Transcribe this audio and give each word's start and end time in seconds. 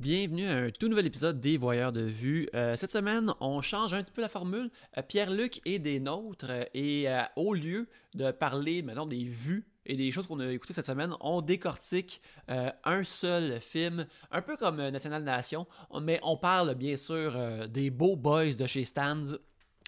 Bienvenue 0.00 0.46
à 0.46 0.56
un 0.58 0.70
tout 0.70 0.86
nouvel 0.86 1.06
épisode 1.06 1.40
des 1.40 1.58
Voyeurs 1.58 1.90
de 1.90 2.02
Vue. 2.02 2.48
Euh, 2.54 2.76
cette 2.76 2.92
semaine, 2.92 3.34
on 3.40 3.60
change 3.62 3.94
un 3.94 4.00
petit 4.00 4.12
peu 4.12 4.20
la 4.20 4.28
formule. 4.28 4.70
Euh, 4.96 5.02
Pierre-Luc 5.02 5.60
est 5.64 5.80
des 5.80 5.98
nôtres 5.98 6.46
euh, 6.50 6.64
et 6.72 7.08
au 7.34 7.52
lieu 7.52 7.88
de 8.14 8.30
parler 8.30 8.82
maintenant 8.82 9.06
des 9.06 9.24
vues 9.24 9.66
et 9.86 9.96
des 9.96 10.12
choses 10.12 10.28
qu'on 10.28 10.38
a 10.38 10.52
écoutées 10.52 10.72
cette 10.72 10.86
semaine, 10.86 11.14
on 11.20 11.40
décortique 11.40 12.20
un 12.46 13.02
seul 13.02 13.58
film, 13.60 14.06
un 14.30 14.42
peu 14.42 14.56
comme 14.56 14.76
National 14.76 15.24
Nation, 15.24 15.66
mais 16.00 16.20
on 16.22 16.36
parle 16.36 16.74
bien 16.74 16.96
sûr 16.96 17.66
des 17.68 17.90
beaux 17.90 18.14
boys 18.14 18.52
de 18.52 18.66
chez 18.66 18.84
Stands. 18.84 19.38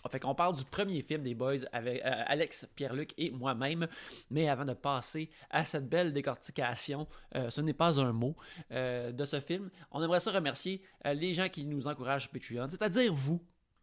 Fait 0.09 0.21
qu'on 0.21 0.35
parle 0.35 0.57
du 0.57 0.65
premier 0.65 1.03
film 1.03 1.23
des 1.23 1.35
Boys 1.35 1.67
avec 1.73 2.03
euh, 2.05 2.23
Alex, 2.27 2.67
Pierre-Luc 2.75 3.13
et 3.19 3.31
moi-même. 3.31 3.87
Mais 4.31 4.49
avant 4.49 4.65
de 4.65 4.75
passer 4.75 5.31
à 5.51 5.65
cette 5.65 5.89
belle 5.89 6.13
décortication, 6.13 7.07
euh, 7.35 7.51
ce 7.51 7.61
n'est 7.61 7.75
pas 7.75 8.01
un 8.01 8.13
mot 8.13 8.37
euh, 8.73 9.13
de 9.13 9.25
ce 9.25 9.41
film, 9.41 9.71
on 9.91 10.03
aimerait 10.03 10.21
ça 10.21 10.31
remercier 10.31 10.83
les 11.05 11.35
gens 11.35 11.49
qui 11.49 11.65
nous 11.65 11.87
encouragent 11.87 12.31
Patreon, 12.31 12.69
c'est-à-dire 12.69 13.13
vous. 13.13 13.41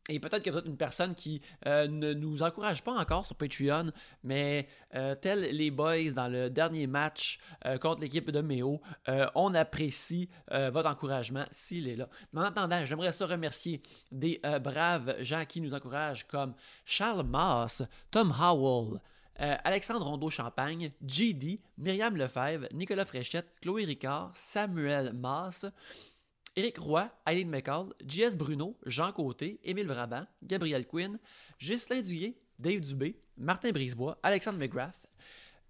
Et 0.09 0.19
peut-être 0.19 0.41
que 0.41 0.49
vous 0.49 0.57
êtes 0.57 0.65
une 0.65 0.77
personne 0.77 1.15
qui 1.15 1.41
euh, 1.65 1.87
ne 1.87 2.13
nous 2.13 2.41
encourage 2.41 2.81
pas 2.81 2.93
encore 2.93 3.25
sur 3.25 3.35
Patreon, 3.35 3.91
mais 4.23 4.67
euh, 4.95 5.15
tel 5.15 5.41
les 5.41 5.69
boys 5.69 6.11
dans 6.15 6.29
le 6.29 6.49
dernier 6.49 6.87
match 6.87 7.39
euh, 7.65 7.77
contre 7.77 8.01
l'équipe 8.01 8.31
de 8.31 8.39
Méo, 8.39 8.79
euh, 9.09 9.25
on 9.35 9.53
apprécie 9.53 10.29
votre 10.49 10.89
encouragement 10.89 11.45
s'il 11.51 11.87
est 11.87 11.95
là. 11.95 12.07
Mais 12.31 12.41
en 12.41 12.45
attendant, 12.45 12.83
j'aimerais 12.85 13.11
ça 13.11 13.25
remercier 13.25 13.81
des 14.11 14.39
braves 14.61 15.15
gens 15.23 15.43
qui 15.45 15.61
nous 15.61 15.73
encouragent 15.73 16.25
comme 16.27 16.53
Charles 16.85 17.25
Mass, 17.25 17.83
Tom 18.11 18.33
Howell, 18.39 18.99
Alexandre 19.37 20.05
Rondeau-Champagne, 20.05 20.91
JD, 21.05 21.59
Myriam 21.77 22.15
Lefebvre, 22.15 22.67
Nicolas 22.73 23.05
Fréchette, 23.05 23.47
Chloé 23.61 23.85
Ricard, 23.85 24.31
Samuel 24.35 25.13
Mass, 25.13 25.65
Éric 26.57 26.79
Roy, 26.79 27.07
Aileen 27.27 27.49
McCall, 27.49 27.93
JS 28.03 28.35
Bruno, 28.35 28.75
Jean 28.83 29.11
Côté, 29.11 29.59
Émile 29.63 29.85
Brabant, 29.85 30.25
Gabriel 30.41 30.87
Quinn, 30.87 31.19
Ghislain 31.61 32.01
Duyé, 32.01 32.35
Dave 32.57 32.79
Dubé, 32.81 33.15
Martin 33.37 33.71
Brisebois, 33.71 34.17
Alexandre 34.23 34.57
McGrath, 34.57 35.03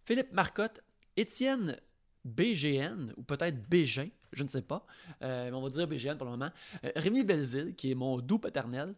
Philippe 0.06 0.32
Marcotte, 0.32 0.82
Étienne 1.18 1.78
BGN, 2.24 3.14
ou 3.18 3.24
peut-être 3.24 3.68
Bégin, 3.68 4.08
je 4.32 4.44
ne 4.46 4.48
sais 4.48 4.62
pas, 4.62 4.88
euh, 5.24 5.50
mais 5.52 5.58
on 5.58 5.62
va 5.62 5.70
dire 5.70 5.88
BGN 5.88 6.16
pour 6.16 6.26
le 6.26 6.32
moment, 6.32 6.52
euh, 6.86 6.92
Rémi 6.96 7.26
Belzile, 7.26 7.76
qui 7.76 7.92
est 7.92 7.96
mon 7.96 8.20
doux 8.20 8.40
paternel, 8.40 8.96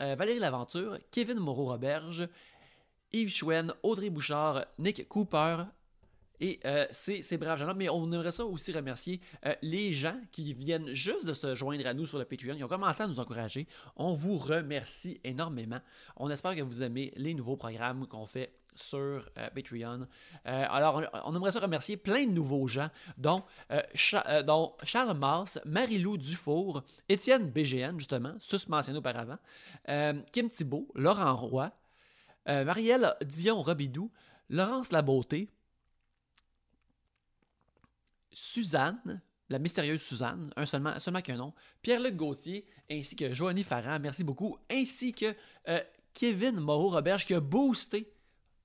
euh, 0.00 0.14
Valérie 0.14 0.38
Laventure, 0.38 0.98
Kevin 1.10 1.38
Moreau-Roberge, 1.38 2.30
Yves 3.12 3.34
Chouen, 3.34 3.74
Audrey 3.82 4.08
Bouchard, 4.08 4.64
Nick 4.78 5.06
Cooper, 5.06 5.64
et 6.40 6.60
euh, 6.64 6.86
c'est 6.90 7.22
ces 7.22 7.38
braves 7.38 7.58
gens-là, 7.58 7.74
mais 7.74 7.88
on 7.88 8.10
aimerait 8.12 8.32
ça 8.32 8.44
aussi 8.44 8.72
remercier 8.72 9.20
euh, 9.44 9.54
les 9.62 9.92
gens 9.92 10.18
qui 10.32 10.52
viennent 10.52 10.92
juste 10.94 11.24
de 11.24 11.32
se 11.32 11.54
joindre 11.54 11.86
à 11.86 11.94
nous 11.94 12.06
sur 12.06 12.18
le 12.18 12.24
Patreon. 12.24 12.54
Ils 12.56 12.64
ont 12.64 12.68
commencé 12.68 13.02
à 13.02 13.06
nous 13.06 13.20
encourager. 13.20 13.66
On 13.96 14.14
vous 14.14 14.36
remercie 14.36 15.20
énormément. 15.24 15.80
On 16.16 16.30
espère 16.30 16.54
que 16.54 16.62
vous 16.62 16.82
aimez 16.82 17.12
les 17.16 17.34
nouveaux 17.34 17.56
programmes 17.56 18.06
qu'on 18.06 18.26
fait 18.26 18.52
sur 18.74 18.98
euh, 18.98 19.48
Patreon. 19.54 20.06
Alors, 20.44 21.02
on, 21.24 21.34
aimerait 21.34 21.52
ça 21.52 21.60
remercier 21.60 21.96
plein 21.96 22.26
de 22.26 22.30
nouveaux 22.30 22.68
gens, 22.68 22.90
dont, 23.16 23.42
Cha- 23.94 24.42
dont 24.42 24.74
Charles 24.82 25.16
Mars, 25.16 25.58
Marie-Lou 25.64 26.18
Dufour, 26.18 26.82
Étienne 27.08 27.50
BGN, 27.50 27.98
justement, 27.98 28.34
sus 28.38 28.68
mentionné 28.68 28.98
auparavant, 28.98 29.38
Kim 30.30 30.50
Thibault, 30.50 30.88
Laurent 30.94 31.34
Roy, 31.34 31.72
Marielle 32.46 33.14
Dion-Robidou, 33.24 34.10
Laurence 34.50 34.92
Labeauté, 34.92 35.48
Suzanne, 38.38 39.22
la 39.48 39.58
mystérieuse 39.58 40.02
Suzanne, 40.02 40.52
un 40.56 40.66
seulement, 40.66 41.00
seulement 41.00 41.22
qu'un 41.22 41.36
nom, 41.38 41.54
Pierre-Luc 41.80 42.16
Gauthier, 42.16 42.66
ainsi 42.90 43.16
que 43.16 43.32
Joanie 43.32 43.62
Farran, 43.62 43.98
merci 43.98 44.24
beaucoup, 44.24 44.58
ainsi 44.70 45.14
que 45.14 45.34
euh, 45.68 45.80
Kevin 46.12 46.56
Moreau-Roberge 46.56 47.24
qui 47.24 47.32
a 47.32 47.40
boosté 47.40 48.12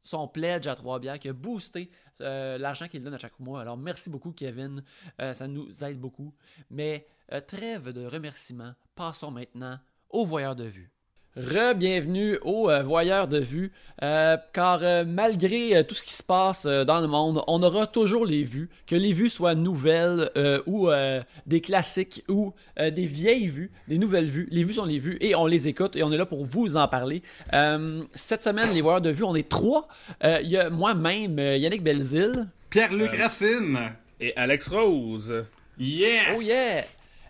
son 0.03 0.27
pledge 0.27 0.67
à 0.67 0.75
trois 0.75 0.99
bières, 0.99 1.19
qui 1.19 1.29
a 1.29 1.33
boosté 1.33 1.89
euh, 2.19 2.57
l'argent 2.57 2.89
qu'il 2.89 3.01
donne 3.01 3.13
à 3.13 3.17
chaque 3.17 3.39
mois. 3.39 3.61
Alors 3.61 3.77
merci 3.77 4.09
beaucoup 4.09 4.33
Kevin, 4.33 4.83
Euh, 5.21 5.33
ça 5.33 5.47
nous 5.47 5.85
aide 5.85 6.01
beaucoup. 6.01 6.33
Mais 6.69 7.07
trêve 7.47 7.93
de 7.93 8.05
remerciements, 8.05 8.73
passons 8.93 9.31
maintenant 9.31 9.79
au 10.09 10.25
voyeur 10.25 10.53
de 10.53 10.65
vue. 10.65 10.91
Re-bienvenue 11.37 12.37
aux 12.43 12.69
euh, 12.69 12.83
voyeurs 12.83 13.29
de 13.29 13.39
vue, 13.39 13.71
euh, 14.03 14.35
car 14.51 14.79
euh, 14.83 15.05
malgré 15.07 15.77
euh, 15.77 15.83
tout 15.83 15.95
ce 15.95 16.03
qui 16.03 16.11
se 16.11 16.21
passe 16.23 16.65
euh, 16.65 16.83
dans 16.83 16.99
le 16.99 17.07
monde, 17.07 17.41
on 17.47 17.63
aura 17.63 17.87
toujours 17.87 18.25
les 18.25 18.43
vues, 18.43 18.69
que 18.85 18.97
les 18.97 19.13
vues 19.13 19.29
soient 19.29 19.55
nouvelles 19.55 20.29
euh, 20.35 20.61
ou 20.65 20.89
euh, 20.89 21.21
des 21.45 21.61
classiques 21.61 22.25
ou 22.27 22.53
euh, 22.77 22.91
des 22.91 23.05
vieilles 23.05 23.47
vues, 23.47 23.71
des 23.87 23.97
nouvelles 23.97 24.25
vues. 24.25 24.49
Les 24.51 24.65
vues 24.65 24.73
sont 24.73 24.83
les 24.83 24.99
vues 24.99 25.17
et 25.21 25.33
on 25.33 25.45
les 25.45 25.69
écoute 25.69 25.95
et 25.95 26.03
on 26.03 26.11
est 26.11 26.17
là 26.17 26.25
pour 26.25 26.43
vous 26.43 26.75
en 26.75 26.89
parler. 26.89 27.21
Euh, 27.53 28.03
cette 28.13 28.43
semaine, 28.43 28.73
les 28.73 28.81
voyeurs 28.81 28.99
de 28.99 29.09
vue, 29.11 29.23
on 29.23 29.35
est 29.35 29.47
trois. 29.47 29.87
Euh, 30.25 30.39
Il 30.43 30.49
y 30.49 30.57
a 30.57 30.69
moi-même, 30.69 31.39
euh, 31.39 31.55
Yannick 31.55 31.81
Belzile. 31.81 32.49
Pierre-Luc 32.69 33.11
Racine. 33.17 33.79
Et 34.19 34.35
Alex 34.35 34.67
Rose. 34.67 35.45
Yes! 35.79 36.35
Oh 36.37 36.41
yeah! 36.41 36.81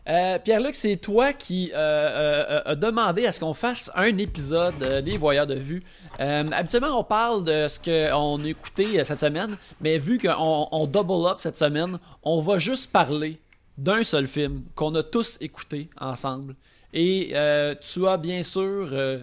Euh, 0.10 0.40
Pierre-Luc, 0.40 0.74
c'est 0.74 0.98
toi 0.98 1.32
qui 1.32 1.72
euh, 1.74 1.78
euh, 1.78 2.62
a 2.66 2.76
demandé 2.76 3.26
à 3.28 3.32
ce 3.32 3.40
qu'on 3.40 3.54
fasse 3.54 3.92
un 3.96 4.18
épisode 4.18 4.82
euh, 4.82 5.02
des 5.02 5.18
Voyeurs 5.18 5.46
de 5.46 5.54
Vue. 5.54 5.84
Euh, 6.20 6.44
habituellement, 6.52 7.00
on 7.00 7.04
parle 7.04 7.44
de 7.44 7.68
ce 7.68 7.80
qu'on 7.80 8.44
a 8.44 8.48
écouté 8.48 9.00
euh, 9.00 9.04
cette 9.04 9.20
semaine, 9.20 9.56
mais 9.80 10.00
vu 10.00 10.18
qu'on 10.18 10.68
on 10.72 10.88
double 10.88 11.28
up 11.28 11.38
cette 11.40 11.58
semaine, 11.58 12.00
on 12.24 12.42
va 12.42 12.58
juste 12.58 12.92
parler 12.92 13.38
d'un 13.78 14.04
seul 14.04 14.26
film 14.28 14.64
qu'on 14.76 14.94
a 14.96 15.04
tous 15.04 15.38
écouté 15.40 15.90
ensemble. 16.00 16.56
Et 16.94 17.32
euh, 17.34 17.76
tu 17.80 18.08
as 18.08 18.18
bien 18.18 18.42
sûr 18.44 18.90
euh, 18.92 19.20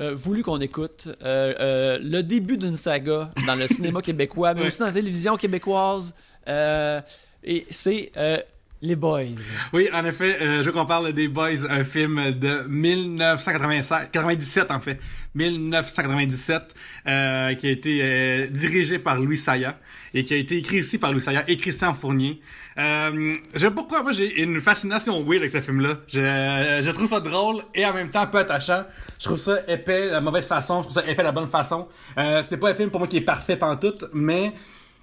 euh, 0.00 0.14
voulu 0.14 0.42
qu'on 0.42 0.60
écoute 0.60 1.08
euh, 1.22 1.54
euh, 1.58 1.98
le 2.02 2.22
début 2.22 2.58
d'une 2.58 2.76
saga 2.76 3.30
dans 3.46 3.54
le 3.54 3.66
cinéma 3.66 4.02
québécois, 4.02 4.52
mais 4.52 4.66
aussi 4.66 4.78
dans 4.78 4.86
la 4.86 4.92
télévision 4.92 5.36
québécoise. 5.36 6.14
Euh, 6.48 7.00
et 7.42 7.66
c'est 7.70 8.12
euh, 8.16 8.38
Les 8.82 8.94
Boys. 8.94 9.24
Oui, 9.72 9.88
en 9.92 10.04
effet, 10.04 10.36
euh, 10.42 10.58
je 10.62 10.66
veux 10.66 10.72
qu'on 10.72 10.84
parle 10.84 11.12
des 11.14 11.28
Boys, 11.28 11.66
un 11.70 11.82
film 11.82 12.32
de 12.32 12.64
1997, 12.68 14.10
97 14.10 14.70
en 14.70 14.80
fait, 14.80 15.00
1997, 15.34 16.74
euh, 17.06 17.54
qui 17.54 17.66
a 17.68 17.70
été 17.70 18.00
euh, 18.02 18.46
dirigé 18.48 18.98
par 18.98 19.18
Louis 19.18 19.38
Saya 19.38 19.78
et 20.12 20.24
qui 20.24 20.34
a 20.34 20.36
été 20.36 20.56
écrit 20.56 20.80
aussi 20.80 20.98
par 20.98 21.12
Louis 21.12 21.22
Saya 21.22 21.44
et 21.48 21.56
Christian 21.56 21.94
Fournier. 21.94 22.40
Euh, 22.78 23.34
je 23.54 23.66
pourquoi, 23.68 24.02
moi 24.02 24.12
j'ai 24.12 24.42
une 24.42 24.60
fascination 24.60 25.22
weird 25.22 25.42
avec 25.42 25.50
ce 25.50 25.60
film-là. 25.60 25.98
Je, 26.06 26.80
je 26.82 26.90
trouve 26.90 27.06
ça 27.06 27.20
drôle 27.20 27.62
et 27.74 27.84
en 27.86 27.92
même 27.92 28.10
temps 28.10 28.22
un 28.22 28.26
peu 28.26 28.38
attachant. 28.38 28.84
Je 29.18 29.24
trouve 29.24 29.38
ça 29.38 29.58
épais 29.68 30.10
la 30.10 30.20
mauvaise 30.20 30.46
façon, 30.46 30.82
je 30.82 30.88
trouve 30.88 31.02
ça 31.02 31.10
épais 31.10 31.22
la 31.22 31.32
bonne 31.32 31.48
façon. 31.48 31.88
Euh, 32.18 32.42
c'est 32.42 32.56
pas 32.56 32.70
un 32.70 32.74
film 32.74 32.90
pour 32.90 33.00
moi 33.00 33.08
qui 33.08 33.18
est 33.18 33.22
parfait 33.22 33.62
en 33.62 33.76
tout, 33.76 33.94
mais 34.12 34.52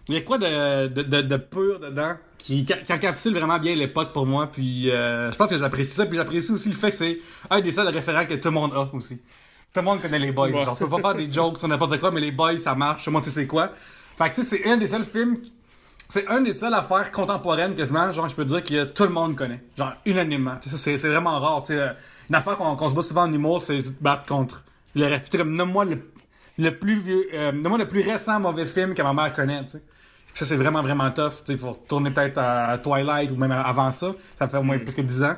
il 0.10 0.16
y 0.16 0.18
a 0.18 0.22
quoi 0.22 0.38
de, 0.38 0.88
de, 0.88 1.02
de, 1.02 1.22
de 1.22 1.38
pur 1.38 1.80
dedans 1.80 2.16
qui, 2.38 2.66
qui 2.66 2.94
encapsule 2.94 3.34
vraiment 3.34 3.58
bien 3.58 3.74
l'époque 3.74 4.12
pour 4.12 4.26
moi. 4.26 4.48
Puis 4.52 4.92
euh, 4.92 5.32
je 5.32 5.36
pense 5.38 5.50
que 5.50 5.58
j'apprécie 5.58 5.96
ça. 5.96 6.06
Puis 6.06 6.18
j'apprécie 6.18 6.52
aussi 6.52 6.70
le 6.70 6.76
fait 6.76 6.90
que 6.90 6.96
c'est 6.96 7.18
un 7.50 7.62
des 7.62 7.72
seuls 7.72 7.88
référents 7.88 8.26
que 8.26 8.34
tout 8.34 8.50
le 8.50 8.54
monde 8.54 8.74
a 8.74 8.90
aussi. 8.94 9.22
Tout 9.74 9.80
le 9.80 9.84
monde 9.84 10.02
connaît 10.02 10.20
les 10.20 10.32
boys. 10.32 10.50
Ouais. 10.50 10.66
Genre, 10.66 10.78
tu 10.78 10.84
peux 10.84 10.90
pas 10.90 11.02
faire 11.02 11.16
des 11.16 11.32
jokes 11.32 11.58
sur 11.58 11.68
n'importe 11.68 12.00
quoi, 12.00 12.12
mais 12.12 12.22
les 12.22 12.32
boys, 12.32 12.58
ça 12.58 12.76
marche. 12.76 13.06
Tout 13.06 13.10
le 13.10 13.14
monde 13.14 13.24
sait 13.24 13.30
c'est 13.30 13.48
quoi. 13.48 13.72
Fait 14.18 14.30
que 14.30 14.36
tu 14.36 14.44
sais, 14.44 14.58
c'est 14.58 14.70
un 14.70 14.78
des 14.78 14.88
seuls 14.88 15.06
films... 15.06 15.38
C'est 16.10 16.28
un 16.28 16.42
des 16.42 16.54
seules 16.54 16.74
affaires 16.76 17.12
contemporaines 17.12 17.74
quasiment, 17.74 18.12
genre 18.12 18.30
je 18.30 18.36
peux 18.36 18.46
dire 18.46 18.64
que 18.64 18.84
tout 18.84 19.04
le 19.04 19.10
monde 19.10 19.36
connaît. 19.36 19.64
Genre 19.76 19.94
unanimement. 20.06 20.58
Tu 20.62 20.70
sais, 20.70 20.98
c'est, 20.98 21.08
vraiment 21.08 21.40
rare. 21.40 21.64
Tu 21.64 21.74
sais, 21.74 21.80
euh, 21.80 21.94
une 22.30 22.36
affaire 22.36 22.56
qu'on, 22.56 22.90
se 22.90 22.94
bat 22.94 23.02
souvent 23.02 23.24
en 23.24 23.34
humour, 23.34 23.64
c'est 23.64 23.82
se 23.82 23.90
battre 23.90 24.28
contre 24.28 24.64
le 24.94 25.18
comme 25.36 25.56
nomme-moi 25.56 25.86
le, 25.86 26.12
le 26.60 26.78
plus 26.78 27.00
vieux, 27.00 27.26
euh, 27.34 27.52
nomme-moi 27.52 27.80
le 27.80 27.88
plus 27.88 28.02
récent 28.02 28.40
mauvais 28.40 28.68
film 28.68 28.94
que 28.94 29.02
ma 29.02 29.14
mère 29.14 29.34
connaît, 29.34 29.64
tu 29.64 29.70
sais. 29.70 29.82
Ça, 30.36 30.46
c'est 30.46 30.56
vraiment, 30.56 30.82
vraiment 30.82 31.10
tough. 31.12 31.34
Il 31.48 31.58
faut 31.58 31.72
retourner 31.74 32.10
peut-être 32.12 32.38
à 32.40 32.78
Twilight 32.78 33.32
ou 33.32 33.36
même 33.36 33.52
avant 33.52 33.92
ça. 33.92 34.14
Ça 34.40 34.48
fait 34.48 34.58
au 34.58 34.64
moins 34.64 34.78
plus 34.80 34.94
que 34.96 35.02
10 35.02 35.24
ans. 35.24 35.36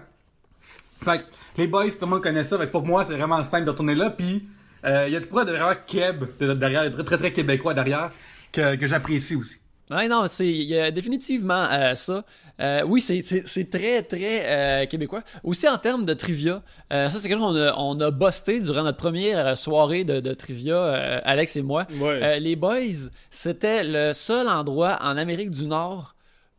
Fait 1.04 1.20
que 1.20 1.24
les 1.58 1.68
boys, 1.68 1.90
tout 1.90 1.98
le 2.02 2.08
monde 2.08 2.24
connaît 2.24 2.44
ça. 2.46 2.58
Fait 2.58 2.68
que 2.68 2.72
pour 2.72 2.86
moi, 2.86 3.04
c'est 3.04 3.16
vraiment 3.18 3.44
simple 3.44 3.66
de 3.66 3.72
retourner 3.72 3.96
là. 3.96 4.10
Puis 4.12 4.48
il 4.86 5.10
y 5.10 5.16
a 5.16 5.20
de 5.20 5.26
quoi 5.26 5.44
de 5.46 5.52
vraiment 5.52 5.74
keb 5.86 6.24
de- 6.40 6.54
derrière, 6.54 6.90
très, 6.92 7.04
très, 7.04 7.18
très 7.18 7.34
québécois 7.34 7.74
derrière, 7.74 8.12
que, 8.54 8.76
que 8.76 8.88
j'apprécie 8.88 9.36
aussi. 9.36 9.60
Ouais, 9.92 10.08
non, 10.08 10.26
c'est 10.28 10.48
il 10.48 10.64
y 10.64 10.80
a 10.80 10.90
définitivement 10.90 11.68
euh, 11.72 11.94
ça. 11.94 12.24
Euh, 12.60 12.82
oui, 12.88 13.02
c'est- 13.02 13.70
très, 13.70 14.02
très 14.02 14.44
euh, 14.46 14.86
québécois. 14.88 15.22
Aussi 15.44 15.68
en 15.68 15.78
termes 15.78 16.06
de 16.06 16.14
trivia, 16.14 16.64
ça 16.90 17.10
c'est 17.12 17.28
quelque 17.30 17.40
chose 17.40 17.54
qu'on 17.54 17.56
a, 17.56 17.76
on 17.78 18.00
a 18.00 18.10
busté 18.12 18.62
durant 18.62 18.84
notre 18.84 18.98
première 18.98 19.58
soirée 19.58 20.04
de, 20.04 20.20
de 20.22 20.34
trivia, 20.34 21.20
Alex 21.24 21.56
et 21.58 21.62
moi. 21.62 21.86
Ouais. 22.00 22.40
Les 22.40 22.56
Boys, 22.56 23.10
c'était 23.30 23.84
le 23.84 24.14
seul 24.14 24.48
endroit 24.48 24.98
en 25.02 25.18
Amérique 25.18 25.52
du 25.52 25.68
Nord 25.68 26.16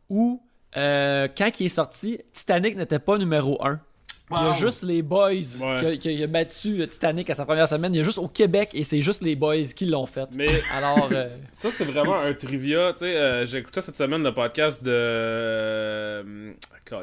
où, 0.09 0.41
quand 0.73 1.59
il 1.59 1.65
est 1.65 1.69
sorti, 1.69 2.19
Titanic 2.31 2.77
n'était 2.77 2.99
pas 2.99 3.17
numéro 3.17 3.57
1. 3.65 3.79
Il 4.29 4.35
y 4.35 4.39
a 4.39 4.51
juste 4.53 4.83
les 4.83 5.01
boys 5.01 5.29
Ouais. 5.29 5.97
qui, 5.97 6.09
a, 6.09 6.15
qui 6.15 6.23
a 6.23 6.27
battu 6.27 6.85
Titanic 6.89 7.29
à 7.29 7.35
sa 7.35 7.45
première 7.45 7.69
semaine. 7.69 7.93
Il 7.93 7.97
y 7.97 8.01
a 8.01 8.03
juste 8.03 8.17
au 8.17 8.27
Québec 8.27 8.69
et 8.73 8.83
c'est 8.83 9.01
juste 9.01 9.21
les 9.23 9.35
boys 9.37 9.63
qui 9.73 9.85
l'ont 9.85 10.05
fait. 10.05 10.27
Mais 10.33 10.47
Alors, 10.75 11.07
euh, 11.13 11.29
ça, 11.53 11.69
c'est 11.71 11.85
vraiment 11.85 12.19
un 12.19 12.33
trivia. 12.33 12.91
Tu 12.91 12.99
sais, 12.99 13.15
euh, 13.15 13.45
j'ai 13.45 13.59
écouté 13.59 13.79
cette 13.81 13.95
semaine 13.95 14.23
le 14.23 14.33
podcast 14.33 14.83
de. 14.83 14.91
Euh, 14.91 16.51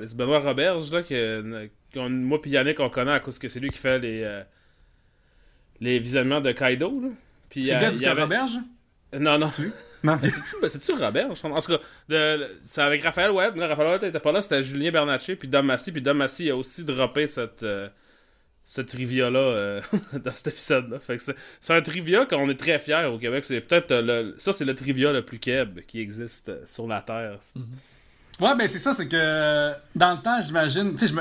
c'est 0.07 0.17
Benoît 0.17 0.41
Roberge, 0.41 0.91
là, 0.93 1.03
que, 1.03 1.69
moi 2.09 2.39
et 2.45 2.49
Yannick, 2.51 2.81
on 2.81 2.91
connaît 2.91 3.13
à 3.13 3.21
cause 3.21 3.39
que 3.39 3.49
c'est 3.49 3.61
lui 3.61 3.71
qui 3.71 3.79
fait 3.79 3.99
les. 3.99 4.23
euh, 4.23 4.43
les 5.81 5.99
visionnements 5.99 6.41
de 6.41 6.53
Kaido, 6.53 7.01
là. 7.03 7.09
Puis, 7.51 7.67
C'est 7.67 8.11
Roberge? 8.13 8.59
Non, 9.19 9.39
non. 9.39 9.47
Non. 10.05 10.19
C'est-tu- 10.21 10.37
ben, 10.63 10.69
C'est-tu 10.69 10.93
Robert? 10.93 11.31
En 11.31 11.35
tout 11.35 11.73
cas, 11.73 11.79
c'est 12.67 12.83
avec 12.83 13.03
Raphaël 13.03 13.31
Ouellet. 13.31 13.57
là, 13.57 13.67
Raphaël 13.69 13.89
Ouellet 13.89 14.09
était 14.09 14.21
pas 14.21 14.33
là, 14.33 14.43
c'était 14.43 14.63
Julien 14.63 14.93
Bernatchez, 14.93 15.35
puis 15.35 15.49
Dom 15.49 15.67
Massy. 15.67 15.91
Puis 15.91 16.03
Dom 16.03 16.19
Massy 16.19 16.51
a 16.51 16.57
aussi 16.57 16.85
droppé 16.85 17.27
cette, 17.27 17.63
euh, 17.63 17.89
ce 18.67 18.83
trivia-là 18.83 19.39
euh, 19.39 19.81
dans 20.13 20.33
cet 20.33 20.49
épisode-là. 20.49 20.99
Fait 21.01 21.17
que 21.17 21.23
c'est, 21.23 21.73
un 21.75 21.83
trivia 21.83 22.27
qu'on 22.27 22.49
est 22.51 22.55
très 22.59 22.79
fiers 22.79 23.07
au 23.07 23.19
Québec. 23.19 23.45
C'est 23.45 23.61
peut-être 23.63 23.93
le, 23.95 24.35
ça, 24.39 24.53
c'est 24.53 24.65
le 24.67 24.75
trivia 24.75 25.11
le 25.11 25.25
plus 25.25 25.39
keb 25.39 25.81
qui 25.89 26.01
existe 26.01 26.51
euh, 26.51 26.63
sur 26.67 26.87
la 26.87 27.01
Terre. 27.01 27.39
Ouais, 28.41 28.55
ben 28.57 28.67
c'est 28.67 28.81
ça, 28.81 28.93
c'est 28.93 29.09
que 29.09 29.73
dans 29.95 30.13
le 30.13 30.21
temps, 30.21 30.41
j'imagine, 30.43 30.97
tu 30.97 31.07
sais, 31.07 31.15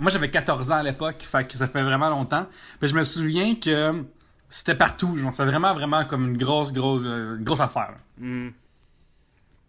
moi 0.00 0.10
j'avais 0.10 0.30
14 0.30 0.70
ans 0.70 0.76
à 0.76 0.82
l'époque, 0.84 1.16
fait 1.20 1.44
que 1.44 1.58
ça 1.58 1.66
fait 1.66 1.82
vraiment 1.82 2.08
longtemps. 2.08 2.46
Mais 2.80 2.86
je 2.88 2.94
me 2.94 3.02
souviens 3.02 3.56
que 3.56 4.04
c'était 4.54 4.74
partout, 4.74 5.16
genre, 5.16 5.32
c'était 5.32 5.46
vraiment, 5.50 5.74
vraiment 5.74 6.04
comme 6.04 6.28
une 6.30 6.36
grosse, 6.36 6.72
grosse, 6.72 7.02
euh, 7.04 7.36
grosse 7.40 7.60
affaire. 7.60 7.94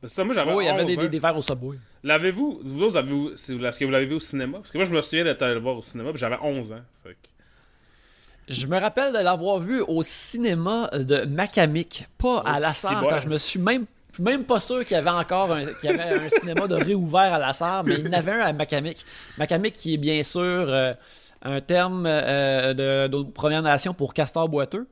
c'est 0.01 0.09
ça, 0.09 0.23
moi, 0.23 0.33
j'avais 0.33 0.51
oh, 0.53 0.61
il 0.61 0.65
y 0.65 0.69
avait 0.69 0.81
11 0.83 0.87
des, 0.87 0.97
ans. 0.97 1.01
des, 1.01 1.09
des 1.09 1.19
verres 1.19 1.37
au 1.37 1.41
Subway. 1.41 1.77
L'avez-vous, 2.03 2.59
vous 2.63 2.81
autres, 2.83 2.97
avez-vous, 2.97 3.31
c'est- 3.37 3.55
est-ce 3.55 3.79
que 3.79 3.85
vous 3.85 3.91
l'avez 3.91 4.05
vu 4.05 4.15
au 4.15 4.19
cinéma? 4.19 4.57
Parce 4.59 4.71
que 4.71 4.77
moi, 4.77 4.85
je 4.85 4.91
me 4.93 5.01
souviens 5.01 5.23
d'être 5.23 5.41
allé 5.41 5.53
le 5.53 5.61
voir 5.61 5.77
au 5.77 5.81
cinéma, 5.81 6.09
puis 6.11 6.19
j'avais 6.19 6.37
11 6.41 6.71
ans. 6.73 6.81
Fait 7.03 7.11
que- 7.11 8.53
Je 8.53 8.67
me 8.67 8.77
rappelle 8.77 9.13
de 9.13 9.19
l'avoir 9.19 9.59
vu 9.59 9.81
au 9.87 10.01
cinéma 10.03 10.89
de 10.93 11.23
Macamic, 11.25 12.07
pas 12.17 12.39
à 12.45 12.55
Oh, 12.57 12.61
la 12.61 12.73
si 12.73 12.81
salle, 12.81 12.95
bon. 13.01 13.09
quand 13.09 13.21
je 13.21 13.29
me 13.29 13.37
suis 13.37 13.59
même 13.59 13.85
même 14.19 14.43
pas 14.43 14.59
sûr 14.59 14.85
qu'il 14.85 14.93
y 14.93 14.99
avait 14.99 15.09
encore 15.09 15.51
un, 15.53 15.65
qu'il 15.65 15.89
y 15.89 15.93
avait 15.93 16.25
un 16.25 16.29
cinéma 16.41 16.67
de 16.67 16.75
réouvert 16.75 17.33
à 17.33 17.39
la 17.39 17.51
salle, 17.51 17.83
mais 17.87 17.95
il 17.95 18.05
y 18.05 18.09
en 18.09 18.13
avait 18.13 18.33
un 18.33 18.41
à 18.41 18.53
Macamic. 18.53 19.03
Macamic 19.39 19.73
qui 19.73 19.95
est 19.95 19.97
bien 19.97 20.21
sûr 20.21 20.39
euh, 20.41 20.93
un 21.43 21.61
terme 21.61 22.05
euh, 22.07 22.73
de, 22.73 23.07
de 23.15 23.23
Première 23.23 23.61
Nation 23.61 23.93
pour 23.93 24.13
castor 24.13 24.49
boiteux. 24.49 24.87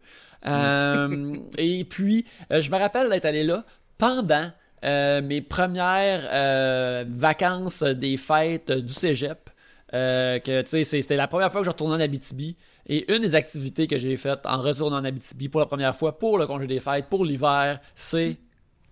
Euh, 0.47 1.35
et 1.57 1.83
puis, 1.85 2.25
euh, 2.51 2.61
je 2.61 2.71
me 2.71 2.77
rappelle 2.77 3.09
d'être 3.09 3.25
allé 3.25 3.43
là 3.43 3.63
pendant 3.97 4.51
euh, 4.83 5.21
mes 5.21 5.41
premières 5.41 6.27
euh, 6.31 7.05
vacances 7.07 7.83
des 7.83 8.17
fêtes 8.17 8.71
du 8.71 8.93
cégep. 8.93 9.49
Euh, 9.93 10.39
que 10.39 10.61
tu 10.61 10.69
sais, 10.69 10.83
c'est- 10.85 11.01
c'était 11.01 11.17
la 11.17 11.27
première 11.27 11.51
fois 11.51 11.61
que 11.61 11.65
je 11.65 11.69
retournais 11.71 11.95
en 11.95 11.99
Abitibi. 11.99 12.55
Et 12.87 13.13
une 13.13 13.21
des 13.21 13.35
activités 13.35 13.87
que 13.87 13.97
j'ai 13.97 14.15
faites 14.17 14.45
en 14.45 14.61
retournant 14.61 14.97
en 14.97 15.05
Abitibi 15.05 15.49
pour 15.49 15.59
la 15.59 15.65
première 15.67 15.95
fois, 15.95 16.17
pour 16.17 16.37
le 16.37 16.47
congé 16.47 16.65
des 16.65 16.79
fêtes, 16.79 17.07
pour 17.09 17.25
l'hiver, 17.25 17.79
c'est 17.93 18.37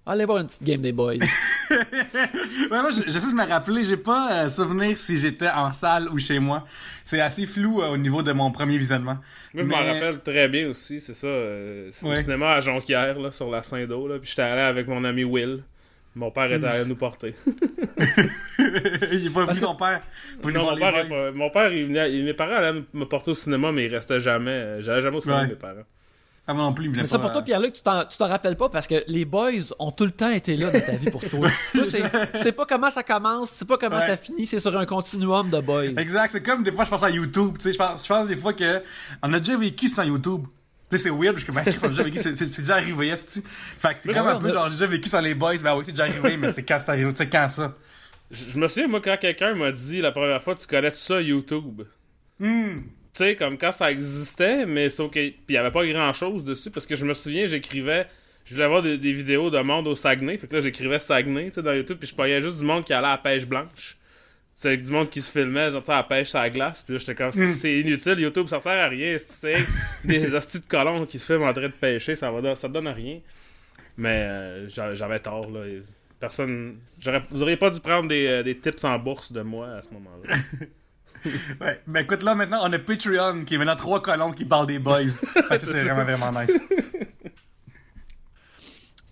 aller 0.09 0.25
voir 0.25 0.39
une 0.39 0.47
petite 0.47 0.63
game 0.63 0.81
des 0.81 0.91
boys. 0.91 1.13
Ouais, 1.69 2.81
moi, 2.81 2.89
j'essaie 2.91 3.27
de 3.27 3.33
me 3.33 3.47
rappeler, 3.47 3.83
j'ai 3.83 3.97
pas 3.97 4.45
euh, 4.45 4.49
souvenir 4.49 4.97
si 4.97 5.17
j'étais 5.17 5.49
en 5.49 5.71
salle 5.71 6.07
ou 6.09 6.17
chez 6.17 6.39
moi. 6.39 6.65
C'est 7.05 7.21
assez 7.21 7.45
flou 7.45 7.81
euh, 7.83 7.89
au 7.89 7.97
niveau 7.97 8.23
de 8.23 8.31
mon 8.31 8.51
premier 8.51 8.77
visionnement. 8.77 9.17
Moi, 9.53 9.63
je 9.63 9.67
m'en 9.67 9.77
rappelle 9.77 10.19
très 10.21 10.47
bien 10.47 10.67
aussi, 10.69 10.99
c'est 10.99 11.13
ça. 11.13 11.27
euh, 11.27 11.89
c'est 11.93 12.05
au 12.05 12.09
Ouais. 12.09 12.21
cinéma 12.23 12.53
à 12.53 12.59
Jonquière, 12.59 13.19
là, 13.19 13.31
sur 13.31 13.51
la 13.51 13.61
Saint-Do, 13.61 14.07
là. 14.07 14.17
Puis 14.19 14.29
j'étais 14.31 14.41
allé 14.41 14.61
avec 14.61 14.87
mon 14.87 15.03
ami 15.03 15.23
Will. 15.23 15.63
Mon 16.15 16.31
père 16.31 16.51
était 16.51 16.65
allé 16.65 16.85
nous 16.85 16.95
porter. 16.95 17.35
Il 19.11 19.27
est 19.27 19.29
pas 19.33 19.45
Parce 19.45 19.59
venu 19.59 19.67
que- 19.67 19.71
ton 19.71 19.75
père 19.75 20.01
pour 20.41 20.51
nous 20.51 20.57
Non, 20.57 20.63
voir 20.63 20.77
mon 20.77 20.85
les 20.85 20.91
père, 20.91 21.07
pas- 21.09 21.31
mon 21.31 21.49
père, 21.49 21.71
il 21.71 21.85
venait, 21.85 22.11
il- 22.11 22.25
mes 22.25 22.33
parents 22.33 22.55
allaient 22.55 22.81
me 22.93 23.05
porter 23.05 23.31
au 23.31 23.35
cinéma, 23.35 23.71
mais 23.71 23.85
ils 23.85 23.93
restaient 23.95 24.19
jamais. 24.19 24.81
J'allais 24.81 25.01
jamais 25.01 25.17
au 25.17 25.21
cinéma, 25.21 25.41
Ouais. 25.43 25.47
mes 25.49 25.55
parents. 25.55 25.85
Ah, 26.49 26.53
moi 26.55 26.63
non 26.63 26.73
plus, 26.73 26.85
il 26.85 26.91
Mais 26.95 27.05
ça 27.05 27.19
pas, 27.19 27.25
pour 27.25 27.33
toi, 27.33 27.41
Pierre-Luc, 27.43 27.73
tu 27.75 27.83
t'en, 27.83 28.03
tu 28.05 28.17
t'en 28.17 28.27
rappelles 28.27 28.57
pas 28.57 28.69
parce 28.69 28.87
que 28.87 29.03
les 29.05 29.23
boys 29.23 29.51
ont 29.77 29.91
tout 29.91 30.05
le 30.05 30.09
temps 30.09 30.31
été 30.31 30.55
là 30.55 30.71
dans 30.71 30.79
ta 30.81 30.93
vie 30.93 31.11
pour 31.11 31.23
toi. 31.23 31.47
tu 31.71 31.85
sais 31.85 32.51
pas 32.51 32.65
comment 32.65 32.89
ça 32.89 33.03
commence, 33.03 33.51
tu 33.51 33.57
sais 33.59 33.65
pas 33.65 33.77
comment 33.77 33.97
Ouais. 33.97 34.07
ça 34.07 34.17
finit, 34.17 34.47
c'est 34.47 34.59
sur 34.59 34.75
un 34.75 34.87
continuum 34.87 35.51
de 35.51 35.59
boys. 35.59 35.85
Exact, 35.95 36.31
c'est 36.31 36.41
comme 36.41 36.63
des 36.63 36.71
fois 36.71 36.85
je 36.85 36.89
pense 36.89 37.03
à 37.03 37.11
YouTube, 37.11 37.55
tu 37.57 37.65
sais, 37.65 37.73
je 37.73 37.77
pense, 37.77 38.01
je 38.01 38.07
pense 38.07 38.25
des 38.25 38.35
fois 38.35 38.53
que 38.53 38.81
on 39.21 39.31
a 39.31 39.39
déjà 39.39 39.57
vécu 39.57 39.87
sans 39.89 40.01
YouTube. 40.03 40.45
Tu 40.89 40.97
sais, 40.97 41.03
c'est 41.03 41.09
weird, 41.11 41.33
parce 41.35 41.43
que 41.43 41.51
ben, 41.51 41.61
on 41.83 41.85
a 41.85 41.89
déjà 41.89 42.01
vécu, 42.01 42.17
c'est, 42.17 42.31
déjà 42.61 42.77
arrivé. 42.77 43.15
Fait 43.15 43.89
que 43.93 43.95
c'est 43.99 44.11
comme 44.11 44.25
un 44.25 44.37
peu 44.39 44.47
on 44.47 44.49
a- 44.49 44.53
genre, 44.53 44.69
j'ai 44.69 44.75
déjà 44.75 44.87
vécu 44.87 45.07
sans 45.07 45.21
les 45.21 45.35
boys, 45.35 45.53
ben 45.61 45.75
oui, 45.75 45.83
c'est 45.85 45.91
déjà 45.91 46.05
arrivé, 46.05 46.35
mais 46.35 46.51
c'est 46.51 46.63
quand 46.63 46.79
c'est 46.83 46.89
arrivé, 46.89 47.11
tu 47.11 47.17
sais, 47.17 47.29
quand 47.29 47.47
ça? 47.47 47.75
Je, 48.31 48.45
je 48.53 48.57
me 48.57 48.67
souviens, 48.67 48.87
moi, 48.87 49.01
quand 49.03 49.15
quelqu'un 49.21 49.53
m'a 49.53 49.71
dit 49.71 50.01
la 50.01 50.11
première 50.11 50.41
fois, 50.41 50.55
tu 50.55 50.65
connais 50.65 50.89
tout 50.89 50.97
ça, 50.97 51.21
YouTube? 51.21 51.83
Hmm. 52.39 52.79
Tu 53.19 53.25
sais, 53.25 53.35
comme 53.35 53.57
quand 53.57 53.71
ça 53.73 53.91
existait, 53.91 54.65
mais 54.65 54.87
sauf 54.89 55.11
que. 55.11 55.19
Puis 55.19 55.35
il 55.49 55.53
y 55.55 55.57
avait 55.57 55.71
pas 55.71 55.85
grand 55.85 56.13
chose 56.13 56.45
dessus, 56.45 56.69
parce 56.71 56.85
que 56.85 56.95
je 56.95 57.05
me 57.05 57.13
souviens, 57.13 57.45
j'écrivais. 57.45 58.07
Je 58.45 58.53
voulais 58.53 58.63
avoir 58.65 58.81
des, 58.81 58.97
des 58.97 59.11
vidéos 59.11 59.49
de 59.49 59.59
monde 59.59 59.87
au 59.87 59.95
Saguenay. 59.95 60.37
Fait 60.37 60.47
que 60.47 60.55
là, 60.55 60.61
j'écrivais 60.61 60.99
Saguenay, 60.99 61.47
tu 61.47 61.55
sais, 61.55 61.61
dans 61.61 61.73
YouTube, 61.73 61.97
puis 61.99 62.07
je 62.09 62.15
voyais 62.15 62.41
juste 62.41 62.57
du 62.57 62.63
monde 62.63 62.85
qui 62.85 62.93
allait 62.93 63.07
à 63.07 63.11
la 63.11 63.17
pêche 63.17 63.45
blanche. 63.45 63.97
C'est 64.55 64.75
du 64.77 64.91
monde 64.91 65.09
qui 65.09 65.21
se 65.21 65.29
filmait, 65.31 65.69
genre, 65.71 65.81
tu 65.81 65.87
sais, 65.87 65.91
à 65.91 65.97
la 65.97 66.03
pêche 66.03 66.33
la 66.33 66.49
glace. 66.49 66.81
Puis 66.81 66.93
là, 66.93 66.99
j'étais 66.99 67.15
comme, 67.15 67.29
Mm. 67.29 67.51
c'est 67.51 67.79
inutile, 67.79 68.19
YouTube, 68.19 68.47
ça 68.47 68.59
sert 68.59 68.71
à 68.71 68.87
rien. 68.87 69.17
C'est 69.19 69.55
des 70.05 70.33
hosties 70.35 70.59
de 70.61 70.65
colons 70.65 71.05
qui 71.05 71.19
se 71.19 71.25
filment 71.25 71.43
en 71.47 71.53
train 71.53 71.67
de 71.67 71.73
pêcher, 71.73 72.15
ça, 72.15 72.31
va, 72.31 72.55
ça 72.55 72.67
te 72.69 72.73
donne 72.73 72.87
à 72.87 72.93
rien. 72.93 73.19
Mais 73.97 74.15
euh, 74.29 74.67
j'a- 74.69 74.93
j'avais 74.95 75.19
tort, 75.19 75.51
là. 75.51 75.61
Personne. 76.19 76.77
Vous 77.31 77.41
auriez 77.43 77.57
pas 77.57 77.69
dû 77.69 77.79
prendre 77.81 78.07
des, 78.09 78.25
euh, 78.27 78.43
des 78.43 78.57
tips 78.57 78.83
en 78.85 78.97
bourse 78.97 79.31
de 79.31 79.41
moi 79.41 79.67
à 79.77 79.81
ce 79.81 79.89
moment-là. 79.91 80.35
Ouais, 81.61 81.81
ben 81.87 82.01
écoute, 82.01 82.23
là 82.23 82.35
maintenant, 82.35 82.59
on 82.63 82.71
a 82.73 82.79
Patreon 82.79 83.43
qui 83.45 83.55
est 83.55 83.57
maintenant 83.57 83.75
trois 83.75 84.01
colons 84.01 84.31
qui 84.31 84.45
parlent 84.45 84.67
des 84.67 84.79
boys. 84.79 85.01
C'est 85.57 85.83
vraiment, 85.83 86.03
vraiment 86.03 86.39
nice. 86.41 86.59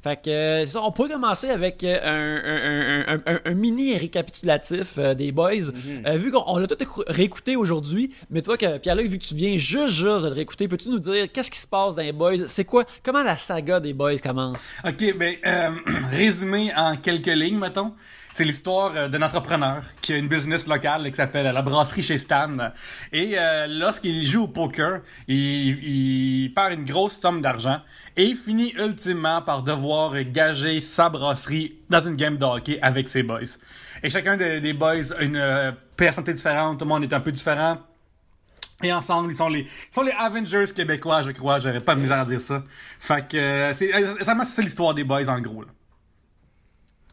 Fait 0.04 0.21
que 0.24 0.30
euh, 0.30 0.65
ça, 0.68 0.80
on 0.83 0.92
pourrait 0.92 1.09
commencer 1.09 1.50
avec 1.50 1.83
euh, 1.83 1.98
un, 2.04 3.13
un- 3.13 3.15
un- 3.15 3.33
un- 3.36 3.39
un 3.44 3.54
mini 3.56 3.98
récapitulatif 3.98 4.94
euh, 5.00 5.15
des 5.15 5.31
boys. 5.31 5.71
Euh, 6.06 6.18
vu 6.18 6.30
qu'on 6.31 6.44
on 6.45 6.59
l'a 6.59 6.68
tout 6.68 6.81
écou- 6.81 7.04
réécouté 7.07 7.56
aujourd'hui, 7.56 8.13
mais 8.30 8.42
toi, 8.44 8.57
que, 8.57 8.77
Pierre-Luc, 8.77 9.07
vu 9.07 9.18
que 9.18 9.24
tu 9.25 9.33
viens 9.36 9.57
juste, 9.57 9.88
juste 9.94 10.24
de 10.24 10.27
le 10.27 10.33
réécouter, 10.36 10.68
peux-tu 10.68 10.89
nous 10.89 11.00
dire 11.00 11.30
qu'est-ce 11.33 11.50
qui 11.50 11.59
se 11.59 11.68
passe 11.68 11.95
dans 11.95 12.04
les 12.04 12.12
boys? 12.13 12.45
C'est 12.45 12.63
quoi? 12.63 12.86
Comment 13.04 13.24
la 13.24 13.38
saga 13.38 13.80
des 13.80 13.94
boys 13.94 14.18
commence? 14.19 14.59
Ok, 14.88 15.18
ben, 15.18 15.36
euh, 15.45 15.71
résumé 16.12 16.71
en 16.77 16.95
quelques 16.95 17.25
lignes, 17.25 17.57
mettons. 17.59 17.94
C'est 18.38 18.44
l'histoire 18.44 18.92
euh, 18.95 19.07
d'un 19.07 19.24
entrepreneur 19.24 19.81
qui 20.00 20.13
a 20.13 20.18
une 20.18 20.28
business 20.28 20.68
locale 20.68 21.10
qui 21.10 21.16
s'appelle 21.16 21.51
la 21.51 21.62
brasserie 21.63 22.04
chez 22.04 22.19
Stan. 22.19 22.56
Et 23.12 23.34
euh, 23.36 23.66
lorsqu'il 23.68 24.24
joue 24.24 24.44
au 24.44 24.48
poker, 24.48 25.01
il, 25.28 25.36
il 25.84 26.54
perd 26.54 26.74
une 26.74 26.86
grosse 26.86 27.19
somme 27.19 27.42
d'argent 27.42 27.81
et 28.16 28.36
finit 28.36 28.75
ultimement 28.78 29.42
par 29.42 29.63
devoir 29.63 30.13
gager 30.22 30.81
sa 30.81 31.10
brasserie 31.10 31.80
dans 31.89 32.00
une 32.00 32.16
game 32.16 32.38
de 32.38 32.45
hockey 32.45 32.78
avec 32.84 33.10
ses 33.10 33.24
boys. 33.24 33.57
Et 34.04 34.12
chacun 34.12 34.38
des, 34.38 34.74
boys 34.74 35.13
a 35.18 35.24
une 35.24 35.36
euh, 35.36 35.72
personnalité 35.95 36.36
différente, 36.36 36.78
tout 36.78 36.86
le 36.86 36.90
monde 36.90 37.01
est 37.06 37.13
un 37.13 37.22
peu 37.22 37.31
différent. 37.31 37.80
Et 38.83 38.94
ensemble, 38.94 39.31
ils 39.31 39.35
sont 39.35 39.50
les, 39.50 39.61
ils 39.61 39.68
sont 39.90 40.04
les 40.04 40.11
Avengers 40.11 40.71
québécois, 40.76 41.23
je 41.23 41.31
crois. 41.31 41.59
J'aurais 41.59 41.80
pas 41.80 41.95
de 41.95 42.02
misère 42.02 42.19
à 42.19 42.26
dire 42.26 42.40
ça. 42.42 42.64
Fait 43.00 43.28
que, 43.28 43.73
c'est, 43.73 43.92
c'est 44.45 44.61
l'histoire 44.61 44.94
des 44.94 45.04
boys, 45.04 45.28
en 45.28 45.40
gros, 45.40 45.64
là. 45.64 45.69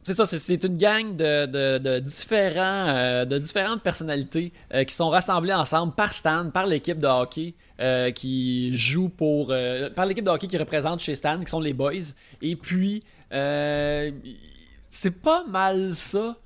C'est 0.06 0.12
ça, 0.12 0.26
c'est- 0.26 0.62
une 0.64 0.76
gang 0.76 1.16
de, 1.16 1.46
de, 1.78 1.98
différents, 1.98 2.88
euh, 2.88 3.24
de 3.24 3.38
différentes 3.38 3.82
personnalités 3.82 4.52
euh, 4.74 4.84
qui 4.84 4.94
sont 4.94 5.08
rassemblées 5.08 5.54
ensemble 5.54 5.94
par 5.94 6.12
Stan, 6.12 6.50
par 6.50 6.66
l'équipe 6.66 6.98
de 6.98 7.06
hockey 7.06 7.54
euh, 7.80 8.10
qui 8.10 8.74
joue 8.76 9.08
pour, 9.08 9.52
par 9.96 10.04
l'équipe 10.04 10.24
de 10.24 10.28
hockey 10.30 10.46
qui 10.46 10.58
représente 10.58 11.00
chez 11.00 11.14
Stan, 11.14 11.40
qui 11.40 11.48
sont 11.48 11.58
les 11.58 11.72
boys. 11.72 12.12
Et 12.42 12.54
puis, 12.54 13.02
c'est 13.30 15.10
pas 15.22 15.42
mal 15.48 15.94
ça. 15.94 16.36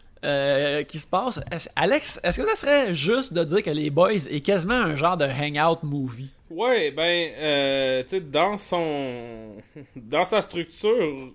qui 0.88 0.98
se 1.00 1.06
passe. 1.08 1.40
Alex, 1.74 2.20
est-ce 2.22 2.40
que 2.40 2.48
ça 2.48 2.54
serait 2.54 2.94
juste 2.94 3.32
de 3.32 3.42
dire 3.42 3.62
que 3.64 3.70
les 3.70 3.90
boys 3.90 4.12
est 4.30 4.40
quasiment 4.40 4.74
un 4.74 4.94
genre 4.94 5.16
de 5.16 5.24
hangout 5.26 5.80
movie? 5.84 6.30
Ouais, 6.48 6.92
ben, 6.92 8.04
tu 8.04 8.08
sais, 8.10 8.20
dans 8.20 8.56
son. 8.56 9.56
Dans 9.96 10.24
sa 10.24 10.42
structure 10.42 11.32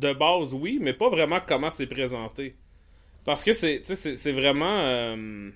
de 0.00 0.12
base, 0.12 0.54
oui, 0.54 0.78
mais 0.80 0.92
pas 0.92 1.08
vraiment 1.10 1.40
comment 1.46 1.70
c'est 1.70 1.86
présenté. 1.86 2.56
Parce 3.24 3.44
que 3.44 3.52
c'est, 3.52 3.80
tu 3.86 3.96
sais, 3.96 4.16
c'est- 4.16 4.32
vraiment. 4.32 4.80
euh, 4.80 5.50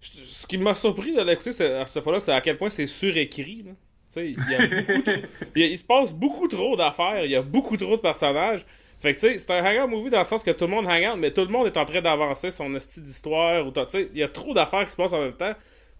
Ce 0.00 0.46
qui 0.46 0.58
m'a 0.58 0.74
surpris 0.74 1.14
de 1.14 1.22
l'écouter 1.22 1.50
à 1.64 1.86
cette 1.86 2.02
fois-là, 2.02 2.20
c'est 2.20 2.32
à 2.32 2.40
quel 2.40 2.56
point 2.56 2.70
c'est 2.70 2.86
surécrit. 2.86 3.64
là. 3.66 3.72
Il 4.16 4.30
y 4.50 4.54
a 4.54 4.66
beaucoup 4.68 5.02
trop- 5.02 5.12
il, 5.56 5.78
se 5.78 5.84
passe 5.84 6.12
beaucoup 6.12 6.48
trop 6.48 6.76
d'affaires, 6.76 7.24
il 7.24 7.30
y 7.30 7.36
a 7.36 7.42
beaucoup 7.42 7.76
trop 7.76 7.96
de 7.96 8.00
personnages. 8.00 8.64
Fait 9.00 9.14
que 9.14 9.20
tu 9.20 9.28
sais, 9.28 9.38
c'est 9.38 9.50
un 9.52 9.64
hangout 9.64 9.88
movie 9.96 10.10
dans 10.10 10.18
le 10.18 10.24
sens 10.24 10.42
que 10.42 10.50
tout 10.50 10.64
le 10.64 10.70
monde 10.70 10.86
hang 10.88 11.12
out, 11.12 11.18
mais 11.18 11.30
tout 11.32 11.42
le 11.42 11.48
monde 11.48 11.66
est 11.66 11.76
en 11.76 11.84
train 11.84 12.00
d'avancer 12.00 12.50
son 12.50 12.74
esti 12.74 13.00
d'histoire. 13.00 13.66
Ou 13.66 13.70
t'as- 13.70 13.86
tu 13.86 13.92
sais, 13.98 14.08
il 14.12 14.18
y 14.18 14.22
a 14.22 14.28
trop 14.28 14.54
d'affaires 14.54 14.84
qui 14.84 14.90
se 14.92 14.96
passent 14.96 15.12
en 15.12 15.20
même 15.20 15.34
temps. 15.34 15.52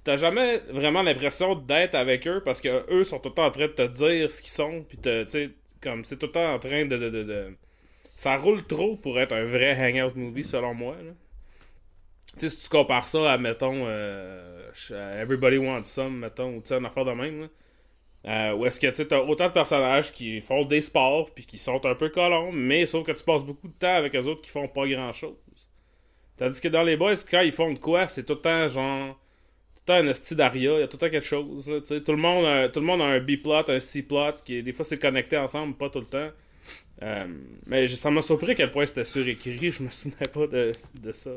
T'as 0.05 0.17
jamais 0.17 0.59
vraiment 0.71 1.03
l'impression 1.03 1.55
d'être 1.55 1.95
avec 1.95 2.27
eux 2.27 2.41
parce 2.45 2.61
que 2.61 2.85
eux 2.93 3.05
sont 3.05 3.19
tout 3.19 3.29
le 3.31 3.35
temps 3.35 3.47
en 3.47 3.51
train 3.51 3.67
de 3.67 3.73
te 3.73 3.83
dire 3.87 4.31
ce 4.31 4.41
qu'ils 4.43 4.51
sont. 4.51 4.85
Puis 4.89 4.99
te- 4.99 5.25
tu 5.25 5.31
sais, 5.31 5.51
comme 5.91 6.05
c'est 6.05 6.17
tout 6.19 6.27
le 6.27 6.33
temps 6.33 6.55
en 6.55 6.59
train 6.59 6.85
de, 6.87 6.97
de, 6.97 7.11
de, 7.11 7.23
de- 7.25 7.57
Ça 8.17 8.37
roule 8.39 8.65
trop 8.67 8.97
pour 8.97 9.21
être 9.21 9.33
un 9.35 9.45
vrai 9.47 9.75
hangout 9.77 10.17
movie 10.19 10.45
selon 10.45 10.75
moi. 10.75 10.97
Tu 12.39 12.49
sais, 12.49 12.51
si 12.51 12.63
tu 12.63 12.69
compares 12.69 13.09
ça 13.09 13.33
à, 13.33 13.39
mettons, 13.39 13.85
euh, 13.87 14.71
Everybody 14.91 15.59
Wants 15.59 15.85
Some, 15.85 16.19
mettons, 16.19 16.57
ou 16.57 16.61
tu 16.61 16.69
sais, 16.69 16.79
une 16.79 16.87
affaire 16.87 17.05
de 17.05 17.13
même. 17.13 17.49
Euh, 18.27 18.55
où 18.55 18.67
est-ce 18.67 18.81
que 18.81 18.89
tu 18.89 19.15
as 19.15 19.23
autant 19.25 19.49
de 19.49 19.53
personnages 19.53 20.13
qui 20.13 20.41
font 20.41 20.65
des 20.65 20.83
sports 20.83 21.31
puis 21.35 21.47
qui 21.47 21.59
sont 21.59 21.85
un 21.87 21.95
peu 21.95 22.11
colons, 22.11 22.53
mais 22.53 22.87
sauf 22.87 23.07
que 23.07 23.13
tu 23.13 23.25
passes 23.25 23.45
beaucoup 23.45 23.69
de 23.69 23.75
temps 23.75 23.95
avec 23.97 24.15
eux 24.17 24.27
autres 24.27 24.43
qui 24.43 24.51
font 24.51 24.69
pas 24.69 24.87
grand 24.89 25.13
chose. 25.13 25.37
Tandis 26.37 26.61
que 26.61 26.69
dans 26.69 26.83
les 26.83 26.97
boys, 26.97 27.15
quand 27.31 27.41
ils 27.43 27.53
font 27.53 27.73
de 27.73 27.79
quoi, 27.79 28.09
c'est 28.09 28.25
tout 28.25 28.35
le 28.35 28.41
temps 28.41 28.69
genre. 28.69 29.19
Temps 29.89 29.95
un 29.95 30.07
esti 30.09 30.35
d'aria, 30.35 30.75
il 30.75 30.81
y 30.81 30.83
a 30.83 30.87
tout 30.87 30.99
le 31.01 31.07
temps 31.07 31.11
quelque 31.11 31.27
chose. 31.27 31.65
Tout, 31.65 32.13
le 32.13 32.19
monde 32.19 32.45
a, 32.45 32.69
tout 32.69 32.81
le 32.81 32.85
monde 32.85 33.01
a 33.01 33.07
un 33.07 33.21
B-plot, 33.21 33.71
un 33.71 33.81
C-plot, 33.81 34.43
qui 34.45 34.63
des 34.63 34.75
fois 34.75 34.85
c'est 34.85 34.99
connecté 34.99 35.39
ensemble, 35.39 35.77
pas 35.77 35.89
tout 35.89 36.01
le 36.01 36.05
temps. 36.05 36.29
Euh, 37.01 37.27
mais 37.67 37.89
ça 37.89 38.11
m'a 38.11 38.21
surpris 38.21 38.51
à 38.51 38.55
quel 38.55 38.71
point 38.71 38.85
c'était 38.85 39.07
surécrit, 39.07 39.73
je 39.73 39.83
me 39.83 39.89
souvenais 39.89 40.29
pas 40.31 40.47
de, 40.47 40.73
de 41.01 41.13
ça. 41.13 41.31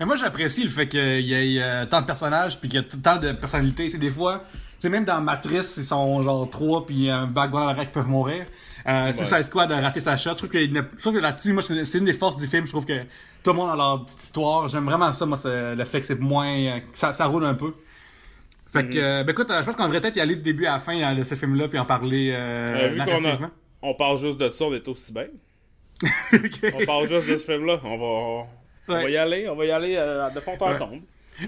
Moi, 0.00 0.14
j'apprécie 0.14 0.62
le 0.62 0.70
fait 0.70 0.86
qu'il 0.86 1.20
y 1.20 1.32
ait 1.32 1.60
euh, 1.60 1.86
tant 1.86 2.02
de 2.02 2.06
personnages 2.06 2.60
puis 2.60 2.68
qu'il 2.68 2.80
y 2.80 2.82
ait 2.84 3.00
tant 3.02 3.16
de 3.16 3.32
personnalités. 3.32 3.86
Tu 3.86 3.92
sais, 3.92 3.98
des 3.98 4.10
fois, 4.10 4.44
même 4.84 5.04
dans 5.04 5.20
Matrice, 5.20 5.76
ils 5.76 5.84
sont 5.84 6.22
genre 6.22 6.48
trois 6.48 6.86
puis 6.86 7.10
un 7.10 7.26
background 7.26 7.68
à 7.68 7.72
l'arrêt 7.72 7.86
qui 7.86 7.92
peuvent 7.92 8.08
mourir. 8.08 8.46
Euh, 8.88 9.12
ça, 9.12 9.42
Squad 9.42 9.70
a 9.72 9.80
raté 9.80 10.00
sa 10.00 10.16
shot. 10.16 10.30
Je 10.30 10.34
trouve 10.36 10.50
que, 10.50 10.58
je 10.64 10.98
trouve 11.00 11.14
que 11.14 11.18
là-dessus, 11.20 11.52
moi, 11.52 11.62
c'est 11.62 11.98
une 11.98 12.04
des 12.04 12.12
forces 12.14 12.36
du 12.36 12.46
film. 12.46 12.66
Je 12.66 12.70
trouve 12.72 12.84
que 12.86 13.00
tout 13.42 13.50
le 13.50 13.52
monde 13.54 13.70
a 13.70 13.76
leur 13.76 14.04
petite 14.04 14.22
histoire. 14.22 14.68
J'aime 14.68 14.84
vraiment 14.84 15.10
ça, 15.12 15.26
moi, 15.26 15.38
le 15.44 15.84
fait 15.84 16.00
que 16.00 16.06
c'est 16.06 16.18
moins, 16.20 16.48
euh, 16.50 16.78
que 16.80 16.98
ça, 16.98 17.12
ça 17.12 17.26
roule 17.26 17.44
un 17.44 17.54
peu. 17.54 17.74
Fait 18.72 18.88
que, 18.88 18.96
euh, 18.98 19.24
ben 19.24 19.32
écoute, 19.32 19.50
euh, 19.50 19.60
je 19.60 19.66
pense 19.66 19.74
qu'on 19.76 19.84
devrait 19.86 20.00
peut-être 20.00 20.16
y 20.16 20.20
aller 20.20 20.36
du 20.36 20.42
début 20.42 20.64
à 20.66 20.72
la 20.74 20.78
fin 20.78 20.96
euh, 20.96 21.14
de 21.16 21.22
ce 21.24 21.34
film-là 21.34 21.66
puis 21.68 21.78
en 21.78 21.84
parler 21.84 22.30
euh, 22.32 22.84
Euh, 22.84 22.88
vu 22.90 23.00
a- 23.00 23.04
narrativement. 23.06 23.50
On 23.82 23.94
parle 23.94 24.16
juste 24.18 24.38
de 24.38 24.48
ça, 24.50 24.64
on 24.64 24.72
est 24.74 24.86
aussi 24.86 25.12
bien. 25.12 25.26
Ok. 26.32 26.72
On 26.80 26.86
parle 26.86 27.08
juste 27.08 27.28
de 27.28 27.36
ce 27.36 27.44
film-là. 27.52 27.80
On 27.84 27.98
va, 27.98 28.46
on 28.96 29.02
va 29.02 29.10
y 29.10 29.16
aller, 29.16 29.48
on 29.48 29.56
va 29.56 29.64
y 29.66 29.70
aller 29.70 29.96
euh, 29.98 30.30
de 30.30 30.40
fond 30.40 30.56
en 30.60 30.70
Ouais. 30.72 30.78
comble. 30.78 31.00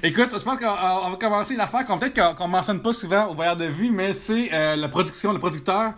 Écoute, 0.02 0.30
je 0.32 0.42
pense 0.42 0.58
qu'on 0.58 0.66
on 0.66 1.10
va 1.10 1.16
commencer 1.20 1.54
une 1.54 1.60
affaire 1.60 1.84
qu'on 1.84 1.98
peut-être 1.98 2.34
qu'on 2.34 2.48
mentionne 2.48 2.80
pas 2.82 2.92
souvent 2.92 3.26
au 3.28 3.34
voyeur 3.34 3.56
de 3.56 3.66
vue, 3.66 3.90
mais 3.90 4.14
c'est 4.14 4.48
euh, 4.52 4.74
la 4.76 4.88
production, 4.88 5.32
le 5.32 5.38
producteur. 5.38 5.92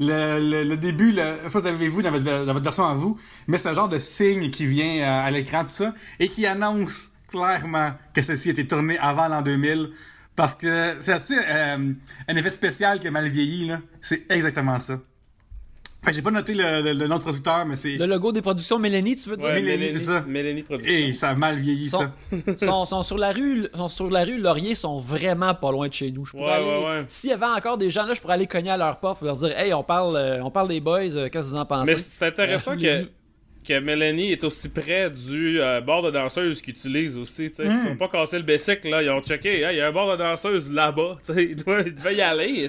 Le, 0.00 0.38
le, 0.38 0.64
le 0.64 0.76
début, 0.76 1.10
le, 1.12 1.48
vous 1.48 1.58
avez 1.66 1.88
vu 1.88 2.02
dans 2.02 2.12
votre, 2.12 2.24
dans 2.24 2.52
votre 2.52 2.62
version 2.64 2.86
à 2.86 2.94
vous, 2.94 3.18
mais 3.48 3.58
c'est 3.58 3.68
un 3.68 3.74
genre 3.74 3.88
de 3.88 3.98
signe 3.98 4.50
qui 4.50 4.66
vient 4.66 5.00
euh, 5.02 5.26
à 5.26 5.30
l'écran, 5.30 5.64
tout 5.64 5.70
ça, 5.70 5.92
et 6.20 6.28
qui 6.28 6.46
annonce 6.46 7.10
clairement 7.28 7.92
que 8.14 8.22
ceci 8.22 8.48
a 8.50 8.52
été 8.52 8.66
tourné 8.66 8.96
avant 8.98 9.26
l'an 9.28 9.42
2000, 9.42 9.90
parce 10.36 10.54
que 10.54 10.96
c'est 11.00 11.12
assez 11.12 11.36
euh, 11.36 11.92
un 12.28 12.36
effet 12.36 12.50
spécial 12.50 13.00
qui 13.00 13.08
a 13.08 13.10
mal 13.10 13.28
vieilli, 13.28 13.66
là. 13.66 13.80
C'est 14.00 14.24
exactement 14.30 14.78
ça. 14.78 15.00
Que 16.00 16.12
j'ai 16.12 16.22
pas 16.22 16.30
noté 16.30 16.54
le, 16.54 16.80
le- 16.80 16.92
le 16.92 17.06
nom 17.08 17.16
de 17.18 17.22
producteur, 17.22 17.66
mais 17.66 17.74
c'est... 17.76 17.96
Le 17.96 18.06
logo 18.06 18.30
des 18.32 18.40
productions 18.40 18.78
Mélanie, 18.78 19.16
tu 19.16 19.28
veux 19.28 19.36
dire? 19.36 19.46
Ouais, 19.48 19.60
Mélanie, 19.60 19.90
c'est 19.90 20.00
ça. 20.00 20.24
Mélanie 20.26 20.62
Productions. 20.62 20.92
Et 20.94 21.12
ça 21.12 21.30
a 21.30 21.34
mal 21.34 21.56
vieilli, 21.58 21.88
Sont, 21.90 21.98
ça. 21.98 22.56
sont, 22.66 22.86
sont 22.86 23.02
sur 23.02 23.18
la 23.18 23.32
rue, 23.32 23.66
sont 23.74 23.88
sur 23.88 24.08
la 24.10 24.24
rue 24.24 24.38
Laurier, 24.38 24.74
sont 24.76 25.00
vraiment 25.00 25.54
pas 25.54 25.72
loin 25.72 25.88
de 25.88 25.92
chez 25.92 26.10
nous. 26.12 26.24
Je 26.24 26.30
pourrais 26.30 26.44
Ouais, 26.44 26.52
aller- 26.52 26.64
ouais, 26.64 26.84
ouais. 27.00 27.04
S'il 27.08 27.30
y 27.30 27.32
avait 27.32 27.46
encore 27.46 27.78
des 27.78 27.90
gens 27.90 28.06
là, 28.06 28.14
je 28.14 28.20
pourrais 28.20 28.34
aller 28.34 28.46
cogner 28.46 28.70
à 28.70 28.76
leur 28.76 28.98
porte 29.00 29.18
pour 29.18 29.26
leur 29.26 29.36
dire 29.36 29.58
Hey, 29.58 29.74
on 29.74 29.82
parle, 29.82 30.16
euh, 30.16 30.42
on 30.44 30.50
parle 30.52 30.68
des 30.68 30.80
boys, 30.80 31.00
euh, 31.16 31.28
qu'est-ce 31.28 31.48
que 31.48 31.50
vous 31.52 31.56
en 31.56 31.66
pensez? 31.66 31.90
Mais 31.92 31.98
c'est 31.98 32.24
intéressant 32.26 32.72
Euh, 32.72 33.02
que, 33.02 33.08
que 33.68 33.78
Mélanie 33.80 34.32
est 34.32 34.42
aussi 34.44 34.68
près 34.70 35.10
du 35.10 35.60
euh, 35.60 35.80
bar 35.80 36.02
de 36.02 36.10
danseuse 36.10 36.60
qu'ils 36.62 36.74
utilisent 36.74 37.16
aussi. 37.18 37.44
Ils 37.46 37.54
se 37.70 37.86
sont 37.88 37.96
pas 37.96 38.08
cassé 38.08 38.38
le 38.38 38.44
basic, 38.44 38.84
là. 38.84 39.02
Ils 39.02 39.10
ont 39.10 39.20
checké. 39.20 39.60
Il 39.70 39.76
y 39.76 39.80
a 39.80 39.88
un 39.88 39.92
bar 39.92 40.10
de 40.10 40.16
danseuse 40.16 40.72
là-bas. 40.72 41.18
Il, 41.36 41.56
doit, 41.56 41.82
il 41.82 41.94
devait 41.94 42.16
y 42.16 42.20
aller. 42.22 42.66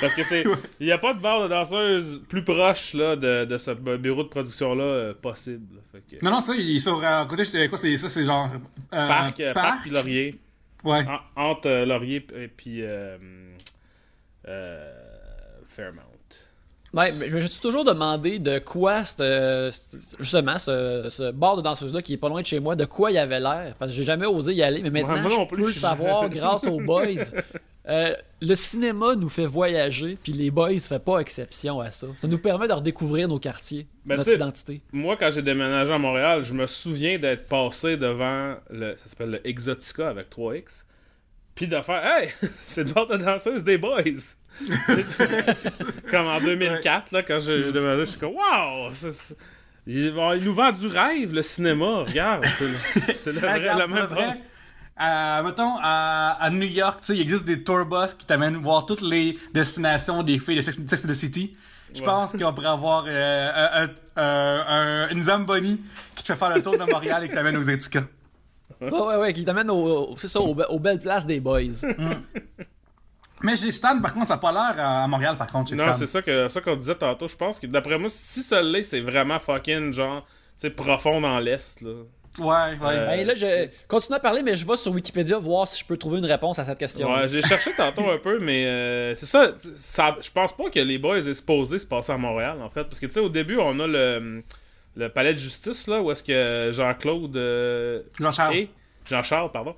Parce 0.00 0.14
que 0.14 0.22
c'est. 0.22 0.44
Il 0.80 0.86
n'y 0.86 0.92
a 0.92 0.98
pas 0.98 1.12
de 1.12 1.20
bar 1.20 1.42
de 1.42 1.48
danseuse 1.48 2.22
plus 2.28 2.44
proche 2.44 2.94
là, 2.94 3.16
de, 3.16 3.44
de 3.44 3.58
ce 3.58 3.72
bureau 3.72 4.22
de 4.22 4.28
production-là 4.28 4.84
euh, 4.84 5.14
possible. 5.14 5.66
là. 5.74 5.80
Fait 5.92 6.16
que- 6.18 6.24
Non, 6.24 6.30
non, 6.30 6.40
ça, 6.40 6.54
il 6.56 6.76
est 6.76 6.78
sur, 6.78 6.98
euh, 6.98 7.22
à 7.22 7.26
côté, 7.26 7.44
c'est 7.44 7.68
quoi, 7.68 7.76
c'est, 7.78 7.96
ça, 7.96 8.08
c'est 8.08 8.24
genre, 8.24 8.48
euh, 8.94 9.08
Parc, 9.08 9.40
euh, 9.40 9.52
Parc 9.52 9.82
puis 9.82 9.90
Laurier. 9.90 10.34
Ouais. 10.84 11.02
En- 11.36 11.50
entre 11.50 11.68
euh, 11.68 11.84
Laurier 11.84 12.24
et 12.36 12.46
puis 12.48 12.82
euh, 12.82 13.16
euh, 14.46 14.92
Fairmount. 15.68 16.02
Ouais, 16.94 17.10
mais 17.20 17.28
je 17.28 17.34
me 17.34 17.40
suis 17.40 17.60
toujours 17.60 17.84
demandé 17.84 18.38
de 18.38 18.58
quoi, 18.58 19.02
euh, 19.20 19.70
justement, 20.20 20.58
ce, 20.58 21.08
ce 21.10 21.32
bar 21.32 21.56
de 21.56 21.62
danseuse-là 21.62 22.00
qui 22.00 22.14
est 22.14 22.18
pas 22.18 22.28
loin 22.30 22.40
de 22.40 22.46
chez 22.46 22.60
moi, 22.60 22.76
de 22.76 22.86
quoi 22.86 23.10
il 23.10 23.18
avait 23.18 23.40
l'air? 23.40 23.74
Parce 23.78 23.90
que 23.90 23.96
j'ai 23.96 24.04
jamais 24.04 24.26
osé 24.26 24.54
y 24.54 24.62
aller, 24.62 24.80
mais 24.82 24.90
maintenant, 24.90 25.20
moi 25.20 25.30
je 25.30 25.54
peux 25.54 25.60
le 25.66 25.72
savoir 25.72 26.28
grâce 26.30 26.64
aux 26.66 26.80
boys. 26.80 27.06
Euh, 27.88 28.14
le 28.40 28.54
cinéma 28.54 29.14
nous 29.14 29.28
fait 29.28 29.46
voyager, 29.46 30.18
puis 30.22 30.32
les 30.32 30.50
boys 30.50 30.78
fait 30.78 30.98
pas 30.98 31.20
exception 31.20 31.80
à 31.80 31.90
ça. 31.90 32.06
Ça 32.16 32.28
nous 32.28 32.38
permet 32.38 32.68
de 32.68 32.72
redécouvrir 32.74 33.28
nos 33.28 33.38
quartiers, 33.38 33.86
Ben, 34.04 34.16
notre 34.16 34.32
identité. 34.34 34.80
Moi, 34.92 35.16
quand 35.16 35.30
j'ai 35.30 35.42
déménagé 35.42 35.92
à 35.92 35.98
Montréal, 35.98 36.44
je 36.44 36.52
me 36.52 36.66
souviens 36.66 37.18
d'être 37.18 37.48
passé 37.48 37.96
devant 37.96 38.56
le. 38.70 38.94
Ça 38.96 39.08
s'appelle 39.08 39.30
le 39.30 39.46
Exotica 39.46 40.08
avec 40.08 40.30
3X. 40.30 40.84
Puis 41.54 41.66
de 41.66 41.80
faire 41.80 42.04
Hey, 42.04 42.28
c'est 42.60 42.84
le 42.84 42.92
bar 42.92 43.06
de 43.06 43.16
danseuse 43.16 43.64
des 43.64 43.78
boys! 43.78 44.02
comme 46.10 46.26
en 46.26 46.40
2004, 46.40 47.12
là, 47.12 47.22
quand 47.22 47.38
j'ai 47.40 47.62
j'ai 47.64 47.72
déménagé, 47.72 48.00
je 48.04 48.10
suis 48.10 48.18
comme 48.20 48.34
Waouh! 48.34 48.90
Il, 49.86 50.12
bon, 50.12 50.32
il 50.34 50.44
nous 50.44 50.54
vend 50.54 50.70
du 50.72 50.86
rêve, 50.86 51.32
le 51.32 51.42
cinéma. 51.42 52.04
Regarde, 52.06 52.44
c'est 53.16 53.32
le, 53.32 53.38
vrai, 53.40 53.68
pour 53.70 53.88
même 53.88 54.04
vrai, 54.06 54.40
euh, 55.00 55.42
mettons, 55.42 55.76
à, 55.80 56.36
à 56.40 56.50
New 56.50 56.66
York, 56.66 56.98
tu 57.00 57.06
sais, 57.06 57.16
il 57.16 57.22
existe 57.22 57.44
des 57.44 57.62
tour 57.64 57.86
bus 57.86 58.12
qui 58.14 58.26
t'amènent 58.26 58.56
voir 58.56 58.84
toutes 58.84 59.00
les 59.00 59.38
destinations 59.54 60.22
des 60.22 60.38
filles 60.38 60.56
de 60.56 60.60
Sex, 60.60 60.76
Sex 60.86 61.04
and 61.04 61.08
the 61.08 61.14
City. 61.14 61.56
Je 61.94 62.00
Ouais. 62.00 62.04
pense 62.04 62.32
qu'on 62.36 62.52
pourrait 62.52 62.66
avoir 62.68 63.06
euh, 63.08 63.86
un, 63.86 63.88
un- 64.22 64.64
un- 64.68 65.08
une 65.08 65.22
Zamboni 65.22 65.80
qui 66.14 66.22
te 66.22 66.32
fait 66.34 66.38
faire 66.38 66.54
le 66.54 66.60
tour 66.60 66.76
de 66.76 66.84
Montréal 66.84 67.24
et 67.24 67.28
qui 67.30 67.34
t'amène 67.34 67.56
aux 67.56 67.62
Etika. 67.62 68.02
Ouais, 68.82 68.90
ouais, 68.90 69.16
ouais, 69.16 69.32
qui 69.32 69.42
t'amène 69.46 69.70
au, 69.70 70.10
au- 70.12 70.16
c'est 70.18 70.28
ça, 70.28 70.38
aux, 70.40 70.54
be- 70.54 70.66
aux 70.68 70.78
belles 70.78 70.98
places 71.00 71.24
des 71.24 71.40
boys. 71.40 71.62
Mais 73.42 73.56
chez 73.56 73.70
Stan, 73.72 74.00
par 74.00 74.12
contre, 74.14 74.28
ça 74.28 74.34
n'a 74.34 74.38
pas 74.40 74.52
l'air 74.52 74.74
à, 74.84 75.06
Montréal, 75.08 75.36
par 75.36 75.46
contre, 75.46 75.70
chez 75.70 75.76
Non, 75.76 75.84
Stan. 75.84 75.94
c'est 75.94 76.06
ça 76.06 76.22
que 76.22 76.48
ça 76.48 76.60
qu'on 76.60 76.76
disait 76.76 76.94
tantôt. 76.96 77.28
Je 77.28 77.36
pense 77.36 77.60
que 77.60 77.66
d'après 77.66 77.98
moi, 77.98 78.08
si 78.12 78.42
ça 78.42 78.60
l'est, 78.62 78.82
c'est 78.82 79.00
vraiment 79.00 79.38
fucking 79.38 79.92
genre, 79.92 80.24
tu 80.24 80.28
sais, 80.62 80.70
profond 80.70 81.20
dans 81.20 81.38
l'Est, 81.38 81.80
là. 81.82 81.90
Ouais, 82.38 82.46
ouais. 82.46 82.76
Euh, 82.94 83.06
Ben, 83.06 83.26
là, 83.26 83.34
je 83.34 83.68
continue 83.88 84.14
à 84.16 84.20
parler, 84.20 84.42
mais 84.42 84.54
je 84.54 84.64
vais 84.64 84.76
sur 84.76 84.92
Wikipédia 84.92 85.38
voir 85.38 85.66
si 85.66 85.80
je 85.80 85.84
peux 85.84 85.96
trouver 85.96 86.18
une 86.18 86.26
réponse 86.26 86.58
à 86.60 86.64
cette 86.64 86.78
question. 86.78 87.12
Ouais, 87.12 87.26
j'ai 87.26 87.42
cherché 87.42 87.70
tantôt 87.76 88.08
un 88.10 88.18
peu, 88.18 88.38
mais 88.38 88.64
euh, 88.66 89.14
c'est 89.16 89.26
ça, 89.26 89.52
ça. 89.74 90.16
Je 90.20 90.30
pense 90.30 90.52
pas 90.52 90.70
que 90.70 90.78
les 90.78 90.98
boys 90.98 91.18
aient 91.18 91.34
supposé 91.34 91.80
se 91.80 91.86
passer 91.86 92.12
à 92.12 92.16
Montréal, 92.18 92.58
en 92.62 92.70
fait. 92.70 92.84
Parce 92.84 93.00
que, 93.00 93.06
tu 93.06 93.12
sais, 93.14 93.20
au 93.20 93.28
début, 93.28 93.58
on 93.58 93.80
a 93.80 93.86
le, 93.88 94.44
le 94.94 95.08
palais 95.08 95.34
de 95.34 95.38
justice, 95.38 95.88
là, 95.88 96.00
où 96.00 96.12
est-ce 96.12 96.22
que 96.22 96.70
Jean-Claude. 96.72 97.36
euh, 97.36 98.02
Jean-Charles. 98.20 98.66
Jean-Charles, 99.08 99.50
pardon. 99.50 99.74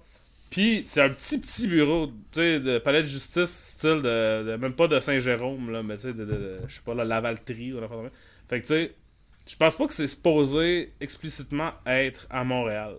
Puis, 0.50 0.82
c'est 0.84 1.00
un 1.00 1.10
petit, 1.10 1.38
petit 1.40 1.68
bureau, 1.68 2.08
tu 2.08 2.12
sais, 2.44 2.58
de 2.60 2.78
palais 2.78 3.02
de 3.02 3.08
justice, 3.08 3.50
style 3.76 4.02
de. 4.02 4.44
de- 4.50 4.56
même 4.56 4.72
pas 4.74 4.88
de 4.88 4.98
Saint-Jérôme, 4.98 5.70
là, 5.70 5.82
mais 5.82 5.94
tu 5.96 6.02
sais, 6.02 6.12
de, 6.12 6.24
de- 6.24 6.32
de- 6.32 6.60
Je 6.66 6.74
sais 6.74 6.80
pas, 6.84 6.92
la 6.94 7.04
Lavalterie 7.04 7.72
ou. 7.72 7.78
Fait 8.48 8.60
que, 8.60 8.66
tu 8.66 8.72
sais, 8.72 8.92
je 9.46 9.56
pense 9.56 9.76
pas 9.76 9.86
que 9.86 9.94
c'est 9.94 10.06
supposé 10.08 10.88
explicitement 11.00 11.72
être 11.86 12.26
à 12.30 12.44
Montréal 12.44 12.94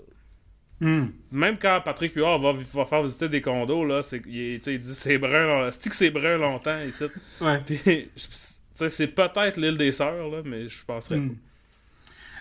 Hmm. 0.83 1.09
même 1.31 1.59
quand 1.59 1.79
Patrick 1.85 2.15
Huard 2.15 2.39
va, 2.41 2.53
va 2.53 2.85
faire 2.85 3.03
visiter 3.03 3.29
des 3.29 3.39
condos, 3.39 3.85
là, 3.85 4.01
c'est, 4.01 4.19
il, 4.25 4.57
tu 4.57 4.63
sais, 4.63 4.73
il 4.73 4.79
dit 4.79 4.95
c'est 4.95 5.19
brun, 5.19 5.69
c'est 5.71 5.89
que 5.91 5.95
c'est 5.95 6.09
brun 6.09 6.37
longtemps 6.37 6.79
ici? 6.81 7.03
Ouais. 7.41 7.59
Puis, 7.63 7.77
je- 7.85 7.99
tu 8.25 8.29
sais, 8.73 8.89
c'est 8.89 9.05
peut-être 9.07 9.57
l'île 9.57 9.77
des 9.77 9.91
Sœurs, 9.91 10.27
là, 10.29 10.41
mais 10.43 10.67
je 10.67 10.83
penserais 10.83 11.17
Hmm. 11.17 11.35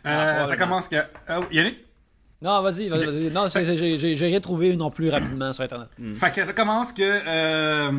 pas. 0.05 0.11
Euh, 0.11 0.43
Ah, 0.43 0.47
ça 0.47 0.57
commence 0.57 0.88
que. 0.88 0.97
Oh, 1.29 1.45
Yannick? 1.52 1.85
Non, 2.43 2.63
vas-y, 2.63 2.89
vas-y, 2.89 3.05
vas-y. 3.05 3.31
Non, 3.31 3.49
j'ai- 3.49 4.27
rien 4.27 4.41
trouvé 4.41 4.75
non 4.75 4.91
plus 4.91 5.11
rapidement 5.11 5.53
sur 5.53 5.65
Internet. 5.65 5.89
Fait 6.15 6.33
que 6.33 6.45
ça 6.45 6.53
commence 6.55 6.93
que 6.93 7.03
euh, 7.03 7.91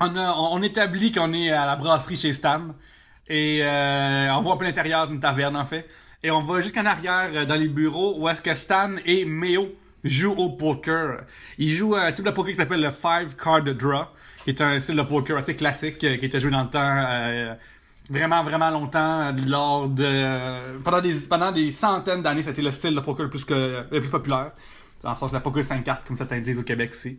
on, 0.00 0.16
on, 0.16 0.62
établit 0.62 1.12
qu'on 1.12 1.32
est 1.34 1.50
à 1.50 1.66
la 1.66 1.76
brasserie 1.76 2.16
chez 2.16 2.32
Stan 2.32 2.60
et 3.28 3.60
euh, 3.62 4.34
on 4.34 4.40
voit 4.40 4.54
un 4.54 4.56
peu 4.56 4.64
l'intérieur 4.64 5.06
d'une 5.06 5.20
taverne 5.20 5.56
en 5.56 5.66
fait 5.66 5.86
et 6.22 6.30
on 6.30 6.42
va 6.42 6.60
jusqu'en 6.62 6.86
arrière 6.86 7.30
euh, 7.34 7.44
dans 7.44 7.56
les 7.56 7.68
bureaux 7.68 8.16
où 8.18 8.28
est-ce 8.28 8.40
que 8.40 8.54
Stan 8.54 8.92
et 9.04 9.26
Meo 9.26 9.68
jouent 10.02 10.36
au 10.36 10.50
poker. 10.50 11.24
Ils 11.58 11.74
jouent 11.74 11.94
un 11.94 12.12
type 12.12 12.24
de 12.24 12.30
poker 12.30 12.52
qui 12.52 12.56
s'appelle 12.56 12.80
le 12.80 12.90
Five 12.90 13.36
Card 13.36 13.64
Draw, 13.64 14.06
qui 14.44 14.50
est 14.50 14.60
un 14.62 14.80
style 14.80 14.96
de 14.96 15.02
poker 15.02 15.36
assez 15.36 15.56
classique 15.56 16.02
euh, 16.04 16.16
qui 16.16 16.24
était 16.24 16.40
joué 16.40 16.50
dans 16.50 16.62
le 16.62 16.70
temps. 16.70 17.58
Vraiment, 18.08 18.42
vraiment 18.44 18.70
longtemps, 18.70 19.32
lors 19.46 19.88
de... 19.88 20.78
Pendant 20.82 21.00
des, 21.00 21.14
pendant 21.28 21.52
des 21.52 21.70
centaines 21.72 22.22
d'années, 22.22 22.42
c'était 22.42 22.62
le 22.62 22.70
style 22.72 22.94
de 22.94 23.00
poker 23.00 23.24
le 23.24 23.30
plus, 23.30 23.44
que, 23.44 23.84
le 23.90 24.00
plus 24.00 24.10
populaire. 24.10 24.52
Dans 25.02 25.10
le 25.10 25.16
sens 25.16 25.30
de 25.30 25.34
la 25.34 25.40
poker 25.40 25.64
5 25.64 25.82
cartes, 25.82 26.06
comme 26.06 26.16
certains 26.16 26.40
disent 26.40 26.60
au 26.60 26.62
Québec 26.62 26.90
aussi. 26.92 27.18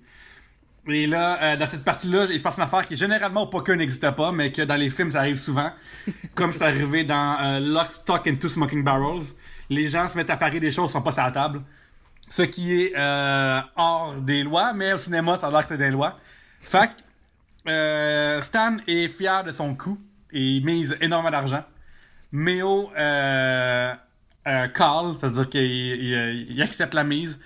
Et 0.87 1.05
là, 1.05 1.37
euh, 1.41 1.57
dans 1.57 1.65
cette 1.65 1.83
partie-là, 1.83 2.27
il 2.29 2.39
se 2.39 2.43
passe 2.43 2.57
une 2.57 2.63
affaire 2.63 2.87
qui 2.87 2.95
généralement 2.95 3.43
au 3.43 3.47
poker 3.47 3.75
n'existe 3.75 4.09
pas, 4.11 4.31
mais 4.31 4.53
que 4.53 4.61
dans 4.61 4.77
les 4.77 4.89
films 4.89 5.11
ça 5.11 5.19
arrive 5.19 5.35
souvent. 5.35 5.69
comme 6.35 6.53
c'est 6.53 6.63
arrivé 6.63 7.03
dans 7.03 7.37
euh, 7.41 7.59
Lock, 7.59 7.91
Stock 7.91 8.25
and 8.25 8.35
Two 8.35 8.47
Smoking 8.47 8.83
Barrels. 8.83 9.33
Les 9.69 9.89
gens 9.89 10.07
se 10.07 10.15
mettent 10.15 10.29
à 10.29 10.37
parier 10.37 10.61
des 10.61 10.71
choses 10.71 10.87
qui 10.87 10.93
sont 10.93 11.01
pas 11.01 11.11
sur 11.11 11.23
la 11.23 11.31
table. 11.31 11.61
Ce 12.29 12.41
qui 12.41 12.81
est 12.81 12.93
euh, 12.95 13.59
hors 13.75 14.15
des 14.15 14.43
lois, 14.43 14.73
mais 14.73 14.93
au 14.93 14.97
cinéma, 14.97 15.37
ça 15.37 15.47
a 15.47 15.51
l'air 15.51 15.61
que 15.63 15.67
c'est 15.69 15.77
des 15.77 15.91
lois. 15.91 16.17
Fait 16.61 16.87
que, 16.87 17.69
euh, 17.69 18.41
Stan 18.41 18.77
est 18.87 19.09
fier 19.09 19.43
de 19.43 19.51
son 19.51 19.75
coup 19.75 19.97
et 20.31 20.41
il 20.41 20.65
mise 20.65 20.97
énormément 21.01 21.31
d'argent. 21.31 21.63
Méo 22.31 22.91
euh, 22.97 23.93
euh, 24.47 24.67
call, 24.69 25.13
c'est-à-dire 25.19 25.49
qu'il 25.49 25.61
il, 25.63 26.51
il 26.51 26.61
accepte 26.61 26.93
la 26.93 27.03
mise. 27.03 27.41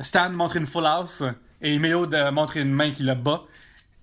Stan 0.00 0.30
montre 0.30 0.56
une 0.56 0.66
full 0.66 0.86
house 0.86 1.22
et 1.60 1.78
Meo 1.78 2.06
de, 2.06 2.30
montre 2.30 2.56
une 2.56 2.72
main 2.72 2.90
qui 2.90 3.02
le 3.02 3.14
bat. 3.14 3.42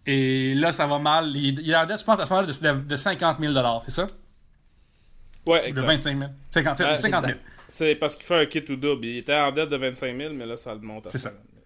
Et 0.05 0.55
là, 0.55 0.71
ça 0.71 0.87
va 0.87 0.97
mal. 0.99 1.35
Il, 1.35 1.59
il 1.59 1.69
est 1.69 1.75
en 1.75 1.85
dette, 1.85 1.99
je 1.99 2.05
pense, 2.05 2.19
à 2.19 2.25
ce 2.25 2.29
moment-là, 2.33 2.51
de, 2.51 2.79
de, 2.81 2.87
de 2.87 2.95
50 2.95 3.39
000 3.39 3.53
c'est 3.83 3.91
ça? 3.91 4.07
Ouais, 5.47 5.61
De 5.63 5.67
exact. 5.67 5.85
25 5.85 6.17
000. 6.19 6.31
50, 6.51 6.79
Ouais, 6.79 6.95
50 6.95 7.01
000. 7.01 7.15
exact. 7.33 7.45
C'est 7.67 7.95
parce 7.95 8.15
qu'il 8.15 8.25
fait 8.25 8.41
un 8.41 8.45
kit 8.45 8.63
ou 8.69 8.75
double. 8.75 9.05
Il 9.05 9.17
était 9.17 9.35
en 9.35 9.51
dette 9.51 9.69
de 9.69 9.77
25 9.77 10.17
000, 10.17 10.33
mais 10.33 10.45
là, 10.45 10.57
ça 10.57 10.73
le 10.73 10.81
monte 10.81 11.07
à 11.07 11.09
C'est 11.09 11.17
ça. 11.19 11.29
50 11.29 11.41
000. 11.53 11.63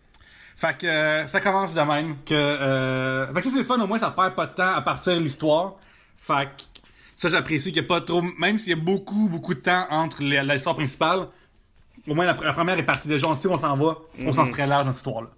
Fait 0.57 0.77
que 0.77 0.88
euh, 0.88 1.27
ça 1.27 1.41
commence 1.41 1.74
de 1.74 1.81
même. 1.81 2.17
Que, 2.25 2.33
euh... 2.33 3.27
Fait 3.27 3.41
que 3.41 3.45
ça, 3.47 3.51
c'est 3.51 3.59
le 3.59 3.65
fun, 3.65 3.79
au 3.79 3.88
moins, 3.88 3.97
ça 3.97 4.12
perd 4.12 4.35
pas 4.35 4.45
de 4.47 4.53
temps 4.53 4.74
à 4.74 4.81
partir 4.81 5.15
de 5.15 5.19
l'histoire. 5.21 5.75
Fait 6.17 6.45
que 6.45 6.63
ça, 7.17 7.29
j'apprécie 7.29 7.72
qu'il 7.72 7.81
n'y 7.81 7.86
a 7.86 7.88
pas 7.88 8.01
trop... 8.01 8.22
Même 8.39 8.57
s'il 8.57 8.69
y 8.69 8.74
a 8.74 8.81
beaucoup, 8.81 9.29
beaucoup 9.29 9.53
de 9.53 9.60
temps 9.60 9.86
entre 9.89 10.22
l'histoire 10.22 10.75
principale, 10.75 11.27
au 12.07 12.13
moins, 12.13 12.25
la, 12.25 12.34
la 12.34 12.53
première 12.53 12.77
est 12.77 12.84
partie 12.84 13.07
déjà. 13.07 13.27
On 13.27 13.36
sait 13.36 13.48
où 13.48 13.53
on 13.53 13.57
s'en 13.57 13.75
va. 13.75 13.98
On 14.19 14.34
s'en 14.34 14.45
se 14.45 14.51
très 14.51 14.67
large 14.67 14.86
dans 14.86 14.91
cette 14.91 15.00
histoire-là. 15.00 15.29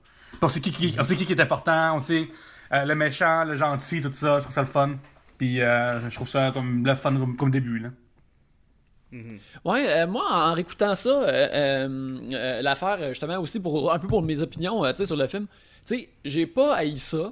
On 0.42 0.50
sait 0.50 0.60
qui, 0.62 0.72
qui, 0.72 0.96
on 1.00 1.04
sait 1.04 1.16
qui, 1.16 1.26
qui 1.26 1.34
est 1.34 1.42
important. 1.42 1.96
On 1.96 2.00
sait 2.00 2.28
euh, 2.74 2.86
le 2.86 2.96
méchant, 2.96 3.44
le 3.46 3.56
gentil, 3.56 4.02
tout 4.02 4.12
ça. 4.14 4.40
Je 4.40 4.44
trouve 4.44 4.54
ça 4.54 4.62
le 4.62 4.68
fun. 4.68 4.92
Puis 5.38 5.62
euh, 5.62 6.10
je 6.10 6.16
trouve 6.16 6.28
ça 6.28 6.52
comme 6.52 6.86
le 6.86 6.96
fun 6.96 7.16
comme, 7.16 7.36
comme 7.36 7.52
début, 7.52 7.80
là. 7.80 7.90
Ouais, 9.64 9.86
euh, 9.88 10.06
moi, 10.06 10.26
en 10.30 10.52
réécoutant 10.52 10.94
ça, 10.94 11.10
euh, 11.10 12.62
l'affaire, 12.62 13.10
justement, 13.10 13.40
aussi 13.40 13.60
pour 13.60 13.94
un 13.94 14.00
peu 14.00 14.08
pour 14.08 14.22
mes 14.22 14.42
opinions 14.42 14.84
sur 15.06 15.16
le 15.16 15.28
film, 15.28 15.48
tu 15.86 15.96
sais, 15.96 16.10
j'ai 16.26 16.46
pas 16.46 16.76
haï 16.76 16.98
ça. 16.98 17.32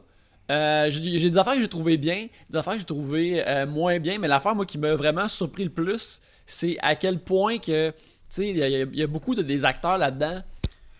Euh, 0.51 0.89
j'ai 0.91 1.29
des 1.31 1.37
affaires 1.37 1.53
que 1.55 1.61
j'ai 1.61 1.67
trouvées 1.69 1.97
bien, 1.97 2.27
des 2.49 2.57
affaires 2.57 2.73
que 2.73 2.79
j'ai 2.79 2.85
trouvées 2.85 3.43
euh, 3.47 3.65
moins 3.65 3.97
bien, 3.99 4.19
mais 4.19 4.27
l'affaire, 4.27 4.53
moi, 4.55 4.65
qui 4.65 4.77
m'a 4.77 4.93
vraiment 4.95 5.27
surpris 5.27 5.63
le 5.63 5.71
plus, 5.71 6.21
c'est 6.45 6.77
à 6.81 6.95
quel 6.95 7.19
point 7.19 7.57
que, 7.57 7.89
tu 7.89 7.95
sais, 8.29 8.49
il 8.49 8.57
y, 8.57 8.63
a- 8.63 8.67
il 8.81 8.95
y 8.95 9.01
a 9.03 9.07
beaucoup 9.07 9.33
de 9.33 9.41
des 9.41 9.65
acteurs 9.65 9.97
là-dedans 9.97 10.43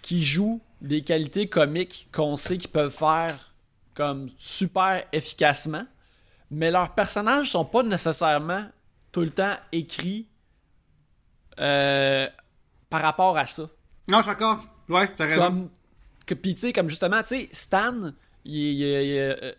qui 0.01 0.25
jouent 0.25 0.61
des 0.81 1.01
qualités 1.01 1.47
comiques 1.47 2.07
qu'on 2.11 2.37
sait 2.37 2.57
qu'ils 2.57 2.71
peuvent 2.71 2.91
faire 2.95 3.53
comme 3.93 4.29
super 4.37 5.03
efficacement, 5.13 5.85
mais 6.51 6.71
leurs 6.71 6.93
personnages 6.95 7.51
sont 7.51 7.65
pas 7.65 7.83
nécessairement 7.83 8.65
tout 9.11 9.21
le 9.21 9.29
temps 9.29 9.55
écrits 9.71 10.27
euh, 11.59 12.27
par 12.89 13.01
rapport 13.01 13.37
à 13.37 13.45
ça. 13.45 13.63
Non, 14.09 14.17
je 14.17 14.23
suis 14.23 14.31
d'accord. 14.31 14.65
Ouais, 14.89 15.07
t'as 15.15 15.25
raison. 15.25 15.41
Comme, 15.43 15.69
que, 16.25 16.33
pis 16.33 16.55
tu 16.55 16.61
sais, 16.61 16.73
comme 16.73 16.89
justement, 16.89 17.21
tu 17.23 17.29
sais, 17.29 17.49
Stan, 17.51 18.11
il, 18.45 18.55
il, 18.55 19.53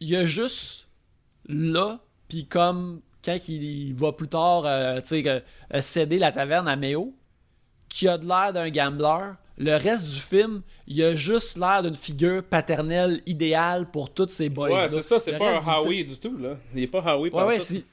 il, 0.00 0.14
euh, 0.14 0.20
a 0.20 0.24
juste 0.24 0.88
là, 1.48 1.98
puis 2.28 2.46
comme 2.46 3.00
quand 3.24 3.38
il 3.48 3.94
va 3.94 4.12
plus 4.12 4.28
tard, 4.28 4.62
euh, 4.64 5.00
tu 5.00 5.06
sais, 5.08 5.22
que, 5.22 5.42
euh, 5.74 5.80
céder 5.80 6.18
la 6.18 6.32
taverne 6.32 6.68
à 6.68 6.76
Méo, 6.76 7.14
qui 7.88 8.06
a 8.08 8.18
de 8.18 8.26
l'air 8.26 8.52
d'un 8.52 8.70
gambler. 8.70 9.32
Le 9.60 9.74
reste 9.76 10.04
du 10.04 10.20
film, 10.20 10.62
il 10.86 11.02
a 11.02 11.14
juste 11.14 11.58
l'air 11.58 11.82
d'une 11.82 11.96
figure 11.96 12.44
paternelle 12.44 13.20
idéale 13.26 13.90
pour 13.90 14.08
tous 14.14 14.28
ces 14.28 14.48
boys. 14.48 14.70
Ouais, 14.70 14.88
c'est 14.88 15.02
ça, 15.02 15.18
c'est 15.18 15.36
pas 15.36 15.58
un 15.58 15.78
Howie 15.80 16.04
du 16.04 16.16
tout, 16.16 16.36
là. 16.38 16.56
Il 16.74 16.84
est 16.84 16.86
pas 16.86 17.00
Howie 17.16 17.30
Ouais, 17.30 17.42
ouais, 17.44 17.60
c'est- 17.60 17.84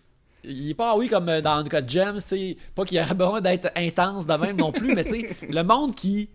Il 0.43 0.69
est 0.69 0.73
pas 0.75 0.95
oui 0.95 1.09
comme 1.09 1.27
euh, 1.27 1.41
dans 1.41 1.57
le 1.57 1.67
cas 1.67 1.81
de 1.81 1.89
James, 1.89 2.19
tu 2.21 2.27
sais. 2.27 2.57
Pas 2.75 2.85
qu'il 2.85 2.97
y 2.97 3.01
aurait 3.01 3.13
besoin 3.15 3.41
d'être 3.41 3.71
intense 3.75 4.27
de 4.27 4.33
même 4.35 4.57
non 4.57 4.71
plus, 4.71 4.93
mais 4.93 5.03
tu 5.03 5.21
sais, 5.21 5.29
le 5.49 5.63
monde 5.63 5.95
qui, 5.95 6.29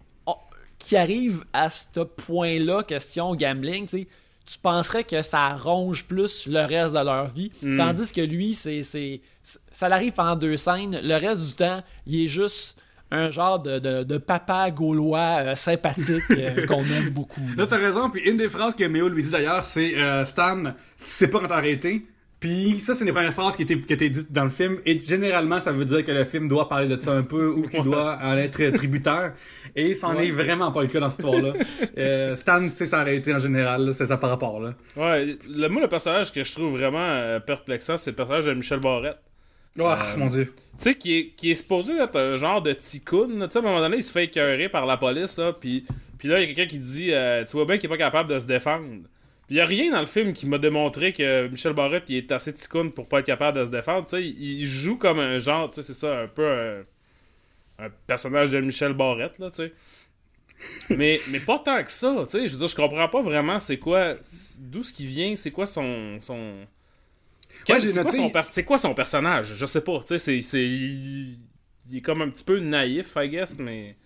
qui 0.80 0.96
arrive 0.96 1.44
à 1.52 1.70
ce 1.70 2.00
point-là, 2.00 2.82
question 2.82 3.36
gambling, 3.36 3.86
tu 3.86 4.58
penserais 4.60 5.04
que 5.04 5.22
ça 5.22 5.54
ronge 5.54 6.06
plus 6.06 6.48
le 6.48 6.60
reste 6.66 6.94
de 6.94 7.04
leur 7.04 7.28
vie. 7.28 7.52
Mm. 7.62 7.76
Tandis 7.76 8.12
que 8.12 8.20
lui, 8.20 8.54
c'est, 8.54 8.82
c'est, 8.82 9.20
ça 9.70 9.88
l'arrive 9.88 10.12
pendant 10.12 10.34
deux 10.34 10.56
scènes. 10.56 10.98
Le 11.00 11.14
reste 11.14 11.42
du 11.42 11.52
temps, 11.52 11.84
il 12.06 12.24
est 12.24 12.26
juste 12.26 12.80
un 13.12 13.30
genre 13.30 13.60
de, 13.60 13.78
de, 13.78 14.02
de 14.02 14.18
papa 14.18 14.70
gaulois 14.70 15.42
euh, 15.42 15.54
sympathique 15.54 16.22
euh, 16.30 16.66
qu'on 16.68 16.84
aime 16.84 17.10
beaucoup. 17.10 17.40
là. 17.40 17.62
Là, 17.64 17.66
t'as 17.68 17.76
raison. 17.76 18.10
Puis 18.10 18.22
une 18.22 18.36
des 18.36 18.48
phrases 18.48 18.74
que 18.74 18.84
Méo 18.84 19.08
lui 19.08 19.22
dit 19.22 19.30
d'ailleurs, 19.30 19.64
c'est 19.64 19.96
euh, 19.96 20.24
Stan, 20.24 20.62
tu 20.62 20.72
sais 20.98 21.28
pas 21.28 21.40
quand 21.40 21.48
t'arrêter. 21.48 22.06
Puis 22.40 22.80
ça, 22.80 22.94
c'est 22.94 23.00
une 23.00 23.08
des 23.08 23.12
premières 23.12 23.34
phrases 23.34 23.54
qui 23.54 23.62
étaient, 23.62 23.78
qui 23.78 23.92
étaient 23.92 24.08
dites 24.08 24.32
dans 24.32 24.44
le 24.44 24.50
film. 24.50 24.78
Et 24.86 24.98
généralement, 24.98 25.60
ça 25.60 25.72
veut 25.72 25.84
dire 25.84 26.02
que 26.02 26.10
le 26.10 26.24
film 26.24 26.48
doit 26.48 26.68
parler 26.68 26.88
de 26.88 26.98
ça 26.98 27.12
un 27.12 27.22
peu 27.22 27.48
ou 27.48 27.68
qu'il 27.68 27.82
doit 27.82 28.18
en 28.22 28.34
être 28.38 28.70
tributaire. 28.70 29.34
Et 29.76 29.94
c'en 29.94 30.18
est 30.18 30.30
vraiment 30.30 30.72
pas 30.72 30.80
le 30.80 30.88
cas 30.88 31.00
dans 31.00 31.10
cette 31.10 31.24
histoire-là. 31.24 31.52
Euh, 31.98 32.34
Stan 32.36 32.66
sait 32.68 32.86
s'arrêter 32.86 33.34
en 33.34 33.38
général. 33.38 33.92
C'est 33.92 34.06
ça 34.06 34.16
par 34.16 34.30
rapport. 34.30 34.58
là. 34.58 34.74
Ouais, 34.96 35.36
le, 35.48 35.68
moi, 35.68 35.82
le 35.82 35.88
personnage 35.88 36.32
que 36.32 36.42
je 36.42 36.52
trouve 36.52 36.72
vraiment 36.72 36.98
euh, 36.98 37.40
perplexant, 37.40 37.98
c'est 37.98 38.10
le 38.10 38.16
personnage 38.16 38.46
de 38.46 38.54
Michel 38.54 38.80
Barrette. 38.80 39.18
Oh, 39.78 39.92
mon 40.16 40.28
dieu. 40.28 40.46
Tu 40.46 40.52
sais, 40.78 40.94
qui 40.94 41.18
est, 41.18 41.26
qui 41.36 41.50
est 41.50 41.54
supposé 41.54 41.94
être 41.98 42.18
un 42.18 42.36
genre 42.36 42.62
de 42.62 42.72
ticoun. 42.72 43.44
Tu 43.46 43.52
sais, 43.52 43.58
à 43.58 43.60
un 43.60 43.64
moment 43.64 43.80
donné, 43.80 43.98
il 43.98 44.04
se 44.04 44.10
fait 44.12 44.24
écœurer 44.24 44.68
par 44.68 44.86
la 44.86 44.96
police, 44.96 45.36
là, 45.36 45.52
puis, 45.52 45.84
puis 46.18 46.28
là, 46.28 46.40
il 46.40 46.48
y 46.48 46.52
a 46.52 46.54
quelqu'un 46.54 46.70
qui 46.70 46.78
dit 46.78 47.12
euh, 47.12 47.44
Tu 47.44 47.52
vois 47.52 47.66
bien 47.66 47.76
qu'il 47.76 47.86
est 47.86 47.92
pas 47.92 47.98
capable 47.98 48.30
de 48.30 48.38
se 48.38 48.46
défendre. 48.46 49.02
Il 49.50 49.56
y 49.56 49.60
a 49.60 49.66
rien 49.66 49.90
dans 49.90 50.00
le 50.00 50.06
film 50.06 50.32
qui 50.32 50.46
m'a 50.46 50.58
démontré 50.58 51.12
que 51.12 51.48
Michel 51.48 51.72
Barrette, 51.72 52.04
il 52.08 52.16
est 52.16 52.30
assez 52.30 52.54
ticoun 52.54 52.92
pour 52.92 53.08
pas 53.08 53.18
être 53.18 53.26
capable 53.26 53.58
de 53.58 53.64
se 53.64 53.70
défendre. 53.70 54.06
Il, 54.16 54.64
joue 54.64 54.96
comme 54.96 55.18
un 55.18 55.40
genre, 55.40 55.68
tu 55.70 55.76
sais, 55.76 55.82
c'est 55.82 55.98
ça, 55.98 56.20
un 56.20 56.28
peu 56.28 56.48
un, 56.48 57.84
un 57.84 57.90
personnage 58.06 58.50
de 58.50 58.60
Michel 58.60 58.92
Barrette, 58.92 59.40
là, 59.40 59.50
tu 59.50 59.56
sais. 59.56 59.72
mais, 60.96 61.20
mais 61.30 61.40
pas 61.40 61.58
tant 61.58 61.82
que 61.82 61.90
ça, 61.90 62.14
tu 62.26 62.38
sais. 62.38 62.46
Je 62.46 62.52
veux 62.52 62.58
dire, 62.58 62.68
je 62.68 62.76
comprends 62.76 63.08
pas 63.08 63.22
vraiment 63.22 63.58
c'est 63.58 63.78
quoi, 63.78 64.14
d'où 64.58 64.84
ce 64.84 64.92
qui 64.92 65.04
vient, 65.04 65.34
c'est 65.34 65.50
quoi 65.50 65.66
son. 65.66 66.18
son... 66.20 66.66
C'est, 67.66 68.02
quoi 68.02 68.12
son 68.12 68.30
per- 68.30 68.44
c'est 68.44 68.64
quoi 68.64 68.78
son 68.78 68.94
personnage? 68.94 69.54
Je 69.56 69.66
sais 69.66 69.82
pas, 69.82 70.00
c'est, 70.06 70.18
c'est, 70.18 70.64
il... 70.64 71.36
il 71.90 71.96
est 71.96 72.00
comme 72.00 72.22
un 72.22 72.28
petit 72.28 72.44
peu 72.44 72.60
naïf, 72.60 73.14
I 73.16 73.28
guess, 73.28 73.58
mais... 73.58 73.96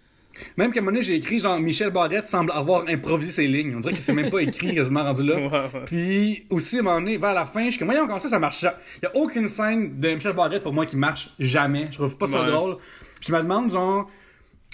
Même 0.57 0.73
qu'à 0.73 0.81
un 0.81 0.83
moment 0.83 0.93
donné, 0.93 1.05
j'ai 1.05 1.15
écrit 1.15 1.41
genre 1.41 1.59
Michel 1.61 1.91
Barrette 1.91 2.27
semble 2.27 2.51
avoir 2.53 2.85
improvisé 2.89 3.31
ses 3.31 3.47
lignes. 3.47 3.75
On 3.77 3.81
dirait 3.81 3.95
qu'il 3.95 4.03
s'est 4.03 4.13
même 4.13 4.31
pas 4.31 4.41
écrit 4.41 4.75
quasiment 4.75 5.03
rendu 5.05 5.23
là. 5.25 5.69
Puis 5.87 6.45
aussi, 6.51 6.77
à 6.77 6.81
un 6.81 6.83
moment 6.83 7.01
donné, 7.01 7.19
vers 7.19 7.35
la 7.35 7.47
fin, 7.47 7.65
je 7.67 7.71
suis 7.71 7.79
comme, 7.79 7.89
voyons, 7.89 8.07
comment 8.07 8.19
ça, 8.19 8.29
ça 8.29 8.39
marche? 8.39 8.63
Il 8.63 9.05
y 9.05 9.07
a 9.07 9.17
aucune 9.17 9.49
scène 9.49 10.01
de 10.01 10.09
Michel 10.15 10.33
Barrette 10.33 10.63
pour 10.63 10.73
moi 10.73 10.87
qui 10.87 10.97
marche 10.97 11.31
jamais. 11.39 11.89
Je 11.91 11.97
trouve 11.99 12.17
pas 12.17 12.27
ça 12.27 12.43
Ouais. 12.43 12.51
drôle. 12.51 12.77
Puis 13.21 13.29
je 13.29 13.33
me 13.33 13.39
demande, 13.39 13.71
genre, 13.71 14.11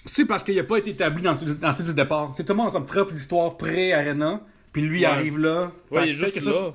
c'est 0.07 0.25
parce 0.25 0.43
qu'il 0.45 0.59
a 0.59 0.65
pas 0.65 0.79
été 0.79 0.91
établi 0.91 1.23
dans, 1.23 1.35
dans 1.35 1.83
du 1.85 1.95
départ. 1.95 2.33
C'est 2.37 2.45
tout 2.45 2.53
le 2.53 2.57
monde 2.59 2.69
a 2.69 2.73
comme 2.73 2.87
trop 2.87 3.05
l'histoire 3.11 3.57
pré-arena. 3.57 4.41
Puis 4.73 4.83
lui 4.83 5.01
Ouais. 5.01 5.07
arrive 5.07 5.39
là. 5.39 5.73
Ouais, 5.91 6.01
Fait 6.01 6.07
il 6.07 6.11
est 6.11 6.15
juste 6.15 6.35
que 6.35 6.41
ça, 6.41 6.51
ouais. 6.69 6.75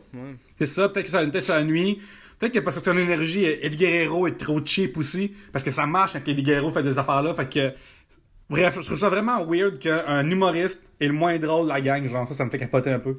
c'est 0.59 0.65
ça, 0.65 0.89
peut-être 0.89 1.05
que 1.05 1.09
ça, 1.11 1.19
peut-être 1.21 1.33
que 1.33 1.39
ça 1.39 1.63
nuit. 1.63 1.99
Peut-être 2.37 2.53
que 2.53 2.59
parce 2.59 2.77
que 2.77 2.83
son 2.83 2.97
énergie, 2.97 3.45
Eddie 3.45 3.77
Guerrero 3.77 4.27
est 4.27 4.37
trop 4.37 4.59
cheap 4.63 4.97
aussi. 4.97 5.31
Parce 5.53 5.63
que 5.63 5.71
ça 5.71 5.85
marche 5.85 6.11
quand 6.13 6.29
Guerrero 6.33 6.71
fait 6.71 6.83
des 6.83 6.97
affaires 6.99 7.21
là. 7.23 7.33
Fait 7.33 7.49
que. 7.49 7.71
Bref, 8.49 8.77
je 8.79 8.85
trouve 8.85 8.97
ça 8.97 9.09
vraiment 9.09 9.43
weird 9.43 9.79
qu'un 9.79 10.29
humoriste 10.29 10.83
est 10.99 11.07
le 11.07 11.13
moins 11.13 11.37
drôle 11.37 11.65
de 11.67 11.73
la 11.73 11.81
gang. 11.81 12.07
Genre, 12.07 12.27
ça, 12.27 12.33
ça 12.33 12.45
me 12.45 12.49
fait 12.49 12.59
capoter 12.59 12.91
un 12.91 12.99
peu. 12.99 13.17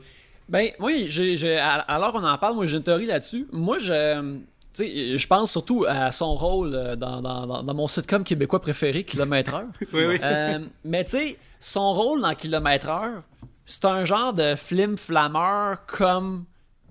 Ben 0.48 0.70
oui, 0.78 1.06
j'ai, 1.08 1.58
alors 1.58 2.12
qu'on 2.12 2.24
en 2.24 2.38
parle, 2.38 2.54
moi 2.54 2.66
j'ai 2.66 2.76
une 2.76 2.82
théorie 2.82 3.06
là-dessus. 3.06 3.48
Moi, 3.52 3.78
je, 3.78 4.38
sais, 4.70 5.18
je 5.18 5.26
pense 5.26 5.50
surtout 5.50 5.84
à 5.88 6.12
son 6.12 6.36
rôle 6.36 6.72
euh, 6.72 6.94
dans, 6.94 7.20
dans, 7.20 7.74
mon 7.74 7.88
sitcom 7.88 8.22
québécois 8.22 8.60
préféré, 8.60 9.02
Kilomètre 9.02 9.54
Heure. 9.54 9.66
Oui, 9.92 10.04
oui. 10.06 10.18
Euh, 10.22 10.60
mais 10.84 11.02
tu 11.04 11.10
sais, 11.10 11.38
son 11.58 11.92
rôle 11.92 12.20
dans 12.20 12.34
Kilomètre 12.34 12.88
Heure, 12.88 13.22
c'est 13.64 13.84
un 13.84 14.04
genre 14.04 14.32
de 14.32 14.54
flim 14.54 14.96
flammeur 14.96 15.84
comme 15.86 16.44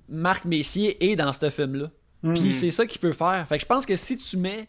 Marc 0.10 0.44
Messier 0.44 1.12
est 1.12 1.16
dans 1.16 1.32
ce 1.32 1.50
film-là. 1.50 1.90
Puis 2.34 2.54
c'est 2.54 2.72
ça 2.72 2.88
qu'il 2.88 3.00
peut 3.00 3.14
faire. 3.14 3.46
Fait 3.48 3.58
que 3.58 3.62
je 3.62 3.68
pense 3.68 3.86
que 3.86 3.96
si 3.96 4.18
tu 4.18 4.36
mets 4.38 4.68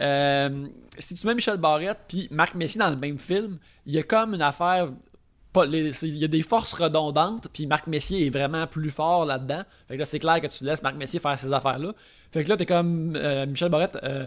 euh, 0.00 0.66
si 0.98 1.14
tu 1.14 1.26
mets 1.26 1.34
Michel 1.34 1.56
Barrette 1.56 1.98
puis 2.08 2.28
Marc 2.30 2.54
Messier 2.54 2.78
dans 2.80 2.90
le 2.90 2.96
même 2.96 3.18
film, 3.18 3.58
il 3.86 3.94
y 3.94 3.98
a 3.98 4.02
comme 4.02 4.34
une 4.34 4.42
affaire 4.42 4.88
pas 5.52 5.64
les- 5.66 5.92
c'est- 5.92 6.08
il 6.08 6.16
y 6.16 6.24
a 6.24 6.28
des 6.28 6.42
forces 6.42 6.72
redondantes 6.72 7.46
puis 7.52 7.66
Marc 7.68 7.86
Messier 7.86 8.26
est 8.26 8.30
vraiment 8.30 8.66
plus 8.66 8.90
fort 8.90 9.24
là-dedans. 9.24 9.62
Fait 9.86 9.94
que 9.94 10.00
là 10.00 10.04
c'est 10.04 10.18
clair 10.18 10.40
que 10.40 10.48
tu 10.48 10.64
laisses 10.64 10.82
Marc 10.82 10.96
Messier 10.96 11.20
faire 11.20 11.38
ces 11.38 11.52
affaires-là. 11.52 11.92
Fait 12.32 12.42
que 12.42 12.48
là 12.48 12.56
t'es 12.56 12.66
comme 12.66 13.14
euh, 13.14 13.46
Michel 13.46 13.68
Barrette 13.68 13.96
euh, 14.02 14.26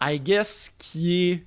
I 0.00 0.18
guess 0.18 0.72
qui 0.78 1.30
est 1.30 1.44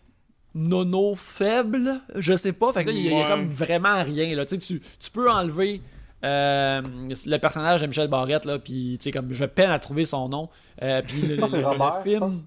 nono 0.56 1.15
faible, 1.15 2.00
je 2.15 2.36
sais 2.36 2.54
pas. 2.54 2.71
Fait 2.71 2.84
que 2.86 2.89
là, 2.89 2.95
il 2.95 3.02
y 3.06 3.08
a- 3.10 3.12
il 3.12 3.17
y, 3.17 3.21
a 3.21 3.23
Ouais. 3.26 3.30
comme 3.30 3.47
vraiment 3.50 4.02
rien. 4.04 4.34
Là. 4.36 4.45
Tu, 4.45 4.60
sais, 4.60 4.80
tu, 5.00 5.12
peux 5.12 5.30
enlever 5.30 5.82
euh, 6.23 6.82
le 7.26 7.38
personnage 7.38 7.82
de 7.82 7.88
Michel 7.88 8.08
Barrette, 8.08 8.45
là, 8.45 8.58
puis 8.58 8.97
tu 9.00 9.04
sais, 9.04 9.12
comme 9.12 9.34
je 9.34 9.45
peine 9.45 9.69
à 9.69 9.78
trouver 9.78 10.06
son 10.06 10.30
nom. 10.30 10.50
Euh, 10.82 11.02
puis 11.06 11.21
le, 11.21 11.36
le- 11.36 11.41
le 11.41 11.67
Robert, 11.67 12.02
je 12.04 12.10
film. 12.10 12.43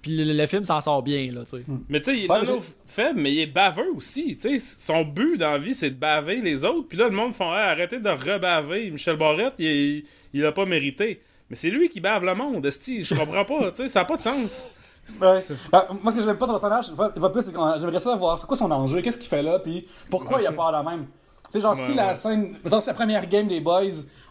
Puis 0.00 0.24
le, 0.24 0.32
le 0.32 0.46
film 0.46 0.64
s'en 0.64 0.80
sort 0.80 1.02
bien, 1.02 1.30
là, 1.32 1.42
tu 1.44 1.58
sais. 1.58 1.64
Mais 1.88 2.00
tu 2.00 2.06
sais, 2.06 2.18
il 2.18 2.24
est 2.24 2.30
Ouais, 2.30 2.42
nono 2.42 2.60
faible, 2.86 3.20
mais 3.20 3.32
il 3.32 3.40
est 3.40 3.46
baveux 3.46 3.90
aussi. 3.94 4.36
Tu 4.36 4.58
sais, 4.58 4.76
son 4.78 5.02
but 5.04 5.36
dans 5.36 5.50
la 5.52 5.58
vie, 5.58 5.74
c'est 5.74 5.90
de 5.90 5.96
baver 5.96 6.40
les 6.40 6.64
autres. 6.64 6.88
Puis 6.88 6.98
là, 6.98 7.08
le 7.08 7.14
monde 7.14 7.34
font 7.34 7.52
Hey, 7.52 7.60
arrêtez 7.70 7.98
de 7.98 8.08
rebaver. 8.08 8.90
Michel 8.90 9.16
Barrette, 9.16 9.54
il, 9.58 10.04
il 10.32 10.44
a 10.46 10.52
pas 10.52 10.64
mérité. 10.64 11.20
Mais 11.50 11.56
c'est 11.56 11.70
lui 11.70 11.88
qui 11.88 12.00
bave 12.00 12.24
le 12.24 12.34
monde, 12.34 12.64
esti. 12.64 13.04
Je 13.04 13.14
comprends 13.14 13.44
pas. 13.44 13.70
Tu 13.72 13.82
sais, 13.82 13.88
ça 13.88 14.00
a 14.00 14.04
pas 14.04 14.16
de 14.16 14.22
sens. 14.22 14.66
Ouais. 15.20 15.36
Ah, 15.72 15.88
moi, 16.02 16.12
ce 16.12 16.16
que 16.18 16.22
j'aime 16.22 16.38
pas 16.38 16.46
de 16.46 16.52
son 16.52 16.58
personnage, 16.60 16.86
il 17.16 17.20
va- 17.20 17.30
plus, 17.30 17.42
c'est 17.42 17.52
qu'on- 17.52 17.76
j'aimerais 17.78 17.98
ça 18.00 18.14
voir 18.16 18.38
c'est 18.38 18.46
quoi 18.46 18.56
son 18.56 18.70
enjeu, 18.70 19.00
qu'est-ce 19.02 19.18
qu'il 19.18 19.28
fait 19.28 19.42
là, 19.42 19.58
puis 19.58 19.86
pourquoi 20.08 20.40
il 20.40 20.46
a 20.46 20.52
peur 20.52 20.72
de 20.72 20.88
même. 20.88 21.06
Tu 21.46 21.58
sais, 21.58 21.60
genre, 21.60 21.76
si 21.76 21.90
Ouais, 21.90 21.96
la 21.96 22.14
scène, 22.14 22.54
mettons, 22.64 22.80
si 22.80 22.86
la 22.86 22.94
première 22.94 23.26
game 23.26 23.46
des 23.48 23.60
boys, 23.60 23.82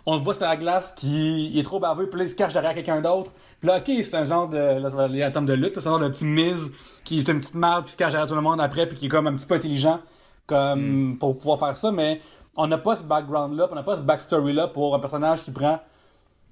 on 0.05 0.17
le 0.17 0.23
voit 0.23 0.33
sur 0.33 0.45
la 0.45 0.55
glace 0.55 0.93
qui 0.93 1.47
il 1.51 1.59
est 1.59 1.63
trop 1.63 1.79
baveux, 1.79 2.09
puis 2.09 2.17
là, 2.19 2.25
il 2.25 2.29
se 2.29 2.35
cache 2.35 2.53
derrière 2.53 2.73
quelqu'un 2.73 3.01
d'autre. 3.01 3.31
Puis 3.59 3.67
là, 3.69 3.77
ok, 3.77 3.91
c'est 4.03 4.15
un 4.15 4.23
genre 4.23 4.49
de, 4.49 4.57
là, 4.57 4.89
ça 4.89 4.95
va 4.95 5.03
aller 5.03 5.21
à 5.23 5.31
terme 5.31 5.45
de 5.45 5.53
lutte, 5.53 5.73
c'est 5.75 5.87
un 5.87 5.91
genre 5.91 5.99
de 5.99 6.09
petit 6.09 6.25
mise, 6.25 6.73
qui, 7.03 7.21
c'est 7.21 7.31
une 7.31 7.39
petite 7.39 7.55
merde 7.55 7.85
qui 7.85 7.91
se 7.91 7.97
cache 7.97 8.11
derrière 8.11 8.27
tout 8.27 8.35
le 8.35 8.41
monde 8.41 8.59
après, 8.59 8.87
puis 8.87 8.97
qui 8.97 9.05
est 9.05 9.09
comme 9.09 9.27
un 9.27 9.35
petit 9.35 9.45
peu 9.45 9.55
intelligent, 9.55 9.99
comme, 10.47 11.17
pour 11.19 11.37
pouvoir 11.37 11.59
faire 11.59 11.77
ça, 11.77 11.91
mais 11.91 12.19
on 12.55 12.67
n'a 12.67 12.77
pas 12.77 12.95
ce 12.95 13.03
background-là, 13.03 13.67
puis 13.67 13.73
on 13.73 13.75
n'a 13.75 13.83
pas 13.83 13.97
ce 13.97 14.01
backstory-là 14.01 14.67
pour 14.69 14.95
un 14.95 14.99
personnage 14.99 15.43
qui 15.43 15.51
prend 15.51 15.79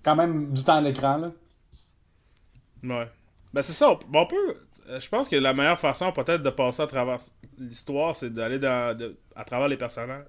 quand 0.04 0.16
même 0.16 0.54
du 0.54 0.64
temps 0.64 0.76
à 0.76 0.82
l'écran, 0.82 1.18
là. 1.18 1.32
Ouais. 2.84 3.12
Ben 3.54 3.62
c'est 3.62 3.74
ça, 3.74 3.90
on, 3.90 4.00
on 4.14 4.26
peut... 4.26 4.56
euh, 4.90 5.00
Je 5.00 5.10
pense 5.10 5.28
que 5.28 5.36
la 5.36 5.54
meilleure 5.54 5.80
façon 5.80 6.12
peut-être 6.12 6.44
de 6.44 6.50
passer 6.50 6.84
à 6.84 6.88
travers 6.88 7.18
l'histoire, 7.58 8.16
c'est 8.16 8.34
d'aller 8.34 8.64
à 8.66 9.44
travers 9.44 9.68
les 9.68 9.76
personnages. 9.76 10.24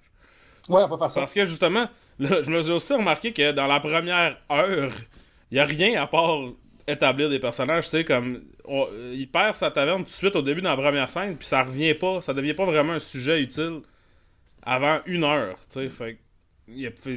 Ouais, 0.68 0.83
on 0.83 0.88
peut 0.88 0.96
faire 0.96 1.11
ça. 1.11 1.20
Parce 1.20 1.33
que 1.33 1.44
justement, 1.44 1.87
là, 2.20 2.42
je 2.42 2.50
me 2.50 2.62
suis 2.62 2.72
aussi 2.72 2.92
remarqué 2.94 3.33
que 3.33 3.52
dans 3.52 3.66
la 3.66 3.80
première 3.80 4.37
heure, 4.50 4.92
il 5.50 5.56
y 5.56 5.61
a 5.61 5.64
rien 5.64 6.00
à 6.02 6.06
part 6.06 6.38
établir 6.87 7.28
des 7.28 7.38
personnages, 7.38 7.85
tu 7.85 7.90
sais, 7.90 8.04
comme 8.04 8.40
on- 8.64 8.87
il 9.12 9.28
perd 9.30 9.54
sa 9.54 9.70
taverne 9.70 10.02
tout 10.02 10.11
de 10.11 10.14
suite 10.14 10.37
au 10.37 10.42
début 10.42 10.61
dans 10.61 10.70
la 10.70 10.76
première 10.83 11.11
scène, 11.11 11.37
puis 11.37 11.46
ça 11.46 11.62
revient 11.62 11.94
pas, 11.94 12.20
ça 12.20 12.33
devient 12.35 12.54
pas 12.54 12.64
vraiment 12.64 12.94
un 12.94 12.98
sujet 13.00 13.40
utile 13.40 13.80
avant 14.62 14.98
une 15.06 15.24
heure, 15.24 15.56
tu 15.72 15.80
sais, 15.80 15.88
fait 15.88 16.18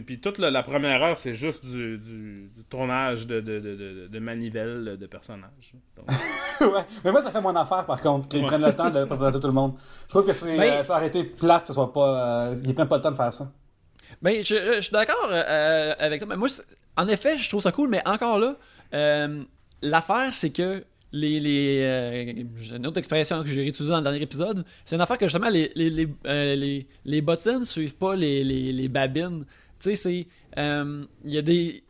puis 0.05 0.19
toute 0.19 0.39
la, 0.39 0.49
la 0.49 0.63
première 0.63 1.03
heure, 1.03 1.19
c'est 1.19 1.35
juste 1.35 1.63
du, 1.63 1.99
du- 1.99 2.49
du 2.55 2.63
tournage 2.71 3.27
de, 3.27 3.39
de, 3.39 3.59
de, 3.59 3.75
de, 3.75 4.07
de 4.07 4.19
manivelles 4.19 4.97
de 4.99 5.05
personnages. 5.05 5.73
Donc, 5.95 6.07
ouais. 6.73 6.81
Mais 7.05 7.11
moi, 7.11 7.21
ça 7.21 7.29
fait 7.29 7.39
mon 7.41 7.55
affaire, 7.55 7.85
par 7.85 8.01
contre, 8.01 8.27
qu'ils 8.29 8.39
Ouais. 8.41 8.47
prennent 8.47 8.65
le 8.65 8.73
temps 8.75 8.89
de 8.89 9.05
présenter 9.05 9.39
tout 9.39 9.45
le 9.45 9.53
monde. 9.53 9.75
Je 10.05 10.09
trouve 10.09 10.25
que 10.25 10.33
c'est, 10.33 10.57
Ben- 10.57 10.79
euh, 10.79 10.83
ça 10.83 10.95
aurait 10.97 11.05
été 11.07 11.23
plate, 11.23 11.61
que 11.61 11.67
ce 11.67 11.73
soit 11.73 11.93
pas, 11.93 12.47
euh, 12.49 12.55
ils 12.65 12.73
prennent 12.73 12.87
pas 12.87 12.95
le 12.97 13.03
temps 13.03 13.11
de 13.11 13.15
faire 13.15 13.31
ça. 13.31 13.51
Ben, 14.23 14.43
je, 14.43 14.55
je 14.77 14.81
suis 14.81 14.91
d'accord 14.91 15.29
euh, 15.31 15.93
avec 15.99 16.19
ça. 16.21 16.25
Mais 16.25 16.36
moi, 16.38 16.49
c'est- 16.49 16.63
en 16.97 17.07
effet, 17.07 17.38
je 17.38 17.47
trouve 17.49 17.62
ça 17.62 17.71
cool, 17.71 17.89
mais 17.89 18.01
encore 18.07 18.39
là, 18.39 18.55
euh, 18.93 19.43
l'affaire, 19.81 20.33
c'est 20.33 20.49
que 20.51 20.83
les. 21.12 21.39
les 21.39 21.79
euh, 21.83 22.75
une 22.75 22.88
autre 22.88 22.97
expression 22.97 23.43
que 23.43 23.49
j'ai 23.49 23.67
utilisée 23.67 23.91
dans 23.91 23.97
le 23.99 24.03
dernier 24.03 24.21
épisode. 24.21 24.63
C'est 24.86 24.95
une 24.95 25.01
affaire 25.01 25.17
que 25.17 25.27
justement, 25.27 25.49
les, 25.49 25.71
les, 25.75 25.89
les, 25.89 26.07
euh, 26.25 26.55
les, 26.55 26.88
les 27.05 27.21
bottines 27.21 27.65
suivent 27.65 27.95
pas 27.95 28.15
les, 28.15 28.43
les, 28.43 28.71
les 28.71 28.88
babines. 28.88 29.45
Tu 29.79 29.89
sais, 29.89 29.95
c'est. 29.95 30.27
euh, 30.57 31.03
Il 31.25 31.33
y 31.33 31.38
a 31.38 31.41
des. 31.41 31.83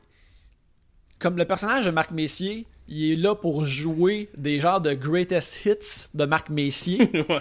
Comme 1.19 1.37
le 1.37 1.45
personnage 1.45 1.85
de 1.85 1.91
Marc 1.91 2.11
Messier, 2.11 2.65
il 2.89 3.11
est 3.13 3.15
là 3.15 3.33
pour 3.35 3.65
jouer 3.65 4.29
des 4.35 4.59
genres 4.59 4.81
de 4.81 4.93
greatest 4.93 5.65
hits 5.65 6.07
de 6.13 6.25
Marc 6.25 6.49
Messier 6.49 6.99
ouais. 7.29 7.39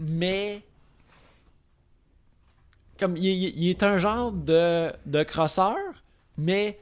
mais 0.00 0.62
comme 2.98 3.16
il, 3.16 3.24
il- 3.26 3.62
il 3.64 3.70
est 3.70 3.82
un 3.82 3.98
genre 3.98 4.32
de, 4.32 4.92
de 5.06 5.22
crosseur, 5.22 5.76
mais 6.38 6.78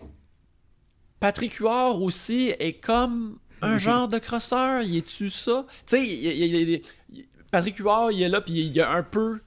Patrick 1.20 1.54
Huard 1.54 2.02
aussi 2.02 2.52
est 2.58 2.74
comme 2.74 3.38
un 3.60 3.78
genre 3.78 4.08
de 4.08 4.18
crosseur. 4.18 4.82
Il 4.82 4.96
est-tu 4.96 5.30
ça? 5.30 5.64
Tu 5.86 5.96
sais, 5.96 6.06
il- 6.06 6.82
Patrick 7.50 7.76
Huard, 7.76 8.10
il 8.12 8.22
est 8.22 8.28
là, 8.28 8.40
puis 8.40 8.54
il 8.54 8.72
y 8.72 8.80
a 8.80 8.90
un 8.90 9.02
peu. 9.02 9.38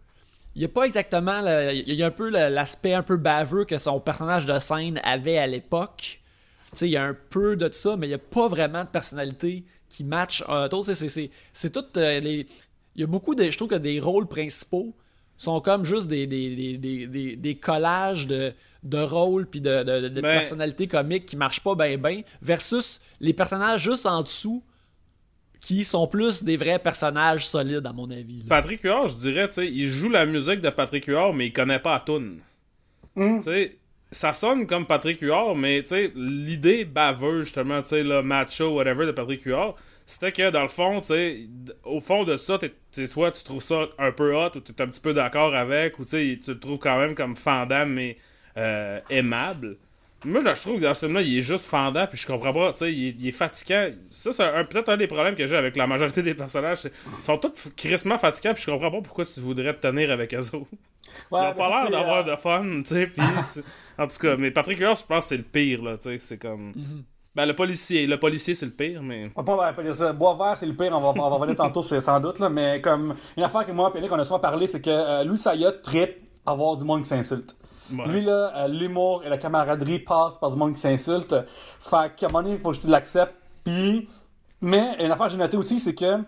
Il 0.55 0.61
y 0.61 0.65
a 0.65 0.69
pas 0.69 0.83
exactement. 0.85 1.41
il 1.71 1.93
y 1.93 2.01
a 2.03 2.05
un 2.07 2.11
peu 2.11 2.29
la- 2.29 2.49
l'aspect 2.49 2.93
un 2.93 3.03
peu 3.03 3.17
baveux 3.17 3.65
que 3.65 3.77
son 3.77 3.99
personnage 3.99 4.45
de 4.45 4.57
scène 4.59 5.01
avait 5.03 5.37
à 5.37 5.47
l'époque. 5.47 6.21
Tu 6.71 6.77
sais, 6.77 6.87
il 6.87 6.91
y 6.91 6.97
a 6.97 7.03
un 7.03 7.13
peu 7.29 7.55
de 7.57 7.69
ça, 7.73 7.97
mais 7.97 8.05
il 8.07 8.09
n'y 8.09 8.15
a 8.15 8.19
pas 8.19 8.47
vraiment 8.47 8.83
de 8.83 8.89
personnalité 8.89 9.65
qui 9.89 10.03
match 10.03 10.43
c'est 11.53 11.71
tout 11.71 11.85
euh, 11.97 12.19
les. 12.19 12.47
Il 12.95 13.01
y 13.01 13.03
a 13.03 13.07
beaucoup 13.07 13.35
de. 13.35 13.49
Je 13.49 13.57
trouve 13.57 13.69
que 13.69 13.75
des 13.75 13.99
rôles 13.99 14.27
principaux 14.27 14.93
sont 15.37 15.59
comme 15.61 15.83
juste 15.85 16.07
des, 16.07 16.27
des, 16.27 16.55
des, 16.55 16.77
des, 16.77 17.07
des- 17.07 17.35
des 17.35 17.55
collages 17.55 18.27
de, 18.27 18.53
de 18.83 18.97
rôles 18.99 19.47
puis 19.47 19.61
de, 19.61 19.83
de, 19.83 20.07
de 20.09 20.21
Ben- 20.21 20.37
personnalités 20.39 20.87
comiques 20.87 21.25
qui 21.25 21.35
marchent 21.37 21.59
pas 21.61 21.75
bien 21.75 21.97
bien 21.97 22.21
versus 22.41 23.01
les 23.19 23.33
personnages 23.33 23.83
juste 23.83 24.05
en 24.05 24.23
dessous 24.23 24.63
qui 25.61 25.83
sont 25.83 26.07
plus 26.07 26.43
des 26.43 26.57
vrais 26.57 26.77
personnages 26.79 27.47
solides 27.47 27.85
à 27.87 27.91
mon 27.93 28.09
avis. 28.11 28.39
là. 28.39 28.45
Patrick 28.49 28.81
Huard, 28.83 29.07
je 29.09 29.15
dirais, 29.15 29.47
tu 29.47 29.55
sais, 29.55 29.67
il 29.67 29.89
joue 29.89 30.09
la 30.09 30.25
musique 30.25 30.61
de 30.61 30.69
Patrick 30.69 31.05
Huard, 31.05 31.33
mais 31.33 31.47
il 31.47 31.53
connaît 31.53 31.79
pas 31.79 31.95
la 31.95 31.99
tune. 32.01 32.39
Mm. 33.15 33.37
Tu 33.39 33.43
sais, 33.45 33.77
ça 34.11 34.33
sonne 34.35 34.67
comme 34.67 34.85
Patrick 34.85 35.19
Huard, 35.21 35.55
mais 35.55 35.81
tu 35.81 35.89
sais, 35.89 36.11
l'idée 36.15 36.85
baveuse, 36.85 37.45
justement, 37.45 37.81
tu 37.81 37.87
sais, 37.89 38.03
le 38.03 38.21
macho, 38.21 38.75
whatever, 38.75 39.07
de 39.07 39.11
Patrick 39.11 39.41
Huard, 39.43 39.75
c'était 40.05 40.31
que 40.31 40.49
dans 40.51 40.61
le 40.61 40.67
fond, 40.67 41.01
tu 41.01 41.07
sais, 41.07 41.39
au 41.83 41.99
fond 41.99 42.23
de 42.23 42.37
ça, 42.37 42.57
t'es- 42.57 42.73
t'es- 42.91 43.07
toi, 43.07 43.31
tu 43.31 43.43
trouves 43.43 43.61
ça 43.63 43.87
un 43.97 44.11
peu 44.11 44.35
hot, 44.35 44.51
ou 44.55 44.59
tu 44.59 44.71
es 44.71 44.81
un 44.81 44.87
petit 44.87 45.01
peu 45.01 45.13
d'accord 45.13 45.55
avec, 45.55 45.97
ou 45.99 46.05
tu 46.05 46.39
le 46.47 46.59
trouves 46.59 46.77
quand 46.79 46.97
même 46.97 47.15
comme 47.15 47.35
fendant, 47.35 47.85
mais 47.85 48.17
euh, 48.57 48.99
aimable. 49.09 49.77
Moi, 50.23 50.41
là, 50.41 50.55
je 50.55 50.61
trouve 50.61 50.77
que 50.77 50.81
dans 50.85 50.93
ce 50.93 51.05
film-là, 51.05 51.21
il 51.21 51.37
est 51.37 51.41
juste 51.41 51.65
fendant, 51.65 52.07
puis 52.07 52.17
je 52.17 52.25
comprends 52.25 52.53
pas, 52.53 52.71
tu 52.73 52.79
sais, 52.79 52.93
il, 52.93 53.07
est- 53.09 53.15
il 53.19 53.27
est 53.27 53.31
fatigant. 53.31 53.89
Ça, 54.11 54.31
c'est 54.31 54.43
un- 54.43 54.63
peut-être 54.63 54.89
un 54.89 54.97
des 54.97 55.05
problèmes 55.07 55.35
que 55.35 55.45
j'ai 55.45 55.55
avec 55.57 55.75
la 55.75 55.85
majorité 55.87 56.23
des 56.23 56.33
personnages. 56.33 56.79
c'est- 56.79 56.91
Ils 57.05 57.23
sont 57.23 57.37
tous 57.37 57.69
crissement 57.75 58.17
fatigants, 58.17 58.53
puis 58.53 58.63
je 58.65 58.71
comprends 58.71 58.89
pas 58.91 59.01
pourquoi 59.01 59.25
tu 59.25 59.39
voudrais 59.41 59.73
te 59.75 59.81
tenir 59.87 60.09
avec 60.11 60.33
eux 60.33 60.39
autres. 60.39 60.55
Ouais, 60.55 60.67
Ils 61.31 61.35
ont 61.35 61.53
pas 61.53 61.69
l'air 61.69 61.91
d'avoir 61.91 62.27
euh, 62.27 62.31
de 62.31 62.35
fun, 62.37 62.63
tu 62.81 62.85
sais, 62.87 63.11
En 63.97 64.07
tout 64.07 64.17
cas, 64.17 64.35
mais 64.37 64.49
Patrick 64.51 64.79
Huard, 64.79 64.95
je 64.95 65.03
pense 65.03 65.25
que 65.25 65.29
c'est 65.29 65.37
le 65.37 65.43
pire, 65.43 65.83
là, 65.83 65.97
tu 65.97 66.03
sais, 66.09 66.17
c'est 66.19 66.37
comme... 66.37 66.71
Ben, 67.35 67.45
le 67.45 67.55
policier, 67.55 68.07
le 68.07 68.17
policier, 68.17 68.55
c'est 68.55 68.65
le 68.65 68.71
pire, 68.71 69.03
mais... 69.03 69.29
On 69.35 69.43
va 69.43 69.57
pas, 69.57 69.73
pas 69.73 69.83
dire 69.83 69.95
ça. 69.95 70.13
Bois 70.13 70.35
vert, 70.35 70.55
c'est 70.57 70.65
le 70.65 70.73
pire, 70.73 70.91
on 70.93 71.01
va, 71.01 71.09
on 71.09 71.29
va 71.29 71.35
revenir 71.35 71.55
tantôt, 71.55 71.81
c'est 71.83 71.99
sans 71.99 72.19
doute, 72.19 72.39
là, 72.39 72.49
mais 72.49 72.79
comme, 72.79 73.13
une 73.35 73.43
affaire 73.43 73.65
que 73.65 73.71
moi 73.73 73.91
et 73.93 74.01
Nick, 74.01 74.11
on 74.11 74.19
a 74.19 74.23
souvent 74.23 74.39
parlé, 74.39 74.67
c'est 74.67 74.81
que 74.81 74.89
euh, 74.89 75.23
Louis 75.25 75.37
Saya 75.37 75.73
trip 75.73 76.17
avoir 76.45 76.77
du 76.77 76.85
monde 76.85 77.01
qui 77.01 77.09
s'insulte. 77.09 77.57
Ouais. 77.91 78.07
Lui, 78.07 78.21
là, 78.21 78.51
euh, 78.55 78.67
l'humour 78.67 79.23
et 79.25 79.29
la 79.29 79.37
camaraderie 79.37 79.99
passent 79.99 80.37
par 80.37 80.51
du 80.51 80.57
monde 80.57 80.73
qui 80.73 80.79
s'insulte. 80.79 81.35
Fait 81.79 82.15
qu'à 82.15 82.27
un 82.27 82.29
moment 82.29 82.43
donné, 82.43 82.55
il 82.55 82.61
faut 82.61 82.71
que 82.71 82.77
tu 82.77 82.87
l'acceptes. 82.87 83.35
Puis, 83.63 84.07
mais 84.61 84.95
une 84.99 85.11
affaire 85.11 85.27
que 85.27 85.33
j'ai 85.33 85.37
notée 85.37 85.57
aussi, 85.57 85.79
c'est 85.79 85.93
que 85.93 86.19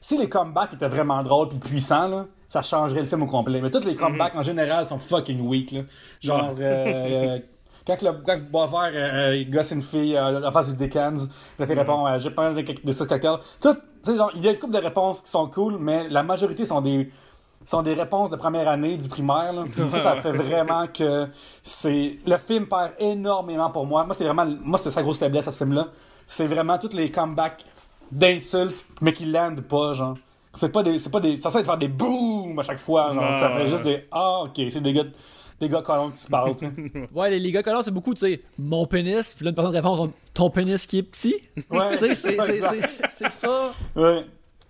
si 0.00 0.18
les 0.18 0.28
comebacks 0.28 0.74
étaient 0.74 0.88
vraiment 0.88 1.22
drôles 1.22 1.48
puis 1.48 1.58
puissants, 1.58 2.08
là, 2.08 2.26
ça 2.48 2.62
changerait 2.62 3.00
le 3.00 3.06
film 3.06 3.22
au 3.22 3.26
complet. 3.26 3.60
Mais 3.60 3.70
tous 3.70 3.84
les 3.84 3.94
comebacks, 3.94 4.36
en 4.36 4.42
général, 4.42 4.86
sont 4.86 4.98
fucking 4.98 5.40
weak, 5.40 5.72
là. 5.72 5.80
Genre, 6.20 6.54
euh, 6.60 7.38
quand, 7.86 8.02
le, 8.02 8.12
quand 8.24 8.38
Boisvert 8.50 8.92
euh, 8.94 9.30
euh, 9.30 9.36
il 9.36 9.50
gosse 9.50 9.70
une 9.72 9.82
fille 9.82 10.16
euh, 10.16 10.46
en 10.46 10.52
face 10.52 10.74
du 10.74 10.76
Dickens, 10.76 11.28
il 11.58 11.66
fait 11.66 11.74
répondre 11.74 12.06
euh, 12.06 12.18
j'ai 12.18 12.30
pas 12.30 12.52
de, 12.52 12.62
de 12.62 12.92
ce 12.92 13.04
cocktail. 13.04 13.36
Tout, 13.60 13.76
genre, 14.16 14.30
il 14.34 14.44
y 14.44 14.48
a 14.48 14.52
une 14.52 14.58
couple 14.58 14.74
de 14.74 14.78
réponses 14.78 15.20
qui 15.20 15.30
sont 15.30 15.48
cool, 15.48 15.76
mais 15.78 16.08
la 16.08 16.22
majorité 16.22 16.64
sont 16.64 16.80
des 16.80 17.10
sont 17.66 17.82
des 17.82 17.94
réponses 17.94 18.28
de 18.28 18.36
première 18.36 18.68
année 18.68 18.98
du 18.98 19.08
primaire. 19.08 19.52
Là. 19.52 19.64
Puis 19.70 19.90
ça, 19.90 19.98
ça 19.98 20.16
fait 20.22 20.32
vraiment 20.32 20.86
que 20.86 21.26
c'est 21.62 22.18
le 22.26 22.36
film 22.36 22.66
perd 22.66 22.92
énormément 22.98 23.70
pour 23.70 23.86
moi. 23.86 24.04
Moi, 24.04 24.14
c'est 24.14 24.24
vraiment 24.24 24.46
moi 24.62 24.78
c'est 24.78 24.90
sa 24.90 25.02
grosse 25.02 25.18
faiblesse 25.18 25.48
à 25.48 25.52
ce 25.52 25.58
film-là. 25.58 25.88
C'est 26.26 26.46
vraiment 26.46 26.78
tous 26.78 26.94
les 26.94 27.10
comebacks 27.10 27.64
d'insultes, 28.10 28.86
mais 29.00 29.12
qui 29.12 29.26
landent 29.26 29.62
pas, 29.62 29.92
genre. 29.92 30.14
C'est 30.52 30.68
pas 30.68 30.82
des, 30.82 30.98
c'est 30.98 31.10
pas 31.10 31.20
des, 31.20 31.36
ça 31.36 31.50
sert 31.50 31.62
de 31.62 31.66
faire 31.66 31.78
des 31.78 31.88
boum 31.88 32.58
à 32.58 32.62
chaque 32.62 32.78
fois, 32.78 33.12
genre. 33.12 33.24
Ouais, 33.24 33.38
ça 33.38 33.50
fait 33.50 33.68
juste 33.68 33.82
des 33.82 34.06
ah 34.12 34.42
ok, 34.44 34.60
c'est 34.70 34.80
des 34.80 34.92
gars, 34.92 35.04
des 35.68 35.74
gars 35.74 35.82
colons 35.82 36.10
qui 36.10 36.18
se 36.22 36.28
parlent. 36.28 36.54
Ouais, 37.14 37.30
les, 37.30 37.40
les 37.40 37.52
gars 37.52 37.62
colons, 37.62 37.82
c'est 37.82 37.90
beaucoup, 37.90 38.14
tu 38.14 38.20
sais, 38.20 38.42
mon 38.58 38.86
pénis, 38.86 39.34
puis 39.34 39.44
là, 39.44 39.50
une 39.50 39.54
personne 39.54 39.74
répond, 39.74 40.12
ton 40.32 40.50
pénis 40.50 40.86
qui 40.86 40.98
est 40.98 41.02
petit. 41.02 41.36
Ouais, 41.70 41.96
Tu 41.98 42.14
sais, 42.14 42.14
c'est- 42.14 43.28
ça 43.30 43.72
Ouais. 43.96 44.26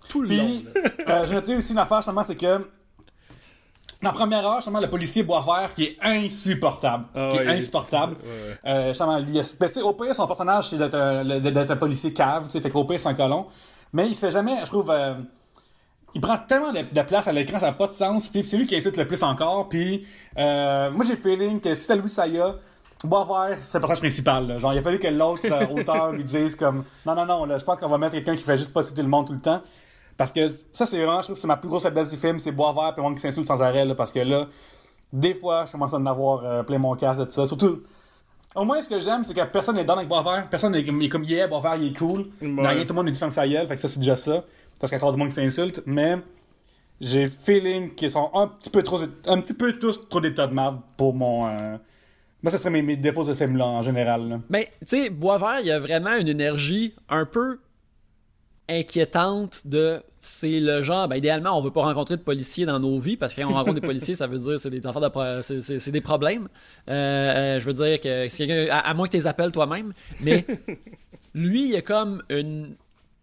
tout 0.09 0.21
le 0.21 0.29
long. 0.29 0.35
Puis, 0.35 0.67
euh, 1.07 1.25
j'ai 1.25 1.33
noté 1.35 1.55
aussi 1.55 1.71
une 1.73 1.79
affaire, 1.79 1.97
justement, 1.97 2.23
c'est 2.23 2.35
que 2.35 2.57
dans 4.01 4.11
la 4.11 4.11
première 4.11 4.45
heure, 4.45 4.57
justement, 4.57 4.79
le 4.79 4.89
policier 4.89 5.23
Boisvert 5.23 5.73
qui 5.73 5.83
est 5.85 5.97
insupportable. 6.01 7.05
Ah 7.15 7.29
qui 7.31 7.37
ouais, 7.37 7.45
est 7.45 7.49
insupportable. 7.57 8.15
Ouais. 8.23 8.57
Euh, 8.69 8.87
justement, 8.89 9.17
lui, 9.19 9.33
ben, 9.59 9.67
tu 9.67 9.73
sais, 9.73 9.81
au 9.81 9.93
pire, 9.93 10.13
son 10.15 10.27
personnage, 10.27 10.69
c'est 10.69 10.77
d'être 10.77 10.95
un, 10.95 11.69
un 11.69 11.75
policier 11.77 12.13
cave, 12.13 12.45
tu 12.45 12.51
sais, 12.51 12.61
fait 12.61 12.69
qu'au 12.69 12.83
pire, 12.83 13.01
c'est 13.01 13.07
un 13.09 13.13
colon. 13.15 13.47
Mais 13.93 14.07
il 14.07 14.15
se 14.15 14.19
fait 14.25 14.31
jamais, 14.31 14.57
je 14.61 14.65
trouve, 14.67 14.91
euh, 14.91 15.15
il 16.15 16.21
prend 16.21 16.37
tellement 16.37 16.71
de, 16.71 16.79
de 16.79 17.01
place 17.01 17.27
à 17.27 17.33
l'écran, 17.33 17.59
ça 17.59 17.67
n'a 17.67 17.73
pas 17.73 17.87
de 17.87 17.91
sens. 17.91 18.29
Puis 18.29 18.43
c'est 18.47 18.57
lui 18.57 18.65
qui 18.65 18.75
insulte 18.75 18.95
le 18.97 19.05
plus 19.05 19.21
encore. 19.21 19.67
Puis 19.67 20.07
euh, 20.37 20.89
moi, 20.91 21.03
j'ai 21.05 21.15
le 21.15 21.21
feeling 21.21 21.59
que 21.59 21.75
si 21.75 21.81
c'était 21.81 21.97
Louis 21.97 22.09
Saya, 22.09 22.55
Boisvert 23.03 23.57
serait 23.63 23.79
le 23.79 23.79
personnage 23.81 23.99
principal. 23.99 24.47
là. 24.47 24.57
Genre, 24.57 24.73
il 24.73 24.79
a 24.79 24.81
fallu 24.81 24.97
que 24.97 25.07
l'autre 25.09 25.45
euh, 25.45 25.67
auteur 25.79 26.13
lui 26.13 26.23
dise 26.23 26.55
comme, 26.55 26.85
non, 27.05 27.15
non, 27.15 27.25
non, 27.25 27.45
là, 27.45 27.57
je 27.57 27.65
pense 27.65 27.77
qu'on 27.79 27.89
va 27.89 27.97
mettre 27.97 28.13
quelqu'un 28.13 28.35
qui 28.35 28.43
fait 28.43 28.57
juste 28.57 28.71
pas 28.71 28.81
citer 28.81 29.01
le 29.01 29.09
monde 29.09 29.27
tout 29.27 29.33
le 29.33 29.41
temps. 29.41 29.61
Parce 30.15 30.31
que 30.31 30.47
ça, 30.71 30.85
c'est 30.85 30.97
vraiment, 31.03 31.19
je 31.19 31.25
trouve 31.25 31.35
que 31.35 31.41
c'est 31.41 31.47
ma 31.47 31.57
plus 31.57 31.67
grosse 31.67 31.83
faiblesse 31.83 32.09
du 32.09 32.15
film, 32.15 32.39
c'est 32.39 32.53
Boisvert 32.53 32.93
puis 32.93 32.97
le 32.97 33.03
monde 33.03 33.15
qui 33.15 33.21
s'insulte 33.21 33.45
sans 33.45 33.61
arrêt, 33.61 33.83
là, 33.83 33.93
parce 33.95 34.13
que 34.13 34.19
là, 34.19 34.47
des 35.11 35.33
fois, 35.33 35.65
je 35.65 35.73
commence 35.73 35.93
à 35.93 35.97
en 35.97 36.05
avoir 36.05 36.45
euh, 36.45 36.63
plein 36.63 36.77
mon 36.77 36.95
casque 36.95 37.19
de 37.19 37.25
tout 37.25 37.31
ça. 37.31 37.45
Surtout, 37.45 37.83
au 38.55 38.63
moins, 38.63 38.81
ce 38.81 38.87
que 38.87 39.01
j'aime, 39.01 39.25
c'est 39.25 39.33
que 39.33 39.43
personne 39.43 39.75
n'est 39.75 39.83
dans 39.83 39.97
avec 39.97 40.07
Boisvert. 40.07 40.47
Personne 40.49 40.71
n'est 40.71 40.85
comme, 40.85 41.01
il 41.01 41.07
est 41.07 41.09
comme, 41.09 41.25
yeah, 41.25 41.47
Boisvert, 41.47 41.75
il 41.75 41.89
est 41.89 41.97
cool. 41.97 42.27
Dans 42.41 42.69
rien, 42.69 42.83
tout 42.83 42.89
le 42.89 42.93
monde 42.93 43.09
est 43.09 43.11
différent 43.11 43.27
que 43.27 43.35
sa 43.35 43.45
gueule. 43.45 43.67
Fait 43.67 43.75
que 43.75 43.81
ça, 43.81 43.89
c'est 43.89 43.99
déjà 43.99 44.15
ça. 44.15 44.45
Parce 44.79 44.91
qu'il 44.91 44.99
y 44.99 45.01
a 45.01 45.03
encore 45.03 45.13
du 45.13 45.17
monde 45.17 45.29
qui. 45.29 45.81
Mais, 45.85 46.17
j'ai 47.01 47.29
feeling 47.29 47.93
qu'ils 47.93 48.11
sont 48.11 48.29
un 48.33 48.47
petit 48.47 48.69
peu 48.69 48.83
trop, 48.83 48.99
un 49.25 49.41
petit 49.41 49.53
peu 49.53 49.73
tous 49.73 50.07
trop 50.09 50.21
des 50.21 50.33
tas 50.33 50.47
de 50.47 50.53
merde 50.53 50.79
pour 50.97 51.13
mon, 51.13 51.47
euh... 51.47 51.77
Moi, 52.41 52.51
ce 52.51 52.57
serait 52.57 52.81
mes, 52.81 52.95
défauts 52.95 53.23
de 53.23 53.33
ce 53.33 53.37
film-là, 53.37 53.65
en 53.65 53.81
général, 53.81 54.29
là. 54.29 54.39
Mais, 54.49 54.71
tu 54.81 54.87
sais, 55.03 55.09
Boisvert, 55.09 55.61
il 55.61 55.65
y 55.65 55.71
a 55.71 55.79
vraiment 55.79 56.15
une 56.15 56.27
énergie 56.27 56.93
un 57.09 57.25
peu 57.25 57.59
inquiétante 58.69 59.65
de 59.65 60.01
c'est 60.21 60.59
le 60.59 60.81
genre 60.81 61.07
ben 61.07 61.17
idéalement 61.17 61.55
on 61.55 61.61
veut 61.61 61.69
pas 61.69 61.83
rencontrer 61.83 62.17
de 62.17 62.23
policiers 62.23 62.65
dans 62.65 62.79
nos 62.79 62.99
vies 62.99 63.15
parce 63.15 63.35
que 63.35 63.41
quand 63.41 63.51
on 63.51 63.53
rencontre 63.53 63.79
des 63.79 63.87
policiers 63.87 64.15
ça 64.15 64.25
veut 64.25 64.39
dire 64.39 64.59
c'est 64.59 64.71
des 64.71 64.85
affaires 64.87 65.01
de 65.01 65.41
c'est, 65.61 65.91
des 65.91 66.01
problèmes 66.01 66.47
Euh, 66.89 67.57
euh, 67.57 67.59
je 67.59 67.65
veux 67.67 67.73
dire 67.73 68.01
que 68.01 68.69
à, 68.71 68.79
à 68.79 68.93
moins 68.95 69.05
que 69.05 69.11
tu 69.11 69.17
les 69.17 69.27
appelles 69.27 69.51
toi-même 69.51 69.93
mais 70.21 70.47
lui 71.35 71.69
il 71.69 71.75
a 71.75 71.83
comme 71.83 72.23
une 72.29 72.75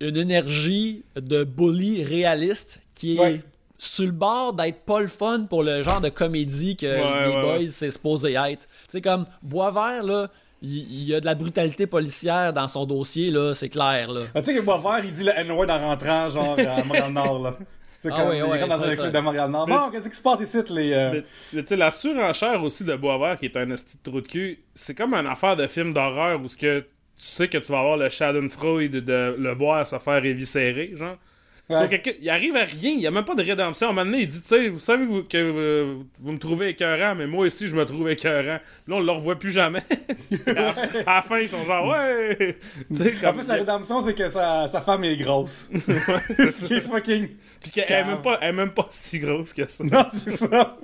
une 0.08 0.16
énergie 0.16 1.04
de 1.16 1.44
bully 1.44 2.02
réaliste 2.04 2.80
qui 2.94 3.16
est 3.16 3.20
Ouais. 3.20 3.40
sur 3.78 4.04
le 4.06 4.12
bord 4.12 4.52
d'être 4.52 4.80
pas 4.84 5.00
le 5.00 5.08
fun 5.08 5.46
pour 5.48 5.62
le 5.62 5.82
genre 5.82 6.00
de 6.00 6.08
comédie 6.08 6.76
que 6.76 6.86
Ouais, 6.86 7.26
les 7.28 7.34
ouais, 7.34 7.42
boys 7.42 7.58
ouais. 7.58 7.68
c'est 7.70 7.90
supposé 7.90 8.32
être. 8.34 8.66
Tu 8.66 8.66
sais 8.88 9.00
comme 9.00 9.24
Boisvert 9.42 10.02
là, 10.04 10.28
il 10.64 11.02
y 11.04 11.12
a 11.14 11.20
de 11.20 11.26
la 11.26 11.34
brutalité 11.34 11.86
policière 11.86 12.52
dans 12.52 12.68
son 12.68 12.84
dossier 12.86 13.30
là, 13.30 13.52
c'est 13.54 13.68
clair 13.68 14.10
là. 14.12 14.22
Ah, 14.34 14.40
tu 14.42 14.52
sais 14.52 14.58
que 14.60 14.64
Boisvert, 14.64 15.04
il 15.04 15.10
dit 15.10 15.24
le 15.24 15.32
N-word 15.36 15.68
en 15.70 15.78
rentrant, 15.88 16.28
genre, 16.28 16.56
à 16.58 16.84
Montréal-Nord, 16.84 17.42
là. 17.42 17.56
C'est 18.04 18.10
Ah 18.12 18.20
comme, 18.22 18.30
oui, 18.30 18.58
comme 18.60 18.68
dans 18.68 18.82
un 18.82 18.90
exclu 18.90 19.10
de 19.12 19.18
Montréal-Nord. 19.18 19.66
Bon, 19.68 19.90
qu'est-ce 19.92 20.08
qui 20.08 20.16
se 20.16 20.22
passe 20.22 20.40
ici, 20.40 20.58
les... 20.70 20.92
euh, 20.92 21.10
Mais, 21.12 21.24
mais 21.52 21.62
tu 21.62 21.68
sais, 21.68 21.76
la 21.76 21.90
surenchère 21.92 22.62
aussi 22.62 22.82
de 22.84 22.94
Boisvert, 22.96 23.38
qui 23.38 23.46
est 23.46 23.56
un 23.56 23.70
esti 23.70 23.96
de 23.96 24.10
trou 24.10 24.20
de 24.20 24.26
cul, 24.26 24.60
c'est 24.74 24.94
comme 24.96 25.14
une 25.14 25.26
affaire 25.28 25.54
de 25.56 25.66
film 25.68 25.92
d'horreur 25.92 26.40
où 26.40 26.46
ce 26.48 26.56
que 26.56 26.84
sais 27.26 27.48
que 27.48 27.58
tu 27.58 27.72
vas 27.72 27.80
avoir 27.80 27.96
le 27.96 28.08
Schadenfreude 28.08 29.04
de 29.04 29.36
le 29.38 29.54
voir 29.54 29.86
se 29.86 29.98
faire 29.98 30.24
éviscérer, 30.24 30.92
genre. 30.96 31.18
Ouais. 31.70 32.00
Que 32.00 32.10
il 32.20 32.28
arrive 32.30 32.56
à 32.56 32.64
rien, 32.64 32.90
il 32.90 32.98
n'y 32.98 33.06
a 33.06 33.10
même 33.10 33.24
pas 33.24 33.34
de 33.34 33.42
rédemption. 33.42 33.86
À 33.88 33.90
un 33.90 33.92
moment 33.94 34.04
donné, 34.10 34.22
il 34.22 34.28
dit, 34.28 34.42
tu 34.42 34.48
sais, 34.48 34.68
vous 34.68 34.78
savez 34.78 35.04
que, 35.06 35.10
vous, 35.10 35.22
que 35.22 35.36
euh, 35.38 35.94
vous 36.20 36.32
me 36.32 36.38
trouvez 36.38 36.68
écœurant, 36.70 37.14
mais 37.14 37.26
moi 37.26 37.46
aussi, 37.46 37.68
je 37.68 37.74
me 37.76 37.84
trouve 37.86 38.10
écœurant. 38.10 38.58
Là, 38.88 38.96
on 38.96 39.00
le 39.00 39.12
revoit 39.12 39.38
plus 39.38 39.52
jamais. 39.52 39.82
à, 40.46 40.52
la- 40.52 40.74
à 41.06 41.14
la 41.16 41.22
fin, 41.22 41.38
ils 41.38 41.48
sont 41.48 41.64
genre, 41.64 41.86
ouais! 41.88 42.56
sais, 42.92 43.14
En 43.16 43.20
comme. 43.30 43.36
fait, 43.36 43.42
sa 43.46 43.54
rédemption, 43.54 44.00
c'est 44.00 44.14
que 44.14 44.28
sa, 44.28 44.66
sa 44.68 44.80
femme 44.80 45.04
est 45.04 45.16
grosse. 45.16 45.70
c'est 46.36 46.50
Ce 46.50 46.66
ça. 46.68 46.80
fucking... 46.80 47.28
Puis 47.62 47.70
qu'elle 47.70 47.92
est 47.92 48.04
même 48.04 48.20
pas, 48.22 48.38
elle 48.40 48.48
est 48.48 48.52
même 48.52 48.72
pas 48.72 48.88
si 48.90 49.20
grosse 49.20 49.52
que 49.54 49.68
ça. 49.70 49.84
Non, 49.84 50.04
c'est 50.12 50.30
ça. 50.30 50.76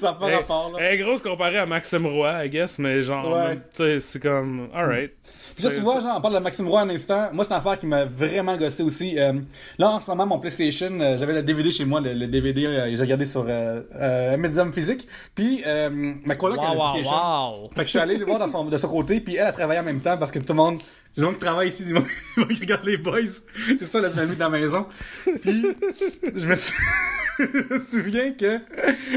Ça 0.00 0.06
n'a 0.06 0.12
pas 0.14 0.28
Elle, 0.28 0.34
rapport, 0.36 0.72
là. 0.72 0.78
elle 0.80 0.94
est 0.94 1.02
grosse 1.04 1.20
comparée 1.20 1.58
à 1.58 1.66
Maxime 1.66 2.06
Roy, 2.06 2.46
I 2.46 2.48
guess, 2.48 2.78
mais 2.78 3.02
genre, 3.02 3.30
Ouais. 3.30 3.56
tu 3.56 3.60
sais, 3.74 4.00
c'est 4.00 4.22
comme, 4.22 4.68
alright. 4.74 5.12
Puis 5.56 5.64
là, 5.64 5.70
tu 5.74 5.80
vois, 5.82 6.00
genre, 6.00 6.14
on 6.16 6.20
parle 6.22 6.32
de 6.34 6.38
Maxime 6.38 6.66
Roy 6.66 6.80
un 6.80 6.88
instant. 6.88 7.28
Moi, 7.34 7.44
c'est 7.44 7.50
une 7.52 7.58
affaire 7.58 7.78
qui 7.78 7.86
m'a 7.86 8.06
vraiment 8.06 8.56
gossé 8.56 8.82
aussi. 8.82 9.18
Euh, 9.18 9.34
là, 9.76 9.90
en 9.90 10.00
ce 10.00 10.08
moment, 10.08 10.13
mon 10.14 10.38
PlayStation, 10.38 10.98
euh, 11.00 11.16
j'avais 11.16 11.32
le 11.34 11.42
DVD 11.42 11.70
chez 11.70 11.84
moi, 11.84 12.00
le, 12.00 12.14
le 12.14 12.26
DVD, 12.26 12.66
euh, 12.66 12.90
j'ai 12.90 13.00
regardé 13.00 13.26
sur 13.26 13.44
euh, 13.48 13.82
euh, 13.96 14.36
Medium 14.36 14.72
Physique. 14.72 15.06
Puis, 15.34 15.62
euh, 15.66 15.90
ma 16.24 16.36
coloc, 16.36 16.58
elle 16.60 16.66
a 16.68 16.70
Wow, 16.70 16.74
le 16.74 16.78
wow, 16.80 16.92
PlayStation. 16.92 17.50
wow. 17.62 17.68
Fait 17.70 17.80
que 17.80 17.84
je 17.84 17.88
suis 17.90 17.98
allé 17.98 18.16
le 18.16 18.24
voir 18.24 18.38
dans 18.38 18.48
son, 18.48 18.64
de 18.64 18.76
son 18.76 18.88
côté, 18.88 19.20
puis 19.20 19.36
elle 19.36 19.46
a 19.46 19.52
travaillé 19.52 19.80
en 19.80 19.84
même 19.84 20.00
temps 20.00 20.16
parce 20.16 20.30
que 20.30 20.38
tout 20.38 20.46
le 20.48 20.54
monde, 20.54 20.80
les 21.16 21.22
gens 21.22 21.32
qui 21.32 21.38
travaillent 21.38 21.68
ici, 21.68 21.84
ils 21.86 21.94
vont 21.94 22.04
regarder 22.36 22.92
les 22.92 22.96
boys. 22.98 23.20
C'est 23.78 23.84
ça 23.86 24.00
la 24.00 24.08
dynamique 24.10 24.38
dans 24.38 24.50
la 24.50 24.58
maison. 24.58 24.86
Puis, 25.42 25.64
je 26.34 26.46
me, 26.46 26.56
sou- 26.56 26.72
je 27.38 27.74
me 27.74 27.78
souviens 27.80 28.32
que, 28.32 28.56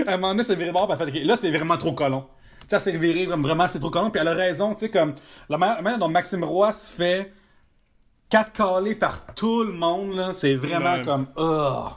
à 0.07 0.13
un 0.13 0.17
moment 0.17 0.29
donné, 0.29 0.43
c'est 0.43 0.55
viré 0.55 0.71
bord, 0.71 0.95
elle 0.99 1.11
fait, 1.13 1.19
là, 1.23 1.35
c'est 1.35 1.51
vraiment 1.51 1.77
trop 1.77 1.93
colon. 1.93 2.25
Tu 2.61 2.65
sais, 2.69 2.75
elle 2.75 2.81
s'est 2.93 2.97
virée 2.97 3.27
comme 3.27 3.43
vraiment, 3.43 3.67
c'est 3.67 3.79
trop 3.79 3.89
colon, 3.89 4.09
puis 4.09 4.19
elle 4.21 4.27
a 4.27 4.33
raison, 4.33 4.73
tu 4.73 4.81
sais, 4.81 4.89
comme, 4.89 5.13
la 5.49 5.57
manière 5.57 5.97
dont 5.97 6.09
Maxime 6.09 6.43
Roy 6.43 6.73
se 6.73 6.91
fait 6.91 7.31
catcaller 8.29 8.95
par 8.95 9.25
tout 9.35 9.63
le 9.63 9.71
monde, 9.73 10.15
là, 10.15 10.31
c'est 10.33 10.55
vraiment 10.55 10.95
Ouais. 10.95 11.01
comme, 11.03 11.27
oh. 11.37 11.87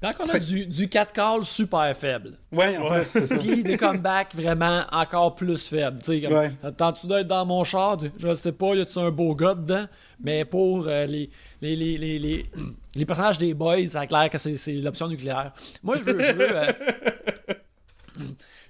Quand 0.00 0.12
on 0.20 0.28
a 0.28 0.38
du, 0.38 0.64
du 0.66 0.88
4 0.88 1.12
call 1.12 1.44
super 1.44 1.92
faible. 1.96 2.36
Ouais, 2.52 2.76
en 2.78 2.88
Ouais. 2.88 2.98
plus, 3.00 3.06
c'est 3.08 3.26
ça. 3.26 3.36
Puis 3.36 3.64
des 3.64 3.76
comebacks 3.76 4.32
vraiment 4.32 4.84
encore 4.92 5.34
plus 5.34 5.68
faibles. 5.68 5.98
Tu 6.00 6.12
sais, 6.14 6.20
comme, 6.22 6.34
Ouais. 6.34 6.52
Attends-tu 6.62 7.08
d'être 7.08 7.26
dans 7.26 7.44
mon 7.44 7.64
char? 7.64 7.98
Je 8.16 8.32
sais 8.36 8.52
pas, 8.52 8.76
y 8.76 8.80
a-tu 8.80 8.96
un 9.00 9.10
beau 9.10 9.34
gars 9.34 9.54
dedans? 9.56 9.86
Mais 10.22 10.44
pour 10.44 10.86
euh, 10.86 11.04
les, 11.06 11.28
les, 11.60 11.74
les, 11.74 11.98
les, 11.98 12.18
les, 12.20 12.46
les 12.94 13.04
personnages 13.06 13.38
des 13.38 13.54
boys, 13.54 13.88
c'est 13.88 14.06
clair 14.06 14.30
que 14.30 14.38
c'est 14.38 14.56
c'est 14.56 14.74
l'option 14.74 15.08
nucléaire. 15.08 15.52
Moi, 15.82 15.96
je 15.96 16.02
veux. 16.04 16.22
Je 16.22 16.32
veux, 16.32 16.56
euh, 16.56 16.72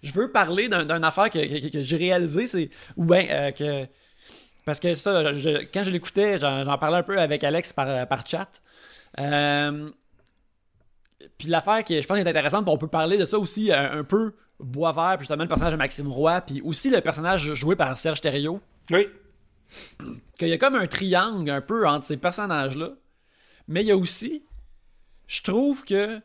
je 0.03 0.13
veux 0.13 0.31
parler 0.33 0.69
d'un- 0.71 0.85
d'une 0.85 1.05
affaire 1.05 1.29
que, 1.29 1.39
que- 1.39 1.69
que 1.73 1.83
j'ai 1.83 1.97
réalisé, 1.99 2.47
c'est. 2.47 2.71
Ou 2.97 3.05
bien 3.05 3.27
euh, 3.29 3.51
que. 3.51 3.87
Parce 4.69 4.81
que 4.81 4.95
ça, 4.95 5.33
je- 5.33 5.65
quand 5.73 5.83
je 5.83 5.89
l'écoutais, 5.89 6.39
j'en 6.39 6.77
parlais 6.77 6.99
un 6.99 7.03
peu 7.03 7.19
avec 7.19 7.43
Alex 7.43 7.73
par, 7.73 8.07
par 8.07 8.27
chat. 8.27 8.51
Euh, 9.19 9.91
puis 11.39 11.49
l'affaire 11.49 11.83
qui, 11.85 11.99
je 12.03 12.07
pense, 12.07 12.19
est 12.19 12.29
intéressante, 12.29 12.69
on 12.69 12.77
peut 12.77 12.87
parler 12.87 13.17
de 13.17 13.25
ça 13.25 13.39
aussi 13.39 13.73
euh, 13.73 14.01
un 14.01 14.05
peu 14.05 14.35
Boisvert, 14.61 15.15
puis 15.17 15.21
justement 15.23 15.45
le 15.45 15.49
personnage 15.49 15.73
de 15.73 15.79
Maxime 15.79 16.09
Roy, 16.09 16.43
puis 16.43 16.61
aussi 16.61 16.91
le 16.91 17.01
personnage 17.01 17.55
joué 17.55 17.77
par 17.77 17.97
Serge 17.97 18.21
Thériault, 18.21 18.61
Oui. 18.91 19.07
qu'il 20.39 20.49
y 20.49 20.53
a 20.53 20.59
comme 20.59 20.75
un 20.75 20.87
triangle 20.87 21.49
un 21.51 21.63
peu 21.63 21.89
entre 21.89 22.05
ces 22.05 22.19
personnages-là. 22.19 22.91
Mais 23.69 23.81
il 23.83 23.87
y 23.87 23.91
a 23.93 23.97
aussi, 23.97 24.45
je 25.29 25.41
trouve 25.41 25.83
que 25.87 26.21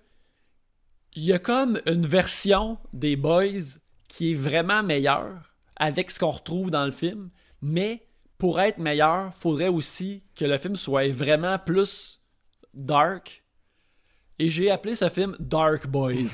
il 1.16 1.24
y 1.24 1.32
a 1.32 1.40
comme 1.40 1.80
une 1.86 2.06
version 2.06 2.78
des 2.92 3.16
Boys 3.16 3.78
qui 4.10 4.34
est 4.34 4.36
vraiment 4.36 4.84
meilleure 4.84 5.54
avec 5.78 6.12
ce 6.12 6.20
qu'on 6.20 6.32
retrouve 6.32 6.72
dans 6.72 6.86
le 6.86 6.92
film, 6.92 7.30
mais 7.62 8.06
pour 8.44 8.60
être 8.60 8.78
meilleur, 8.78 9.34
faudrait 9.36 9.70
aussi 9.70 10.22
que 10.36 10.44
le 10.44 10.58
film 10.58 10.76
soit 10.76 11.10
vraiment 11.14 11.58
plus 11.58 12.20
dark. 12.74 13.42
Et 14.38 14.50
j'ai 14.50 14.70
appelé 14.70 14.96
ce 14.96 15.08
film 15.08 15.38
Dark 15.40 15.88
Boys. 15.88 16.14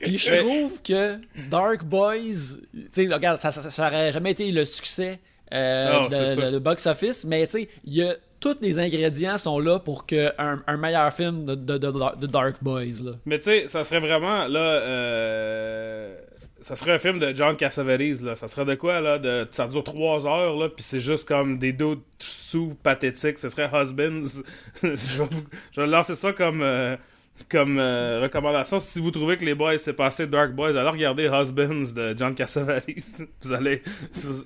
Puis 0.00 0.18
je 0.18 0.40
trouve 0.40 0.82
que 0.82 1.16
Dark 1.48 1.82
Boys, 1.82 2.58
tu 2.74 2.88
sais, 2.90 3.08
regarde, 3.10 3.38
ça, 3.38 3.52
ça, 3.52 3.70
ça 3.70 3.86
aurait 3.86 4.12
jamais 4.12 4.32
été 4.32 4.52
le 4.52 4.66
succès 4.66 5.18
euh, 5.54 6.50
de, 6.50 6.58
box-office, 6.58 7.24
mais 7.24 7.46
tu 7.46 7.60
sais, 7.60 7.68
il 7.84 7.94
y 7.94 8.02
a 8.02 8.14
tous 8.38 8.58
les 8.60 8.78
ingrédients 8.78 9.38
sont 9.38 9.58
là 9.58 9.78
pour 9.78 10.04
que 10.04 10.34
un, 10.36 10.62
un 10.66 10.76
meilleur 10.76 11.10
film 11.10 11.46
de, 11.46 11.54
de, 11.54 11.78
de- 11.78 12.20
de 12.20 12.26
Dark 12.26 12.56
Boys. 12.60 13.02
Là. 13.02 13.12
Mais 13.24 13.38
tu 13.38 13.44
sais, 13.44 13.66
ça 13.66 13.82
serait 13.82 14.00
vraiment, 14.00 14.46
là, 14.46 14.60
euh, 14.60 16.20
ça 16.60 16.76
serait 16.76 16.92
un 16.92 16.98
film 16.98 17.18
de 17.18 17.32
John 17.34 17.56
Cassavetes, 17.56 18.20
là. 18.22 18.34
Ça 18.36 18.48
serait 18.48 18.64
de 18.64 18.74
quoi, 18.74 19.00
là, 19.00 19.18
de, 19.18 19.46
ça 19.50 19.66
dure 19.66 19.84
trois 19.84 20.26
heures, 20.26 20.56
là, 20.56 20.68
puis 20.68 20.82
c'est 20.82 21.00
juste 21.00 21.26
comme 21.28 21.58
des 21.58 21.72
dos 21.72 21.96
sous 22.18 22.74
pathétiques. 22.82 23.38
Ce 23.38 23.48
serait 23.48 23.70
Husbands. 23.72 24.42
je, 24.82 24.88
vais 24.88 25.24
vous- 25.30 25.44
je 25.72 25.80
vais 25.80 25.86
lancer 25.86 26.14
ça 26.14 26.32
comme, 26.32 26.60
euh, 26.62 26.96
comme 27.48 27.78
euh, 27.78 28.20
recommandation. 28.22 28.78
Si 28.80 29.00
vous 29.00 29.10
trouvez 29.12 29.36
que 29.36 29.44
les 29.44 29.54
boys, 29.54 29.78
c'est 29.78 29.92
passé 29.92 30.26
Dark 30.26 30.52
Boys, 30.52 30.76
alors 30.76 30.92
regardez 30.94 31.24
Husbands 31.32 31.92
de 31.94 32.14
John 32.18 32.34
Cassavetes. 32.34 33.22
Vous 33.42 33.52
allez, 33.52 33.82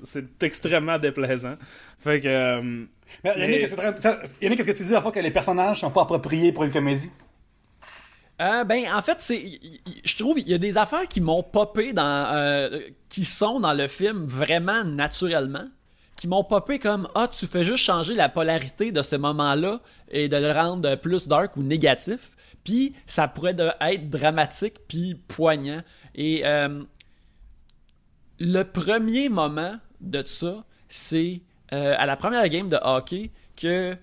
c'est 0.03 0.43
extrêmement 0.43 0.99
déplaisant. 0.99 1.57
Fait 1.99 2.21
que, 2.21 2.29
euh, 2.29 2.85
Mais 3.25 3.31
Yannick, 3.39 3.61
Mais- 3.79 3.97
ça- 4.01 4.21
Yannick, 4.43 4.61
est-ce 4.61 4.69
que 4.69 4.77
tu 4.77 4.83
dis 4.85 4.93
à 4.93 4.97
la 4.97 5.03
fois 5.03 5.13
que 5.13 5.21
les 5.21 5.31
personnages 5.31 5.81
sont 5.81 5.91
pas 5.91 6.03
appropriés 6.03 6.53
pour 6.53 6.65
une 6.65 6.71
comédie? 6.71 7.11
Euh, 8.43 8.65
ben, 8.65 8.93
en 8.93 9.01
fait, 9.03 9.19
c'est, 9.21 9.61
je 10.05 10.17
trouve 10.17 10.39
il 10.41 10.49
y 10.49 10.55
a 10.55 10.59
des 10.59 10.77
affaires 10.77 11.07
qui 11.07 11.21
m'ont 11.21 11.45
popé 11.45 11.93
dans, 11.93 12.27
euh, 12.35 12.81
qui 13.09 13.25
sont 13.25 13.61
dans 13.61 13.73
le 13.73 13.87
film 13.87 14.27
vraiment 14.27 14.83
naturellement, 14.83 15.69
qui 16.17 16.27
m'ont 16.27 16.43
popé 16.43 16.81
comme 16.81 17.09
ah 17.15 17.29
tu 17.29 17.47
fais 17.47 17.63
juste 17.63 17.85
changer 17.85 18.15
la 18.15 18.29
polarité 18.29 18.91
de 18.91 19.01
ce 19.03 19.15
moment-là 19.15 19.81
et 20.11 20.29
de 20.29 20.37
le 20.37 20.51
rendre 20.51 20.97
plus 20.97 21.29
dark 21.29 21.57
ou 21.57 21.63
négatif, 21.63 22.33
puis 22.65 22.95
ça 23.07 23.29
pourrait 23.29 23.57
être 23.81 24.11
dramatique 24.11 24.75
puis 24.89 25.15
poignant. 25.15 25.83
Et 26.17 26.43
euh, 26.45 26.83
le 28.41 28.63
premier 28.65 29.29
moment 29.29 29.77
de 30.01 30.25
ça, 30.27 30.65
c'est 30.89 31.43
à 31.71 32.05
la 32.05 32.17
première 32.17 32.47
game 32.51 32.69
de 32.69 32.79
hockey 32.83 33.31
que 33.57 33.97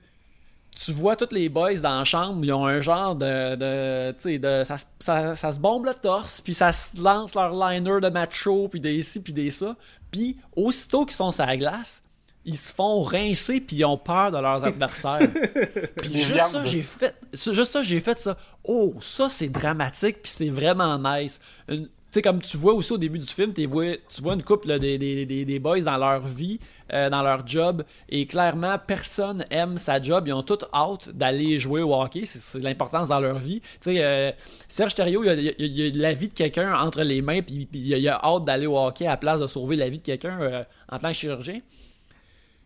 tu 0.85 0.91
vois 0.93 1.15
tous 1.15 1.29
les 1.33 1.49
boys 1.49 1.75
dans 1.75 1.99
la 1.99 2.05
chambre, 2.05 2.43
ils 2.43 2.53
ont 2.53 2.65
un 2.65 2.79
genre 2.79 3.15
de. 3.15 3.55
de 3.55 4.11
tu 4.11 4.21
sais, 4.21 4.39
de, 4.39 4.63
ça, 4.65 4.77
se- 4.77 4.85
ça, 4.99 5.35
ça 5.35 5.51
se 5.53 5.59
bombe 5.59 5.85
le 5.85 5.93
torse, 5.93 6.41
puis 6.41 6.53
ça 6.53 6.71
se 6.71 7.01
lance 7.01 7.35
leur 7.35 7.53
liner 7.53 7.99
de 8.01 8.09
macho, 8.09 8.67
puis 8.69 8.79
des 8.79 9.01
ci, 9.01 9.19
puis 9.19 9.33
des 9.33 9.49
ça. 9.51 9.75
Puis 10.11 10.37
aussitôt 10.55 11.05
qu'ils 11.05 11.15
sont 11.15 11.31
sur 11.31 11.45
la 11.45 11.57
glace, 11.57 12.01
ils 12.45 12.57
se 12.57 12.73
font 12.73 13.01
rincer, 13.01 13.59
puis 13.61 13.75
ils 13.77 13.85
ont 13.85 13.97
peur 13.97 14.31
de 14.31 14.37
leurs 14.37 14.63
adversaires. 14.65 15.27
puis 15.97 16.21
juste 16.21 16.47
ça, 16.51 16.63
j'ai 16.63 16.81
fait. 16.81 17.15
ça- 17.33 17.53
Juste 17.53 17.73
ça, 17.73 17.83
j'ai 17.83 17.99
fait 17.99 18.19
ça. 18.19 18.37
Oh, 18.63 18.93
ça, 19.01 19.29
c'est 19.29 19.49
dramatique, 19.49 20.21
puis 20.21 20.31
c'est 20.33 20.49
vraiment 20.49 20.97
nice. 20.97 21.39
Une- 21.67 21.89
sais, 22.11 22.21
comme 22.21 22.41
tu 22.41 22.57
vois 22.57 22.73
aussi 22.73 22.91
au 22.93 22.97
début 22.97 23.19
du 23.19 23.27
film, 23.27 23.53
tu 23.53 23.65
vois 23.67 24.33
une 24.33 24.43
couple 24.43 24.79
des, 24.79 25.59
boys 25.59 25.81
dans 25.81 25.97
leur 25.97 26.21
vie, 26.25 26.59
euh, 26.91 27.09
dans 27.09 27.21
leur 27.21 27.45
job, 27.45 27.83
et 28.09 28.25
clairement, 28.25 28.77
personne 28.85 29.45
aime 29.51 29.77
sa 29.77 30.01
job. 30.01 30.27
Ils 30.27 30.33
ont 30.33 30.43
tout 30.43 30.59
hâte 30.73 31.09
d'aller 31.09 31.59
jouer 31.59 31.81
au 31.81 31.93
hockey. 31.93 32.23
C'est, 32.25 32.59
l'importance 32.59 33.09
dans 33.09 33.19
leur 33.19 33.37
vie. 33.37 33.61
Tu 33.61 33.67
sais, 33.81 34.03
euh, 34.03 34.31
Serge 34.67 34.95
Thériault, 34.95 35.23
il 35.23 35.29
a, 35.29 35.33
a- 35.33 35.97
la 35.97 36.13
vie 36.13 36.29
de 36.29 36.33
quelqu'un 36.33 36.73
entre 36.73 37.03
les 37.03 37.21
mains, 37.21 37.41
puis, 37.41 37.67
il, 37.73 38.07
a, 38.07 38.17
a 38.17 38.25
hâte 38.25 38.45
d'aller 38.45 38.65
au 38.67 38.77
hockey 38.77 39.05
à 39.05 39.11
la 39.11 39.17
place 39.17 39.39
de 39.39 39.47
sauver 39.47 39.75
la 39.75 39.89
vie 39.89 39.99
de 39.99 40.03
quelqu'un 40.03 40.39
euh, 40.41 40.63
en 40.91 40.97
tant 40.97 41.09
que 41.09 41.15
chirurgien. 41.15 41.61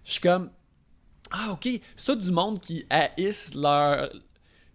Je 0.06 0.12
suis 0.13 0.21
comme, 0.21 0.49
ah, 1.32 1.51
ok, 1.51 1.67
c'est 1.95 2.06
tout 2.06 2.15
du 2.15 2.32
monde 2.32 2.60
qui 2.60 2.86
haïssent 2.89 3.56
leur. 3.56 4.10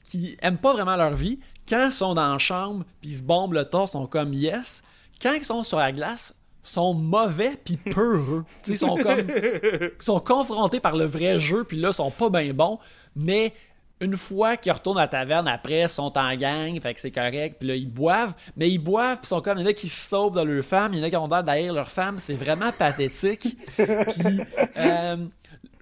qui 0.04 0.37
aiment 0.42 0.59
pas 0.59 0.72
vraiment 0.72 0.96
leur 0.96 1.14
vie. 1.14 1.38
Quand 1.68 1.87
ils 1.87 1.92
sont 1.92 2.14
dans 2.14 2.33
la 2.33 2.38
chambre, 2.38 2.85
puis 3.00 3.11
ils 3.11 3.16
se 3.18 3.22
bombent 3.22 3.54
le 3.54 3.64
torse, 3.64 3.90
ils 3.90 3.92
sont 3.92 4.07
comme 4.07 4.33
yes. 4.33 4.83
Quand 5.20 5.33
ils 5.33 5.44
sont 5.44 5.64
sur 5.64 5.78
la 5.78 5.92
glace, 5.92 6.35
sont 6.62 6.94
mauvais 6.94 7.59
puis 7.62 7.76
peureux. 7.76 8.44
Ils 8.66 8.78
sont 8.78 8.96
comme 8.96 9.20
ils 9.28 9.90
sont 10.00 10.20
confrontés 10.20 10.81
par 10.81 10.96
le 10.96 11.07
vrai 11.07 11.38
jeu 11.38 11.64
puis 11.64 11.78
là 11.78 11.90
ils 11.90 11.94
sont 11.94 12.11
pas 12.11 12.31
bien 12.31 12.52
bons, 12.52 12.78
mais 13.16 13.54
une 14.00 14.16
fois 14.16 14.57
qu'ils 14.57 14.72
retournent 14.72 14.98
à 14.98 15.02
la 15.02 15.09
taverne 15.09 15.48
après, 15.48 15.81
ils 15.81 15.88
sont 15.88 16.16
en 16.16 16.37
gang, 16.37 16.81
fait 16.81 16.94
que 16.94 17.00
c'est 17.00 17.11
correct, 17.11 17.57
puis 17.59 17.68
là 17.68 17.74
ils 17.74 17.90
boivent, 17.90 18.35
mais 18.57 18.70
ils 18.70 18.78
boivent 18.78 19.16
puis 19.16 19.24
ils 19.24 19.28
sont 19.28 19.40
comme 19.40 19.59
il 19.59 19.62
y 19.62 19.64
en 19.64 19.70
a 19.70 19.72
qui 19.72 19.88
se 19.88 20.09
sauvent 20.09 20.37
de 20.37 20.42
leur 20.42 20.64
femme, 20.64 20.92
il 20.94 21.00
y 21.00 21.02
en 21.02 21.07
a 21.07 21.11
qui 21.11 21.16
ont 21.16 21.26
l'air 21.26 21.42
derrière 21.42 21.72
leur 21.72 21.88
femme, 21.88 22.18
c'est 22.18 22.35
vraiment 22.35 22.70
pathétique. 22.70 23.57
puis 23.76 24.40
euh, 24.76 25.16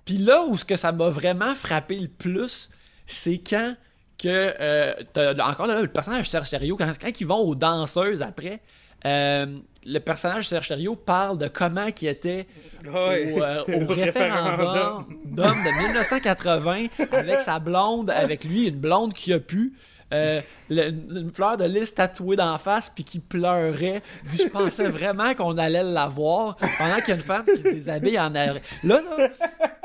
puis 0.05 0.19
là 0.19 0.45
où 0.47 0.57
ce 0.57 0.65
que 0.65 0.77
ça 0.77 0.93
m'a 0.93 1.09
vraiment 1.09 1.55
frappé 1.55 1.99
le 1.99 2.09
plus, 2.09 2.71
c'est 3.07 3.39
quand 3.39 3.75
que 4.19 4.55
euh, 4.61 4.95
encore 5.41 5.67
là 5.67 5.81
le 5.81 5.89
personnage 5.89 6.23
de 6.23 6.27
Serge 6.27 6.51
Thériault, 6.51 6.77
quand, 6.77 6.91
quand 7.01 7.21
ils 7.21 7.27
vont 7.27 7.39
aux 7.39 7.55
danseuses 7.55 8.23
après, 8.23 8.61
euh, 9.05 9.47
le 9.85 9.99
personnage 10.01 10.45
de 10.45 10.49
Serge 10.49 10.69
Thériault 10.69 10.97
parle 10.97 11.39
de 11.39 11.49
comment 11.49 11.87
il 12.01 12.09
était 12.09 12.47
au, 12.87 12.89
euh, 12.97 13.63
au 13.69 13.87
référendum 13.93 15.07
d'homme 15.25 15.59
de 15.65 15.87
1980 15.89 16.87
avec 17.13 17.41
sa 17.41 17.59
blonde, 17.59 18.11
avec 18.11 18.45
lui, 18.45 18.67
une 18.67 18.79
blonde 18.79 19.13
qui 19.13 19.33
a 19.33 19.39
pu. 19.39 19.75
Euh, 20.15 20.41
le- 20.71 20.89
une 20.91 21.31
fleur 21.35 21.57
de 21.57 21.65
lys 21.65 21.93
tatouée 21.95 22.37
d'en 22.37 22.59
face 22.59 22.91
puis 22.95 23.03
qui 23.03 23.19
pleurait 23.19 24.03
dit 24.25 24.37
je 24.45 24.49
pensais 24.49 24.89
vraiment 24.89 25.35
qu'on 25.35 25.59
allait 25.59 25.83
la 25.83 26.07
voir 26.07 26.57
pendant 26.79 26.95
qu'il 26.97 27.09
y 27.09 27.13
a 27.13 27.15
une 27.17 27.21
femme 27.23 27.45
qui 27.45 27.57
se 27.61 27.69
déshabille 27.69 28.19
en 28.19 28.33
arrière 28.35 28.55
là 28.85 29.01
là 29.19 29.29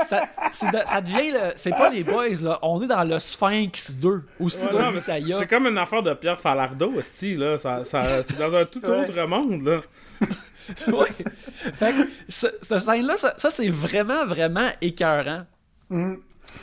ça, 0.08 0.22
c'est 0.52 0.70
de- 0.72 0.86
ça 0.88 1.02
devient 1.02 1.32
le- 1.32 1.54
c'est 1.56 1.72
pas 1.72 1.90
les 1.90 2.04
boys 2.04 2.30
là 2.42 2.60
on 2.62 2.82
est 2.84 2.88
dans 2.88 3.04
le 3.04 3.18
Sphinx 3.20 3.96
2 3.96 4.24
aussi 4.40 4.60
c'est 5.40 5.48
comme 5.48 5.66
une 5.68 5.78
affaire 5.80 6.04
de 6.04 6.14
Pierre 6.14 6.40
Falardeau, 6.40 6.94
esti, 7.00 7.36
là. 7.36 7.58
Ça, 7.58 7.84
ça- 7.86 8.24
c'est 8.24 8.38
dans 8.38 8.56
un 8.56 8.66
tout 8.66 8.82
Ouais. 8.86 9.02
autre 9.10 9.26
monde, 9.28 9.64
là. 9.64 9.82
Ouais. 10.88 11.08
Fait 11.74 11.92
que 11.92 12.10
ce, 12.30 12.48
ce 12.62 12.80
scène-là, 12.80 13.18
ça, 13.18 13.34
ça, 13.38 13.50
c'est 13.50 13.68
vraiment, 13.70 14.26
vraiment 14.26 14.68
écœurant. 14.82 15.44
Puis 15.90 16.00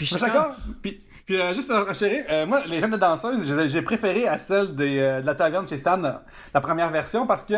je 0.01 0.05
suis 0.05 0.17
suis 0.19 0.21
d'accord. 0.21 0.55
Puis, 0.83 1.01
puis 1.29 1.39
euh, 1.39 1.53
juste 1.53 1.71
à 1.71 1.93
chérie, 1.93 2.23
euh, 2.31 2.47
moi, 2.47 2.63
les 2.67 2.81
jeunes 2.81 2.91
de 2.93 2.97
danseuses, 2.97 3.69
j'ai- 3.69 3.83
préféré 3.83 4.27
à 4.27 4.39
celle 4.39 4.75
des, 4.75 4.99
euh, 4.99 5.21
de 5.21 5.27
la 5.27 5.35
taverne 5.35 5.69
chez 5.69 5.77
Stan, 5.77 6.03
euh, 6.03 6.13
la 6.55 6.61
première 6.63 6.91
version, 6.91 7.27
parce 7.27 7.43
que 7.43 7.53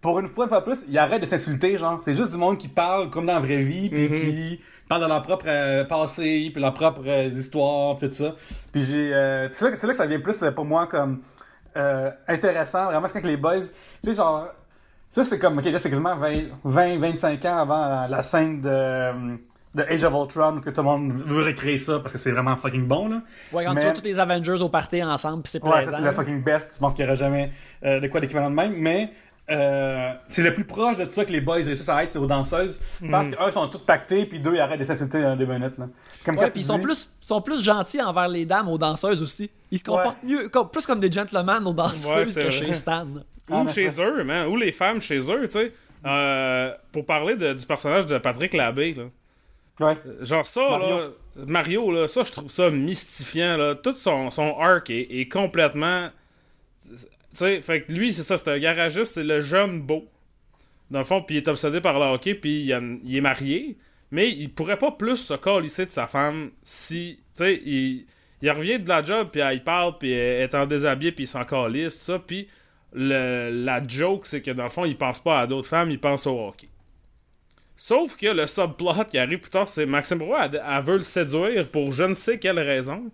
pour 0.00 0.18
une 0.18 0.26
fois, 0.28 0.44
une 0.44 0.48
fois 0.48 0.64
plus, 0.64 0.84
ils 0.88 0.96
arrêtent 0.96 1.20
de 1.20 1.26
s'insulter, 1.26 1.76
genre. 1.76 2.00
C'est 2.02 2.14
juste 2.14 2.32
du 2.32 2.38
monde 2.38 2.56
qui 2.56 2.68
parle 2.68 3.10
comme 3.10 3.26
dans 3.26 3.34
la 3.34 3.40
vraie 3.40 3.58
vie, 3.58 3.90
puis 3.90 4.08
qui 4.08 4.60
parle 4.88 5.02
de 5.02 5.08
leur 5.08 5.22
propre 5.22 5.44
euh, 5.46 5.84
passé, 5.84 6.48
puis 6.54 6.60
leurs 6.62 6.72
propres 6.72 7.02
euh, 7.06 7.24
histoires, 7.28 7.98
puis 7.98 8.08
tout 8.08 8.14
ça. 8.14 8.34
Puis 8.72 8.82
j'ai, 8.82 9.12
euh, 9.14 9.48
c'est 9.52 9.66
là, 9.66 9.70
que- 9.72 9.76
c'est 9.76 9.86
là 9.86 9.92
que 9.92 9.98
ça 9.98 10.06
vient 10.06 10.18
plus 10.20 10.42
euh, 10.42 10.50
pour 10.50 10.64
moi 10.64 10.86
comme 10.86 11.20
euh, 11.76 12.10
intéressant, 12.28 12.86
vraiment, 12.86 13.06
c'est 13.08 13.20
quand 13.20 13.28
les 13.28 13.36
boys, 13.36 13.60
tu 13.60 13.70
sais, 14.02 14.14
genre, 14.14 14.48
ça 15.10 15.22
c'est 15.24 15.38
comme, 15.38 15.58
ok, 15.58 15.64
là 15.66 15.78
c'est 15.78 15.90
quasiment 15.90 16.16
20, 16.16 16.44
20, 16.64 16.98
25 16.98 17.44
ans 17.44 17.58
avant 17.58 17.82
euh, 17.84 18.08
la 18.08 18.22
scène 18.22 18.60
de, 18.62 18.68
euh, 18.70 19.12
de 19.74 19.82
Age 19.84 20.04
of 20.04 20.12
Ultron, 20.14 20.60
que 20.60 20.70
tout 20.70 20.80
le 20.80 20.86
monde 20.86 21.12
veut 21.24 21.44
recréer 21.44 21.78
ça 21.78 21.98
parce 22.00 22.12
que 22.12 22.18
c'est 22.18 22.30
vraiment 22.30 22.56
fucking 22.56 22.86
bon, 22.86 23.08
là. 23.08 23.22
Ouais, 23.52 23.64
quand 23.64 23.72
Mais- 23.74 23.80
tu 23.80 23.86
vois 23.86 23.94
tous 23.96 24.04
les 24.04 24.18
Avengers 24.18 24.60
au 24.60 24.68
party 24.68 25.02
ensemble, 25.02 25.42
puis 25.42 25.50
c'est 25.50 25.62
Ouais, 25.64 25.70
ça 25.70 25.76
plaisant. 25.82 25.96
c'est 25.98 26.04
le 26.04 26.12
fucking 26.12 26.42
best. 26.42 26.74
Je 26.74 26.78
pense 26.78 26.94
qu'il 26.94 27.04
n'y 27.04 27.08
aura 27.08 27.14
jamais 27.14 27.50
euh, 27.84 27.98
de 28.00 28.06
quoi 28.08 28.20
d'équivalent 28.20 28.50
de 28.50 28.54
même. 28.54 28.74
Mais 28.76 29.10
euh, 29.50 30.12
c'est 30.28 30.42
le 30.42 30.54
plus 30.54 30.64
proche 30.64 30.96
de 30.98 31.04
ça 31.08 31.24
que 31.24 31.32
les 31.32 31.40
boys 31.40 31.56
réussissent 31.56 31.88
à 31.88 32.02
être, 32.02 32.10
c'est 32.10 32.18
aux 32.18 32.26
danseuses. 32.26 32.80
Parce 33.10 33.28
que 33.28 33.34
un, 33.42 33.46
ils 33.48 33.52
sont 33.52 33.66
tous 33.68 33.78
pactés, 33.78 34.26
puis 34.26 34.40
deux, 34.40 34.54
ils 34.54 34.60
arrêtent 34.60 34.78
de 34.78 34.84
s'insulter 34.84 35.24
en 35.24 35.36
deux 35.36 35.46
minutes. 35.46 35.78
Là. 35.78 35.88
Comme 36.24 36.36
Ouais, 36.36 36.44
quand 36.44 36.50
puis 36.50 36.60
ils 36.60 36.64
sont 36.64 36.78
plus, 36.78 37.10
sont 37.20 37.40
plus 37.40 37.62
gentils 37.62 38.00
envers 38.02 38.28
les 38.28 38.44
dames, 38.46 38.68
aux 38.68 38.78
danseuses 38.78 39.22
aussi. 39.22 39.50
Ils 39.70 39.78
se 39.78 39.84
comportent 39.84 40.22
mieux, 40.22 40.48
comme- 40.48 40.68
plus 40.68 40.86
comme 40.86 41.00
des 41.00 41.10
gentlemen 41.10 41.62
aux 41.64 41.70
Ouais, 41.70 41.74
danseuses 41.74 42.32
c'est 42.32 42.40
que 42.40 42.46
vrai. 42.46 42.52
chez 42.52 42.72
Stan. 42.74 43.06
Ah, 43.50 43.56
Ou 43.60 43.64
mais 43.64 43.72
chez 43.72 43.88
eux, 44.00 44.22
man. 44.22 44.46
Ou 44.48 44.56
les 44.56 44.70
femmes 44.70 45.00
chez 45.00 45.18
eux, 45.18 45.42
tu 45.44 45.50
sais. 45.50 45.72
Euh, 46.06 46.72
pour 46.92 47.06
parler 47.06 47.36
de- 47.36 47.52
du 47.54 47.64
personnage 47.66 48.06
de 48.06 48.18
Patrick 48.18 48.52
Labbé, 48.54 48.94
là. 48.94 49.04
Ouais. 49.80 49.94
Genre 50.20 50.46
ça, 50.46 50.60
Mario. 50.60 50.98
là, 50.98 51.08
Mario, 51.46 51.92
là, 51.92 52.08
ça, 52.08 52.22
je 52.24 52.32
trouve 52.32 52.50
ça 52.50 52.70
mystifiant, 52.70 53.56
là. 53.56 53.74
Tout 53.74 53.94
son, 53.94 54.30
son 54.30 54.58
arc 54.58 54.90
est, 54.90 55.08
est 55.10 55.28
complètement... 55.28 56.10
Tu 56.90 56.96
sais, 57.32 57.62
fait 57.62 57.82
que 57.82 57.92
lui, 57.92 58.12
c'est 58.12 58.22
ça, 58.22 58.36
c'est 58.36 58.50
un 58.50 58.58
garagiste, 58.58 59.14
c'est 59.14 59.24
le 59.24 59.40
jeune 59.40 59.80
beau. 59.80 60.04
Dans 60.90 60.98
le 60.98 61.04
fond, 61.06 61.22
puis 61.22 61.36
il 61.36 61.38
est 61.38 61.48
obsédé 61.48 61.80
par 61.80 61.98
le 61.98 62.04
hockey, 62.04 62.34
puis 62.34 62.64
il, 62.64 63.16
est 63.16 63.20
marié, 63.22 63.78
mais 64.10 64.30
il 64.30 64.52
pourrait 64.52 64.76
pas 64.76 64.92
plus 64.92 65.16
se 65.16 65.34
calisser 65.34 65.86
de 65.86 65.90
sa 65.90 66.06
femme 66.06 66.50
si... 66.62 67.18
Tu 67.34 67.44
sais, 67.44 67.62
il, 67.64 68.04
il 68.42 68.50
revient 68.50 68.78
de 68.78 68.88
la 68.88 69.02
job, 69.02 69.28
puis 69.32 69.40
elle, 69.40 69.54
il 69.54 69.64
parle, 69.64 69.96
puis 69.96 70.12
elle 70.12 70.42
est 70.42 70.54
en 70.54 70.66
déshabillé, 70.66 71.12
puis 71.12 71.24
il 71.24 71.28
s'en 71.28 71.44
calisse, 71.46 71.96
tout 71.98 72.04
ça, 72.04 72.18
puis 72.18 72.46
le- 72.92 73.50
la 73.64 73.82
joke, 73.86 74.26
c'est 74.26 74.42
que 74.42 74.50
dans 74.50 74.64
le 74.64 74.70
fond, 74.70 74.84
il 74.84 74.98
pense 74.98 75.18
pas 75.20 75.40
à 75.40 75.46
d'autres 75.46 75.68
femmes, 75.68 75.90
il 75.90 75.98
pense 75.98 76.26
au 76.26 76.38
hockey. 76.48 76.68
Sauf 77.84 78.16
que 78.16 78.28
le 78.28 78.46
subplot 78.46 78.92
qui 79.10 79.18
arrive 79.18 79.40
plus 79.40 79.50
tard, 79.50 79.66
c'est 79.66 79.86
Maxime 79.86 80.22
Roy, 80.22 80.44
elle, 80.44 80.62
elle 80.64 80.82
veut 80.84 80.98
le 80.98 81.02
séduire 81.02 81.68
pour 81.68 81.90
je 81.90 82.04
ne 82.04 82.14
sais 82.14 82.38
quelle 82.38 82.60
raison. 82.60 83.10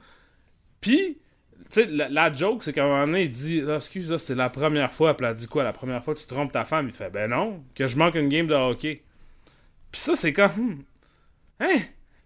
Puis, 0.83 1.17
tu 1.57 1.65
sais, 1.71 1.87
la, 1.87 2.11
la 2.11 2.31
joke, 2.35 2.63
c'est 2.63 2.75
qu'à 2.75 2.85
un 2.85 2.89
moment 2.89 3.07
donné, 3.07 3.23
il 3.23 3.31
dit 3.31 3.63
Ah, 3.67 3.77
Excuse, 3.77 4.15
c'est 4.19 4.35
la 4.35 4.51
première 4.51 4.93
fois. 4.93 5.17
Puis 5.17 5.27
elle 5.27 5.35
dit 5.37 5.47
quoi? 5.49 5.65
La 5.65 5.73
première 5.73 6.05
fois 6.05 6.15
que 6.15 6.21
tu 6.21 6.27
trompes 6.27 6.53
ta 6.53 6.67
femme 6.67 6.87
Il 6.87 6.93
fait 6.93 7.09
Ben 7.09 7.31
non, 7.31 7.65
que 7.75 7.87
je 7.87 7.97
manque 7.97 8.17
une 8.17 8.29
game 8.29 8.47
de 8.47 8.55
hockey. 8.55 9.03
Puis 9.91 10.03
ça, 10.03 10.15
c'est 10.15 10.35
comme. 10.35 10.51
hmm, 10.55 10.83
Hein? 11.61 11.79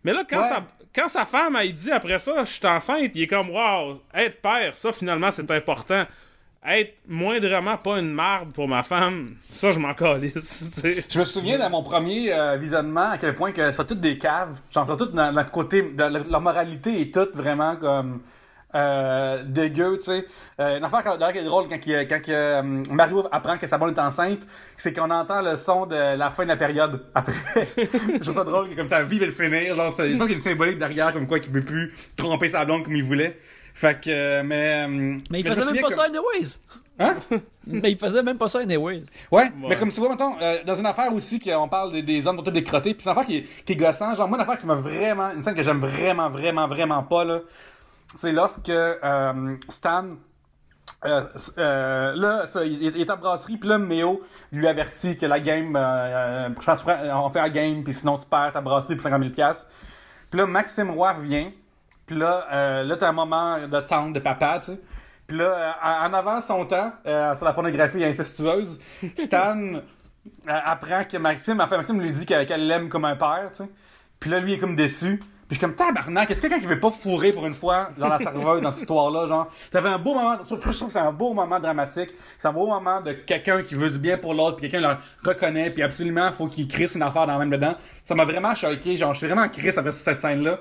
Mais 0.02 0.12
là, 0.12 0.24
quand, 0.28 0.38
Ouais. 0.38 0.48
sa, 0.48 0.66
quand 0.92 1.06
sa 1.08 1.24
femme, 1.24 1.54
elle 1.54 1.72
dit 1.72 1.92
après 1.92 2.18
ça 2.18 2.42
Je 2.44 2.50
suis 2.50 2.66
enceinte, 2.66 3.12
il 3.14 3.22
est 3.22 3.26
comme 3.28 3.50
Waouh, 3.50 4.00
être 4.14 4.42
père, 4.42 4.76
ça, 4.76 4.90
finalement, 4.92 5.30
c'est 5.30 5.48
important. 5.48 6.06
Être 6.64 6.94
moindrement 7.08 7.76
pas 7.76 7.98
une 7.98 8.12
marde 8.12 8.52
pour 8.52 8.68
ma 8.68 8.84
femme, 8.84 9.34
ça, 9.50 9.72
je 9.72 9.80
m'en 9.80 9.94
calisse. 9.94 10.80
Je 11.08 11.18
me 11.18 11.24
souviens 11.24 11.58
de 11.58 11.68
mon 11.68 11.82
premier 11.82 12.32
euh, 12.32 12.56
visionnement 12.56 13.10
à 13.10 13.18
quel 13.18 13.34
point 13.34 13.50
que 13.50 13.72
c'est 13.72 13.84
toutes 13.84 14.00
des 14.00 14.16
caves. 14.16 14.60
Genre, 14.70 14.86
c'est 14.86 14.96
toutes 14.96 15.12
dans, 15.12 15.32
dans 15.32 15.42
le 15.42 15.50
côté. 15.50 15.82
de 15.82 16.30
leur, 16.30 16.40
moralité 16.40 17.00
est 17.00 17.12
toute 17.12 17.34
vraiment 17.34 17.74
comme. 17.74 18.20
Euh, 18.74 19.42
dégueu, 19.44 19.98
tu 19.98 20.04
sais. 20.04 20.26
Euh, 20.58 20.78
une 20.78 20.84
affaire 20.84 21.02
qui 21.02 21.38
est 21.38 21.44
drôle 21.44 21.68
quand, 21.68 21.78
quand 21.84 22.28
euh, 22.30 22.62
Mario 22.90 23.28
apprend 23.30 23.58
que 23.58 23.66
sa 23.66 23.76
blonde 23.76 23.98
est 23.98 24.00
enceinte, 24.00 24.46
c'est 24.78 24.94
qu'on 24.94 25.10
entend 25.10 25.42
le 25.42 25.58
son 25.58 25.84
de 25.84 26.16
la 26.16 26.30
fin 26.30 26.44
de 26.44 26.48
la 26.48 26.56
période 26.56 27.04
après. 27.14 27.34
je 27.76 28.18
trouve 28.20 28.34
ça 28.34 28.44
drôle 28.44 28.74
comme 28.74 28.88
ça 28.88 29.02
vive 29.02 29.22
et 29.24 29.26
le 29.26 29.32
finir. 29.32 29.74
Genre, 29.74 29.94
je 29.98 30.16
pense 30.16 30.20
qu'il 30.20 30.20
y 30.20 30.22
a 30.22 30.34
une 30.34 30.38
symbolique 30.38 30.78
derrière 30.78 31.12
comme 31.12 31.26
quoi 31.26 31.38
qu'il 31.38 31.52
peut 31.52 31.60
plus 31.60 31.92
tromper 32.16 32.48
sa 32.48 32.64
blonde 32.64 32.84
comme 32.84 32.96
il 32.96 33.04
voulait. 33.04 33.38
Fait 33.74 34.00
que, 34.00 34.10
euh, 34.10 34.42
mais. 34.44 34.84
euh, 34.86 35.18
Mais 35.30 35.40
il 35.40 35.46
faisait 35.48 35.64
même 35.64 35.74
pas 35.76 35.88
comme- 35.88 35.90
ça 35.96 36.02
anyways. 36.04 36.58
Hein? 36.98 37.16
Mais 37.66 37.92
il 37.92 37.98
faisait 37.98 38.22
même 38.22 38.36
pas 38.38 38.48
ça 38.48 38.58
anyways. 38.60 39.02
Ouais, 39.30 39.44
Ouais. 39.44 39.50
mais 39.68 39.76
comme 39.76 39.90
tu 39.90 40.00
vois, 40.00 40.10
mettons, 40.10 40.34
euh, 40.40 40.58
dans 40.66 40.74
une 40.74 40.84
affaire 40.86 41.12
aussi, 41.14 41.38
qu'on 41.40 41.68
parle 41.68 41.92
des, 41.92 42.02
des 42.02 42.26
hommes 42.26 42.42
tout 42.42 42.50
décrotés, 42.50 42.92
puis 42.92 43.04
une 43.04 43.12
affaire 43.12 43.24
qui 43.24 43.36
est, 43.38 43.42
qui 43.64 43.72
est 43.72 43.76
gossant, 43.76 44.12
genre, 44.14 44.28
moi, 44.28 44.36
une 44.36 44.42
affaire 44.42 44.58
qui 44.58 44.66
m'a 44.66 44.74
vraiment, 44.74 45.30
une 45.30 45.42
scène 45.42 45.54
que 45.54 45.62
j'aime 45.62 45.78
vraiment, 45.80 46.28
vraiment, 46.28 46.66
vraiment 46.68 47.02
pas, 47.04 47.24
là, 47.24 47.38
c'est 48.16 48.32
lorsque 48.32 48.68
euh, 48.68 49.56
Stan, 49.68 50.04
euh, 51.04 51.22
euh, 51.58 52.12
là, 52.16 52.46
ça, 52.48 52.64
il, 52.64 52.82
il 52.82 53.00
est 53.00 53.10
en 53.10 53.16
brasserie, 53.16 53.56
puis 53.56 53.68
là, 53.68 53.78
Méo 53.78 54.20
lui 54.50 54.66
avertit 54.68 55.16
que 55.16 55.26
la 55.26 55.38
game, 55.40 55.74
euh, 55.76 55.80
euh, 55.80 56.48
je 56.60 56.64
pense, 56.66 56.84
on 56.86 57.30
fait 57.30 57.40
la 57.40 57.50
game, 57.50 57.84
puis 57.84 57.94
sinon 57.94 58.18
tu 58.18 58.26
perds 58.26 58.50
ta 58.52 58.60
brasserie 58.60 58.96
pour 58.96 59.04
50 59.04 59.20
000 59.22 59.32
piastres. 59.34 59.68
Puis 60.30 60.38
là, 60.38 60.46
Maxime 60.46 60.90
Roy 60.90 61.14
vient, 61.20 61.52
puis 62.06 62.16
là, 62.16 62.46
euh, 62.52 62.82
là, 62.82 62.96
t'as 62.96 63.08
un 63.08 63.12
moment 63.12 63.66
de 63.66 63.80
tente 63.80 64.12
de 64.12 64.20
papa, 64.20 64.58
tu 64.60 64.72
sais. 64.72 64.80
Puis 65.26 65.38
là, 65.38 65.44
euh, 65.44 66.08
en 66.08 66.12
avant 66.12 66.40
son 66.40 66.64
temps, 66.64 66.92
euh, 67.06 67.34
sur 67.34 67.44
la 67.44 67.52
pornographie 67.52 68.04
incestueuse, 68.04 68.80
Stan 69.18 69.56
euh, 69.58 69.80
apprend 70.46 71.04
que 71.04 71.16
Maxime, 71.16 71.60
enfin 71.60 71.76
Maxime 71.76 72.00
lui 72.00 72.12
dit 72.12 72.26
qu'elle 72.26 72.66
l'aime 72.66 72.88
comme 72.88 73.04
un 73.04 73.16
père, 73.16 73.50
tu 73.50 73.62
sais. 73.62 73.70
Puis 74.18 74.30
là, 74.30 74.40
lui 74.40 74.52
il 74.52 74.54
est 74.56 74.58
comme 74.58 74.76
déçu. 74.76 75.18
Puis 75.48 75.58
je 75.60 75.66
suis 75.66 75.66
comme 75.66 75.74
tabarnak, 75.74 76.30
est-ce 76.30 76.40
que 76.40 76.48
quelqu'un 76.48 76.60
qui 76.60 76.66
veut 76.66 76.80
pas 76.80 76.90
fourrer 76.90 77.32
pour 77.32 77.46
une 77.46 77.54
fois, 77.54 77.90
genre 77.98 78.08
la 78.08 78.18
serveuse 78.18 78.62
dans 78.62 78.72
cette 78.72 78.82
histoire-là, 78.82 79.26
genre, 79.26 79.48
ça 79.70 79.82
fait 79.82 79.88
un 79.88 79.98
beau 79.98 80.14
moment, 80.14 80.38
je 80.38 80.54
trouve 80.54 80.60
que 80.60 80.90
c'est 80.90 80.98
un 80.98 81.12
beau 81.12 81.34
moment 81.34 81.60
dramatique, 81.60 82.10
c'est 82.38 82.48
un 82.48 82.52
beau 82.52 82.66
moment 82.66 83.02
de 83.02 83.12
quelqu'un 83.12 83.62
qui 83.62 83.74
veut 83.74 83.90
du 83.90 83.98
bien 83.98 84.16
pour 84.16 84.32
l'autre, 84.32 84.56
puis 84.56 84.70
quelqu'un 84.70 84.96
le 84.96 85.28
reconnaît, 85.28 85.70
puis 85.70 85.82
absolument, 85.82 86.32
faut 86.32 86.46
qu'il 86.46 86.68
crisse 86.68 86.94
une 86.94 87.02
affaire 87.02 87.26
dans 87.26 87.34
la 87.34 87.38
même 87.38 87.50
dedans. 87.50 87.74
Ça 88.06 88.14
m'a 88.14 88.24
vraiment 88.24 88.54
choqué, 88.54 88.96
genre, 88.96 89.12
je 89.12 89.18
suis 89.18 89.26
vraiment 89.26 89.46
crisse 89.48 89.76
après 89.76 89.92
cette 89.92 90.16
scène-là. 90.16 90.58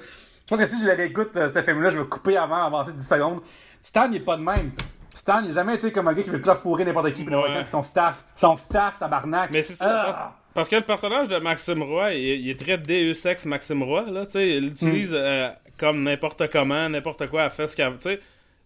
Je 0.51 0.57
pense 0.57 0.69
que 0.69 0.75
si 0.75 0.81
je 0.81 0.85
le 0.85 0.93
réécoute, 0.97 1.37
euh, 1.37 1.47
ce 1.47 1.61
film-là, 1.61 1.89
je 1.91 1.97
vais 1.97 2.05
couper 2.05 2.35
avant, 2.35 2.65
avancer 2.65 2.91
10 2.91 3.07
secondes. 3.07 3.39
Stan, 3.81 4.09
il 4.11 4.17
est 4.17 4.19
pas 4.19 4.35
de 4.35 4.41
même. 4.41 4.71
Stan, 5.15 5.39
il 5.41 5.49
a 5.49 5.53
jamais 5.53 5.75
été 5.75 5.93
comme 5.93 6.09
un 6.09 6.13
gars 6.13 6.23
qui 6.23 6.29
veut 6.29 6.41
tout 6.41 6.53
fourrer 6.55 6.83
n'importe 6.83 7.13
qui, 7.13 7.23
puis 7.23 7.33
Ouais. 7.33 7.63
son 7.71 7.81
staff, 7.81 8.25
son 8.35 8.57
staff, 8.57 8.99
tabarnak. 8.99 9.49
Mais 9.53 9.63
c'est 9.63 9.75
ça. 9.75 10.07
Ah! 10.09 10.35
Parce, 10.53 10.67
que 10.67 10.75
le 10.75 10.81
personnage 10.81 11.29
de 11.29 11.37
Maxime 11.37 11.81
Roy, 11.81 12.15
il, 12.15 12.41
il 12.41 12.49
est 12.49 12.59
très 12.59 12.77
Deus 12.77 13.25
Ex 13.25 13.45
Maxime 13.45 13.81
Roy, 13.81 14.11
là, 14.11 14.25
tu 14.25 14.33
sais. 14.33 14.49
Il 14.57 14.65
l'utilise 14.65 15.11
euh, 15.13 15.49
comme 15.77 16.03
n'importe 16.03 16.51
comment, 16.51 16.89
n'importe 16.89 17.29
quoi, 17.29 17.43
elle 17.43 17.51
fait 17.51 17.67
ce 17.67 17.75
qu'elle 17.77 17.95
sais. 18.01 18.19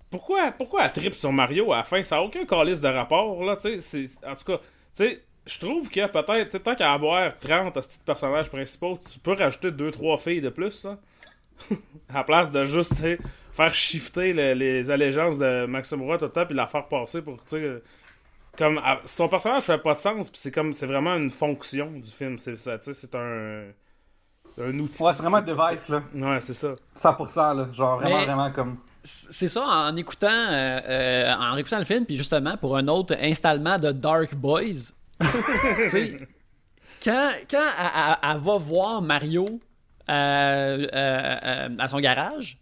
Pourquoi, 0.09 0.51
pourquoi 0.53 0.85
elle 0.85 0.91
tripe 0.91 1.13
sur 1.13 1.31
Mario 1.31 1.71
à 1.71 1.77
la 1.77 1.83
fin? 1.83 2.03
Ça 2.03 2.15
n'a 2.15 2.23
aucun 2.23 2.45
calice 2.45 2.81
de 2.81 2.87
rapport, 2.87 3.43
là, 3.43 3.57
tu 3.57 3.79
sais. 3.79 4.05
En 4.25 4.33
tout 4.33 4.45
cas, 4.45 4.57
tu 4.57 4.63
sais, 4.93 5.21
je 5.45 5.59
trouve 5.59 5.87
que 5.87 6.07
peut-être, 6.07 6.57
tant 6.63 6.73
qu'à 6.73 6.93
avoir 6.93 7.37
30 7.37 7.77
à 7.77 7.81
ce 7.83 7.89
petit 7.89 7.99
personnage 8.03 8.49
principal, 8.49 8.95
tu 9.11 9.19
peux 9.19 9.33
rajouter 9.33 9.69
2-3 9.69 10.17
filles 10.17 10.41
de 10.41 10.49
plus, 10.49 10.83
là. 10.83 10.97
à 12.09 12.13
la 12.17 12.23
place 12.23 12.49
de 12.51 12.63
juste, 12.65 12.93
faire 13.51 13.73
shifter 13.73 14.33
le- 14.33 14.53
les 14.53 14.89
allégeances 14.91 15.37
de 15.37 15.65
Maxime 15.65 16.01
Roy 16.01 16.17
tout 16.17 16.25
le 16.25 16.31
temps 16.31 16.45
puis 16.45 16.55
la 16.55 16.67
faire 16.67 16.87
passer 16.87 17.21
pour, 17.21 17.37
tu 17.37 17.57
sais. 17.57 17.81
comme 18.57 18.79
son 19.05 19.27
personnage 19.29 19.63
fait 19.63 19.77
pas 19.77 19.93
de 19.93 19.99
sens 19.99 20.29
puis 20.29 20.39
c'est 20.39 20.51
comme 20.51 20.73
c'est 20.73 20.85
vraiment 20.85 21.15
une 21.15 21.29
fonction 21.31 21.91
du 21.91 22.09
film 22.09 22.37
c'est 22.37 22.57
ça 22.57 22.77
tu 22.77 22.85
sais 22.85 22.93
c'est 22.93 23.15
un 23.15 23.65
un 24.57 24.79
outil. 24.79 25.01
Ouais 25.03 25.11
c'est 25.13 25.21
vraiment 25.21 25.37
un 25.37 25.41
device 25.41 25.89
là. 25.89 26.01
Ouais 26.13 26.39
c'est 26.39 26.53
ça. 26.53 26.75
100% 26.97 27.57
là. 27.57 27.67
Genre 27.73 27.99
vraiment 27.99 28.19
Mais- 28.19 28.25
vraiment 28.25 28.51
comme 28.51 28.77
C'est 29.03 29.47
ça, 29.49 29.63
en 29.65 29.95
écoutant, 29.97 30.27
euh, 30.29 30.79
euh, 30.87 31.33
en 31.35 31.55
écoutant 31.57 31.77
le 31.79 31.85
film, 31.85 32.05
puis 32.05 32.15
justement 32.17 32.55
pour 32.57 32.75
un 32.77 32.87
autre 32.87 33.15
installement 33.21 33.77
de 33.77 33.91
Dark 33.91 34.33
Boys, 34.35 34.93
quand, 37.03 37.29
quand 37.49 37.67
elle, 37.79 37.91
elle- 37.95 38.17
elle 38.31 38.37
va 38.41 38.57
voir 38.57 39.01
Mario 39.01 39.59
euh, 40.09 40.87
euh, 40.93 41.69
à 41.79 41.87
son 41.87 41.99
garage, 41.99 42.59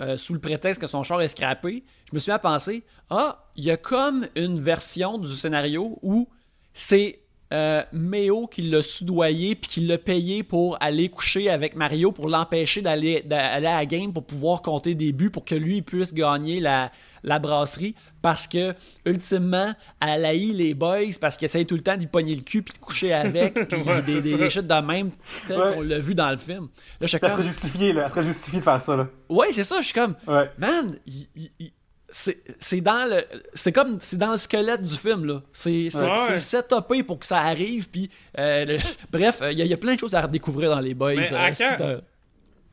euh, 0.00 0.16
sous 0.16 0.32
le 0.32 0.40
prétexte 0.40 0.80
que 0.80 0.86
son 0.86 1.02
char 1.02 1.20
est 1.20 1.28
scrappé, 1.28 1.84
je 2.08 2.14
me 2.14 2.18
suis 2.18 2.30
mis 2.30 2.34
à 2.34 2.38
penser, 2.38 2.84
ah, 3.10 3.44
il 3.56 3.64
y 3.64 3.70
a 3.70 3.76
comme 3.76 4.26
une 4.34 4.58
version 4.60 5.18
du 5.18 5.32
scénario 5.32 5.98
où 6.02 6.28
c'est 6.72 7.19
euh, 7.52 7.82
Méo 7.92 8.46
qui 8.46 8.62
l'a 8.62 8.80
soudoyé 8.80 9.54
puis 9.56 9.68
qui 9.70 9.80
l'a 9.80 9.98
payé 9.98 10.42
pour 10.44 10.76
aller 10.80 11.08
coucher 11.08 11.50
avec 11.50 11.74
Mario 11.74 12.12
pour 12.12 12.28
l'empêcher 12.28 12.80
d'aller 12.80 13.24
à 13.30 13.58
la 13.58 13.84
game 13.86 14.12
pour 14.12 14.24
pouvoir 14.24 14.62
compter 14.62 14.94
des 14.94 15.12
buts 15.12 15.30
pour 15.30 15.44
que 15.44 15.54
lui 15.56 15.82
puisse 15.82 16.14
gagner 16.14 16.60
la, 16.60 16.92
la 17.24 17.38
brasserie. 17.38 17.94
Parce 18.22 18.46
que 18.46 18.74
ultimement 19.06 19.72
elle 20.00 20.24
haït 20.24 20.52
les 20.52 20.74
boys 20.74 21.12
parce 21.20 21.36
qu'il 21.36 21.46
essaye 21.46 21.66
tout 21.66 21.74
le 21.74 21.82
temps 21.82 21.96
d'y 21.96 22.06
pogner 22.06 22.34
le 22.36 22.42
cul 22.42 22.62
puis 22.62 22.74
de 22.74 22.78
coucher 22.78 23.12
avec 23.12 23.54
puis 23.68 23.80
Ouais, 23.82 24.02
des, 24.02 24.20
des, 24.20 24.36
de 24.36 24.86
même 24.86 25.10
tel 25.48 25.58
Ouais. 25.58 25.74
qu'on 25.74 25.80
l'a 25.82 25.98
vu 25.98 26.14
dans 26.14 26.30
le 26.30 26.36
film. 26.38 26.68
Là 26.68 26.68
je 27.02 27.06
suis 27.06 27.16
elle 27.16 27.20
comme 27.20 27.30
serait 27.30 27.42
justifiée 27.42 27.92
là. 27.92 28.02
Elle 28.04 28.10
serait 28.10 28.22
justifiée 28.22 28.60
de 28.60 28.64
faire 28.64 28.80
ça 28.80 28.94
là. 28.96 29.08
Ouais 29.28 29.48
c'est 29.52 29.64
ça 29.64 29.80
je 29.80 29.86
suis 29.86 29.94
comme 29.94 30.14
ouais. 30.28 30.50
Man, 30.58 30.96
il- 31.06 31.72
c'est 32.12 32.38
c'est 32.58 32.80
dans 32.80 33.08
le 33.08 33.22
c'est 33.54 33.72
comme 33.72 33.98
c'est 34.00 34.16
dans 34.18 34.32
le 34.32 34.38
squelette 34.38 34.82
du 34.82 34.96
film 34.96 35.24
là. 35.26 35.42
C'est 35.52 35.88
c'est 35.90 35.98
Ouais. 36.00 36.38
c'est 36.38 36.62
setupé 36.62 37.02
pour 37.02 37.18
que 37.18 37.26
ça 37.26 37.38
arrive 37.38 37.88
puis 37.88 38.10
euh, 38.38 38.64
le- 38.64 38.78
bref, 39.12 39.42
il 39.50 39.58
y, 39.58 39.62
a- 39.62 39.64
il 39.64 39.70
y 39.70 39.74
a 39.74 39.76
plein 39.76 39.94
de 39.94 39.98
choses 40.00 40.14
à 40.14 40.22
redécouvrir 40.22 40.70
dans 40.70 40.80
les 40.80 40.94
boys. 40.94 41.14
Mais 41.14 41.32
euh, 41.32 41.38
à 41.38 41.52
si 41.54 41.62
quand- 41.62 41.76
t'as- 41.78 42.00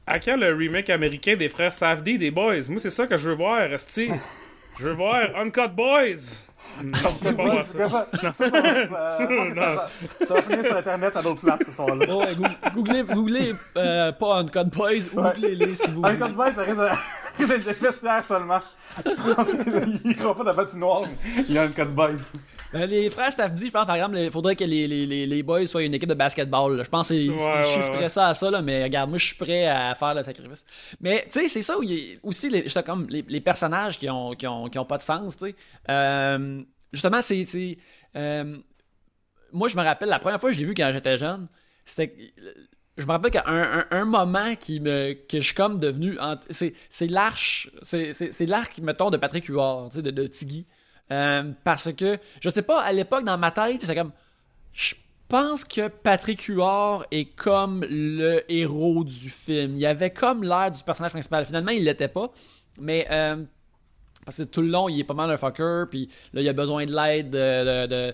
à 0.08 0.20
quand 0.20 0.38
le 0.38 0.54
remake 0.54 0.90
américain 0.90 1.36
des 1.36 1.50
frères 1.50 1.74
Safdie 1.74 2.18
des 2.18 2.32
Boys? 2.32 2.62
Moi 2.70 2.80
c'est 2.80 2.90
ça 2.90 3.08
que 3.08 3.18
je 3.18 3.30
veux 3.30 3.36
voir 3.36 3.68
je 3.70 4.84
veux 4.84 4.94
voir 4.94 5.36
Uncut 5.36 5.68
Boys 5.76 6.46
non 6.84 6.98
c'est 7.10 7.36
pas 7.36 7.64
ça 7.64 8.08
comme 8.12 8.36
ça. 8.36 8.36
Ça, 8.36 8.46
euh, 8.56 8.86
va 10.30 10.42
finir 10.44 10.66
sur 10.66 10.78
internet 10.78 11.16
à 11.16 11.22
d'autres 11.22 11.42
places 11.42 11.62
ce 11.66 11.72
soir-là. 11.72 12.06
Oh, 12.10 12.20
ouais, 12.22 12.36
goo- 12.36 12.72
googlez 12.76 13.04
googlez 13.04 13.54
euh, 13.78 14.12
pas 14.12 14.40
Uncut 14.40 14.66
Boys 14.76 14.92
ou 15.14 15.22
Ouais. 15.22 15.32
googlez-les 15.36 15.76
si 15.76 15.90
vous 15.92 16.02
Un 16.06 16.10
voulez. 16.14 16.20
code 16.20 16.36
baisse, 16.36 16.56
ça 16.56 16.64
risque 16.64 17.50
d'être 17.50 17.64
des 17.64 17.74
vestiaires 17.88 18.24
seulement. 18.24 18.60
Je 19.06 19.34
pense 19.34 19.52
qu'il 20.04 20.12
ira 20.20 20.36
pas 20.36 20.44
dans 20.44 20.54
la 20.54 20.74
noire, 20.76 21.02
mais 21.04 21.44
il 21.48 21.54
y 21.56 21.58
a 21.58 21.64
un 21.64 21.68
code 21.70 21.96
baisse. 21.96 22.32
Euh, 22.76 22.86
les 22.86 23.10
frères 23.10 23.32
Safdie, 23.32 23.68
je 23.68 23.72
pense 23.72 23.86
par 23.86 23.96
exemple, 23.96 24.18
il 24.18 24.30
faudrait 24.30 24.56
que 24.56 24.64
les, 24.66 24.88
les, 24.88 25.06
les, 25.06 25.26
les 25.26 25.44
boys 25.44 25.66
soient 25.68 25.84
une 25.84 25.94
équipe 25.94 26.10
de 26.10 26.14
basketball. 26.14 26.76
là. 26.76 26.84
Je 26.84 26.90
pense 26.90 27.08
qu'ils 27.08 27.32
Ouais, 27.32 27.38
ouais, 27.38 27.64
chiffreraient 27.64 28.00
ouais. 28.04 28.10
ça 28.10 28.28
à 28.28 28.34
ça, 28.34 28.52
là, 28.52 28.62
mais 28.62 28.84
regarde, 28.84 29.10
moi 29.10 29.18
je 29.18 29.26
suis 29.28 29.36
prêt 29.36 29.68
à 29.68 29.96
faire 29.96 30.14
le 30.14 30.24
sacrifice. 30.24 30.66
Mais 31.00 31.26
tu 31.32 31.40
sais, 31.40 31.48
c'est 31.48 31.62
ça 31.62 31.78
où 31.78 31.84
il 31.84 31.92
y 31.94 32.14
a 32.14 32.18
aussi 32.24 32.50
les, 32.50 32.66
comme 32.86 33.08
les, 33.10 33.24
les 33.28 33.42
personnages 33.42 33.98
qui 33.98 34.10
ont, 34.10 34.34
qui, 34.36 34.46
ont, 34.48 34.68
qui 34.70 34.78
ont 34.80 34.86
pas 34.86 34.98
de 34.98 35.04
sens, 35.04 35.38
tu 35.38 35.46
sais. 35.46 35.56
Euh, 35.90 36.62
justement, 36.92 37.22
c'est. 37.22 37.46
c'est, 37.46 37.78
euh, 38.18 38.58
moi 39.54 39.70
je 39.70 39.78
me 39.78 39.82
rappelle, 39.84 40.10
la 40.10 40.20
première 40.20 40.40
fois 40.42 40.50
que 40.50 40.56
je 40.56 40.60
l'ai 40.60 40.66
vu 40.66 40.74
quand 40.74 40.90
j'étais 40.92 41.18
jeune, 41.18 41.48
c'était. 41.86 42.14
Je 42.98 43.06
me 43.06 43.12
rappelle 43.12 43.32
qu'un 43.32 43.44
un, 43.46 43.86
un 43.92 44.06
moment 44.06 44.56
qui 44.56 44.80
me, 44.80 45.14
que 45.14 45.40
je 45.40 45.46
suis 45.46 45.54
comme 45.54 45.78
devenu. 45.80 46.18
C'est 46.50 47.08
l'arche. 47.08 47.70
C'est 47.84 48.46
l'arc, 48.48 48.78
mettons, 48.80 49.10
de 49.10 49.18
Patrick 49.18 49.46
Huard, 49.46 49.90
tu 49.90 49.98
sais, 49.98 50.02
de, 50.02 50.12
de 50.12 50.26
Tiggy. 50.28 50.66
Euh, 51.12 51.52
parce 51.64 51.94
que, 51.94 52.18
je 52.42 52.50
sais 52.50 52.64
pas, 52.64 52.82
à 52.82 52.92
l'époque, 52.92 53.24
dans 53.24 53.38
ma 53.38 53.52
tête, 53.52 53.82
c'est 53.82 53.96
comme. 53.96 54.12
Je 54.74 54.96
pense 55.30 55.64
que 55.66 55.88
Patrick 55.90 56.42
Huard 56.44 57.06
est 57.12 57.26
comme 57.36 57.86
le 57.90 58.44
héros 58.52 59.04
du 59.04 59.30
film. 59.30 59.76
Il 59.78 59.86
avait 59.86 60.12
comme 60.12 60.44
l'air 60.44 60.72
du 60.72 60.84
personnage 60.84 61.12
principal. 61.12 61.46
Finalement, 61.46 61.72
il 61.72 61.84
l'était 61.84 62.08
pas. 62.08 62.32
Mais. 62.80 63.08
euh, 63.12 63.44
parce 64.26 64.38
que 64.40 64.44
tout 64.44 64.62
le 64.62 64.68
long, 64.68 64.90
il 64.90 65.00
est 65.00 65.04
pas 65.06 65.14
mal 65.14 65.32
un 65.32 65.38
fucker, 65.38 65.86
puis 65.90 66.10
là, 66.34 66.42
il 66.42 66.50
a 66.50 66.54
besoin 66.54 66.86
de 66.86 66.94
l'aide 66.94 67.30
de. 67.30 67.86
de, 67.86 67.88
de, 67.88 68.14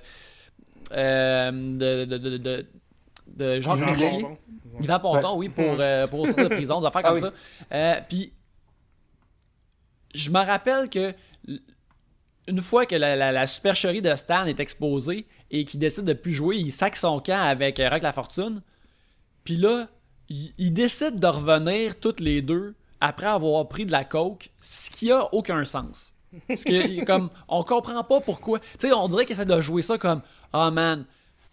euh, 0.92 1.52
de, 1.52 2.06
de, 2.06 2.18
de, 2.18 2.38
de- 2.38 2.66
de 3.34 3.60
Jean 3.62 3.76
Mercier. 3.76 4.26
Yvan 4.82 5.00
Ponton, 5.00 5.36
oui, 5.38 5.50
pour, 5.50 5.64
euh, 5.80 6.08
pour 6.08 6.26
sortir 6.26 6.50
de 6.50 6.56
prison, 6.56 6.80
des 6.82 6.88
affaires 6.88 7.02
Ah 7.06 7.10
comme 7.14 7.16
oui. 7.16 7.22
ça. 7.22 7.34
Euh, 7.76 8.00
Puis, 8.10 8.34
je 10.14 10.30
me 10.30 10.40
rappelle 10.40 10.90
que 10.90 11.14
une 12.48 12.62
fois 12.62 12.86
que 12.86 12.96
la, 12.96 13.16
la- 13.16 13.32
la 13.32 13.48
supercherie 13.48 14.02
de 14.02 14.14
Stan 14.16 14.46
est 14.46 14.60
exposée 14.60 15.26
et 15.50 15.64
qu'il 15.66 15.80
décide 15.80 16.04
de 16.06 16.14
plus 16.14 16.34
jouer, 16.34 16.58
il 16.58 16.72
sac 16.72 16.96
son 16.96 17.20
camp 17.20 17.42
avec 17.42 17.80
euh, 17.80 17.90
Rock 17.90 18.04
la 18.04 18.12
Fortune. 18.14 18.62
Puis 19.46 19.56
là, 19.56 19.88
il, 20.30 20.54
il 20.58 20.74
décide 20.74 21.20
de 21.20 21.28
revenir 21.28 22.00
toutes 22.00 22.20
les 22.20 22.42
deux 22.42 22.76
après 23.00 23.28
avoir 23.28 23.68
pris 23.70 23.86
de 23.86 23.92
la 23.92 24.04
coke, 24.04 24.50
ce 24.62 24.90
qui 24.90 25.12
a 25.12 25.34
aucun 25.34 25.64
sens. 25.66 26.12
Parce 26.48 26.64
que, 26.64 27.04
comme, 27.06 27.30
on 27.48 27.64
comprend 27.64 28.04
pas 28.04 28.20
pourquoi. 28.20 28.60
Tu 28.60 28.66
sais, 28.80 28.94
on 28.94 29.08
dirait 29.08 29.26
qu'il 29.26 29.36
essaie 29.36 29.46
de 29.46 29.62
jouer 29.62 29.82
ça 29.82 29.98
comme, 29.98 30.22
oh 30.54 30.70
man, 30.72 31.06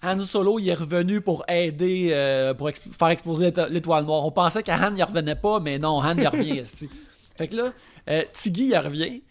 Han 0.02 0.18
Solo, 0.20 0.58
il 0.58 0.68
est 0.68 0.74
revenu 0.74 1.20
pour 1.20 1.44
aider, 1.48 2.08
euh, 2.12 2.54
pour 2.54 2.68
exp- 2.70 2.90
faire 2.98 3.08
exploser 3.08 3.46
l'éto- 3.46 3.68
l'étoile 3.68 4.04
noire. 4.04 4.24
On 4.24 4.30
pensait 4.30 4.62
qu'Han, 4.62 4.94
il 4.96 5.02
revenait 5.02 5.36
pas, 5.36 5.60
mais 5.60 5.78
non, 5.78 5.98
Han, 6.02 6.16
il 6.16 6.26
revient. 6.28 6.62
Fait 7.36 7.48
que 7.48 7.56
là, 7.56 7.72
euh, 8.08 8.22
Tiggy, 8.32 8.68
il 8.68 8.76
revient. 8.78 9.22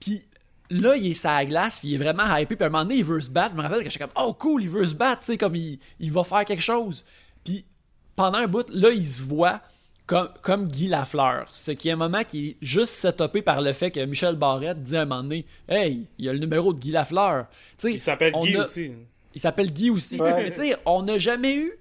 Puis 0.00 0.22
là, 0.70 0.96
il 0.96 1.10
est 1.10 1.14
sur 1.14 1.30
la 1.30 1.44
glace, 1.44 1.80
puis 1.80 1.88
il 1.90 1.94
est 1.94 1.98
vraiment 1.98 2.24
hypé. 2.36 2.56
Puis 2.56 2.64
à 2.64 2.66
un 2.66 2.70
moment 2.70 2.84
donné, 2.84 2.96
il 2.96 3.04
veut 3.04 3.20
se 3.20 3.28
battre. 3.30 3.52
Je 3.52 3.56
me 3.56 3.62
rappelle 3.62 3.84
que 3.84 3.90
j'étais 3.90 4.04
comme, 4.04 4.24
oh 4.24 4.32
cool, 4.34 4.62
il 4.64 4.70
veut 4.70 4.84
se 4.84 4.94
battre, 4.94 5.20
tu 5.20 5.26
sais, 5.26 5.38
comme 5.38 5.54
il, 5.56 5.78
il 6.00 6.12
va 6.12 6.24
faire 6.24 6.44
quelque 6.44 6.62
chose. 6.62 7.04
Puis 7.44 7.64
pendant 8.14 8.38
un 8.38 8.46
bout, 8.46 8.66
là, 8.70 8.90
il 8.90 9.04
se 9.04 9.22
voit 9.22 9.60
comme, 10.06 10.28
comme 10.42 10.64
Guy 10.68 10.88
Lafleur. 10.88 11.48
Ce 11.52 11.70
qui 11.72 11.88
est 11.88 11.92
un 11.92 11.96
moment 11.96 12.24
qui 12.24 12.48
est 12.50 12.56
juste 12.62 12.94
setupé 12.94 13.42
par 13.42 13.60
le 13.60 13.72
fait 13.72 13.90
que 13.90 14.00
Michel 14.04 14.36
Barrette 14.36 14.82
dit 14.82 14.96
à 14.96 15.02
un 15.02 15.04
moment 15.04 15.22
donné, 15.22 15.46
hey, 15.68 16.06
il 16.18 16.24
y 16.24 16.28
a 16.28 16.32
le 16.32 16.38
numéro 16.38 16.72
de 16.72 16.78
Guy 16.80 16.90
Lafleur. 16.92 17.46
Il 17.94 18.00
s'appelle 18.00 18.32
Guy 18.42 18.56
a- 18.56 18.62
aussi 18.62 18.92
il 19.36 19.40
s'appelle 19.40 19.70
Guy 19.72 19.90
aussi. 19.90 20.20
Ouais. 20.20 20.34
Mais 20.44 20.50
tu 20.50 20.56
sais, 20.62 20.76
on 20.86 21.02
n'a 21.02 21.18
jamais 21.18 21.54
eu 21.54 21.72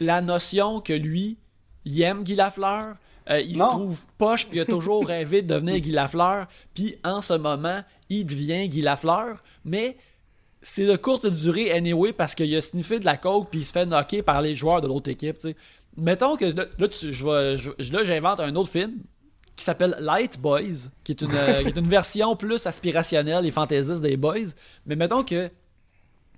la 0.00 0.22
notion 0.22 0.80
que 0.80 0.92
lui, 0.94 1.36
il 1.84 2.00
aime 2.00 2.22
Guy 2.22 2.34
Lafleur. 2.36 2.94
euh, 3.28 3.40
il 3.40 3.58
Non. 3.58 3.64
se 3.66 3.70
trouve 3.70 4.00
poche, 4.16 4.46
puis 4.46 4.58
il 4.58 4.62
a 4.62 4.64
toujours 4.64 5.04
rêvé 5.08 5.42
de 5.42 5.48
devenir 5.52 5.78
Guy 5.80 5.90
Lafleur. 5.90 6.46
Puis 6.74 6.96
en 7.04 7.20
ce 7.20 7.34
moment, 7.34 7.82
il 8.08 8.24
devient 8.24 8.68
Guy 8.68 8.80
Lafleur. 8.82 9.42
Mais 9.64 9.96
c'est 10.62 10.86
de 10.86 10.96
courte 10.96 11.26
durée 11.26 11.72
anyway 11.72 12.12
parce 12.12 12.34
qu'il 12.34 12.54
a 12.56 12.60
sniffé 12.60 12.98
de 13.00 13.04
la 13.04 13.16
coke 13.16 13.48
puis 13.50 13.60
il 13.60 13.64
se 13.64 13.72
fait 13.72 13.84
knocker 13.86 14.22
par 14.22 14.40
les 14.42 14.54
joueurs 14.56 14.80
de 14.80 14.86
l'autre 14.86 15.10
équipe. 15.10 15.38
tu 15.38 15.48
sais. 15.50 15.56
Mettons 15.96 16.36
que 16.36 16.44
là, 16.46 16.66
là, 16.78 16.88
tu- 16.88 17.12
je 17.12 17.24
vais- 17.26 17.58
je- 17.58 17.92
là, 17.92 18.04
j'invente 18.04 18.38
un 18.40 18.54
autre 18.54 18.70
film 18.70 18.98
qui 19.56 19.64
s'appelle 19.64 19.96
Light 19.98 20.38
Boys, 20.38 20.90
qui 21.02 21.12
est, 21.12 21.22
une, 21.22 21.30
euh, 21.34 21.62
qui 21.62 21.68
est 21.68 21.78
une 21.78 21.88
version 21.88 22.36
plus 22.36 22.66
aspirationnelle 22.66 23.46
et 23.46 23.50
fantaisiste 23.50 24.02
des 24.02 24.16
Boys. 24.16 24.50
Mais 24.86 24.94
mettons 24.96 25.22
que 25.24 25.50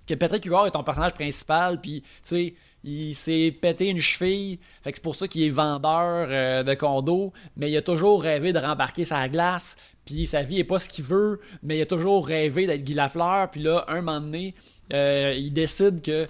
que 0.09 0.15
Patrick 0.15 0.45
Huard 0.45 0.67
est 0.67 0.71
ton 0.71 0.83
personnage 0.83 1.13
principal, 1.13 1.81
puis 1.81 2.01
tu 2.01 2.09
sais, 2.23 2.55
il 2.85 3.15
s'est 3.15 3.57
pété 3.61 3.89
une 3.89 4.01
cheville, 4.01 4.59
fait 4.83 4.93
que 4.93 4.99
c'est 4.99 5.03
pour 5.03 5.17
ça 5.17 5.29
qu'il 5.29 5.43
est 5.43 5.51
vendeur 5.51 6.29
euh, 6.31 6.63
de 6.63 6.75
condo, 6.75 7.33
mais 7.57 7.71
il 7.71 7.77
a 7.77 7.83
toujours 7.83 8.23
rêvé 8.23 8.53
de 8.53 8.59
rembarquer 8.59 9.05
sa 9.05 9.29
glace, 9.29 9.77
puis 10.05 10.27
sa 10.27 10.43
vie 10.43 10.61
est 10.61 10.65
pas 10.65 10.79
ce 10.79 10.89
qu'il 10.89 11.05
veut, 11.05 11.41
mais 11.63 11.79
il 11.79 11.83
a 11.83 11.87
toujours 11.87 12.27
rêvé 12.27 12.67
d'être 12.67 12.83
Guy 12.83 12.95
Lafleur, 12.95 13.51
puis 13.51 13.63
là, 13.63 13.85
un 13.89 14.01
moment 14.01 14.21
donné, 14.21 14.55
euh, 14.93 15.35
il 15.37 15.53
décide 15.53 16.01
que 16.01 16.27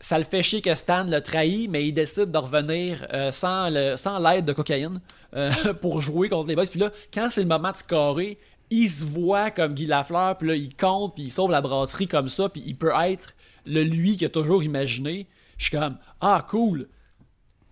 ça 0.00 0.16
le 0.16 0.24
fait 0.24 0.42
chier 0.42 0.62
que 0.62 0.74
Stan 0.74 1.04
le 1.04 1.20
trahit, 1.20 1.68
mais 1.68 1.86
il 1.86 1.92
décide 1.92 2.30
de 2.30 2.38
revenir 2.38 3.06
euh, 3.12 3.30
sans 3.30 3.68
l'aide 3.68 4.44
de 4.46 4.52
cocaïne 4.54 5.00
pour 5.82 6.00
jouer 6.00 6.28
contre 6.30 6.48
les 6.48 6.54
boys. 6.54 6.64
Puis 6.64 6.80
là, 6.80 6.90
quand 7.12 7.28
c'est 7.28 7.42
le 7.42 7.48
moment 7.48 7.72
de 7.72 7.76
scorer, 7.76 8.38
il 8.82 8.88
se 8.88 9.04
voit 9.04 9.50
comme 9.50 9.74
Guy 9.74 9.86
Lafleur, 9.86 10.36
puis 10.36 10.48
là, 10.48 10.54
il 10.56 10.74
compte, 10.74 11.14
puis 11.14 11.24
il 11.24 11.30
sauve 11.30 11.50
la 11.50 11.60
brasserie 11.60 12.08
comme 12.08 12.28
ça, 12.28 12.48
puis 12.48 12.62
il 12.66 12.76
peut 12.76 12.92
être 13.04 13.34
le 13.66 13.82
lui 13.82 14.16
qu'il 14.16 14.26
a 14.26 14.30
toujours 14.30 14.62
imaginé. 14.62 15.28
Je 15.58 15.66
suis 15.66 15.76
comme, 15.76 15.96
ah, 16.20 16.44
cool. 16.48 16.88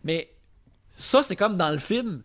Mais 0.04 0.32
ça, 0.94 1.22
c'est 1.22 1.36
comme 1.36 1.56
dans 1.56 1.70
le 1.70 1.78
film, 1.78 2.22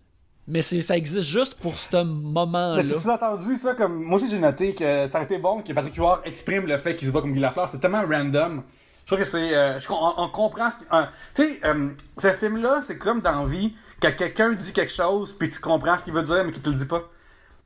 mais 0.47 0.61
ça 0.61 0.95
existe 0.95 1.27
juste 1.27 1.59
pour 1.59 1.77
ce 1.77 2.03
moment-là. 2.03 2.75
Mais 2.77 2.83
c'est 2.83 2.95
sous-entendu, 2.95 3.55
ça, 3.55 3.73
comme. 3.73 4.03
Moi 4.03 4.17
aussi, 4.17 4.29
j'ai 4.29 4.39
noté 4.39 4.73
que 4.73 5.07
ça 5.07 5.17
aurait 5.17 5.25
été 5.25 5.39
bon 5.39 5.61
que 5.61 5.73
Patrick 5.73 5.95
Huard 5.95 6.21
exprime 6.23 6.67
le 6.67 6.77
fait 6.77 6.95
qu'il 6.95 7.07
se 7.07 7.11
voit 7.11 7.21
comme 7.21 7.33
Guy 7.33 7.39
Lafleur. 7.39 7.67
C'est 7.67 7.79
tellement 7.79 8.05
random. 8.07 8.63
Je 9.01 9.05
trouve 9.07 9.19
que 9.19 9.25
c'est. 9.25 9.55
euh, 9.55 9.79
on, 9.89 10.29
comprend 10.29 10.69
ce 10.69 10.77
Tu 10.77 10.85
sais, 11.33 11.59
euh, 11.63 11.89
ce 12.17 12.31
film-là, 12.33 12.81
c'est 12.81 12.97
comme 12.97 13.21
dans 13.21 13.43
vie, 13.45 13.73
quand 14.01 14.11
quelqu'un 14.15 14.53
dit 14.53 14.71
quelque 14.71 14.93
chose, 14.93 15.35
puis 15.37 15.49
tu 15.49 15.59
comprends 15.59 15.97
ce 15.97 16.03
qu'il 16.03 16.13
veut 16.13 16.23
dire, 16.23 16.43
mais 16.45 16.51
qu'il 16.51 16.61
te 16.61 16.69
le 16.69 16.75
dit 16.75 16.85
pas. 16.85 17.03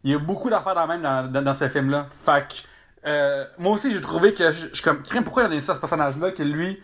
Il 0.03 0.11
y 0.11 0.15
a 0.15 0.19
beaucoup 0.19 0.49
d'affaires 0.49 0.75
dans 0.75 0.87
même 0.87 1.01
dans, 1.01 1.31
dans, 1.31 1.41
dans 1.43 1.53
ce 1.53 1.69
film-là. 1.69 2.07
Fait 2.25 2.47
que. 2.47 3.07
euh, 3.07 3.45
moi 3.57 3.73
aussi, 3.73 3.93
j'ai 3.93 4.01
trouvé 4.01 4.33
que. 4.33 4.51
Je 4.51 4.67
suis 4.73 4.83
comme. 4.83 5.03
Pourquoi 5.23 5.43
il 5.43 5.53
y 5.53 5.57
a 5.57 5.61
ce 5.61 5.71
personnage-là 5.73 6.31
que 6.31 6.43
lui. 6.43 6.81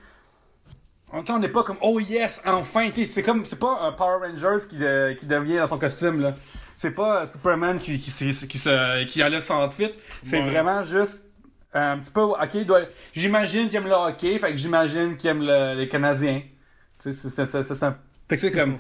On 1.14 1.40
n'est 1.40 1.48
pas 1.48 1.64
comme 1.64 1.78
oh 1.82 2.00
yes, 2.02 2.42
enfin, 2.46 2.90
tu 2.90 3.06
sais, 3.06 3.06
c'est 3.06 3.24
comme 3.24 3.46
c'est 3.46 3.58
pas 3.58 3.80
un 3.82 3.94
Power 3.94 4.28
Rangers 4.28 4.66
qui, 4.70 4.76
de- 4.76 5.14
qui 5.18 5.26
devient 5.26 5.56
dans 5.58 5.68
son 5.68 5.78
costume 5.80 6.22
là. 6.22 6.34
C'est 6.76 6.92
pas 6.92 7.26
Superman 7.26 7.80
qui 7.80 7.98
qui, 7.98 8.12
qui, 8.12 8.48
qui, 8.48 8.58
se 8.58 9.04
qui 9.06 9.24
enlève 9.24 9.42
son 9.42 9.64
outfit, 9.66 9.94
c'est 10.22 10.42
Ouais. 10.42 10.50
vraiment 10.50 10.84
juste 10.84 11.24
un 11.74 11.98
petit 11.98 12.12
peu, 12.12 12.22
ok, 12.22 12.66
doit- 12.66 12.82
j'imagine 13.14 13.68
qu'il 13.70 13.78
aime 13.78 13.86
le 13.88 13.94
hockey, 13.94 14.38
fait 14.38 14.52
que 14.52 14.58
j'imagine 14.58 15.16
qu'il 15.16 15.30
aime 15.30 15.42
le- 15.46 15.76
les 15.78 15.88
Canadiens. 15.88 16.42
Tu 17.02 17.14
sais, 17.14 17.30
c'est- 17.30 17.30
c'est 17.30 17.46
c'est- 17.64 17.64
c'est 17.76 17.84
un. 17.86 17.98
Fait 18.28 18.36
que 18.36 18.42
c'est 18.42 18.52
comme. 18.52 18.78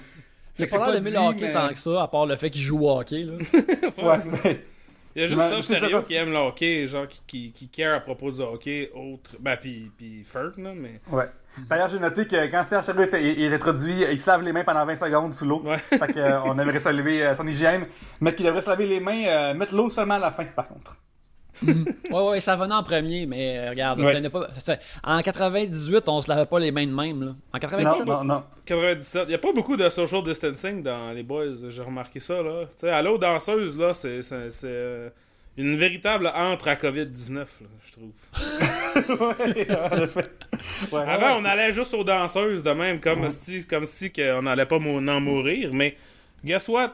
C'est 0.57 0.67
c'est 0.67 0.77
pas 0.77 0.91
l'air 0.91 0.95
d'aimer 1.01 1.11
le 1.11 1.17
hockey 1.17 1.39
mais- 1.47 1.53
tant 1.53 1.69
que 1.69 1.77
ça, 1.77 2.01
à 2.03 2.07
part 2.07 2.25
le 2.25 2.35
fait 2.35 2.49
qu'il 2.49 2.61
joue 2.61 2.79
au 2.85 2.91
hockey. 2.99 3.23
Là. 3.23 3.33
Ouais, 4.03 4.15
Il 5.15 5.21
y 5.21 5.23
a 5.23 5.27
juste 5.27 5.39
Mais 5.39 5.61
ça, 5.61 5.61
sérieux, 5.61 5.99
ça- 6.01 6.05
qui 6.05 6.13
aime 6.13 6.29
le 6.31 6.37
hockey, 6.37 6.87
genre 6.87 7.07
qui, 7.07 7.21
qui, 7.25 7.51
qui 7.51 7.69
care 7.69 7.95
à 7.95 7.99
propos 8.01 8.29
du 8.31 8.39
hockey, 8.41 8.91
autre. 8.93 9.31
Ben, 9.41 9.57
pis, 9.57 9.89
pis 9.97 10.23
Ferg, 10.23 10.57
là, 10.59 10.73
mais. 10.75 10.99
Ouais. 11.11 11.25
D'ailleurs, 11.67 11.89
j'ai 11.89 11.97
noté 11.99 12.27
que 12.27 12.45
quand 12.51 12.63
Serge 12.63 12.85
Chariot 12.85 13.09
est 13.15 13.51
introduit, 13.51 14.03
il 14.11 14.19
se 14.19 14.29
lave 14.29 14.43
les 14.43 14.51
mains 14.51 14.63
pendant 14.63 14.85
20 14.85 14.95
secondes 14.95 15.33
sous 15.33 15.45
l'eau. 15.45 15.63
Ouais. 15.65 15.77
Fait 15.77 16.13
que, 16.13 16.19
euh, 16.19 16.43
aimerait 16.53 16.77
saluer 16.77 17.23
euh, 17.25 17.33
son 17.33 17.47
hygiène. 17.47 17.87
Mais 18.21 18.35
qu'il 18.35 18.45
devrait 18.45 18.61
se 18.61 18.69
laver 18.69 18.85
les 18.85 18.99
mains, 18.99 19.25
euh, 19.25 19.53
mettre 19.55 19.73
l'eau 19.73 19.89
seulement 19.89 20.15
à 20.15 20.19
la 20.19 20.31
fin, 20.31 20.45
par 20.45 20.67
contre. 20.67 20.95
Ouais, 22.11 22.21
ouais, 22.29 22.39
ça 22.39 22.55
venait 22.55 22.73
en 22.75 22.83
premier, 22.83 23.25
mais 23.25 23.57
euh, 23.57 23.69
regarde, 23.71 23.99
Ouais. 23.99 24.13
c'était 24.13 24.29
pas- 24.29 24.47
en 25.03 25.21
98, 25.21 26.07
on 26.07 26.21
se 26.21 26.29
lavait 26.29 26.45
pas 26.45 26.59
les 26.59 26.71
mains 26.71 26.85
de 26.85 26.91
même. 26.93 27.23
Là. 27.23 27.31
En 27.53 27.59
97, 27.59 28.05
Non, 28.05 28.17
non, 28.19 28.23
non. 28.23 28.43
97. 28.65 29.23
Il 29.25 29.29
n'y 29.29 29.33
a 29.35 29.39
pas 29.39 29.51
beaucoup 29.53 29.75
de 29.77 29.89
social 29.89 30.21
distancing 30.23 30.83
dans 30.83 31.11
les 31.11 31.23
boys, 31.23 31.45
j'ai 31.69 31.81
remarqué 31.81 32.19
ça, 32.19 32.41
là. 32.41 32.65
Tu 32.65 32.81
sais, 32.81 32.89
aller 32.89 33.09
aux 33.09 33.17
danseuses, 33.17 33.77
là, 33.77 33.93
c'est 33.93 34.21
c'est- 34.21 34.51
c'est, 34.51 34.67
euh, 34.67 35.09
une 35.57 35.75
véritable 35.75 36.27
entre 36.35 36.67
à 36.67 36.75
COVID-19, 36.75 37.47
là, 37.61 37.67
je 37.85 37.91
trouve. 37.93 38.11
ouais, 39.19 39.67
en 39.71 39.97
effet. 40.03 40.29
Ouais, 40.91 41.01
Avant, 41.01 41.27
ouais. 41.35 41.39
on 41.41 41.45
allait 41.45 41.71
juste 41.71 41.93
aux 41.95 42.03
danseuses 42.03 42.63
de 42.63 42.71
même, 42.71 42.99
comme 42.99 43.27
si, 43.29 43.65
comme 43.65 43.85
si 43.87 44.11
on 44.37 44.43
n'allait 44.43 44.65
pas 44.67 44.75
en 44.77 45.19
mourir, 45.19 45.71
mais 45.73 45.95
guess 46.45 46.67
what? 46.67 46.93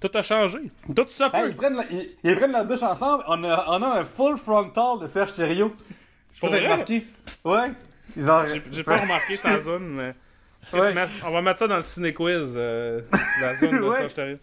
Tout 0.00 0.10
a 0.14 0.22
changé. 0.22 0.58
Tout 0.94 1.06
ça 1.10 1.30
peut. 1.30 1.38
Hey, 1.38 1.44
ils, 1.50 1.54
prennent 1.54 1.76
la, 1.76 1.84
ils, 1.90 2.08
ils 2.22 2.36
prennent 2.36 2.52
la 2.52 2.64
douche 2.64 2.82
ensemble. 2.82 3.24
On 3.28 3.42
a, 3.44 3.64
on 3.68 3.82
a 3.82 4.00
un 4.00 4.04
full 4.04 4.36
frontal 4.36 4.98
de 5.00 5.06
Serge 5.06 5.32
Thériault. 5.32 5.72
Je 6.34 6.40
peux 6.40 6.48
remarquer. 6.48 7.06
Ouais. 7.44 7.72
Ils 8.16 8.30
ont... 8.30 8.42
J'ai 8.70 8.82
pas 8.82 8.98
remarqué 8.98 9.36
sa 9.36 9.58
zone, 9.60 9.88
mais. 9.88 10.12
Ouais. 10.72 10.94
On 11.24 11.30
va 11.30 11.40
mettre 11.42 11.60
ça 11.60 11.66
dans 11.68 11.76
le 11.76 11.82
ciné-quiz, 11.82 12.54
euh, 12.56 13.00
la 13.40 13.54
zone 13.56 13.70
de 13.78 13.84
Ouais. 13.88 13.96
Serge 13.98 14.14
Thériault. 14.14 14.38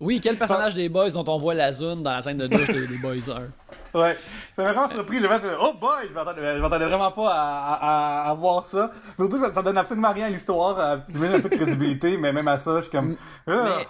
Oui, 0.00 0.20
quel 0.20 0.36
personnage 0.36 0.74
des 0.74 0.88
boys 0.88 1.10
dont 1.10 1.24
on 1.28 1.38
voit 1.38 1.54
la 1.54 1.70
zone 1.70 2.02
dans 2.02 2.10
la 2.10 2.22
scène 2.22 2.36
de 2.36 2.48
douche 2.48 2.66
des, 2.66 2.88
des 2.88 2.98
boys 2.98 3.12
1 3.94 3.98
Ouais. 3.98 4.18
Ça 4.56 4.64
m'a 4.64 4.72
vraiment 4.72 4.88
surpris. 4.88 5.20
J'ai 5.20 5.28
fait, 5.28 5.40
oh 5.60 5.74
boy, 5.80 6.08
je 6.08 6.12
m'attendais 6.12 6.56
je 6.56 6.60
vraiment 6.60 7.12
pas 7.12 7.30
à, 7.30 7.74
à, 7.74 8.24
à, 8.26 8.30
à 8.30 8.34
voir 8.34 8.64
ça. 8.64 8.90
Surtout 9.16 9.36
que 9.38 9.46
ça, 9.46 9.52
ça 9.52 9.62
donne 9.62 9.78
absolument 9.78 10.12
rien 10.12 10.26
à 10.26 10.30
l'histoire. 10.30 10.76
euh, 10.80 10.96
Tu 11.12 11.18
mets 11.18 11.28
un 11.28 11.40
peu 11.40 11.48
de 11.48 11.54
crédibilité, 11.56 12.16
mais 12.16 12.32
même 12.32 12.48
à 12.48 12.58
ça, 12.58 12.78
je 12.78 12.82
suis 12.82 12.90
comme. 12.90 13.14
Ah. 13.46 13.76
Mais, 13.78 13.86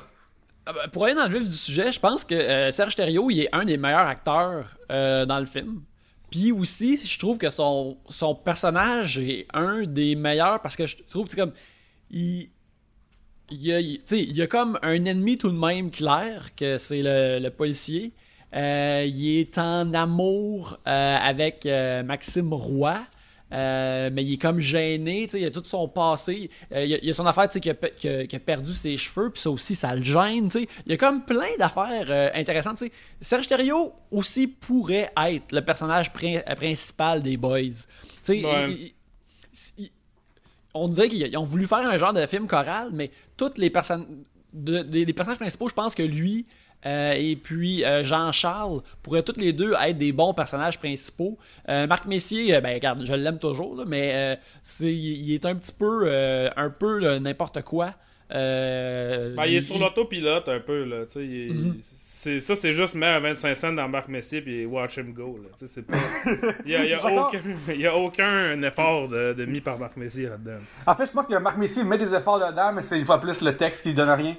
pour 0.92 1.04
aller 1.04 1.14
dans 1.14 1.26
le 1.28 1.38
vif 1.38 1.48
du 1.48 1.56
sujet, 1.56 1.90
je 1.92 1.98
pense 2.00 2.24
que 2.24 2.34
euh, 2.34 2.70
Serge 2.70 2.94
Thériault, 2.94 3.30
il 3.30 3.40
est 3.40 3.48
un 3.54 3.64
des 3.64 3.76
meilleurs 3.76 4.06
acteurs 4.06 4.76
euh, 4.90 5.26
dans 5.26 5.38
le 5.40 5.44
film. 5.46 5.82
Puis 6.30 6.52
aussi, 6.52 6.96
je 7.04 7.18
trouve 7.18 7.36
que 7.36 7.50
son, 7.50 7.98
son 8.08 8.34
personnage 8.34 9.18
est 9.18 9.46
un 9.52 9.82
des 9.82 10.14
meilleurs 10.14 10.62
parce 10.62 10.76
que 10.76 10.86
je 10.86 10.96
trouve, 11.08 11.28
sais, 11.28 11.36
comme. 11.36 11.52
Il. 12.10 12.48
Il 13.50 13.70
a, 13.70 13.80
il- 13.80 14.40
a 14.40 14.46
comme 14.46 14.78
un 14.80 15.04
ennemi 15.04 15.36
tout 15.36 15.50
de 15.50 15.58
même 15.58 15.90
clair, 15.90 16.54
que 16.56 16.78
c'est 16.78 17.02
le, 17.02 17.50
policier. 17.50 18.12
Euh, 18.54 19.04
il 19.06 19.40
est 19.40 19.58
en 19.58 19.92
amour 19.92 20.78
avec 20.86 21.66
Maxime 21.66 22.54
Roy. 22.54 22.98
Euh, 23.52 24.08
mais 24.12 24.24
il 24.24 24.32
est 24.34 24.38
comme 24.38 24.60
gêné, 24.60 25.24
tu 25.24 25.32
sais, 25.32 25.40
il 25.42 25.44
a 25.46 25.50
tout 25.50 25.62
son 25.64 25.86
passé. 25.86 26.48
Euh, 26.72 26.84
il, 26.84 26.90
y 26.90 26.94
a, 26.94 26.98
il 27.02 27.10
a 27.10 27.14
son 27.14 27.26
affaire, 27.26 27.48
tu 27.48 27.54
sais, 27.54 27.60
qui 27.60 27.68
a, 27.70 27.74
qui 27.74 28.08
a- 28.08 28.26
qui 28.26 28.34
a 28.36 28.40
perdu 28.40 28.72
ses 28.72 28.96
cheveux, 28.96 29.30
puis 29.30 29.42
ça 29.42 29.50
aussi, 29.50 29.74
ça 29.74 29.94
le 29.94 30.02
gêne, 30.02 30.48
tu 30.48 30.60
sais. 30.60 30.68
Il 30.86 30.92
y 30.92 30.94
a 30.94 30.96
comme 30.96 31.22
plein 31.24 31.54
d'affaires 31.58 32.06
euh, 32.08 32.30
intéressantes. 32.34 32.82
Serge 33.20 33.46
Thériault 33.46 33.92
aussi 34.10 34.46
pourrait 34.46 35.12
être 35.16 35.52
le 35.52 35.60
personnage 35.60 36.12
prin- 36.12 36.40
principal 36.56 37.22
des 37.22 37.36
Boys. 37.36 37.60
Tu 37.60 37.78
sais, 38.22 38.44
Ouais. 38.44 38.70
il- 38.72 38.80
il- 38.80 38.94
il- 39.84 39.90
on 40.74 40.88
dirait 40.88 41.08
qu'ils 41.10 41.36
ont 41.36 41.44
voulu 41.44 41.66
faire 41.66 41.78
un 41.88 41.98
genre 41.98 42.14
de 42.14 42.24
film 42.26 42.46
choral, 42.46 42.88
mais 42.92 43.10
toutes 43.36 43.58
les 43.58 43.68
personnes, 43.68 44.06
de- 44.54 44.86
les 44.90 45.12
personnages 45.12 45.38
principaux, 45.38 45.68
je 45.68 45.74
pense 45.74 45.94
que 45.94 46.02
lui 46.02 46.46
euh, 46.84 47.12
et 47.12 47.36
puis 47.36 47.84
euh, 47.84 48.02
Jean-Charles 48.04 48.82
pourraient 49.02 49.22
tous 49.22 49.38
les 49.38 49.52
deux 49.52 49.74
être 49.80 49.98
des 49.98 50.12
bons 50.12 50.34
personnages 50.34 50.78
principaux. 50.78 51.38
Euh, 51.68 51.86
Marc 51.86 52.06
Messier, 52.06 52.60
ben 52.60 52.74
regarde, 52.74 53.04
je 53.04 53.12
l'aime 53.12 53.38
toujours, 53.38 53.76
là, 53.76 53.84
mais 53.86 54.38
c'est, 54.62 54.92
il 54.92 55.32
est 55.32 55.44
un 55.44 55.54
petit 55.54 55.72
peu, 55.72 56.10
un 56.56 56.70
peu 56.70 57.18
n'importe 57.18 57.62
quoi. 57.62 57.94
Ben, 58.30 59.44
il 59.46 59.56
est 59.56 59.60
sur 59.60 59.78
l'autopilote 59.78 60.48
un 60.48 60.60
peu, 60.60 60.84
là. 60.84 61.04
Il 61.16 61.34
est-. 61.34 61.52
c'est, 62.22 62.38
ça, 62.38 62.54
c'est 62.54 62.72
juste 62.72 62.94
mettre 62.94 63.16
un 63.16 63.30
25 63.30 63.54
cents 63.56 63.72
dans 63.72 63.88
Marc 63.88 64.06
Messier 64.06 64.42
puis 64.42 64.64
watch 64.64 64.96
him 64.96 65.12
go, 65.12 65.40
c'est 65.56 65.84
pas. 65.84 65.96
Il 66.64 66.70
y 66.70 66.76
a, 66.76 66.84
il 66.84 66.90
y 66.90 66.94
a 66.94 67.04
aucun, 67.04 67.40
il 67.66 67.76
y 67.80 67.86
a 67.88 67.96
aucun 67.96 68.62
effort 68.62 69.08
de, 69.08 69.32
de 69.32 69.44
mis 69.44 69.60
par 69.60 69.76
Marc 69.76 69.96
Messier 69.96 70.28
là-dedans. 70.28 70.58
En 70.86 70.94
fait, 70.94 71.06
je 71.06 71.10
pense 71.10 71.26
que 71.26 71.36
Marc 71.38 71.56
Messier 71.56 71.82
met 71.82 71.98
des 71.98 72.14
efforts 72.14 72.38
dedans, 72.38 72.72
mais 72.72 72.82
c'est 72.82 72.96
une 72.96 73.04
fois 73.04 73.20
plus 73.20 73.40
le 73.40 73.56
texte 73.56 73.82
qui 73.82 73.88
lui 73.88 73.96
donne 73.96 74.10
rien. 74.10 74.36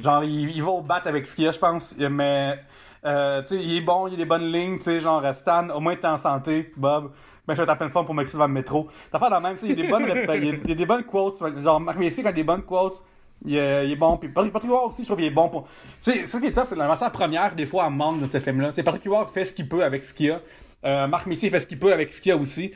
Genre, 0.00 0.24
il, 0.24 0.48
il 0.48 0.62
va 0.62 0.70
au 0.70 0.80
bat 0.80 1.02
avec 1.04 1.26
ce 1.26 1.36
qu'il 1.36 1.44
y 1.44 1.48
a, 1.48 1.52
je 1.52 1.58
pense. 1.58 1.94
Mais, 1.98 2.58
euh, 3.04 3.42
tu 3.42 3.48
sais, 3.48 3.62
il 3.62 3.76
est 3.76 3.82
bon, 3.82 4.08
il 4.08 4.14
a 4.14 4.16
des 4.16 4.24
bonnes 4.24 4.50
lignes, 4.50 4.78
tu 4.78 4.84
sais, 4.84 5.00
genre, 5.00 5.22
Stan, 5.34 5.68
au 5.68 5.80
moins 5.80 5.94
t'es 5.94 6.06
en 6.06 6.16
santé, 6.16 6.72
Bob. 6.74 7.12
Ben, 7.46 7.54
je 7.54 7.60
vais 7.60 7.70
en 7.70 7.76
pleine 7.76 7.90
forme 7.90 8.06
pour 8.06 8.14
m'exciter 8.14 8.38
dans 8.38 8.46
le 8.46 8.54
métro. 8.54 8.88
T'as 9.12 9.18
fait 9.18 9.28
la 9.28 9.40
même, 9.40 9.56
tu 9.56 9.58
sais, 9.58 9.66
il 9.66 9.78
y 9.78 9.78
a 9.78 9.82
des 9.84 9.90
bonnes, 9.90 10.04
il 10.04 10.08
y 10.08 10.30
a, 10.30 10.36
il 10.36 10.68
y 10.70 10.72
a 10.72 10.74
des 10.74 10.86
bonnes 10.86 11.04
quotes. 11.04 11.34
Genre, 11.62 11.80
Marc 11.80 11.98
Messier, 11.98 12.22
quand 12.22 12.30
il 12.30 12.32
a 12.32 12.36
des 12.36 12.44
bonnes 12.44 12.62
quotes, 12.62 13.04
il 13.44 13.56
est, 13.56 13.96
bon. 13.96 14.16
Puis 14.16 14.28
Patrick 14.28 14.64
Huard 14.64 14.86
aussi, 14.86 15.02
je 15.02 15.08
trouve 15.08 15.18
qu'il 15.18 15.26
est 15.26 15.30
bon 15.30 15.48
pour. 15.48 15.64
Tu 15.64 15.70
sais, 16.00 16.26
ce 16.26 16.38
qui 16.38 16.46
est 16.46 16.52
tough, 16.52 16.64
c'est 16.66 16.76
la 16.76 16.88
matière 16.88 17.12
première, 17.12 17.54
des 17.54 17.66
fois, 17.66 17.86
elle 17.86 17.92
manque 17.92 18.20
de 18.20 18.30
ce 18.30 18.38
film-là. 18.38 18.72
Patrick 18.72 19.04
Huard 19.04 19.30
fait 19.30 19.44
ce 19.44 19.52
qu'il 19.52 19.68
peut 19.68 19.84
avec 19.84 20.02
ce 20.02 20.14
qu'il 20.14 20.30
a. 20.30 20.40
Euh, 20.84 21.06
Marc 21.06 21.26
Messier 21.26 21.50
fait 21.50 21.60
ce 21.60 21.66
qu'il 21.66 21.78
peut 21.78 21.92
avec 21.92 22.12
ce 22.12 22.20
qu'il 22.20 22.32
a 22.32 22.36
aussi. 22.36 22.72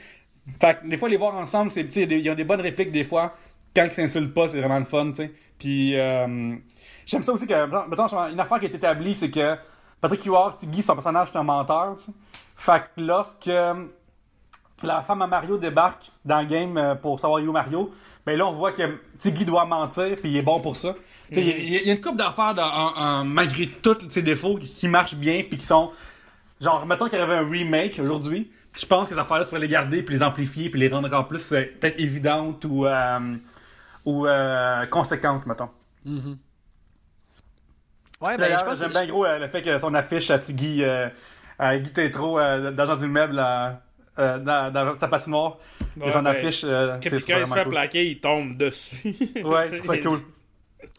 Fait 0.60 0.80
que 0.80 0.88
des 0.88 0.96
fois, 0.96 1.08
les 1.08 1.16
voir 1.16 1.34
ensemble, 1.34 1.70
c'est, 1.70 1.82
ils 1.82 2.30
ont 2.30 2.34
des 2.34 2.44
bonnes 2.44 2.60
répliques 2.60 2.92
des 2.92 3.04
fois. 3.04 3.34
Quand 3.74 3.84
ils 3.84 3.92
s'insultent 3.92 4.34
pas, 4.34 4.48
c'est 4.48 4.58
vraiment 4.58 4.78
le 4.78 4.84
fun, 4.84 5.10
tu 5.10 5.22
sais. 5.22 5.32
Puis, 5.58 5.98
euh, 5.98 6.56
j'aime 7.06 7.22
ça 7.22 7.32
aussi 7.32 7.46
que, 7.46 8.32
une 8.32 8.40
affaire 8.40 8.58
qui 8.58 8.64
est 8.66 8.74
établie, 8.74 9.14
c'est 9.14 9.30
que 9.30 9.56
Patrick 10.00 10.24
Huard, 10.24 10.56
Tiggy, 10.56 10.82
son 10.82 10.94
personnage, 10.94 11.28
c'est 11.30 11.38
un 11.38 11.42
menteur, 11.42 11.94
tu 11.96 12.04
sais. 12.04 12.12
Fait 12.56 12.80
que 12.80 13.02
lorsque 13.02 13.50
la 14.82 15.02
femme 15.02 15.22
à 15.22 15.26
Mario 15.26 15.58
débarque 15.58 16.10
dans 16.24 16.40
le 16.40 16.46
game 16.46 16.76
euh, 16.76 16.94
pour 16.94 17.20
savoir 17.20 17.42
où 17.42 17.52
Mario, 17.52 17.90
ben 18.26 18.36
là, 18.38 18.46
on 18.46 18.52
voit 18.52 18.72
que 18.72 18.82
Tiggy 19.18 19.44
doit 19.44 19.64
mentir, 19.64 20.16
puis 20.20 20.30
il 20.30 20.36
est 20.36 20.42
bon 20.42 20.60
pour 20.60 20.76
ça. 20.76 20.94
Il 21.32 21.38
y 21.46 21.50
a- 21.52 21.56
y, 21.58 21.86
y 21.88 21.90
une 21.90 22.00
couple 22.00 22.16
d'affaires, 22.18 22.54
en- 22.58 22.96
en- 22.96 23.24
malgré 23.24 23.66
tous 23.66 23.96
ses 24.10 24.22
défauts, 24.22 24.56
qui, 24.56 24.68
qui 24.68 24.88
marchent 24.88 25.14
bien, 25.14 25.42
puis 25.48 25.58
qui 25.58 25.66
sont 25.66 25.90
Genre, 26.60 26.84
mettons 26.84 27.08
qu'il 27.08 27.18
y 27.18 27.22
avait 27.22 27.36
un 27.36 27.48
remake 27.48 27.98
aujourd'hui, 28.02 28.50
je 28.78 28.84
pense 28.84 29.08
que 29.08 29.14
ces 29.14 29.18
affaires-là, 29.20 29.44
tu 29.44 29.48
pourrais 29.48 29.62
les 29.62 29.68
garder, 29.68 30.02
puis 30.02 30.14
les 30.16 30.22
amplifier, 30.22 30.68
puis 30.68 30.78
les 30.78 30.88
rendre 30.88 31.06
encore 31.08 31.26
plus 31.26 31.52
euh, 31.52 31.62
peut-être 31.80 31.98
évidentes 31.98 32.66
ou, 32.66 32.84
euh, 32.84 33.36
ou 34.04 34.26
euh, 34.26 34.84
conséquentes, 34.86 35.46
mettons. 35.46 35.70
Ouais, 38.20 38.36
ben, 38.36 38.58
je 38.58 38.64
pense 38.64 38.78
j'aime 38.78 38.90
bien 38.90 39.06
gros 39.06 39.24
euh, 39.24 39.38
le 39.38 39.48
fait 39.48 39.62
que 39.62 39.78
son 39.78 39.94
affiche 39.94 40.30
à 40.30 40.38
Tiggy, 40.38 40.84
euh, 40.84 41.08
à 41.58 41.78
Guy 41.78 41.90
Tétro, 41.92 42.38
euh, 42.38 42.70
dans 42.70 42.90
un 42.90 43.00
immeuble, 43.02 43.38
euh, 44.20 44.38
dans, 44.38 44.72
dans 44.72 44.94
sa 44.94 45.08
patinoire, 45.08 45.58
Ouais, 45.96 46.12
son 46.12 46.22
ben, 46.22 46.30
affiche, 46.30 46.62
euh, 46.64 46.98
quand 47.02 47.10
il 47.12 47.20
se 47.46 47.54
fait 47.54 47.62
cool. 47.64 47.70
plaquer, 47.72 48.10
il 48.10 48.20
tombe 48.20 48.56
dessus. 48.56 49.14
Ouais, 49.44 49.66
c'est 49.84 50.00
cool. 50.00 50.18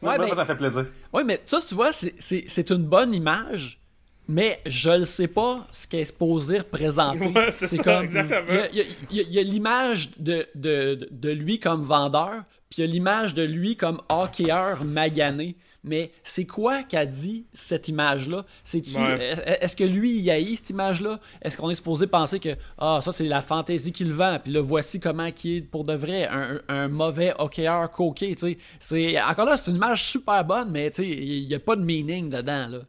Ouais, 0.02 0.18
ben- 0.18 0.36
ça 0.36 0.46
fait 0.46 0.56
plaisir. 0.56 0.86
Ouais, 1.14 1.24
mais 1.24 1.42
ça, 1.46 1.60
tu 1.68 1.74
vois, 1.76 1.92
c'est- 1.94 2.14
c'est 2.20 2.44
c'est 2.48 2.70
une 2.72 2.84
bonne 2.84 3.14
image, 3.14 3.80
mais 4.28 4.60
je 4.66 4.90
ne 4.92 5.06
sais 5.06 5.28
pas 5.28 5.66
ce 5.72 5.88
qu'elle 5.88 6.02
est 6.02 6.06
supposée 6.06 6.60
représenter. 6.60 7.28
Ouais, 7.28 7.52
c'est 7.52 7.68
ça, 7.68 8.04
exactement. 8.04 8.64
Il 8.72 8.86
y 9.32 9.40
a 9.40 9.44
l'image 9.44 10.12
de, 10.18 10.46
de, 10.56 11.08
de 11.10 11.30
lui 11.30 11.60
comme 11.60 11.84
vendeur, 11.84 12.44
puis 12.70 12.80
il 12.82 12.86
y 12.86 12.90
a 12.90 12.92
l'image 12.92 13.34
de 13.34 13.44
lui 13.44 13.76
comme 13.78 14.02
hockeyeur 14.10 14.84
magané. 14.86 15.56
Mais 15.84 16.12
c'est 16.22 16.46
quoi 16.46 16.84
qu'a 16.84 17.08
dit 17.08 17.46
cette 17.54 17.88
image-là? 17.88 18.46
C'est-tu, 18.64 18.96
Ouais. 18.98 19.32
est- 19.32 19.64
Est-ce 19.64 19.76
que 19.76 19.84
lui, 19.84 20.16
il 20.20 20.30
haït 20.30 20.56
cette 20.58 20.70
image-là? 20.70 21.20
Est-ce 21.42 21.58
qu'on 21.58 21.72
est 21.72 21.76
supposé 21.76 22.06
penser 22.06 22.40
que 22.40 22.50
ah, 22.78 23.00
ça, 23.02 23.12
c'est 23.12 23.24
la 23.28 23.42
fantaisie 23.42 23.92
qu'il 23.92 24.12
vend, 24.14 24.38
puis 24.44 24.52
là, 24.54 24.62
voici 24.62 25.00
comment 25.00 25.32
qui 25.32 25.58
est 25.58 25.62
pour 25.62 25.84
de 25.84 25.94
vrai 25.94 26.28
un, 26.28 26.62
un 26.68 26.88
mauvais 26.88 27.34
hockeyeur 27.40 27.90
coquet, 27.90 28.36
tu 28.36 28.48
sais? 28.48 28.58
C'est, 28.80 29.20
encore 29.22 29.46
là, 29.46 29.58
c'est 29.58 29.72
une 29.72 29.78
image 29.78 30.04
super 30.06 30.46
bonne, 30.46 30.70
mais 30.70 30.92
tu 30.92 31.02
sais, 31.02 31.10
il 31.10 31.48
n'y 31.48 31.56
a 31.56 31.60
pas 31.60 31.76
de 31.76 31.82
meaning 31.84 32.30
dedans, 32.30 32.68
là. 32.68 32.80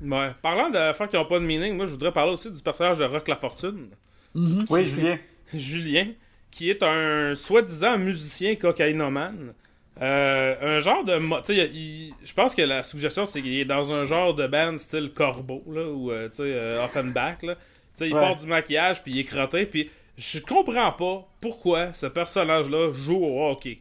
Ouais. 0.00 0.30
Parlant 0.40 0.70
d'affaires 0.70 1.08
qui 1.08 1.16
n'ont 1.16 1.24
pas 1.26 1.40
de 1.40 1.44
meaning, 1.44 1.76
moi 1.76 1.84
je 1.84 1.90
voudrais 1.90 2.12
parler 2.12 2.32
aussi 2.32 2.50
du 2.50 2.62
personnage 2.62 2.98
de 2.98 3.04
Rock 3.04 3.28
La 3.28 3.36
Fortune, 3.36 3.88
Oui, 4.34 4.86
Julien. 4.86 5.18
Julien, 5.52 6.06
qui 6.50 6.70
est 6.70 6.82
un 6.82 7.34
soi-disant 7.34 7.98
musicien 7.98 8.54
cocaïnomane. 8.54 9.52
Euh, 10.00 10.76
un 10.76 10.78
genre 10.80 11.02
de. 11.04 11.18
je 11.18 12.32
pense 12.34 12.54
que 12.54 12.62
la 12.62 12.82
suggestion 12.84 13.26
c'est 13.26 13.42
qu'il 13.42 13.58
est 13.58 13.64
dans 13.64 13.92
un 13.92 14.04
genre 14.04 14.32
de 14.34 14.46
band 14.46 14.78
style 14.78 15.10
Corbeau, 15.14 15.64
là, 15.72 15.82
ou 15.88 16.12
euh, 16.12 16.28
tu 16.28 16.36
sais, 16.36 16.42
euh, 16.44 16.84
Offenbach, 16.84 17.42
là. 17.42 17.54
Tu 17.56 17.60
sais, 18.04 18.08
il 18.08 18.14
Ouais. 18.14 18.20
porte 18.20 18.40
du 18.40 18.46
maquillage, 18.46 19.02
puis 19.02 19.12
il 19.12 19.18
est 19.20 19.24
crotté, 19.24 19.66
puis 19.66 19.90
je 20.16 20.38
comprends 20.38 20.92
pas 20.92 21.26
pourquoi 21.40 21.92
ce 21.94 22.06
personnage-là 22.06 22.92
joue 22.92 23.24
au 23.24 23.50
hockey. 23.50 23.80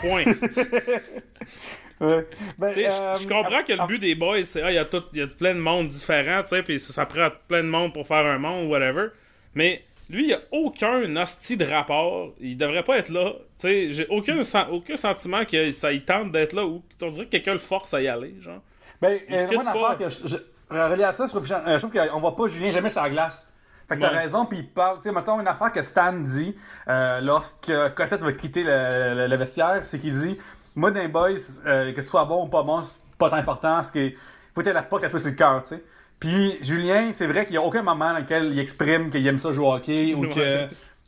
Point. 0.00 0.24
Ouais. 2.00 2.26
Ben, 2.58 2.68
Tu 2.72 2.80
sais, 2.80 2.90
je- 2.90 3.24
euh, 3.24 3.28
comprends 3.28 3.62
que 3.62 3.72
le 3.72 3.86
but 3.86 3.98
des 4.00 4.14
boys, 4.16 4.44
c'est 4.44 4.62
ah, 4.62 4.70
il 4.70 4.74
y 4.74 4.78
a 4.78 4.84
tout, 4.84 5.02
y 5.12 5.20
a 5.22 5.26
plein 5.28 5.54
de 5.54 5.60
mondes 5.60 5.88
différents, 5.88 6.42
tu 6.42 6.48
sais, 6.48 6.62
puis 6.64 6.80
ça, 6.80 6.92
ça 6.92 7.06
prend 7.06 7.28
plein 7.48 7.62
de 7.62 7.68
monde 7.68 7.94
pour 7.94 8.06
faire 8.06 8.26
un 8.26 8.36
monde, 8.38 8.68
whatever. 8.68 9.08
Mais 9.54 9.84
lui, 10.10 10.28
il 10.28 10.34
a 10.34 10.38
aucun 10.52 11.16
hostie 11.16 11.56
de 11.56 11.64
rapport. 11.64 12.32
Il 12.40 12.56
devrait 12.56 12.82
pas 12.84 12.98
être 12.98 13.08
là. 13.08 13.32
J'ai 13.62 14.06
aucun, 14.10 14.42
sen- 14.44 14.66
aucun 14.70 14.96
sentiment 14.96 15.44
que 15.44 15.72
ça 15.72 15.92
il 15.92 16.04
tente 16.04 16.30
d'être 16.32 16.52
là 16.52 16.64
ou 16.66 16.82
on 17.02 17.08
dirait 17.08 17.24
que 17.26 17.30
quelqu'un 17.30 17.52
le 17.54 17.58
force 17.58 17.94
à 17.94 18.00
y 18.02 18.08
aller, 18.08 18.34
genre. 18.40 18.60
Ben, 19.00 19.18
euh, 19.30 19.46
moi, 19.46 19.54
une 19.54 19.64
pas. 19.64 19.90
affaire 19.92 19.98
que 19.98 20.08
je, 20.10 20.18
je, 20.28 20.76
relié 20.78 21.04
à 21.04 21.12
ça, 21.12 21.26
je 21.26 21.30
trouve, 21.34 21.50
euh, 21.50 21.78
trouve 21.78 21.90
qu'on 21.90 22.20
voit 22.20 22.36
pas 22.36 22.48
Julien 22.48 22.70
jamais 22.70 22.90
sur 22.90 23.02
la 23.02 23.10
glace. 23.10 23.48
Fait 23.88 23.96
que 23.96 24.00
t'as 24.00 24.08
raison, 24.08 24.46
puis 24.46 24.58
il 24.60 24.68
parle, 24.68 24.96
tu 24.96 25.02
sais, 25.02 25.12
mettons 25.12 25.38
une 25.40 25.46
affaire 25.48 25.70
que 25.70 25.82
Stan 25.82 26.12
dit 26.12 26.54
euh, 26.88 27.20
lorsque 27.20 27.70
Cossette 27.94 28.22
va 28.22 28.32
quitter 28.32 28.62
le, 28.62 29.14
le- 29.14 29.26
le 29.26 29.36
vestiaire, 29.36 29.80
c'est 29.84 29.98
qu'il 29.98 30.12
dit 30.12 30.38
Moi, 30.74 30.90
les 30.90 31.08
boys, 31.08 31.30
euh, 31.66 31.92
que 31.92 32.00
ce 32.00 32.08
soit 32.08 32.24
bon 32.24 32.44
ou 32.44 32.48
pas 32.48 32.62
bon, 32.62 32.82
c'est 32.86 32.98
pas 33.18 33.28
tant 33.28 33.36
important, 33.36 33.76
parce 33.76 33.90
que 33.90 34.10
faut 34.54 34.60
être 34.62 34.72
la 34.72 34.82
pas 34.82 34.98
qu'à 34.98 35.08
toi 35.10 35.18
sur 35.18 35.28
le 35.28 35.34
cœur, 35.34 35.62
tu 35.62 35.70
sais. 35.76 35.84
Puis 36.24 36.58
Julien, 36.62 37.10
c'est 37.12 37.26
vrai 37.26 37.44
qu'il 37.44 37.54
y 37.54 37.58
a 37.58 37.62
aucun 37.62 37.82
moment 37.82 38.12
dans 38.12 38.18
lequel 38.18 38.44
il 38.52 38.58
exprime 38.58 39.10
qu'il 39.10 39.26
aime 39.26 39.38
ça 39.38 39.52
jouer 39.52 39.66
au 39.66 39.72
hockey 39.74 40.14
ou 40.14 40.28
que. 40.28 40.66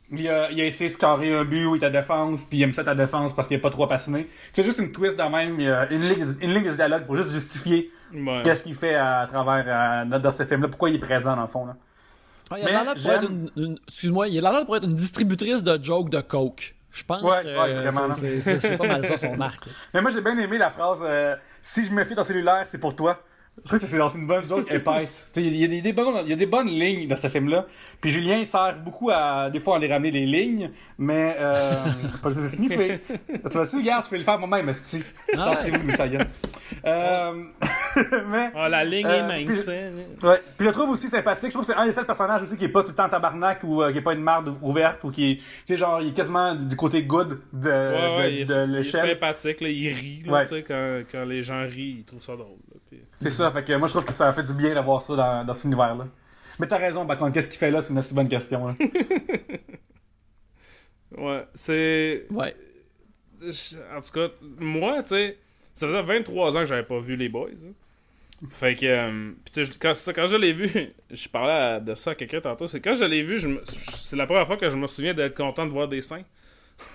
Il 0.09 0.25
a, 0.29 0.49
il 0.51 0.61
a 0.61 0.63
essayé 0.63 0.89
de 0.89 0.95
scorer 0.95 1.35
un 1.35 1.43
but 1.43 1.65
ou 1.65 1.75
il 1.75 1.81
est 1.83 1.85
à 1.85 1.89
défense, 1.89 2.45
puis 2.45 2.59
il 2.59 2.63
aime 2.63 2.73
ça 2.73 2.81
ta 2.81 2.95
défense 2.95 3.33
parce 3.35 3.49
qu'il 3.49 3.57
est 3.57 3.61
pas 3.61 3.69
trop 3.69 3.87
passionné. 3.87 4.25
C'est 4.53 4.63
juste 4.63 4.79
une 4.79 4.93
twist 4.93 5.17
de 5.17 5.23
même, 5.23 5.59
une 5.91 6.07
ligne, 6.07 6.25
une 6.39 6.53
ligne 6.53 6.63
de 6.63 6.71
dialogue 6.71 7.05
pour 7.05 7.17
juste 7.17 7.33
justifier 7.33 7.91
Ouais. 8.13 8.41
qu'est-ce 8.41 8.63
qu'il 8.63 8.73
fait 8.75 8.95
à 8.95 9.27
travers 9.29 9.65
euh, 9.67 10.05
dans- 10.09 10.19
dans 10.19 10.31
ce 10.31 10.45
film-là, 10.45 10.69
pourquoi 10.69 10.89
il 10.91 10.95
est 10.95 10.99
présent 10.99 11.35
dans 11.35 11.41
le 11.41 11.47
fond. 11.49 11.65
Là. 11.65 11.75
Ouais, 12.51 12.59
il 12.61 12.67
a 12.69 12.83
l'air 12.85 12.93
pour 12.95 13.11
être 13.11 13.29
une, 13.29 13.51
une- 13.57 13.79
excuse-moi, 13.89 14.29
il 14.29 14.45
a 14.45 14.49
l'air 14.53 14.65
pour 14.65 14.77
être 14.77 14.85
une 14.85 14.93
distributrice 14.93 15.61
de 15.61 15.77
jokes 15.83 16.09
de 16.09 16.21
coke. 16.21 16.75
Je 16.93 17.03
pense 17.03 17.21
Ouais, 17.21 17.43
que 17.43 17.47
ouais, 17.47 18.57
c'est 18.61 18.77
pas 18.77 18.87
mal 18.87 19.05
ça 19.05 19.17
son 19.17 19.37
arc. 19.41 19.65
Mais 19.93 19.99
moi 20.01 20.09
j'ai 20.11 20.21
bien 20.21 20.37
aimé 20.37 20.57
la 20.57 20.69
phrase 20.69 20.99
euh, 21.03 21.35
Si 21.61 21.83
je 21.83 21.91
me 21.91 22.05
fie 22.05 22.15
ton 22.15 22.23
cellulaire, 22.23 22.65
c'est 22.71 22.77
pour 22.77 22.95
toi. 22.95 23.21
Je 23.63 23.69
trouve 23.69 23.79
que 23.79 23.85
c'est 23.87 23.97
c'est 24.09 24.17
une 24.17 24.27
bonne 24.27 24.47
joke 24.47 24.71
épaisse. 24.71 25.31
Tu 25.33 25.41
Il 25.41 25.55
y, 25.57 25.65
a 25.65 25.67
des- 25.67 25.81
des 25.81 25.91
bonnes- 25.93 26.21
il 26.23 26.29
y 26.29 26.33
a 26.33 26.35
des 26.37 26.45
bonnes 26.45 26.67
lignes 26.69 27.07
dans 27.07 27.17
ce 27.17 27.27
film-là. 27.27 27.65
Puis 27.99 28.11
Julien 28.11 28.37
il 28.37 28.45
sert 28.47 28.77
beaucoup 28.83 29.09
à 29.11 29.49
des 29.49 29.59
fois 29.59 29.75
à 29.75 29.79
les 29.79 29.91
ramener 29.91 30.11
les 30.11 30.25
lignes, 30.25 30.69
mais 30.97 31.35
euh, 31.37 31.73
pas 32.21 32.29
de 32.29 32.47
sniffer. 32.47 32.99
Tu 33.49 33.57
vas 33.57 33.65
su, 33.65 33.77
regarde, 33.77 34.03
tu 34.05 34.11
peux 34.11 34.17
le 34.17 34.23
faire 34.23 34.39
moi-même, 34.39 34.73
si 34.83 35.03
Ah 35.35 35.49
ouais. 35.49 35.55
c'est 35.63 35.71
vous, 35.75 35.91
ça 35.91 36.05
y 36.05 36.15
est. 36.15 36.27
Euh, 36.85 37.43
mais 38.27 38.51
Ah, 38.55 38.69
la 38.69 38.83
ligne 38.85 39.05
Euh, 39.05 39.29
est 39.29 39.45
puis- 39.45 39.55
mince. 39.55 39.67
hein. 39.69 39.91
Ouais. 40.21 40.41
Puis 40.57 40.67
je 40.67 40.71
trouve 40.71 40.89
aussi 40.91 41.07
sympathique. 41.07 41.49
Je 41.49 41.53
trouve 41.55 41.65
que 41.65 41.73
c'est 41.73 41.79
un 41.79 41.85
des 41.85 41.91
seuls 41.91 42.05
personnages 42.05 42.43
aussi 42.43 42.55
qui 42.55 42.65
est 42.65 42.69
pas 42.69 42.83
tout 42.83 42.89
le 42.89 42.95
temps 42.95 43.09
tabarnak 43.09 43.61
ou 43.63 43.81
euh, 43.81 43.91
qui 43.91 43.97
est 43.97 44.01
pas 44.01 44.13
une 44.13 44.21
marde 44.21 44.55
ouverte 44.61 45.03
ou 45.03 45.09
qui 45.11 45.31
est, 45.31 45.35
tu 45.37 45.43
sais, 45.65 45.77
genre, 45.77 45.99
il 46.01 46.09
est 46.09 46.13
quasiment 46.13 46.53
du 46.55 46.75
côté 46.75 47.03
good 47.03 47.39
de, 47.51 47.69
Ouais, 47.69 48.17
ouais, 48.17 48.33
il, 48.33 48.51
est, 48.51 48.79
il 48.79 48.85
sympathique, 48.85 49.61
là, 49.61 49.69
il 49.69 49.87
rit, 49.93 50.23
là, 50.25 50.45
tu 50.45 50.63
quand, 50.63 51.01
quand 51.11 51.25
les 51.25 51.41
gens 51.43 51.61
rient, 51.67 51.97
ils 51.99 52.03
trouvent 52.05 52.23
ça 52.23 52.35
drôle. 52.35 52.57
puis- 52.89 52.99
C'est 53.21 53.31
ça. 53.31 53.46
Fait 53.51 53.63
que 53.63 53.73
moi, 53.73 53.87
je 53.87 53.93
trouve 53.93 54.05
que 54.05 54.13
ça 54.13 54.31
fait 54.33 54.43
du 54.43 54.53
bien 54.53 54.73
d'avoir 54.73 55.01
ça 55.01 55.15
dans, 55.15 55.45
dans 55.45 55.53
cet 55.53 55.65
univers-là. 55.65 56.07
Mais 56.59 56.67
t'as 56.67 56.77
raison, 56.77 57.05
Bacon. 57.05 57.31
Qu'est-ce 57.31 57.49
qu'il 57.49 57.57
fait 57.59 57.71
là? 57.71 57.81
C'est 57.81 57.91
une 57.93 57.99
assez 57.99 58.13
bonne 58.13 58.29
question. 58.29 58.67
hein. 58.67 58.75
Ouais, 61.17 61.45
c'est. 61.53 62.25
Ouais. 62.31 62.53
En 63.95 64.01
tout 64.01 64.11
cas, 64.13 64.27
moi, 64.59 65.01
tu 65.03 65.09
sais, 65.09 65.37
ça 65.73 65.87
faisait 65.87 66.01
23 66.01 66.57
ans 66.57 66.59
que 66.61 66.65
j'avais 66.65 66.83
pas 66.83 66.99
vu 66.99 67.15
les 67.15 67.29
boys. 67.29 67.47
hein. 67.65 67.71
Fait 68.49 68.75
que, 68.75 68.85
euh, 68.85 69.31
tu 69.51 69.65
sais, 69.65 69.71
quand, 69.79 69.93
quand 70.13 70.25
je 70.27 70.35
l'ai 70.35 70.53
vu, 70.53 70.69
je 71.09 71.29
parlais 71.29 71.79
de 71.81 71.95
ça 71.95 72.11
à 72.11 72.15
quelqu'un 72.15 72.41
tantôt, 72.41 72.67
c'est 72.67 72.81
quand 72.81 72.93
je 72.95 73.05
l'ai 73.05 73.23
vu, 73.23 73.39
c'est 74.03 74.15
la 74.15 74.25
première 74.25 74.45
fois 74.45 74.57
que 74.57 74.69
je 74.69 74.75
me 74.75 74.85
souviens 74.85 75.13
d'être 75.13 75.35
content 75.35 75.65
de 75.65 75.71
voir 75.71 75.87
des 75.87 76.01
seins. 76.01 76.23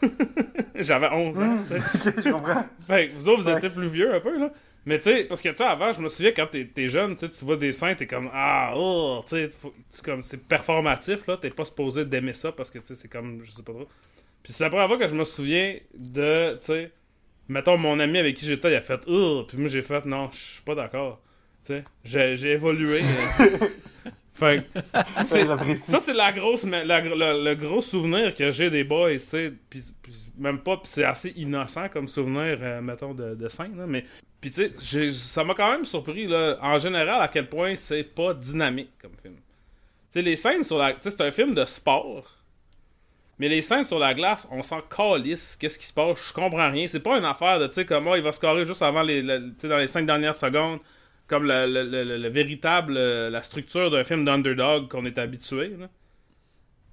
J'avais 0.77 1.09
11 1.11 1.41
ans, 1.41 1.57
tu 1.67 1.79
sais. 1.81 2.09
Ok, 2.11 2.15
je 2.25 2.31
comprends. 2.31 2.65
Fait 2.87 3.09
que 3.09 3.15
vous 3.15 3.29
autres, 3.29 3.43
vous 3.43 3.49
Ouais. 3.49 3.57
étiez 3.57 3.71
plus 3.71 3.89
vieux 3.89 4.15
un 4.15 4.21
peu, 4.21 4.39
là. 4.39 4.53
Mais 4.85 4.99
tu 4.99 5.05
sais, 5.05 5.24
parce 5.24 5.41
que 5.41 5.49
tu 5.51 5.57
sais, 5.57 5.64
avant, 5.64 5.93
je 5.93 6.01
me 6.03 6.09
souviens 6.09 6.33
quand 6.33 6.47
t'es 6.49 6.64
t'es 6.66 6.89
jeune, 6.89 7.14
tu 7.14 7.20
sais, 7.20 7.28
tu 7.30 7.45
vois 7.45 7.57
des 7.57 7.72
seins, 7.72 7.95
t'es 7.95 8.07
comme 8.07 8.28
Ah, 8.33 8.72
oh, 8.76 9.22
tu 9.28 9.37
sais, 9.37 9.51
comme 10.05 10.22
c'est 10.22 10.39
performatif, 10.47 11.26
là. 11.28 11.37
T'es 11.37 11.51
pas 11.51 11.64
supposé 11.64 12.05
d'aimer 12.05 12.33
ça 12.33 12.51
parce 12.53 12.70
que 12.70 12.78
tu 12.80 12.87
sais, 12.89 12.95
c'est 12.97 13.09
comme, 13.09 13.43
je 13.45 13.53
sais 13.53 13.62
pas 13.62 13.72
trop. 13.72 13.89
Puis 14.43 14.53
c'est 14.53 14.64
la 14.64 14.70
première 14.70 14.89
fois 14.89 14.99
que 14.99 15.07
je 15.09 15.14
me 15.14 15.24
souviens 15.24 15.76
de, 15.95 16.55
tu 16.61 16.66
sais, 16.66 16.91
mettons, 17.49 17.76
mon 17.78 18.01
ami 18.01 18.18
avec 18.18 18.37
qui 18.37 18.45
j'étais, 18.47 18.72
il 18.72 18.74
a 18.76 18.80
fait 18.80 19.01
Oh, 19.07 19.45
puis 19.49 19.57
moi 19.59 19.68
j'ai 19.68 19.83
fait 19.83 20.05
Non, 20.07 20.30
je 20.33 20.39
suis 20.39 20.62
pas 20.62 20.74
d'accord. 20.74 21.20
Tu 21.64 21.74
sais, 21.74 21.85
j'ai 22.05 22.37
j'ai 22.37 22.53
évolué. 22.53 23.01
fait 24.35 24.64
que, 24.72 25.24
c'est- 25.24 25.47
J'apprécie. 25.47 25.83
ça, 25.91 26.01
c'est 26.01 26.14
la 26.14 26.33
grosse, 26.33 26.64
la- 26.64 26.85
le, 27.01 27.45
le 27.45 27.55
gros 27.55 27.80
souvenir 27.80 28.35
que 28.35 28.51
j'ai 28.51 28.70
des 28.70 28.85
boys, 28.85 29.12
tu 29.12 29.18
sais. 29.20 29.53
Puis, 29.70 29.83
puis 30.03 30.12
même 30.43 30.59
pas, 30.59 30.80
c'est 30.84 31.05
assez 31.05 31.30
innocent 31.36 31.88
comme 31.88 32.09
souvenir, 32.09 32.59
euh, 32.61 32.80
mettons, 32.80 33.14
de, 33.14 33.49
scène, 33.49 33.76
là, 33.76 33.86
Mais, 33.86 34.05
puis 34.40 34.51
tu 34.51 34.70
sais, 34.76 35.12
ça 35.12 35.45
m'a 35.45 35.55
quand 35.55 35.70
même 35.70 35.84
surpris, 35.84 36.26
là, 36.26 36.59
en 36.61 36.78
général, 36.78 37.22
à 37.22 37.28
quel 37.28 37.49
point 37.49 37.74
c'est 37.76 38.03
pas 38.03 38.34
dynamique 38.34 38.90
comme 39.01 39.12
film. 39.22 39.34
Tu 39.36 39.40
sais, 40.11 40.22
les 40.22 40.36
scènes 40.36 40.64
sur 40.64 40.78
la. 40.78 40.93
Tu 40.95 40.99
sais, 41.03 41.11
c'est 41.11 41.22
un 41.22 41.30
film 41.30 41.55
de 41.55 41.64
sport. 41.64 42.38
Mais 43.38 43.49
les 43.49 43.62
scènes 43.62 43.84
sur 43.84 43.99
la 43.99 44.12
glace, 44.14 44.47
on 44.53 44.62
s'en 44.62 44.80
calisse. 44.82 45.57
Qu'est-ce 45.59 45.78
qui 45.78 45.86
se 45.86 45.93
passe? 45.95 46.18
Je 46.28 46.32
comprends 46.32 46.70
rien. 46.70 46.86
C'est 46.86 47.01
pas 47.01 47.16
une 47.18 47.24
affaire 47.24 47.59
de, 47.59 47.66
tu 47.66 47.72
sais, 47.74 47.84
comment 47.86 48.14
il 48.14 48.22
va 48.22 48.30
scorer 48.32 48.66
juste 48.66 48.82
avant 48.82 49.03
les. 49.03 49.22
le- 49.22 49.53
dans 49.62 49.78
les 49.78 49.86
cinq 49.86 50.05
dernières 50.07 50.36
secondes. 50.36 50.80
Comme 51.28 51.45
le, 51.47 51.66
le- 51.66 51.84
le- 51.88 52.05
le- 52.05 52.18
le 52.18 52.28
véritable. 52.28 52.95
euh, 52.97 53.30
la 53.30 53.43
structure 53.43 53.90
d'un 53.90 54.05
film 54.05 54.24
d'underdog 54.24 54.88
qu'on 54.88 55.05
est 55.07 55.18
habitué. 55.18 55.72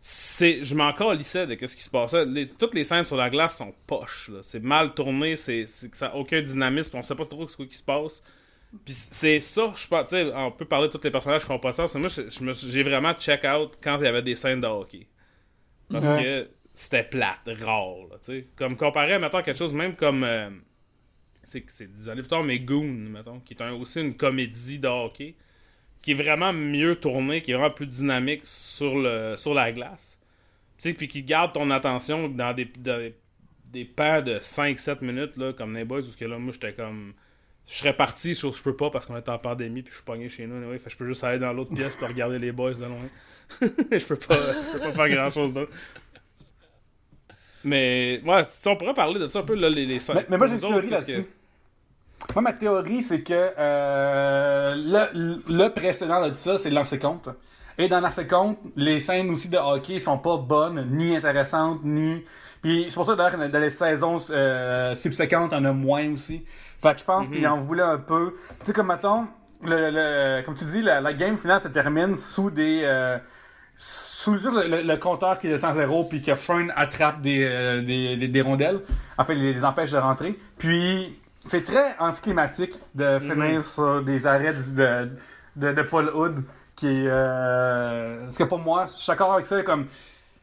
C'est. 0.01 0.63
Je 0.63 0.75
m'en 0.75 0.93
calissais 0.93 1.45
de 1.45 1.67
ce 1.67 1.75
qui 1.75 1.83
se 1.83 1.89
passait. 1.89 2.25
Les- 2.25 2.47
toutes 2.47 2.73
les 2.73 2.83
scènes 2.85 3.03
sur 3.03 3.17
la 3.17 3.29
glace 3.29 3.57
sont 3.57 3.73
poches. 3.85 4.31
C'est 4.43 4.63
mal 4.63 4.93
tourné. 4.93 5.35
C'est, 5.35 5.65
ça 5.67 6.07
a 6.07 6.15
aucun 6.15 6.41
dynamisme. 6.41 6.97
On 6.97 7.03
sait 7.03 7.15
pas 7.15 7.25
trop 7.25 7.47
ce 7.47 7.57
qui 7.57 7.75
se 7.77 7.83
passe. 7.83 8.23
Puis 8.85 8.93
c'est 8.93 9.39
ça, 9.39 9.73
je 9.75 9.87
pense, 9.87 10.09
tu 10.09 10.15
sais, 10.15 10.31
on 10.35 10.51
peut 10.51 10.63
parler 10.65 10.87
de 10.89 10.93
tous 10.93 11.03
les 11.03 11.09
personnages 11.09 11.41
qui 11.41 11.47
font 11.47 11.57
pas 11.57 11.71
de 11.71 11.75
sens, 11.75 11.95
mais 11.95 12.01
moi, 12.41 12.53
j'ai 12.53 12.83
vraiment 12.83 13.15
check 13.15 13.43
out 13.43 13.71
quand 13.81 13.97
il 13.97 14.03
y 14.03 14.07
avait 14.07 14.21
des 14.21 14.35
scènes 14.35 14.61
de 14.61 14.67
hockey. 14.67 15.07
Parce 15.89 16.07
Ouais. 16.07 16.23
que 16.23 16.49
c'était 16.75 17.03
plate, 17.03 17.49
rare, 17.61 17.95
là, 18.11 18.17
tu 18.23 18.25
sais. 18.41 18.47
Comme 18.55 18.77
comparé 18.77 19.13
à, 19.13 19.19
mettons, 19.19 19.41
quelque 19.41 19.57
chose 19.57 19.73
même 19.73 19.95
comme, 19.95 20.23
euh, 20.23 20.51
c'est 21.43 21.67
c'est 21.67 21.91
des 21.91 22.09
années 22.09 22.21
plus 22.21 22.29
tard, 22.29 22.43
mais 22.43 22.59
Goon, 22.59 22.83
mettons, 23.09 23.39
qui 23.39 23.55
est 23.55 23.61
un- 23.63 23.73
aussi 23.73 24.01
une 24.01 24.15
comédie 24.15 24.77
de 24.77 24.87
hockey, 24.87 25.35
qui 26.01 26.11
est 26.11 26.15
vraiment 26.15 26.53
mieux 26.53 26.95
tournée, 26.95 27.41
qui 27.41 27.51
est 27.51 27.55
vraiment 27.55 27.71
plus 27.71 27.87
dynamique 27.87 28.41
sur, 28.45 28.97
le, 28.97 29.35
sur 29.37 29.53
la 29.53 29.71
glace. 29.71 30.19
Tu 30.77 30.83
sais, 30.89 30.93
puis 30.93 31.07
qui 31.07 31.23
garde 31.23 31.53
ton 31.53 31.69
attention 31.71 32.29
dans 32.29 32.53
des, 32.53 32.65
dans 32.77 32.97
des, 32.99 33.15
des 33.65 33.85
pans 33.85 34.21
de 34.21 34.39
5-7 34.39 35.03
minutes, 35.03 35.35
là, 35.37 35.51
comme 35.53 35.75
les 35.75 35.83
boys, 35.83 36.01
parce 36.01 36.15
que 36.15 36.25
là, 36.25 36.37
moi, 36.37 36.53
j'étais 36.53 36.73
comme 36.73 37.13
je 37.69 37.75
serais 37.75 37.95
parti, 37.95 38.33
que 38.33 38.51
je 38.51 38.63
peux 38.63 38.75
pas 38.75 38.89
parce 38.89 39.05
qu'on 39.05 39.15
est 39.15 39.29
en 39.29 39.37
pandémie 39.37 39.83
puis 39.83 39.91
je 39.91 39.97
suis 39.97 40.05
pogné 40.05 40.27
chez 40.27 40.47
nous. 40.47 40.55
anyway, 40.55 40.79
fait 40.79 40.85
que 40.85 40.89
je 40.89 40.97
peux 40.97 41.05
juste 41.07 41.23
aller 41.23 41.37
dans 41.37 41.53
l'autre 41.53 41.73
pièce 41.73 41.95
pour 41.95 42.07
regarder 42.07 42.39
les 42.39 42.51
boys 42.51 42.73
de 42.73 42.85
loin. 42.85 42.97
je 43.61 44.05
peux 44.05 44.15
pas, 44.15 44.35
je 44.35 44.73
peux 44.73 44.79
pas 44.79 44.91
faire 44.91 45.09
grand 45.09 45.29
chose 45.29 45.53
d'autre. 45.53 45.71
Mais 47.63 48.21
ouais, 48.25 48.43
si 48.45 48.67
on 48.67 48.75
pourrait 48.75 48.93
parler 48.93 49.19
de 49.19 49.27
ça 49.27 49.39
un 49.39 49.43
peu 49.43 49.53
là, 49.53 49.69
les, 49.69 49.85
les 49.85 49.99
Mais, 50.15 50.25
mais 50.29 50.37
moi, 50.37 50.47
j'ai 50.47 50.53
une 50.55 50.59
théorie 50.61 50.87
que- 50.87 50.91
là-dessus. 50.93 51.25
Moi, 52.35 52.41
ma 52.43 52.53
théorie, 52.53 53.01
c'est 53.01 53.21
que 53.21 53.33
euh, 53.33 54.75
le, 54.75 55.41
le 55.47 55.67
précédent 55.69 56.27
de 56.27 56.33
ça, 56.33 56.57
c'est 56.59 56.69
Lancé 56.69 56.99
Compte. 56.99 57.29
Et 57.77 57.87
dans 57.87 58.01
Lancé 58.01 58.27
Compte, 58.27 58.57
les 58.75 58.99
scènes 58.99 59.29
aussi 59.31 59.47
de 59.49 59.57
hockey 59.57 59.99
sont 59.99 60.17
pas 60.17 60.37
bonnes, 60.37 60.87
ni 60.91 61.15
intéressantes, 61.15 61.79
ni. 61.83 62.23
Puis 62.61 62.85
c'est 62.89 62.95
pour 62.95 63.05
ça 63.05 63.15
d'ailleurs 63.15 63.39
que 63.39 63.47
dans 63.47 63.59
les 63.59 63.71
saisons 63.71 64.17
euh, 64.29 64.95
subséquentes, 64.95 65.53
on 65.53 65.63
a 65.65 65.71
moins 65.71 66.11
aussi. 66.11 66.45
Fait 66.81 66.93
que 66.93 66.99
je 66.99 67.03
pense 67.05 67.29
qu'il 67.29 67.47
en 67.47 67.59
voulait 67.59 67.83
un 67.83 67.97
peu. 67.97 68.35
Tu 68.59 68.65
sais, 68.67 68.73
comme 68.73 68.87
mettons, 68.87 69.27
le, 69.63 69.89
le- 69.91 70.41
comme 70.45 70.55
tu 70.55 70.65
dis, 70.65 70.81
la, 70.81 71.01
la 71.01 71.13
game 71.13 71.37
finale 71.37 71.61
se 71.61 71.69
termine 71.69 72.15
sous 72.15 72.51
des. 72.51 72.81
euh, 72.83 73.17
sous 73.77 74.33
juste 74.37 74.51
le, 74.53 74.95
compteur 74.97 75.37
qui 75.37 75.47
est 75.47 75.57
sans 75.57 75.73
zéro 75.73 76.03
puis 76.03 76.21
que 76.21 76.35
Fern 76.35 76.71
attrape 76.75 77.21
des, 77.21 77.45
euh, 77.49 77.81
des, 77.81 78.17
des, 78.17 78.27
des 78.27 78.41
rondelles, 78.41 78.81
en 79.17 79.23
fait, 79.23 79.35
les, 79.35 79.53
les 79.53 79.63
empêche 79.63 79.91
de 79.91 79.97
rentrer. 79.97 80.37
Puis, 80.57 81.17
c'est 81.49 81.63
très 81.63 81.95
anticlimatique 81.99 82.73
de 82.95 83.19
finir 83.19 83.65
sur 83.65 84.01
des 84.03 84.25
arrêts 84.25 84.53
de, 84.53 85.09
de, 85.55 85.71
de 85.73 85.81
Paul 85.83 86.09
Hood 86.13 86.43
qui 86.75 86.87
est. 86.87 87.07
Euh, 87.07 88.23
parce 88.25 88.37
que 88.37 88.43
pour 88.45 88.59
moi, 88.59 88.85
je 88.85 88.91
suis 88.93 89.07
d'accord 89.07 89.33
avec 89.33 89.45
ça, 89.45 89.61
comme. 89.63 89.87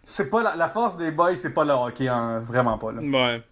C'est 0.08 0.30
pas 0.30 0.42
la, 0.42 0.54
la 0.54 0.68
force 0.68 0.96
des 0.96 1.10
boys, 1.10 1.34
c'est 1.34 1.52
pas 1.52 1.64
le 1.64 1.72
hockey, 1.72 2.06
hein, 2.06 2.38
vraiment 2.46 2.78
pas. 2.78 2.92
Là. 2.92 3.00
Ouais. 3.02 3.42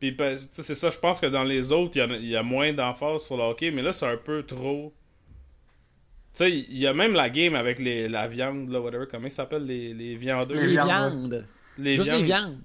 Puis, 0.00 0.12
ben, 0.12 0.36
tu 0.38 0.44
sais, 0.50 0.62
c'est 0.62 0.74
ça, 0.74 0.88
je 0.88 0.98
pense 0.98 1.20
que 1.20 1.26
dans 1.26 1.42
les 1.44 1.72
autres, 1.72 1.92
il 1.96 1.98
y 1.98 2.00
a- 2.00 2.16
il 2.16 2.28
y, 2.28 2.36
a 2.36 2.42
moins 2.42 2.72
d'emphase 2.72 3.22
sur 3.22 3.36
le 3.36 3.42
hockey, 3.42 3.70
mais 3.70 3.82
là, 3.82 3.92
c'est 3.92 4.06
un 4.06 4.16
peu 4.16 4.42
trop. 4.44 4.94
Tu 6.34 6.38
sais, 6.44 6.50
il 6.50 6.78
y 6.78 6.86
a 6.86 6.94
même 6.94 7.12
la 7.12 7.28
game 7.30 7.54
avec 7.54 7.78
les, 7.78 8.08
la 8.08 8.26
viande, 8.28 8.70
là, 8.70 8.80
whatever, 8.80 9.04
comment 9.10 9.26
ils 9.26 9.30
s'appellent, 9.30 9.66
les, 9.66 9.92
les 9.92 10.16
viandeux. 10.16 10.54
Les 10.54 10.62
Les 10.62 10.72
viandes, 10.72 10.86
viandes. 10.88 11.46
Les 11.78 11.96
Juste 11.96 12.08
viandes. 12.08 12.20
les 12.20 12.24
viandes. 12.26 12.58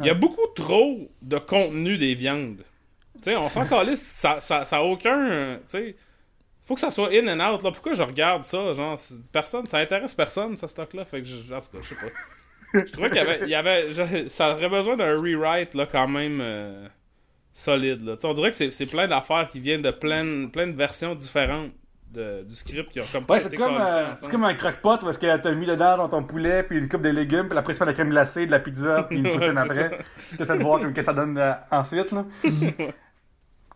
Il 0.00 0.06
y 0.06 0.10
a 0.10 0.14
beaucoup 0.14 0.46
trop 0.54 1.10
de 1.22 1.38
contenu 1.38 1.96
des 1.98 2.14
viandes. 2.14 2.62
Sais, 3.22 3.36
on 3.36 3.48
s'en 3.50 3.66
calisse, 3.66 4.02
ça, 4.02 4.40
ça, 4.40 4.64
ça 4.64 4.76
a 4.78 4.82
aucun. 4.82 5.56
Tu 5.68 5.78
sais, 5.78 5.96
faut 6.64 6.74
que 6.74 6.80
ça 6.80 6.90
soit 6.90 7.10
in 7.12 7.26
and 7.28 7.54
out. 7.54 7.62
Là. 7.62 7.70
Pourquoi 7.72 7.94
je 7.94 8.02
regarde 8.02 8.44
ça 8.44 8.72
Genre, 8.72 8.98
personne, 9.32 9.66
ça 9.66 9.78
intéresse 9.78 10.14
personne, 10.14 10.56
ce 10.56 10.66
stock-là. 10.66 11.04
Fait 11.04 11.20
que, 11.20 11.26
je, 11.26 11.52
en 11.52 11.60
tout 11.60 11.70
cas, 11.72 11.78
je 11.82 11.88
sais 11.88 11.94
pas. 11.94 12.80
Je 12.86 12.92
trouvais 12.92 13.10
qu'il 13.10 13.18
y 13.18 13.20
avait. 13.22 13.40
il 13.42 13.48
y 13.48 13.54
avait 13.56 13.92
je- 13.92 14.28
ça 14.28 14.52
aurait 14.54 14.68
besoin 14.68 14.96
d'un 14.96 15.16
rewrite, 15.20 15.74
là, 15.74 15.86
quand 15.90 16.06
même. 16.08 16.38
euh, 16.40 16.86
solide, 17.52 18.02
là. 18.02 18.14
On 18.22 18.32
dirait 18.32 18.50
que 18.52 18.70
c'est, 18.70 18.88
plein 18.90 19.08
d'affaires 19.08 19.48
qui 19.50 19.58
viennent 19.58 19.82
de 19.82 19.90
plein, 19.90 20.46
plein 20.46 20.68
de 20.68 20.76
versions 20.76 21.16
différentes 21.16 21.72
de- 22.12 22.42
du 22.44 22.54
script 22.54 22.90
qui 22.92 23.00
ont 23.00 23.04
comme 23.12 23.24
Ouais, 23.28 23.40
c'est 23.40 23.54
comme, 23.56 23.76
euh, 23.76 24.14
c'est 24.14 24.30
comme 24.30 24.44
un 24.44 24.54
croque-pot 24.54 24.98
parce 25.00 25.18
que 25.18 25.36
t'as 25.36 25.52
mis 25.52 25.66
dedans 25.66 25.96
dans 25.96 26.08
ton 26.08 26.22
poulet, 26.22 26.62
puis 26.62 26.78
une 26.78 26.88
coupe 26.88 27.02
de 27.02 27.08
légumes, 27.08 27.48
puis 27.48 27.58
après 27.58 27.74
tu 27.74 27.80
de 27.80 27.84
la 27.84 27.92
crème 27.92 28.10
glacée, 28.10 28.46
de 28.46 28.50
la 28.52 28.60
pizza, 28.60 29.02
puis 29.02 29.18
une 29.18 29.24
poutine 29.32 29.58
après. 29.58 29.98
Tu 30.36 30.42
essaies 30.42 30.56
de 30.58 30.62
voir 30.62 30.78
comme 30.80 30.92
que 30.94 31.02
ça 31.02 31.12
donne 31.12 31.36
euh, 31.38 31.52
ensuite, 31.72 32.12
là. 32.12 32.24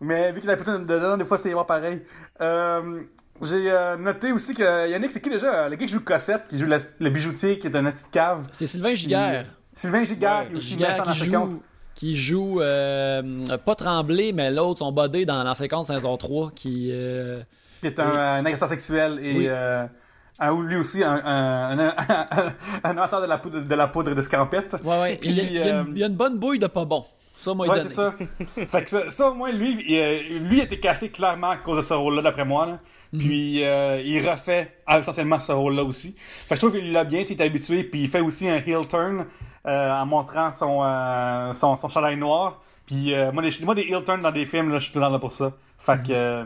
Mais 0.01 0.31
vu 0.31 0.41
que 0.41 0.47
la 0.47 0.57
poutine 0.57 0.85
dedans, 0.85 1.17
des 1.17 1.25
fois 1.25 1.37
c'est 1.37 1.53
pareil. 1.67 2.01
Euh, 2.41 3.01
j'ai 3.41 3.69
euh, 3.71 3.97
noté 3.97 4.31
aussi 4.31 4.53
que 4.53 4.89
Yannick, 4.89 5.11
c'est 5.11 5.21
qui 5.21 5.29
déjà? 5.29 5.67
Le 5.69 5.75
gars 5.75 5.85
qui 5.85 5.91
joue 5.93 5.99
Cossette, 6.01 6.43
qui 6.49 6.57
joue 6.57 6.65
la- 6.67 6.77
le 6.99 7.09
bijoutier, 7.09 7.59
qui 7.59 7.67
est 7.67 7.75
un 7.75 7.85
esti 7.85 8.05
de 8.05 8.09
cave. 8.13 8.45
C'est 8.51 8.67
Sylvain 8.67 8.93
Giguère. 8.93 9.45
Sylvain 9.73 10.03
Giguère, 10.03 10.45
Ouais, 10.51 10.53
qui 10.59 10.61
Giguère 10.61 11.13
joue, 11.51 11.61
qui 11.95 12.15
joue 12.15 12.61
euh, 12.61 13.45
pas 13.65 13.75
Tremblay, 13.75 14.31
mais 14.33 14.51
l'autre, 14.51 14.79
son 14.79 14.91
bodé 14.91 15.25
dans 15.25 15.43
l'ancien 15.43 15.67
compte 15.67 15.87
saison 15.87 16.15
3, 16.17 16.51
qui... 16.55 16.89
euh, 16.91 17.41
Qui 17.81 17.87
est 17.87 17.99
un, 17.99 18.09
Oui. 18.09 18.17
un 18.17 18.45
agresseur 18.45 18.69
sexuel 18.69 19.19
et 19.21 19.49
Oui. 19.49 20.65
lui 20.67 20.75
aussi 20.77 21.03
un, 21.03 21.13
un, 21.25 21.79
un, 21.87 21.93
un 22.83 22.97
auteur 23.03 23.21
de 23.21 23.27
la 23.27 23.37
poudre 23.37 23.61
de, 23.61 23.75
la 23.75 23.87
poudre 23.87 24.13
de 24.13 24.21
scampette. 24.21 24.75
Ouais, 24.83 24.99
ouais. 25.01 25.17
Puis, 25.19 25.29
il, 25.31 25.37
y 25.37 25.41
a, 25.41 25.43
il 25.43 25.53
y 25.53 25.59
a 25.61 25.79
une, 25.81 25.87
il 25.91 25.97
y 25.99 26.03
a 26.03 26.07
une 26.07 26.15
bonne 26.15 26.37
bouille 26.37 26.59
de 26.59 26.67
pas 26.67 26.85
bon. 26.85 27.05
Ça, 27.45 27.53
moi, 27.53 27.67
Ouais, 27.67 27.81
c'est 27.83 27.89
ça. 27.89 28.13
fait 28.67 28.83
que 28.83 28.89
ça, 28.89 29.11
ça, 29.11 29.29
au 29.29 29.35
moins, 29.35 29.51
lui, 29.51 29.83
il, 29.87 29.99
euh, 29.99 30.39
lui 30.39 30.61
a 30.61 30.63
été 30.63 30.79
cassé 30.79 31.09
clairement 31.09 31.51
à 31.51 31.57
cause 31.57 31.77
de 31.77 31.81
ce 31.83 31.93
rôle-là, 31.93 32.23
d'après 32.23 32.43
moi. 32.43 32.65
Là. 32.65 32.79
Mhm. 33.13 33.19
Puis 33.19 33.63
euh, 33.63 34.01
il 34.03 34.27
refait 34.27 34.75
essentiellement 34.89 35.37
ce 35.39 35.51
rôle-là 35.51 35.83
aussi. 35.83 36.15
Fait 36.17 36.49
que 36.49 36.55
je 36.55 36.61
trouve 36.61 36.71
qu'il 36.71 36.91
l'a 36.91 37.03
bien, 37.03 37.19
il 37.21 37.31
est 37.31 37.41
habitué. 37.41 37.83
Puis 37.83 38.01
il 38.01 38.09
fait 38.09 38.21
aussi 38.21 38.49
un 38.49 38.57
heel 38.57 38.87
turn 38.87 39.25
euh, 39.67 39.91
en 39.91 40.05
montrant 40.07 40.49
son, 40.49 40.83
euh, 40.83 41.53
son, 41.53 41.75
son 41.75 41.87
chandail 41.87 42.17
noir. 42.17 42.61
Puis 42.87 43.13
moi, 43.31 43.41
des, 43.43 43.51
moi, 43.63 43.75
des 43.75 43.83
heel 43.83 44.03
turns 44.03 44.21
dans 44.21 44.31
des 44.31 44.45
films, 44.45 44.71
là, 44.71 44.79
je 44.79 44.85
suis 44.85 44.93
tout 44.93 44.99
le 44.99 45.05
temps 45.05 45.11
là 45.11 45.19
pour 45.19 45.31
ça. 45.31 45.53
Fait 45.77 46.01
que 46.01 46.11
euh, 46.11 46.43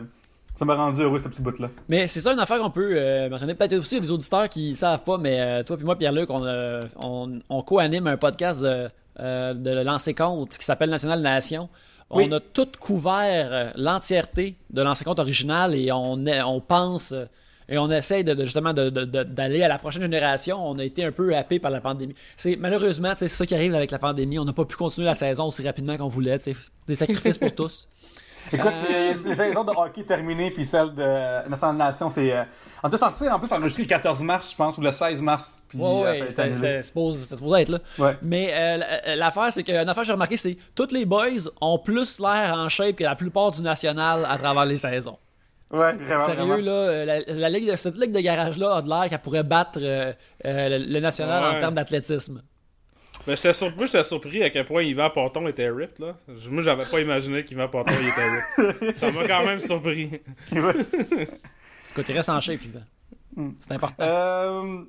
ça 0.54 0.66
m'a 0.66 0.74
rendu 0.74 1.00
heureux, 1.00 1.18
ce 1.18 1.28
petit 1.28 1.40
bout-là. 1.40 1.68
Mais 1.88 2.06
c'est 2.06 2.20
ça 2.20 2.32
une 2.32 2.38
affaire 2.40 2.58
qu'on 2.58 2.70
peut 2.70 2.92
euh, 2.94 3.30
mentionner. 3.30 3.54
Peut-être 3.54 3.78
aussi 3.78 3.98
des 4.00 4.10
auditeurs 4.10 4.48
qui 4.48 4.74
savent 4.74 5.02
pas, 5.02 5.16
mais 5.16 5.40
euh, 5.40 5.62
toi 5.62 5.76
puis 5.76 5.86
moi, 5.86 5.96
Pierre-Luc, 5.96 6.28
on, 6.28 6.44
euh, 6.44 6.82
on, 7.00 7.40
on 7.48 7.62
co-anime 7.62 8.06
un 8.06 8.18
podcast 8.18 8.60
de, 8.60 8.90
euh, 9.20 9.54
de 9.54 9.70
lancer 9.82 10.14
compte 10.14 10.56
qui 10.56 10.64
s'appelle 10.64 10.90
National 10.90 11.20
Nation. 11.20 11.68
On 12.12 12.32
a 12.32 12.40
tout 12.40 12.66
couvert 12.80 13.48
euh, 13.52 13.70
l'entièreté 13.76 14.56
de 14.70 14.82
lancer 14.82 15.04
compte 15.04 15.20
original 15.20 15.74
et 15.76 15.92
on, 15.92 16.26
est- 16.26 16.42
on 16.42 16.60
pense 16.60 17.12
euh, 17.12 17.26
et 17.68 17.78
on 17.78 17.88
essaye 17.88 18.24
de, 18.24 18.34
de- 18.34 18.44
justement 18.44 18.72
d'aller 18.72 19.62
à 19.62 19.68
la 19.68 19.78
prochaine 19.78 20.02
génération. 20.02 20.56
On 20.68 20.76
a 20.80 20.84
été 20.84 21.04
un 21.04 21.12
peu 21.12 21.36
happé 21.36 21.60
par 21.60 21.70
la 21.70 21.80
pandémie. 21.80 22.16
C'est 22.36 22.56
malheureusement, 22.56 23.12
c'est 23.16 23.28
ça 23.28 23.46
qui 23.46 23.54
arrive 23.54 23.76
avec 23.76 23.92
la 23.92 24.00
pandémie. 24.00 24.40
On 24.40 24.44
n'a 24.44 24.52
pas 24.52 24.64
pu 24.64 24.74
continuer 24.74 25.06
la 25.06 25.14
saison 25.14 25.46
aussi 25.46 25.62
rapidement 25.64 25.96
qu'on 25.96 26.08
voulait. 26.08 26.38
sais. 26.40 26.56
Des 26.88 26.96
sacrifices 26.96 27.38
pour 27.38 27.54
tous. 27.54 27.86
Écoute, 28.52 28.66
Euh, 28.90 29.12
les, 29.14 29.28
les 29.28 29.34
saisons 29.34 29.64
de 29.64 29.70
hockey 29.70 30.02
terminées, 30.02 30.50
puis 30.50 30.64
celle 30.64 30.92
de 30.94 31.48
National 31.48 31.76
Nation, 31.76 32.10
c'est. 32.10 32.32
Euh, 32.32 32.42
on 32.82 32.88
était 32.88 32.96
censé 32.96 33.28
en 33.28 33.38
plus 33.38 33.52
enregistrer 33.52 33.82
le 33.84 33.88
14 33.88 34.22
mars, 34.22 34.50
je 34.52 34.56
pense, 34.56 34.78
ou 34.78 34.80
le 34.80 34.90
16 34.92 35.20
mars. 35.22 35.62
Puis, 35.68 35.78
Ouais, 35.78 35.84
euh, 35.86 36.02
ouais, 36.02 36.18
été 36.20 36.28
c'était 36.30 36.82
supposé, 36.82 37.20
c'était 37.22 37.36
supposé 37.36 37.62
être 37.62 37.68
là. 37.68 37.78
Ouais. 37.98 38.16
Mais 38.22 38.50
euh, 38.52 38.80
l- 39.06 39.18
l'affaire, 39.18 39.52
c'est 39.52 39.62
que 39.62 39.72
une 39.72 39.88
affaire 39.88 40.02
que 40.02 40.06
j'ai 40.06 40.12
remarqué, 40.12 40.36
c'est 40.36 40.54
que 40.54 40.60
tous 40.74 40.92
les 40.92 41.04
boys 41.04 41.28
ont 41.60 41.78
plus 41.78 42.18
l'air 42.18 42.54
en 42.56 42.68
shape 42.68 42.96
que 42.96 43.04
la 43.04 43.14
plupart 43.16 43.50
du 43.50 43.60
national 43.62 44.26
à 44.28 44.38
travers 44.38 44.64
les 44.64 44.78
saisons. 44.78 45.18
Ouais, 45.70 45.92
vraiment. 45.96 46.26
Sérieux, 46.26 46.44
vraiment. 46.46 46.56
là, 46.56 46.72
euh, 46.72 47.04
la, 47.04 47.20
la 47.20 47.48
ligue 47.48 47.70
de, 47.70 47.76
cette 47.76 47.96
ligue 47.96 48.10
de 48.12 48.18
garage-là 48.20 48.76
a 48.76 48.82
de 48.82 48.88
l'air 48.88 49.08
qu'elle 49.08 49.20
pourrait 49.20 49.44
battre 49.44 49.78
euh, 49.80 50.12
euh, 50.44 50.68
le, 50.78 50.92
le 50.94 50.98
national 51.00 51.44
en 51.54 51.60
termes 51.60 51.74
d'athlétisme. 51.74 52.42
Mais 53.26 53.36
j'étais 53.36 53.52
surpris, 53.52 53.76
moi, 53.76 53.86
j'étais 53.86 54.04
surpris 54.04 54.42
à 54.42 54.50
quel 54.50 54.64
point 54.64 54.82
Yvan 54.82 55.10
Ponton 55.10 55.46
était 55.46 55.68
ripped, 55.70 55.98
là. 55.98 56.16
Moi, 56.50 56.62
j'avais 56.62 56.84
pas 56.84 57.00
imaginé 57.00 57.44
qu'Yvan 57.44 57.68
Ponton 57.68 57.92
il 58.00 58.08
était 58.08 58.70
ripped. 58.72 58.96
Ça 58.96 59.12
m'a 59.12 59.26
quand 59.26 59.44
même 59.44 59.60
surpris. 59.60 60.10
Écoute, 60.52 62.06
il 62.08 62.16
reste 62.16 62.28
en 62.28 62.40
shape, 62.40 62.60
Yvan. 62.64 63.52
C'est 63.60 63.74
important. 63.74 64.04
Euh, 64.04 64.84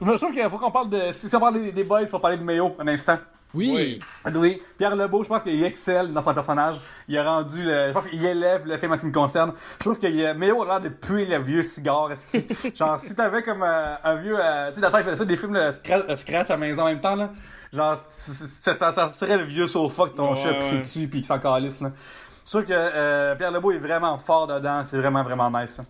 je 0.00 0.04
me 0.04 0.32
qu'il 0.32 0.50
faut 0.50 0.58
qu'on 0.58 0.70
parle 0.70 0.90
de. 0.90 1.12
Si 1.12 1.34
on 1.34 1.40
parle 1.40 1.54
des, 1.54 1.72
des 1.72 1.84
boys, 1.84 2.02
il 2.02 2.08
faut 2.08 2.18
parler 2.18 2.36
de 2.36 2.42
Mayo 2.42 2.76
un 2.78 2.88
instant. 2.88 3.18
oui. 3.54 3.72
oui. 3.74 4.00
Oui, 4.34 4.62
Pierre 4.76 4.94
Lebeau, 4.94 5.24
je 5.24 5.28
pense 5.28 5.42
qu'il 5.42 5.64
excelle 5.64 6.12
dans 6.12 6.20
son 6.20 6.34
personnage. 6.34 6.76
Il 7.08 7.16
a 7.16 7.24
rendu 7.24 7.62
le. 7.62 7.88
Je 7.88 7.92
pense 7.92 8.06
qu'il 8.06 8.24
élève 8.24 8.66
le 8.66 8.76
film 8.76 8.92
en 8.92 8.96
ce 8.96 9.02
qui 9.02 9.06
me 9.06 9.12
concerne. 9.12 9.52
Je 9.78 9.84
trouve 9.84 9.98
qu'il 9.98 10.24
a 10.26 10.34
Mayo 10.34 10.62
a 10.62 10.66
l'air 10.66 10.80
de 10.80 10.88
puer 10.90 11.24
le 11.24 11.38
vieux 11.38 11.62
cigare. 11.62 12.10
Genre, 12.74 13.00
si 13.00 13.14
t'avais 13.14 13.42
comme 13.42 13.62
euh, 13.62 13.94
un 14.04 14.14
vieux. 14.16 14.36
euh, 14.38 14.68
tu 14.68 14.74
sais, 14.74 14.80
d'ailleurs, 14.82 15.00
il 15.00 15.06
faisait 15.06 15.26
des 15.26 15.36
films 15.36 15.54
de 15.54 15.72
scratch, 15.72 16.04
euh, 16.10 16.16
scratch 16.16 16.50
à 16.50 16.54
la 16.54 16.58
maison 16.58 16.82
en 16.82 16.86
même 16.86 17.00
temps, 17.00 17.16
là. 17.16 17.32
Genre, 17.72 17.96
c- 17.96 18.32
c- 18.32 18.46
ça, 18.46 18.74
ça, 18.74 18.92
ça 18.92 19.08
serait 19.08 19.36
le 19.38 19.44
vieux 19.44 19.66
sofa 19.66 20.04
que 20.08 20.14
ton 20.14 20.30
Ouais, 20.34 20.42
chat 20.42 20.54
pissé 20.54 20.72
ouais. 20.74 20.80
dessus 20.80 21.08
puis 21.08 21.20
qui 21.20 21.26
s'en 21.26 21.38
calisse, 21.38 21.80
là. 21.80 21.92
Trouve 22.44 22.64
que 22.64 22.72
euh, 22.72 23.34
Pierre 23.34 23.50
Lebeau 23.50 23.72
est 23.72 23.78
vraiment 23.78 24.16
fort 24.18 24.46
dedans. 24.46 24.84
C'est 24.84 24.96
vraiment, 24.96 25.22
vraiment 25.24 25.50
nice. 25.50 25.72
ça. 25.72 25.84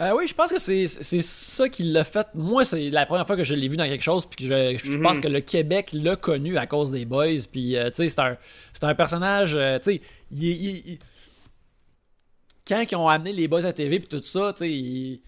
Euh, 0.00 0.14
oui, 0.16 0.26
je 0.26 0.34
pense 0.34 0.50
que 0.50 0.58
c'est 0.58 0.86
c'est 0.86 1.22
ça 1.22 1.68
qui 1.68 1.82
l'a 1.84 2.04
fait. 2.04 2.26
Moi, 2.34 2.64
c'est 2.64 2.88
la 2.90 3.04
première 3.06 3.26
fois 3.26 3.36
que 3.36 3.44
je 3.44 3.54
l'ai 3.54 3.68
vu 3.68 3.76
dans 3.76 3.84
quelque 3.86 4.02
chose, 4.02 4.24
puis 4.26 4.46
que 4.46 4.52
je, 4.78 4.78
je 4.84 4.92
Mhm. 4.92 5.02
pense 5.02 5.18
que 5.18 5.28
le 5.28 5.40
Québec 5.40 5.90
l'a 5.92 6.16
connu 6.16 6.56
à 6.58 6.66
cause 6.66 6.90
des 6.90 7.04
boys. 7.04 7.26
Puis, 7.50 7.76
euh, 7.76 7.88
tu 7.90 7.96
sais, 7.96 8.08
c'est 8.08 8.20
un, 8.20 8.36
c'est 8.72 8.84
un 8.84 8.94
personnage, 8.94 9.54
euh, 9.54 9.78
tu 9.78 9.92
sais, 9.94 10.02
il, 10.30 10.44
il- 10.44 10.76
il- 10.92 10.98
quand 12.66 12.84
ils 12.90 12.96
ont 12.96 13.08
amené 13.08 13.32
les 13.32 13.48
boys 13.48 13.64
à 13.66 13.72
TV, 13.72 13.98
puis 13.98 14.08
tout 14.08 14.22
ça, 14.24 14.52
tu 14.52 14.58
sais, 14.64 15.20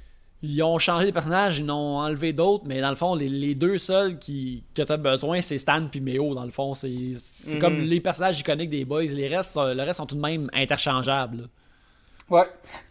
ils, 0.45 0.63
ont 0.63 0.79
changé 0.79 1.07
les 1.07 1.13
personnages, 1.13 1.59
ils 1.59 1.71
en 1.71 1.77
ont 1.79 1.99
enlevé 1.99 2.33
d'autres, 2.33 2.65
mais 2.67 2.81
dans 2.81 2.91
le 2.91 2.97
fond, 2.97 3.15
les, 3.15 3.29
les 3.29 3.55
deux 3.55 3.79
seuls 3.79 4.19
qui, 4.19 4.63
que 4.75 4.97
besoin, 4.97 5.41
c'est 5.41 5.59
Stan 5.59 5.87
puis 5.91 6.01
Méo, 6.01 6.35
dans 6.35 6.45
le 6.45 6.51
fond. 6.51 6.75
C'est 6.75 6.93
c'est 7.17 7.55
Mhm. 7.55 7.61
comme 7.61 7.79
les 7.81 8.01
personnages 8.01 8.41
iconiques 8.41 8.71
des 8.71 8.85
boys. 8.85 9.03
Les 9.05 9.29
restes, 9.29 9.57
le 9.57 9.83
reste 9.83 9.99
sont 9.99 10.07
tout 10.07 10.17
de 10.17 10.21
même 10.21 10.49
interchangeables. 10.53 11.49
Ouais. 12.31 12.47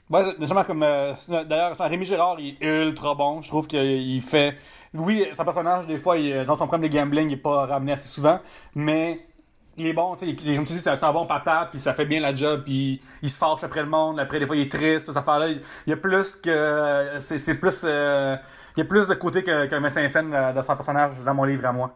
Ouais, 0.09 0.35
justement, 0.39 0.63
comme. 0.63 0.83
euh, 0.83 1.13
D'ailleurs, 1.49 1.75
Rémi 1.77 2.05
Girard, 2.05 2.39
il 2.39 2.55
est 2.61 2.65
ultra 2.85 3.15
bon. 3.15 3.41
Je 3.41 3.47
trouve 3.47 3.67
qu'il 3.67 4.21
fait. 4.21 4.55
Oui, 4.93 5.25
son 5.35 5.43
personnage, 5.43 5.87
des 5.87 5.97
fois, 5.97 6.17
il, 6.17 6.45
dans 6.45 6.55
son 6.55 6.67
problème 6.67 6.87
de 6.89 6.95
gambling, 6.95 7.29
il 7.29 7.33
est 7.33 7.37
pas 7.37 7.65
ramené 7.65 7.93
assez 7.93 8.07
souvent. 8.07 8.39
Mais 8.75 9.25
il 9.77 9.87
est 9.87 9.93
bon, 9.93 10.15
tu 10.15 10.27
sais. 10.27 10.55
Comme 10.55 10.65
tu 10.65 10.73
dis, 10.73 10.79
c'est 10.79 11.03
un 11.03 11.11
bon 11.13 11.25
papa, 11.25 11.67
puis 11.71 11.79
ça 11.79 11.93
fait 11.93 12.05
bien 12.05 12.19
la 12.19 12.33
job, 12.35 12.63
puis 12.63 13.01
il 13.21 13.29
se 13.29 13.37
fâche 13.37 13.63
après 13.63 13.81
le 13.81 13.89
monde. 13.89 14.19
Après, 14.19 14.39
des 14.39 14.45
fois, 14.47 14.55
il 14.55 14.63
est 14.63 14.71
triste, 14.71 15.07
cette 15.07 15.17
affaire-là. 15.17 15.49
Il 15.49 15.61
il 15.87 15.89
y 15.89 15.93
a 15.93 15.97
plus 15.97 16.35
que. 16.35 17.17
C'est 17.19 17.37
c'est 17.37 17.55
plus. 17.55 17.81
euh, 17.83 18.35
il 18.75 18.79
y 18.79 18.83
a 18.83 18.85
plus 18.85 19.07
de 19.07 19.13
côté 19.15 19.43
que- 19.43 19.65
qu'un 19.67 19.79
médecin 19.79 20.07
scène 20.09 20.33
euh, 20.33 20.51
dans 20.53 20.61
son 20.63 20.75
personnage 20.75 21.11
dans 21.23 21.33
mon 21.35 21.43
livre 21.43 21.65
à 21.65 21.71
moi. 21.71 21.95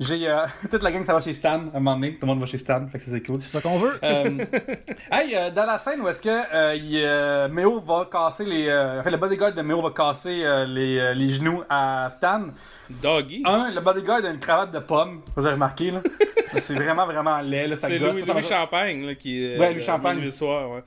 J'ai 0.00 0.28
euh, 0.28 0.38
toute 0.70 0.82
la 0.82 0.90
gang 0.90 1.04
ça 1.04 1.14
va 1.14 1.20
chez 1.20 1.34
Stan 1.34 1.50
à 1.50 1.54
un 1.54 1.80
moment 1.80 1.94
donné. 1.94 2.14
Tout 2.14 2.22
le 2.22 2.26
monde 2.26 2.40
va 2.40 2.46
chez 2.46 2.58
Stan, 2.58 2.84
fait 2.90 2.98
que 2.98 3.04
ça, 3.04 3.10
c'est 3.12 3.22
cool. 3.24 3.40
C'est 3.40 3.50
ça 3.52 3.60
qu'on 3.60 3.78
veut. 3.78 3.96
Euh, 4.02 4.44
hey, 5.12 5.36
euh, 5.36 5.50
dans 5.50 5.66
la 5.66 5.78
scène 5.78 6.00
où 6.00 6.08
est-ce 6.08 6.20
que 6.20 6.28
euh, 6.28 6.74
il, 6.74 7.00
euh, 7.04 7.48
Méo 7.48 7.78
va 7.80 8.08
casser 8.10 8.44
les, 8.44 8.68
euh, 8.68 9.00
enfin 9.00 9.10
le 9.10 9.16
bodyguard 9.18 9.52
de 9.52 9.62
Méo 9.62 9.80
va 9.82 9.90
casser 9.90 10.42
euh, 10.44 10.64
les, 10.66 10.98
euh, 10.98 11.14
les 11.14 11.28
genoux 11.28 11.62
à 11.70 12.08
Stan. 12.10 12.46
Doggy. 12.90 13.42
Un, 13.46 13.70
le 13.70 13.80
bodyguard 13.80 14.24
a 14.24 14.28
une 14.30 14.40
cravate 14.40 14.72
de 14.72 14.80
pomme. 14.80 15.22
Vous 15.36 15.44
avez 15.44 15.54
remarqué 15.54 15.90
là? 15.92 16.00
C'est 16.60 16.74
vraiment 16.74 17.06
vraiment 17.06 17.40
laid 17.40 17.68
là, 17.68 17.76
ça 17.76 17.88
C'est 17.88 17.98
gosse. 17.98 18.16
Louis, 18.16 18.22
Louis 18.26 18.42
Champagne, 18.42 19.06
là, 19.06 19.14
qui. 19.14 19.44
euh, 19.44 19.58
Ouais, 19.58 19.72
Louis 19.72 19.80
Champagne. 19.82 20.20
Le 20.20 20.30
soir, 20.30 20.70
ouais. 20.70 20.82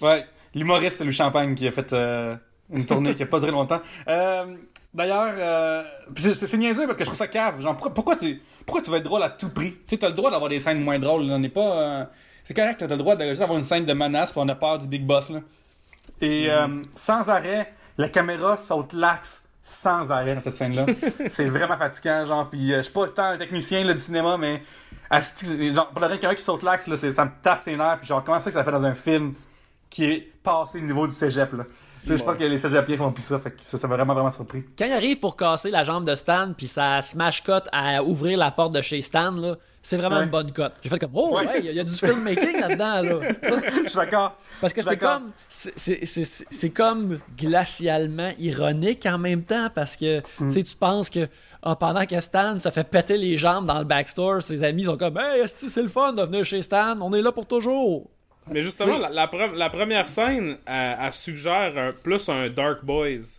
Ouais, 0.00 0.26
l'humoriste 0.54 1.00
Louis 1.04 1.12
Champagne 1.12 1.54
qui 1.56 1.66
a 1.66 1.72
fait 1.72 1.92
euh, 1.92 2.36
une 2.72 2.86
tournée 2.86 3.14
qui 3.14 3.22
a 3.22 3.26
pas 3.26 3.38
duré 3.40 3.50
longtemps. 3.50 3.80
Euh, 4.08 4.44
D'ailleurs, 4.94 5.34
euh, 5.36 5.82
c'est 6.16 6.56
niaiseux 6.56 6.86
parce 6.86 6.96
que 6.96 7.04
je 7.04 7.08
trouve 7.08 7.18
ça 7.18 7.28
cave. 7.28 7.60
Genre, 7.60 7.74
pourquoi, 7.74 7.94
pourquoi 7.94 8.16
tu 8.16 8.40
pourquoi 8.64 8.82
tu 8.82 8.90
veux 8.90 8.96
être 8.98 9.04
drôle 9.04 9.22
à 9.22 9.30
tout 9.30 9.48
prix? 9.48 9.72
Tu 9.72 9.80
sais, 9.88 9.98
t'as 9.98 10.08
le 10.08 10.14
droit 10.14 10.30
d'avoir 10.30 10.50
des 10.50 10.60
scènes 10.60 10.82
moins 10.82 10.98
drôles. 10.98 11.26
là. 11.26 11.34
On 11.34 11.38
n'est 11.38 11.48
pas. 11.48 11.76
euh, 11.78 12.04
c'est 12.44 12.54
correct, 12.54 12.76
t'as 12.78 12.86
le 12.86 12.96
droit 12.96 13.16
de 13.16 13.24
juste 13.24 13.42
avoir 13.42 13.58
une 13.58 13.64
scène 13.64 13.84
de 13.84 13.92
menace 13.92 14.32
puis 14.32 14.40
on 14.42 14.48
a 14.48 14.54
peur 14.54 14.78
du 14.78 14.88
big 14.88 15.04
boss. 15.04 15.30
Là. 15.30 15.40
Et 16.20 16.50
euh, 16.50 16.82
sans 16.94 17.28
arrêt, 17.28 17.72
la 17.98 18.08
caméra 18.08 18.56
saute 18.56 18.92
l'axe 18.94 19.48
sans 19.62 20.10
arrêt 20.10 20.34
dans 20.34 20.40
cette 20.40 20.54
scène-là. 20.54 20.86
c'est 21.30 21.44
vraiment 21.46 21.76
fatigant, 21.76 22.24
genre. 22.24 22.48
Puis 22.48 22.72
euh, 22.72 22.78
je 22.78 22.84
suis 22.84 22.92
pas 22.92 23.08
tant 23.08 23.24
un 23.24 23.38
technicien 23.38 23.84
là, 23.84 23.92
du 23.92 23.98
cinéma, 23.98 24.38
mais 24.38 24.62
genre, 25.74 25.88
pour 25.90 26.00
la 26.00 26.08
caméra 26.16 26.34
qui 26.34 26.42
saute 26.42 26.62
l'axe, 26.62 26.84
ça 26.94 27.24
me 27.24 27.30
tape 27.42 27.62
ses 27.62 27.76
nerfs. 27.76 27.98
Puis 27.98 28.06
genre, 28.08 28.24
comment 28.24 28.40
ça 28.40 28.50
que 28.50 28.54
ça 28.54 28.64
fait 28.64 28.72
dans 28.72 28.84
un 28.84 28.94
film 28.94 29.34
qui 29.90 30.04
est 30.04 30.32
passé 30.42 30.80
le 30.80 30.86
niveau 30.86 31.06
du 31.06 31.14
cégep, 31.14 31.52
là? 31.52 31.64
Sais, 32.08 32.18
je 32.18 32.24
pense 32.24 32.36
que 32.36 32.44
les 32.44 32.56
cégepiers 32.56 32.96
font 32.96 33.12
plus 33.12 33.22
ça, 33.22 33.38
fait 33.38 33.50
que 33.50 33.56
ça, 33.62 33.76
ça 33.78 33.86
m'a 33.86 33.96
vraiment, 33.96 34.14
vraiment 34.14 34.30
surpris. 34.30 34.64
Quand 34.78 34.86
il 34.86 34.92
arrive 34.92 35.18
pour 35.18 35.36
casser 35.36 35.70
la 35.70 35.84
jambe 35.84 36.04
de 36.06 36.14
Stan, 36.14 36.52
puis 36.56 36.66
ça 36.66 37.02
smash 37.02 37.42
cut 37.42 37.52
à 37.72 38.02
ouvrir 38.02 38.38
la 38.38 38.50
porte 38.50 38.72
de 38.74 38.80
chez 38.80 39.00
Stan, 39.02 39.30
là, 39.32 39.56
c'est 39.82 39.96
vraiment 39.96 40.16
Ouais. 40.18 40.24
une 40.24 40.30
bonne 40.30 40.52
cut. 40.52 40.62
J'ai 40.82 40.88
fait 40.88 40.98
comme, 40.98 41.10
oh, 41.14 41.36
Ouais. 41.36 41.46
ouais, 41.46 41.58
il 41.60 41.64
y, 41.66 41.68
a- 41.68 41.70
il 41.72 41.76
y 41.76 41.80
a 41.80 41.84
du 41.84 41.94
filmmaking 41.94 42.60
là-dedans, 42.60 43.02
là. 43.02 43.28
Ça, 43.42 43.60
c'est- 43.60 43.82
Je 43.84 43.88
suis 43.88 43.96
d'accord. 43.98 44.36
parce 44.60 44.72
que 44.72 44.82
c'est 44.82 44.96
comme, 44.96 45.30
c'est- 45.48 46.70
comme 46.70 47.18
glacialement 47.38 48.30
ironique 48.38 49.06
en 49.06 49.18
même 49.18 49.42
temps, 49.42 49.68
parce 49.74 49.96
que, 49.96 50.18
Mm. 50.40 50.48
tu 50.48 50.52
sais, 50.52 50.62
tu 50.64 50.76
penses 50.76 51.10
que, 51.10 51.28
ah, 51.62 51.76
pendant 51.76 52.06
que 52.06 52.20
Stan 52.20 52.58
se 52.60 52.70
fait 52.70 52.84
péter 52.84 53.18
les 53.18 53.36
jambes 53.36 53.66
dans 53.66 53.78
le 53.78 53.84
backstore, 53.84 54.42
ses 54.42 54.62
amis 54.64 54.84
sont 54.84 54.96
comme, 54.96 55.18
hey, 55.18 55.42
c'est 55.46 55.82
le 55.82 55.88
fun 55.88 56.12
de 56.12 56.22
venir 56.22 56.44
chez 56.44 56.62
Stan, 56.62 56.96
on 57.00 57.12
est 57.12 57.22
là 57.22 57.32
pour 57.32 57.46
toujours. 57.46 58.08
Mais 58.52 58.62
justement, 58.62 58.98
la, 58.98 59.08
la 59.10 59.26
pre- 59.26 59.54
la 59.54 59.70
première 59.70 60.08
scène, 60.08 60.56
elle, 60.66 60.96
elle 61.02 61.12
suggère 61.12 61.76
un- 61.76 61.92
plus 61.92 62.28
un 62.28 62.48
Dark 62.48 62.84
Boys. 62.84 63.18
Tu 63.18 63.36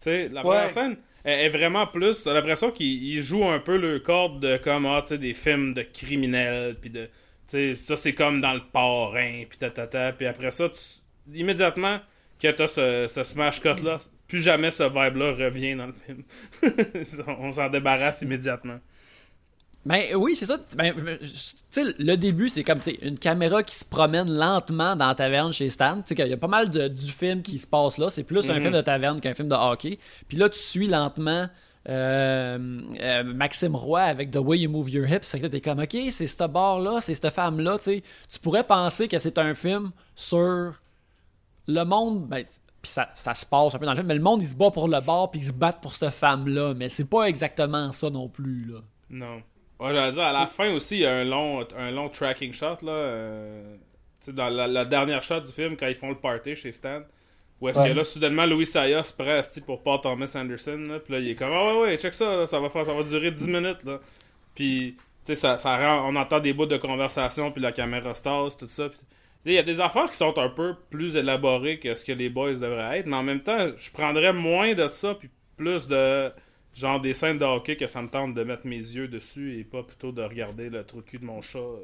sais, 0.00 0.28
la 0.28 0.40
Ouais. 0.40 0.54
première 0.56 0.70
scène, 0.70 0.96
est, 1.24 1.44
est 1.46 1.48
vraiment 1.48 1.86
plus. 1.86 2.22
T'as 2.22 2.32
l'impression 2.32 2.70
qu'il 2.70 3.02
il 3.04 3.22
joue 3.22 3.44
un 3.48 3.58
peu 3.60 3.76
le 3.76 4.00
corde 4.00 4.40
de 4.40 4.56
comme 4.56 4.86
ah, 4.86 5.00
tu 5.02 5.08
sais, 5.08 5.18
des 5.18 5.34
films 5.34 5.74
de 5.74 5.82
criminels, 5.82 6.76
puis 6.80 6.90
de. 6.90 7.04
Tu 7.04 7.10
sais, 7.46 7.74
ça 7.74 7.96
c'est 7.96 8.12
comme 8.14 8.40
dans 8.40 8.54
le 8.54 8.62
parrain, 8.72 9.44
puis 9.48 9.58
tatata. 9.58 10.12
Puis 10.12 10.26
après 10.26 10.50
ça, 10.50 10.68
tu- 10.68 11.38
immédiatement 11.38 12.00
que 12.40 12.48
t'as 12.50 12.66
ce, 12.66 13.06
ce 13.08 13.22
smash 13.24 13.60
cut 13.60 13.80
là, 13.84 13.98
plus 14.26 14.40
jamais 14.40 14.70
ce 14.72 14.82
vibe 14.84 15.16
là 15.16 15.32
revient 15.32 15.74
dans 15.76 15.86
le 15.86 15.92
film. 15.92 16.22
On 17.38 17.52
s'en 17.52 17.68
débarrasse 17.68 18.22
immédiatement. 18.22 18.80
Ben 19.84 20.14
oui, 20.14 20.36
c'est 20.36 20.46
ça. 20.46 20.58
Ben, 20.76 20.94
le 21.98 22.14
début, 22.16 22.48
c'est 22.48 22.62
comme 22.62 22.78
une 23.02 23.18
caméra 23.18 23.62
qui 23.64 23.74
se 23.74 23.84
promène 23.84 24.30
lentement 24.30 24.94
dans 24.94 25.08
la 25.08 25.14
taverne 25.16 25.52
chez 25.52 25.68
Stan. 25.70 25.96
Tu 25.96 26.02
sais, 26.06 26.14
qu'il 26.14 26.28
y 26.28 26.32
a 26.32 26.36
pas 26.36 26.46
mal 26.46 26.70
de, 26.70 26.86
du 26.86 27.10
film 27.10 27.42
qui 27.42 27.58
se 27.58 27.66
passe 27.66 27.98
là. 27.98 28.08
C'est 28.08 28.22
plus 28.22 28.48
un 28.48 28.54
Mhm. 28.54 28.60
film 28.60 28.72
de 28.74 28.80
taverne 28.80 29.20
qu'un 29.20 29.34
film 29.34 29.48
de 29.48 29.54
hockey. 29.56 29.98
Puis 30.28 30.36
là, 30.36 30.48
tu 30.48 30.58
suis 30.58 30.86
lentement 30.86 31.48
euh, 31.88 32.80
euh, 33.00 33.24
Maxime 33.24 33.74
Roy 33.74 34.00
avec 34.02 34.30
The 34.30 34.36
Way 34.36 34.60
You 34.60 34.70
Move 34.70 34.88
Your 34.90 35.04
Hips. 35.08 35.24
C'est 35.24 35.38
que 35.38 35.44
là, 35.44 35.48
t'es 35.50 35.60
comme, 35.60 35.80
ok, 35.80 35.96
c'est 36.10 36.28
ce 36.28 36.44
bar-là, 36.46 37.00
c'est 37.00 37.14
cette 37.14 37.30
femme-là. 37.30 37.78
Tu 37.80 38.00
pourrais 38.40 38.62
penser 38.64 39.08
que 39.08 39.18
c'est 39.18 39.36
un 39.38 39.52
film 39.54 39.90
sur 40.14 40.80
le 41.66 41.82
monde. 41.84 42.28
Ben, 42.28 42.44
puis 42.80 42.90
ça, 42.92 43.08
ça 43.16 43.34
se 43.34 43.44
passe 43.44 43.74
un 43.74 43.78
peu 43.78 43.86
dans 43.86 43.92
le 43.92 43.96
film, 43.96 44.06
mais 44.06 44.14
le 44.14 44.20
monde, 44.22 44.42
il 44.42 44.48
se 44.48 44.54
bat 44.54 44.70
pour 44.70 44.86
le 44.86 45.00
bar, 45.00 45.30
puis 45.32 45.40
ils 45.40 45.46
se 45.48 45.52
battent 45.52 45.80
pour 45.80 45.92
cette 45.92 46.10
femme-là. 46.10 46.72
Mais 46.76 46.88
c'est 46.88 47.04
pas 47.08 47.24
exactement 47.24 47.90
ça 47.90 48.10
non 48.10 48.28
plus, 48.28 48.64
là. 48.64 48.78
Non. 49.10 49.42
Ouais, 49.82 49.92
j'allais 49.92 50.12
dire, 50.12 50.22
à 50.22 50.32
la 50.32 50.46
fin 50.46 50.72
aussi, 50.74 50.96
il 50.96 51.00
y 51.00 51.06
a 51.06 51.12
un 51.12 51.24
long, 51.24 51.66
un 51.76 51.90
long 51.90 52.08
tracking 52.08 52.52
shot, 52.52 52.76
là. 52.82 52.92
euh, 52.92 53.74
tu 54.20 54.26
sais, 54.26 54.32
dans 54.32 54.48
la, 54.48 54.66
la 54.68 54.84
dernière 54.84 55.22
shot 55.22 55.40
du 55.40 55.50
film, 55.52 55.76
quand 55.76 55.88
ils 55.88 55.94
font 55.94 56.10
le 56.10 56.14
party 56.16 56.54
chez 56.56 56.72
Stan. 56.72 57.00
Où 57.60 57.68
est-ce 57.68 57.80
Ouais. 57.80 57.90
que 57.90 57.94
là, 57.96 58.04
soudainement, 58.04 58.44
Louis 58.46 58.66
Saya 58.66 59.02
se 59.04 59.20
asti, 59.22 59.60
pour 59.60 59.82
Paul 59.82 60.00
Thomas 60.00 60.32
Anderson, 60.36 60.78
là. 60.88 60.98
Puis 61.00 61.12
là, 61.12 61.20
il 61.20 61.30
est 61.30 61.34
comme, 61.34 61.50
ah 61.52 61.74
ouais, 61.74 61.80
ouais, 61.82 61.98
check 61.98 62.12
ça, 62.14 62.36
là, 62.36 62.46
ça 62.46 62.58
va, 62.60 62.68
faire, 62.68 62.84
ça 62.86 62.92
va 62.92 63.02
durer 63.02 63.30
10 63.30 63.48
minutes, 63.48 63.82
là. 63.84 64.00
Puis, 64.54 64.96
tu 64.98 65.04
sais, 65.24 65.34
ça, 65.34 65.58
ça 65.58 65.76
rend, 65.76 66.08
on 66.08 66.16
entend 66.16 66.40
des 66.40 66.52
bouts 66.52 66.66
de 66.66 66.76
conversation, 66.76 67.50
puis 67.52 67.62
la 67.62 67.72
caméra 67.72 68.14
se 68.14 68.22
tasse, 68.24 68.56
tout 68.56 68.66
ça. 68.68 68.88
Puis, 68.88 68.98
tu 68.98 69.04
sais, 69.04 69.10
il 69.44 69.54
y 69.54 69.58
a 69.58 69.62
des 69.62 69.80
affaires 69.80 70.10
qui 70.10 70.16
sont 70.16 70.36
un 70.38 70.48
peu 70.48 70.74
plus 70.90 71.16
élaborées 71.16 71.78
que 71.78 71.94
ce 71.94 72.04
que 72.04 72.12
les 72.12 72.28
boys 72.28 72.54
devraient 72.54 72.98
être, 73.00 73.06
mais 73.06 73.16
en 73.16 73.22
même 73.22 73.40
temps, 73.40 73.68
je 73.76 73.90
prendrais 73.92 74.32
moins 74.32 74.74
de 74.74 74.88
ça, 74.88 75.14
puis 75.14 75.28
plus 75.56 75.86
de 75.88 76.32
genre 76.74 77.00
des 77.00 77.14
scènes 77.14 77.38
de 77.38 77.44
hockey 77.44 77.76
que 77.76 77.86
ça 77.86 78.00
me 78.02 78.08
tente 78.08 78.34
de 78.34 78.44
mettre 78.44 78.66
mes 78.66 78.76
yeux 78.76 79.08
dessus 79.08 79.58
et 79.58 79.64
pas 79.64 79.82
plutôt 79.82 80.12
de 80.12 80.22
regarder 80.22 80.68
le 80.70 80.84
trou 80.84 81.02
de 81.02 81.06
cul 81.06 81.18
de 81.18 81.24
mon 81.24 81.42
chat 81.42 81.58
euh, 81.58 81.76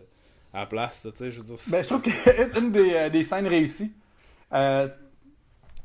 à 0.54 0.60
la 0.60 0.66
place, 0.66 1.06
tu 1.10 1.16
sais, 1.16 1.30
je 1.32 1.40
veux 1.40 1.44
dire. 1.44 1.56
Ben, 1.68 1.82
je 1.82 1.88
trouve 1.88 2.02
qu'une 2.02 2.70
des, 2.72 2.94
euh, 2.94 3.08
des 3.10 3.22
scènes 3.24 3.46
réussies, 3.46 3.92
euh, 4.54 4.88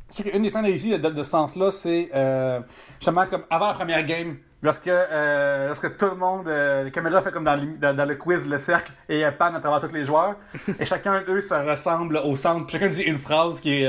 c'est 0.09 0.39
des 0.39 0.49
scènes 0.49 0.65
réussies 0.65 0.97
de, 0.97 1.09
de 1.09 1.23
ce 1.23 1.29
sens-là, 1.31 1.71
c'est 1.71 2.09
euh, 2.15 2.61
justement 2.99 3.25
comme 3.27 3.43
avant 3.49 3.67
la 3.67 3.73
première 3.73 4.05
game, 4.05 4.37
lorsque, 4.61 4.85
lorsque 4.85 5.97
tout 5.97 6.05
le 6.05 6.15
monde, 6.15 6.47
les 6.47 6.91
caméras 6.91 7.21
fait 7.21 7.31
comme 7.31 7.43
dans, 7.43 7.55
le- 7.55 8.05
le 8.05 8.15
quiz, 8.15 8.47
le 8.47 8.59
cercle, 8.59 8.93
et 9.09 9.23
pannent 9.37 9.55
à 9.55 9.59
travers 9.59 9.85
tous 9.85 9.93
les 9.93 10.05
joueurs, 10.05 10.37
et 10.79 10.85
chacun 10.85 11.21
d'eux 11.23 11.41
se 11.41 11.53
ressemble 11.53 12.17
au 12.17 12.35
centre, 12.37 12.71
chacun 12.71 12.87
dit 12.89 13.01
une 13.01 13.17
phrase 13.17 13.59
qui, 13.59 13.85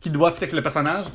qui 0.00 0.10
doit 0.10 0.30
fitter 0.30 0.44
avec 0.44 0.54
le 0.54 0.62
personnage. 0.62 1.06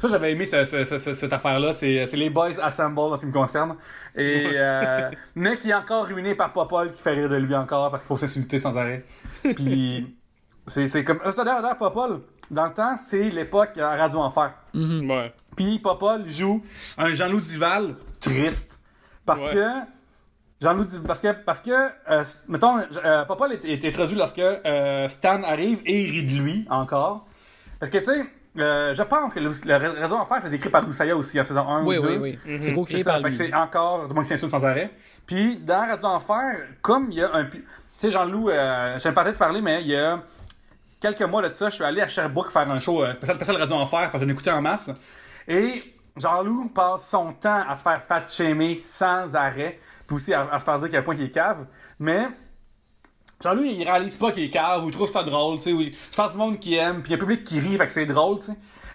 Ça, 0.00 0.08
j'avais 0.08 0.32
aimé 0.32 0.46
ce- 0.46 0.64
ce- 0.64 0.84
ce- 0.84 0.98
ce- 0.98 1.12
cette 1.14 1.32
affaire-là. 1.32 1.74
C'est 1.74 2.06
c'est 2.06 2.16
les 2.16 2.30
Boys 2.30 2.58
Assemble, 2.62 2.98
en 3.00 3.16
ce 3.16 3.20
qui 3.22 3.26
me 3.26 3.32
concerne. 3.32 3.76
Et, 4.16 4.46
euh, 4.54 5.10
mais 5.34 5.56
qui 5.58 5.70
est 5.70 5.74
encore 5.74 6.06
ruiné 6.06 6.34
par 6.34 6.52
Popol, 6.52 6.92
qui 6.92 7.02
fait 7.02 7.14
rire 7.14 7.28
de 7.28 7.36
lui 7.36 7.54
encore, 7.54 7.90
parce 7.90 8.02
qu'il 8.02 8.08
faut 8.08 8.16
s'insulter 8.16 8.58
sans 8.58 8.76
arrêt. 8.76 9.04
Puis, 9.56 10.16
c'est 10.66 11.04
comme. 11.04 11.20
Ça, 11.30 11.44
d'ailleurs, 11.44 11.76
Popol, 11.76 12.20
dans 12.50 12.66
le 12.66 12.72
temps, 12.72 12.96
c'est 12.96 13.28
l'époque 13.30 13.76
à 13.78 13.96
Radio 13.96 14.20
Enfer. 14.20 14.52
Ouais. 14.74 15.30
Puis 15.56 15.80
Popol 15.80 16.24
joue 16.28 16.62
un 16.96 17.12
Jean-Loup 17.12 17.40
Duval 17.40 17.96
triste. 18.20 18.80
Parce 19.26 19.40
Ouais. 19.42 19.52
que. 19.52 19.66
Jean-Loup 20.62 20.84
Duval. 20.84 21.06
Parce 21.06 21.20
que. 21.20 21.32
Parce 21.44 21.60
que. 21.60 21.70
euh, 22.10 22.24
mettons, 22.46 22.78
euh, 23.04 23.24
Popol 23.24 23.52
est, 23.52 23.64
est 23.64 23.84
introduit 23.84 24.16
lorsque 24.16 24.38
euh, 24.38 25.08
Stan 25.08 25.42
arrive 25.42 25.80
et 25.84 26.02
il 26.02 26.10
rit 26.12 26.24
de 26.24 26.40
lui 26.40 26.66
encore. 26.70 27.26
Parce 27.80 27.90
que, 27.92 27.98
tu 27.98 28.04
sais. 28.04 28.24
euh, 28.58 28.92
je 28.94 29.02
pense 29.02 29.34
que 29.34 29.40
le, 29.40 29.50
le 29.50 30.00
réseau 30.00 30.16
en 30.16 30.24
fer, 30.26 30.38
c'est 30.40 30.52
écrit 30.52 30.68
par 30.70 30.84
Loussaya 30.84 31.16
aussi 31.16 31.40
en 31.40 31.44
saison 31.44 31.66
1 31.68 31.84
Oui, 31.84 31.98
ou 31.98 32.02
2. 32.02 32.08
oui, 32.18 32.38
oui. 32.46 32.58
C'est 32.60 32.74
co-créé 32.74 32.98
C'est 32.98 33.04
ça, 33.04 33.12
par 33.12 33.22
fait 33.22 33.28
lui. 33.28 33.38
que 33.38 33.44
c'est 33.44 33.54
encore 33.54 34.02
tout 34.02 34.08
le 34.08 34.14
monde 34.14 34.24
qui 34.24 34.28
s'insulte 34.30 34.50
sans 34.50 34.64
arrêt. 34.64 34.90
Puis 35.26 35.56
dans 35.58 35.86
Radio 35.86 36.06
Enfer, 36.08 36.68
comme 36.82 37.08
il 37.10 37.18
y 37.18 37.22
a 37.22 37.34
un. 37.34 37.44
Tu 37.44 37.62
sais, 37.98 38.10
Jean-Loup, 38.10 38.48
euh, 38.50 38.98
je 38.98 39.08
pas 39.10 39.24
peut-être 39.24 39.38
parler, 39.38 39.60
mais 39.60 39.82
il 39.82 39.88
y 39.88 39.96
a 39.96 40.20
quelques 41.00 41.22
mois 41.22 41.46
de 41.46 41.52
ça, 41.52 41.68
je 41.70 41.74
suis 41.76 41.84
allé 41.84 42.00
à 42.00 42.08
Sherbrooke 42.08 42.50
faire 42.50 42.70
un 42.70 42.80
show, 42.80 43.02
euh, 43.04 43.12
spécial 43.14 43.36
spécial 43.36 43.56
Radio 43.56 43.76
Enfer, 43.76 44.10
faire 44.10 44.22
une 44.22 44.30
écouter 44.30 44.50
en 44.50 44.62
masse. 44.62 44.90
Et 45.46 45.80
Jean-Loup 46.16 46.70
passe 46.74 47.08
son 47.08 47.32
temps 47.34 47.62
à 47.68 47.76
se 47.76 47.82
faire 47.82 48.02
fat 48.02 48.24
shamer 48.28 48.76
sans 48.76 49.34
arrêt, 49.34 49.78
puis 50.06 50.16
aussi 50.16 50.32
à, 50.32 50.48
à 50.50 50.58
se 50.58 50.64
faire 50.64 50.78
dire 50.78 50.86
à 50.86 50.90
quel 50.90 51.04
point 51.04 51.14
il 51.14 51.24
est 51.24 51.30
cave. 51.30 51.66
Mais 51.98 52.26
Jean-Loup, 53.42 53.62
il 53.64 53.84
réalise 53.84 54.16
pas 54.16 54.32
qu'il 54.32 54.44
est 54.44 54.50
cave, 54.50 54.84
ou 54.84 54.88
il 54.88 54.92
trouve 54.92 55.10
ça 55.10 55.22
drôle, 55.22 55.58
tu 55.58 55.64
sais, 55.64 55.72
ou 55.72 55.80
il- 55.80 55.92
je 55.92 56.16
pense 56.16 56.32
du 56.32 56.38
monde 56.38 56.58
qui 56.58 56.74
aime, 56.74 57.02
puis 57.02 57.12
il 57.12 57.12
y 57.12 57.14
a 57.14 57.16
un 57.16 57.20
public 57.20 57.44
qui 57.44 57.60
rit, 57.60 57.76
fait 57.76 57.86
que 57.86 57.92
c'est 57.92 58.06
drôle, 58.06 58.40
tu 58.40 58.46
sais. 58.46 58.52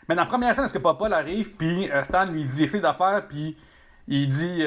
Mais 0.10 0.16
dans 0.16 0.24
la 0.24 0.28
première 0.28 0.54
scène, 0.54 0.66
est-ce 0.66 0.74
que 0.74 0.80
Papa 0.80 1.08
arrive, 1.16 1.52
puis 1.52 1.90
euh, 1.90 2.04
Stan 2.04 2.26
lui 2.26 2.44
dit 2.44 2.64
essaye 2.64 2.82
d'affaires, 2.82 3.24
puis 3.28 3.56
il 4.10 4.28
dit, 4.28 4.58
euh, 4.62 4.66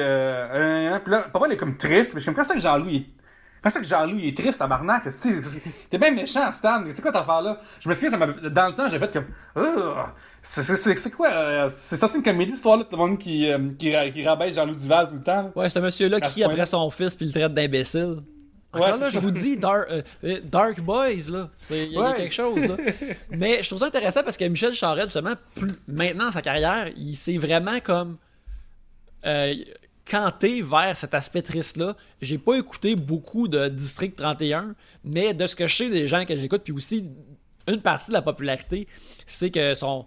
euh, 0.51 0.95
euh, 0.95 0.99
puis 0.99 1.11
là, 1.11 1.27
Papa 1.31 1.45
il 1.47 1.53
est 1.53 1.57
comme 1.57 1.77
triste, 1.77 2.13
mais 2.15 2.19
je 2.19 2.23
suis 2.23 2.25
comme, 2.25 2.35
quand 2.35 2.43
ça 2.43 2.55
que 2.55 2.59
Jean-Loup, 2.59 2.87
il 2.89 2.95
est... 2.97 3.05
Quand 3.61 3.69
ça 3.71 3.79
que 3.79 3.85
Jean-Loup, 3.87 4.17
il 4.19 4.27
est 4.29 4.37
triste, 4.37 4.57
tabarnak, 4.59 5.03
tu 5.03 5.11
sais, 5.11 5.41
c'est- 5.43 5.61
t'es 5.91 5.97
bien 5.99 6.09
méchant, 6.11 6.51
Stan, 6.51 6.81
c'est 6.89 7.01
quoi 7.01 7.11
ta 7.11 7.21
affaire 7.21 7.41
là? 7.43 7.59
Je 7.79 7.87
me 7.89 7.93
souviens, 7.93 8.09
ça 8.11 8.17
dans 8.49 8.67
le 8.67 8.73
temps, 8.73 8.89
j'ai 8.89 8.97
fait 8.97 9.11
comme, 9.13 9.25
c'est, 10.41 11.11
quoi, 11.11 11.27
euh, 11.27 11.69
c'est 11.71 11.97
ça, 11.97 12.07
c'est 12.07 12.17
une 12.17 12.23
comédie, 12.23 12.49
cette 12.51 12.57
histoire-là, 12.57 12.83
tout 12.85 12.95
le 12.95 12.97
monde 12.97 13.17
qui, 13.19 13.51
euh, 13.51 13.57
qui, 13.77 13.93
qui 14.13 14.25
rabaisse 14.27 14.55
Jean-Loup 14.55 14.75
Duval 14.75 15.07
tout 15.09 15.13
le 15.15 15.23
temps, 15.23 15.43
là? 15.43 15.51
Ouais, 15.55 15.69
ce 15.69 15.77
monsieur-là 15.79 16.19
crie 16.19 16.43
après 16.43 16.65
son 16.65 16.89
fils 16.89 17.15
puis 17.15 17.25
le 17.27 17.31
traite 17.31 17.53
d'imbécile. 17.53 18.23
Ouais, 18.79 18.97
là, 18.99 19.09
je 19.09 19.19
vous 19.19 19.31
dis, 19.31 19.57
Dark, 19.57 19.87
euh, 19.89 20.01
euh, 20.23 20.39
Dark 20.43 20.79
Boys, 20.81 21.29
là. 21.29 21.49
C'est- 21.57 21.85
Il 21.85 21.93
y, 21.93 21.97
a- 21.97 22.11
y 22.11 22.15
quelque 22.15 22.33
chose, 22.33 22.65
là. 22.65 22.77
Mais 23.29 23.61
je 23.63 23.67
trouve 23.67 23.79
ça 23.79 23.85
intéressant 23.87 24.23
parce 24.23 24.37
que 24.37 24.45
Michel 24.45 24.73
Charette, 24.73 25.05
justement, 25.05 25.33
plus, 25.55 25.71
maintenant, 25.87 26.31
sa 26.31 26.41
carrière, 26.41 26.89
il 26.95 27.15
s'est 27.15 27.37
vraiment 27.37 27.79
comme. 27.79 28.17
Euh, 29.25 29.53
canté 30.09 30.61
vers 30.61 30.95
cet 30.95 31.13
aspect 31.13 31.41
triste-là. 31.41 31.93
J'ai 32.21 32.37
pas 32.37 32.55
écouté 32.55 32.95
beaucoup 32.95 33.49
de 33.49 33.67
District 33.67 34.15
31, 34.15 34.73
mais 35.03 35.33
de 35.33 35.45
ce 35.47 35.53
que 35.53 35.67
je 35.67 35.75
sais 35.75 35.89
des 35.89 36.07
gens 36.07 36.23
que 36.23 36.37
j'écoute, 36.37 36.61
puis 36.63 36.71
aussi 36.71 37.03
une 37.67 37.81
partie 37.81 38.07
de 38.07 38.13
la 38.13 38.21
popularité, 38.21 38.87
c'est 39.25 39.51
que 39.51 39.75
son. 39.75 40.05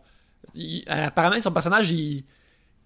il- 0.54 0.84
apparemment, 0.86 1.38
son 1.42 1.52
personnage, 1.52 1.90
il, 1.90 2.24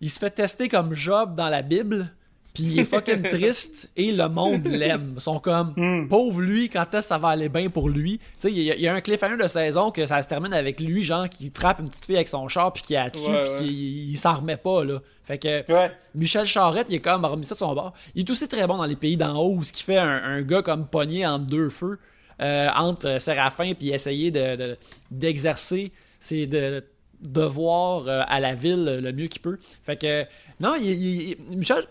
il 0.00 0.10
se 0.10 0.18
fait 0.18 0.30
tester 0.30 0.68
comme 0.68 0.92
Job 0.94 1.36
dans 1.36 1.48
la 1.48 1.62
Bible, 1.62 2.12
puis 2.54 2.62
il 2.64 2.78
est 2.78 2.84
fucking 2.84 3.22
triste 3.28 3.90
et 3.96 4.12
le 4.12 4.28
monde 4.28 4.64
l'aime. 4.66 5.14
Ils 5.16 5.20
sont 5.20 5.40
comme 5.40 5.74
pauvre 6.08 6.40
lui, 6.40 6.68
quand 6.70 6.82
est-ce 6.94 7.00
que 7.00 7.02
ça 7.02 7.18
va 7.18 7.28
aller 7.28 7.48
bien 7.48 7.68
pour 7.68 7.88
lui? 7.88 8.18
Tu 8.18 8.24
sais, 8.48 8.52
il 8.52 8.62
y, 8.62 8.70
a- 8.70 8.76
il 8.76 8.80
y 8.80 8.88
a 8.88 8.94
un 8.94 9.00
cliffhanger 9.00 9.36
de 9.36 9.48
saison 9.48 9.90
que 9.90 10.06
ça 10.06 10.22
se 10.22 10.28
termine 10.28 10.54
avec 10.54 10.80
lui, 10.80 11.02
genre 11.02 11.28
qui 11.28 11.50
frappe 11.54 11.80
une 11.80 11.88
petite 11.90 12.06
fille 12.06 12.16
avec 12.16 12.28
son 12.28 12.46
char 12.48 12.72
puis 12.72 12.82
qui 12.82 12.92
la 12.94 13.10
tue, 13.10 13.18
puis 13.20 13.30
ouais. 13.32 13.58
il, 13.62 14.10
il 14.12 14.16
s'en 14.16 14.36
remet 14.36 14.56
pas 14.56 14.84
là. 14.84 15.00
Fait 15.24 15.38
que 15.38 15.70
Ouais. 15.72 15.90
Michel 16.14 16.44
Charette, 16.46 16.86
il 16.90 16.96
est 16.96 17.00
comme 17.00 17.24
remis 17.24 17.44
ça 17.44 17.54
de 17.54 17.58
son 17.58 17.74
bord. 17.74 17.92
Il 18.14 18.20
est 18.26 18.30
aussi 18.30 18.46
très 18.46 18.66
bon 18.66 18.76
dans 18.76 18.84
les 18.86 18.96
pays 18.96 19.16
d'en 19.16 19.36
haut, 19.36 19.54
où 19.56 19.62
ce 19.64 19.72
qui 19.72 19.82
fait 19.82 19.96
un, 19.98 20.06
un 20.22 20.42
gars 20.42 20.62
comme 20.62 20.86
pogné 20.86 21.26
entre 21.26 21.46
deux 21.46 21.70
feux, 21.70 21.98
euh, 22.40 22.68
entre 22.76 23.18
Séraphin 23.20 23.72
puis 23.74 23.90
essayer 23.90 24.30
de, 24.30 24.56
de- 24.56 24.76
d'exercer 25.10 25.92
ses 26.20 26.46
de- 26.46 26.84
devoirs 27.20 28.06
euh, 28.06 28.22
à 28.26 28.38
la 28.40 28.54
ville 28.54 29.00
le 29.02 29.12
mieux 29.12 29.28
qu'il 29.28 29.40
peut. 29.40 29.58
Fait 29.82 29.96
que 29.96 30.24
non, 30.60 30.74
il- 30.80 31.36
Michel 31.50 31.84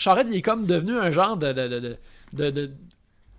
Charette, 0.00 0.26
il 0.30 0.36
est 0.36 0.42
comme 0.42 0.66
devenu 0.66 0.98
un 0.98 1.12
genre 1.12 1.36
de, 1.36 1.52
de, 1.52 1.68
de, 1.68 1.96
de- 2.32 2.50
de- 2.50 2.70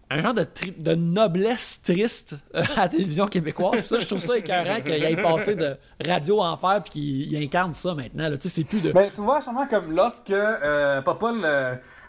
un 0.10 0.22
genre 0.22 0.34
de, 0.34 0.46
noblesse 0.94 1.80
triste 1.82 2.36
euh, 2.54 2.64
à 2.76 2.82
la 2.82 2.90
télévision 2.90 3.28
québécoise. 3.28 3.86
Ça, 3.86 3.98
je 3.98 4.06
trouve 4.06 4.20
ça 4.20 4.38
écœurant 4.38 4.82
qu'il 4.82 4.94
aille 5.06 5.16
passer 5.22 5.56
de 5.56 5.78
radio 6.06 6.42
enfer 6.42 6.82
puis 6.84 6.92
qu'il 6.92 7.34
il 7.34 7.44
incarne 7.44 7.74
ça 7.74 7.94
maintenant. 7.96 8.30
Tu 8.38 8.50
plus 8.66 8.82
de. 8.82 8.92
Ben, 8.92 9.10
tu 9.14 9.22
vois, 9.22 9.40
sûrement 9.42 9.68
comme 9.68 9.96
lorsque 9.96 10.32
euh, 10.32 11.02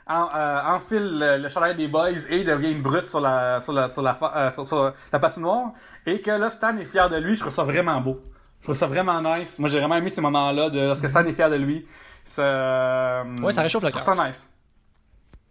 en- 0.09 0.29
euh, 0.35 0.61
enfile 0.75 1.19
le, 1.19 1.37
le 1.39 1.49
des 1.75 1.87
boys 1.87 2.11
et 2.29 2.43
devient 2.43 2.73
une 2.73 2.83
brute 2.83 3.07
sur 3.07 3.21
la, 3.21 3.61
sur 3.61 3.73
la, 4.03 4.19
euh, 4.37 4.51
sur 4.51 4.93
la 5.13 5.19
patinoire, 5.21 5.73
et 6.05 6.21
que 6.21 6.31
là, 6.33 6.51
Stan 6.51 6.77
est 6.77 6.85
fier 6.85 7.09
de 7.09 7.17
lui, 7.17 7.37
je 7.37 7.41
trouve 7.41 7.53
ça 7.53 7.63
vraiment 7.63 8.01
beau. 8.01 8.21
Je 8.61 8.67
trouve 8.67 8.77
ça 8.77 8.87
vraiment 8.89 9.21
nice. 9.23 9.59
Moi, 9.61 9.69
j'ai 9.69 9.79
vraiment 9.79 9.97
aimé 9.97 10.09
ces 10.09 10.21
moments-là 10.21 10.71
de 10.71 10.81
lorsque 10.81 11.09
Stan 11.09 11.25
est 11.25 11.33
fier 11.33 11.51
de 11.51 11.57
lui. 11.57 11.87
Ça, 12.25 13.25
Ouais, 13.43 13.53
ça 13.53 13.63
réchauffe 13.63 13.83
le 13.85 13.91
trouve 13.91 14.03
ça 14.03 14.15
nice. 14.15 14.49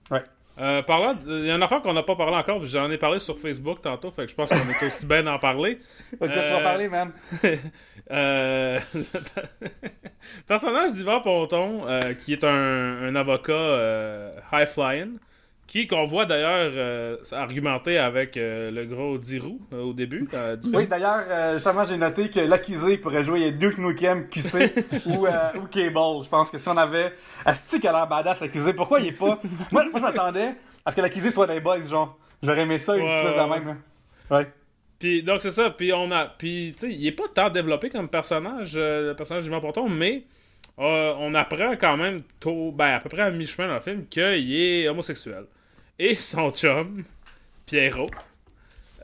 Ouais. 0.10 0.24
Euh, 0.60 0.82
parlant, 0.84 1.16
il 1.26 1.46
y 1.46 1.52
a 1.52 1.56
une 1.56 1.64
affaire 1.64 1.82
qu'on 1.82 1.94
n'a 1.94 2.04
pas 2.04 2.16
parlé 2.16 2.36
encore, 2.36 2.60
puis 2.60 2.70
j'en 2.70 2.90
ai 2.92 2.98
parlé 2.98 3.20
sur 3.20 3.38
Facebook 3.40 3.82
tantôt, 3.82 4.12
fait 4.12 4.26
que 4.26 4.32
je 4.32 4.36
pense 4.36 4.50
qu'on 4.50 4.56
est 4.58 4.84
aussi 4.86 5.06
bien 5.06 5.24
d'en 5.24 5.40
parler. 5.40 5.80
Ok, 6.20 6.30
tu 6.30 6.36
vas 6.36 6.60
Euh, 6.60 6.64
parler, 6.64 6.90
man. 6.90 7.12
Euh, 8.12 8.80
personnage 10.48 10.94
d'Yvan 10.94 11.22
Ponton, 11.22 11.82
euh, 11.88 12.14
qui 12.14 12.34
est 12.34 12.44
un, 12.44 12.50
un 13.04 13.16
avocat 13.16 13.54
euh, 13.54 14.34
high-flying, 14.52 15.18
qui 15.72 15.88
qu'on 15.88 16.06
voit 16.06 16.26
d'ailleurs 16.26 16.74
euh, 16.76 17.16
argumenter 17.32 17.98
avec 17.98 18.36
euh, 18.36 18.72
le 18.72 18.86
gros 18.86 19.18
Dirou 19.18 19.58
euh, 19.72 19.84
au 19.84 19.94
début. 19.94 20.24
du 20.62 20.70
Oui, 20.76 20.86
d'ailleurs, 20.86 21.54
justement, 21.54 21.86
j'ai 21.86 21.96
noté 21.96 22.30
que 22.30 22.42
l'accusé 22.42 22.98
pourrait 22.98 23.24
jouer 23.24 23.54
Duke 23.54 23.78
Nukem 23.78 24.28
QC 24.28 24.74
ou, 25.06 25.28
ou 25.28 25.68
Cable. 25.68 26.24
Je 26.24 26.28
pense 26.28 26.50
que 26.52 26.60
si 26.60 26.68
on 26.68 26.76
avait. 26.76 27.14
Asti 27.46 27.80
qui 27.80 27.88
a 27.88 27.94
l'air 27.94 28.06
badass, 28.06 28.42
l'accusé, 28.42 28.74
pourquoi 28.74 29.00
il 29.00 29.08
est 29.08 29.18
pas? 29.18 29.40
moi, 29.72 29.86
moi 29.86 29.92
je 29.96 30.02
m'attendais 30.02 30.56
à 30.86 30.92
ce 30.92 30.98
que 30.98 31.02
l'accusé 31.02 31.32
soit 31.32 31.48
des 31.48 31.62
boys, 31.62 31.86
genre. 31.86 32.20
J'aurais 32.44 32.64
aimé 32.64 32.78
ça, 32.78 32.98
une 32.98 33.06
Ouais, 33.06 33.16
espèce 33.16 33.42
de 33.42 33.50
même, 33.50 33.68
là. 33.68 34.38
Ouais. 34.38 34.48
Puis 35.00 35.24
donc 35.24 35.42
c'est 35.42 35.52
ça, 35.52 35.70
puis 35.70 35.94
on 35.94 36.12
a 36.12 36.26
puis 36.26 36.74
tu 36.78 36.88
sais, 36.88 36.94
il 36.94 37.08
est 37.08 37.14
pas 37.14 37.30
tant 37.34 37.50
développé 37.50 37.90
comme 37.90 38.10
personnage 38.10 38.74
le 38.76 39.14
personnage 39.14 39.44
d'Yvan 39.44 39.62
Ponton, 39.62 39.88
mais 39.88 40.26
on 40.78 41.34
apprend 41.34 41.78
quand 41.80 41.96
même 41.96 42.20
tôt 42.42 42.74
ben 42.74 42.96
à 42.96 43.00
peu 43.00 43.08
près 43.08 43.22
à 43.22 43.32
mi-chemin 43.32 43.70
dans 43.70 43.76
le 43.76 43.82
film 43.82 44.06
qu'il 44.08 44.54
est 44.54 44.90
homosexuel. 44.90 45.46
Et 46.04 46.16
son 46.16 46.50
chum 46.50 47.04
Pierrot 47.68 48.10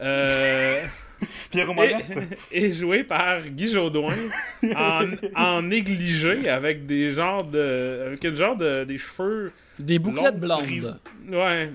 euh, 0.02 0.82
Pierre 1.52 1.70
est, 1.70 2.28
est 2.52 2.72
joué 2.72 3.04
par 3.04 3.43
Guy 3.43 3.72
Jodoin 3.72 4.16
en, 4.76 5.06
en 5.36 5.62
négligé 5.62 6.50
avec 6.50 6.88
des 6.88 7.12
genres 7.12 7.43
de 7.43 8.06
avec 8.08 8.24
une 8.24 8.36
genre 8.36 8.58
de 8.58 8.84
des 8.84 8.98
cheveux 8.98 9.52
Des 9.78 10.00
bouclettes 10.00 10.39
blondes. 10.39 11.00
Ouais. 11.30 11.72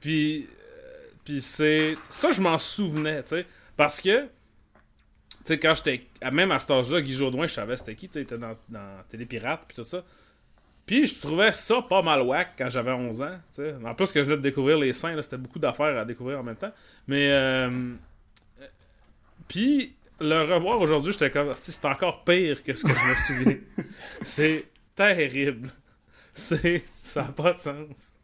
Puis 0.00 0.42
euh, 0.42 1.06
puis 1.24 1.40
c'est 1.40 1.94
ça 2.10 2.32
je 2.32 2.40
m'en 2.40 2.58
souvenais, 2.58 3.22
tu 3.22 3.28
sais, 3.28 3.46
parce 3.76 4.00
que 4.00 4.22
tu 4.22 4.28
sais 5.44 5.58
quand 5.60 5.76
j'étais 5.76 6.00
même 6.32 6.50
à 6.50 6.58
cet 6.58 6.72
âge-là, 6.72 7.00
Guy 7.00 7.14
Jodoin, 7.14 7.46
je 7.46 7.54
savais 7.54 7.76
c'était 7.76 7.94
qui, 7.94 8.08
tu 8.08 8.14
sais, 8.14 8.20
il 8.20 8.22
était 8.22 8.38
dans 8.38 8.56
dans 8.68 9.04
Télépirate 9.08 9.66
puis 9.68 9.76
tout 9.76 9.88
ça. 9.88 10.02
Puis 10.86 11.06
je 11.06 11.18
trouvais 11.18 11.52
ça 11.52 11.80
pas 11.82 12.02
mal 12.02 12.22
whack 12.22 12.54
quand 12.58 12.68
j'avais 12.68 12.92
11 12.92 13.22
ans, 13.22 13.38
tu 13.54 13.62
sais. 13.62 13.74
En 13.84 13.94
plus 13.94 14.12
que 14.12 14.22
je 14.22 14.28
venais 14.28 14.36
de 14.36 14.42
découvrir 14.42 14.78
les 14.78 14.92
seins, 14.92 15.14
là, 15.14 15.22
c'était 15.22 15.38
beaucoup 15.38 15.58
d'affaires 15.58 15.98
à 15.98 16.04
découvrir 16.04 16.40
en 16.40 16.42
même 16.42 16.56
temps. 16.56 16.72
Mais 17.06 17.30
euh, 17.30 17.70
euh, 18.60 18.66
puis 19.48 19.94
le 20.20 20.42
revoir 20.42 20.80
aujourd'hui, 20.80 21.12
j'étais 21.12 21.30
comme 21.30 21.52
c'est 21.54 21.84
encore 21.86 22.24
pire 22.24 22.62
que 22.62 22.74
ce 22.74 22.84
que 22.84 22.92
je 22.92 23.08
me 23.08 23.14
souviens. 23.14 23.58
c'est 24.22 24.66
terrible. 24.94 25.70
C'est 26.34 26.84
ça 27.02 27.22
a 27.22 27.32
pas 27.32 27.54
de 27.54 27.60
sens. 27.60 28.14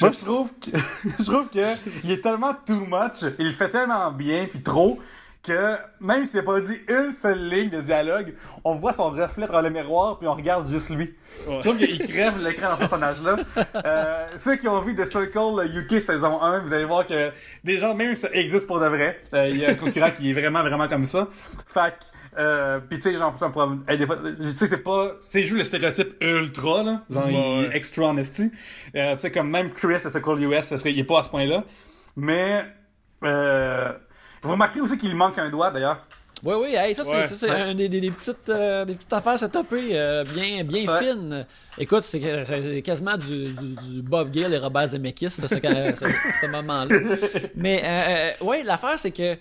Moi, 0.00 0.12
je 0.12 0.18
trouve 0.24 0.52
que, 0.58 0.70
je 1.18 1.24
trouve 1.24 1.48
que 1.48 2.04
il 2.04 2.10
est 2.10 2.20
tellement 2.20 2.54
too 2.54 2.86
much, 2.86 3.22
il 3.38 3.46
le 3.46 3.52
fait 3.52 3.68
tellement 3.68 4.10
bien, 4.12 4.46
puis 4.46 4.62
trop, 4.62 4.98
que 5.46 5.76
même 6.00 6.24
s'il 6.24 6.40
n'a 6.40 6.42
pas 6.44 6.60
dit 6.60 6.78
une 6.88 7.12
seule 7.12 7.48
ligne 7.48 7.70
de 7.70 7.80
dialogue, 7.80 8.34
on 8.64 8.74
voit 8.76 8.92
son 8.92 9.10
reflet 9.10 9.46
dans 9.46 9.60
le 9.60 9.70
miroir, 9.70 10.18
puis 10.18 10.26
on 10.26 10.34
regarde 10.34 10.68
juste 10.70 10.90
lui. 10.90 11.14
Ouais. 11.46 11.56
Je 11.56 11.60
trouve 11.68 11.76
qu'il 11.78 11.98
crève 12.08 12.42
l'écran 12.42 12.68
dans 12.68 12.74
ce 12.74 12.80
personnage-là. 12.80 13.36
Euh, 13.84 14.26
ceux 14.36 14.56
qui 14.56 14.68
ont 14.68 14.80
vu 14.80 14.94
The 14.94 15.04
Circle 15.04 15.60
UK 15.76 16.00
saison 16.00 16.40
1, 16.40 16.60
vous 16.60 16.72
allez 16.72 16.84
voir 16.84 17.06
que 17.06 17.30
des 17.64 17.78
gens, 17.78 17.94
même 17.94 18.14
ça 18.14 18.28
existe 18.32 18.66
pour 18.66 18.80
de 18.80 18.86
vrai. 18.86 19.20
Euh, 19.34 19.48
Il 19.50 19.58
y 19.58 19.64
a 19.66 19.70
un 19.70 19.74
concurrent 19.74 20.10
qui 20.16 20.30
est 20.30 20.32
vraiment, 20.32 20.62
vraiment 20.62 20.88
comme 20.88 21.04
ça. 21.06 21.28
Fait 21.66 21.94
euh, 22.36 22.80
pis 22.80 22.96
tu 22.96 23.02
sais, 23.02 23.14
genre, 23.16 23.36
ça 23.38 23.52
tu 23.54 24.42
sais, 24.48 24.66
c'est 24.66 24.78
pas, 24.78 25.10
tu 25.20 25.26
sais, 25.30 25.40
il 25.42 25.46
joue 25.46 25.54
le 25.54 25.62
stéréotype 25.62 26.16
ultra, 26.20 26.82
là. 26.82 27.02
Genre, 27.08 27.24
il 27.28 27.36
Ouais. 27.36 27.68
est 27.72 27.76
extra 27.76 28.06
honesty. 28.08 28.50
Euh, 28.96 29.14
tu 29.14 29.20
sais, 29.20 29.30
comme 29.30 29.50
même 29.50 29.70
Chris, 29.70 29.98
The 30.02 30.08
Circle 30.08 30.40
US, 30.42 30.64
serait, 30.76 30.90
il 30.92 30.98
est 30.98 31.04
pas 31.04 31.20
à 31.20 31.22
ce 31.22 31.28
point-là. 31.28 31.62
Mais, 32.16 32.64
euh, 33.22 33.92
vous 34.44 34.52
remarquez 34.52 34.80
aussi 34.80 34.96
qu'il 34.98 35.08
lui 35.10 35.16
manque 35.16 35.38
un 35.38 35.50
doigt, 35.50 35.70
d'ailleurs. 35.70 36.06
Oui, 36.42 36.54
oui, 36.60 36.74
hey, 36.74 36.94
ça, 36.94 37.04
c'est- 37.04 37.10
Ouais. 37.16 37.22
ça, 37.26 37.34
c'est 37.36 37.48
un 37.50 37.74
des, 37.74 37.88
des- 37.88 38.00
des 38.00 38.10
petites, 38.10 38.48
euh, 38.50 38.84
des 38.84 38.94
petites 38.94 39.12
affaires 39.12 39.38
setupées 39.38 39.90
euh, 39.92 40.24
bien, 40.24 40.62
bien 40.62 40.86
Ouais. 40.92 40.98
fines. 40.98 41.46
Écoute, 41.78 42.02
c'est 42.02 42.20
que- 42.20 42.44
c'est 42.44 42.82
quasiment 42.82 43.16
du, 43.16 43.52
du- 43.54 43.74
du 43.76 44.02
Bob 44.02 44.30
Gale 44.30 44.52
et 44.52 44.58
Robert 44.58 44.88
Zemeckis, 44.88 45.30
ça, 45.30 45.48
ce, 45.48 45.54
ce- 45.54 46.04
ce 46.42 46.46
moment-là. 46.48 46.96
Mais, 47.54 47.82
euh, 47.82 47.86
euh, 48.42 48.44
ouais, 48.44 48.62
l'affaire, 48.62 48.98
c'est 48.98 49.10
que 49.12 49.36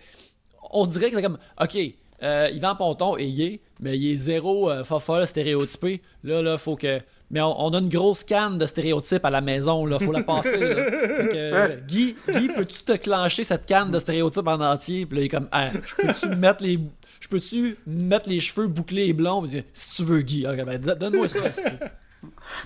on 0.71 0.85
dirait 0.85 1.09
que 1.09 1.17
c'est 1.17 1.21
comme, 1.23 1.39
OK, 1.59 1.77
euh, 2.23 2.49
Yvan 2.53 2.75
Ponton 2.75 3.17
est 3.17 3.31
gay, 3.31 3.59
mais 3.81 3.97
il 3.97 4.13
est 4.13 4.15
zéro 4.15 4.69
euh, 4.69 4.83
fofolle, 4.85 5.27
stéréotypé. 5.27 6.01
Là, 6.23 6.41
là, 6.41 6.57
faut 6.57 6.75
que. 6.77 6.99
Mais 7.33 7.41
on, 7.41 7.65
on 7.65 7.73
a 7.73 7.79
une 7.79 7.89
grosse 7.89 8.23
canne 8.23 8.57
de 8.59 8.65
stéréotypes 8.65 9.25
à 9.25 9.29
la 9.31 9.41
maison, 9.41 9.85
là, 9.87 9.97
faut 9.99 10.11
la 10.11 10.21
passer. 10.23 10.55
là. 10.57 10.75
Fait 10.85 11.27
que, 11.31 11.79
Guy, 11.87 12.15
Guy 12.29 12.47
peux-tu 12.49 12.83
te 12.83 12.93
clencher 12.95 13.43
cette 13.43 13.65
canne 13.65 13.89
de 13.91 13.97
stéréotypes 13.99 14.47
en 14.47 14.61
entier? 14.61 15.05
Puis 15.07 15.15
là, 15.17 15.21
il 15.23 15.25
est 15.25 15.29
comme, 15.29 15.49
ah, 15.51 15.69
je 15.85 15.95
peux-tu 15.95 16.29
mettre 16.35 16.63
les. 16.63 16.79
Je 17.19 17.27
peux-tu 17.27 17.77
mettre 17.87 18.29
les 18.29 18.39
cheveux 18.39 18.67
bouclés 18.67 19.07
et 19.07 19.13
blonds? 19.13 19.45
Si 19.73 19.89
tu 19.95 20.03
veux, 20.03 20.21
Guy. 20.21 20.45
Ok, 20.47 20.63
ben, 20.63 20.77
don- 20.79 20.95
donne-moi 20.95 21.27
ça. 21.27 21.39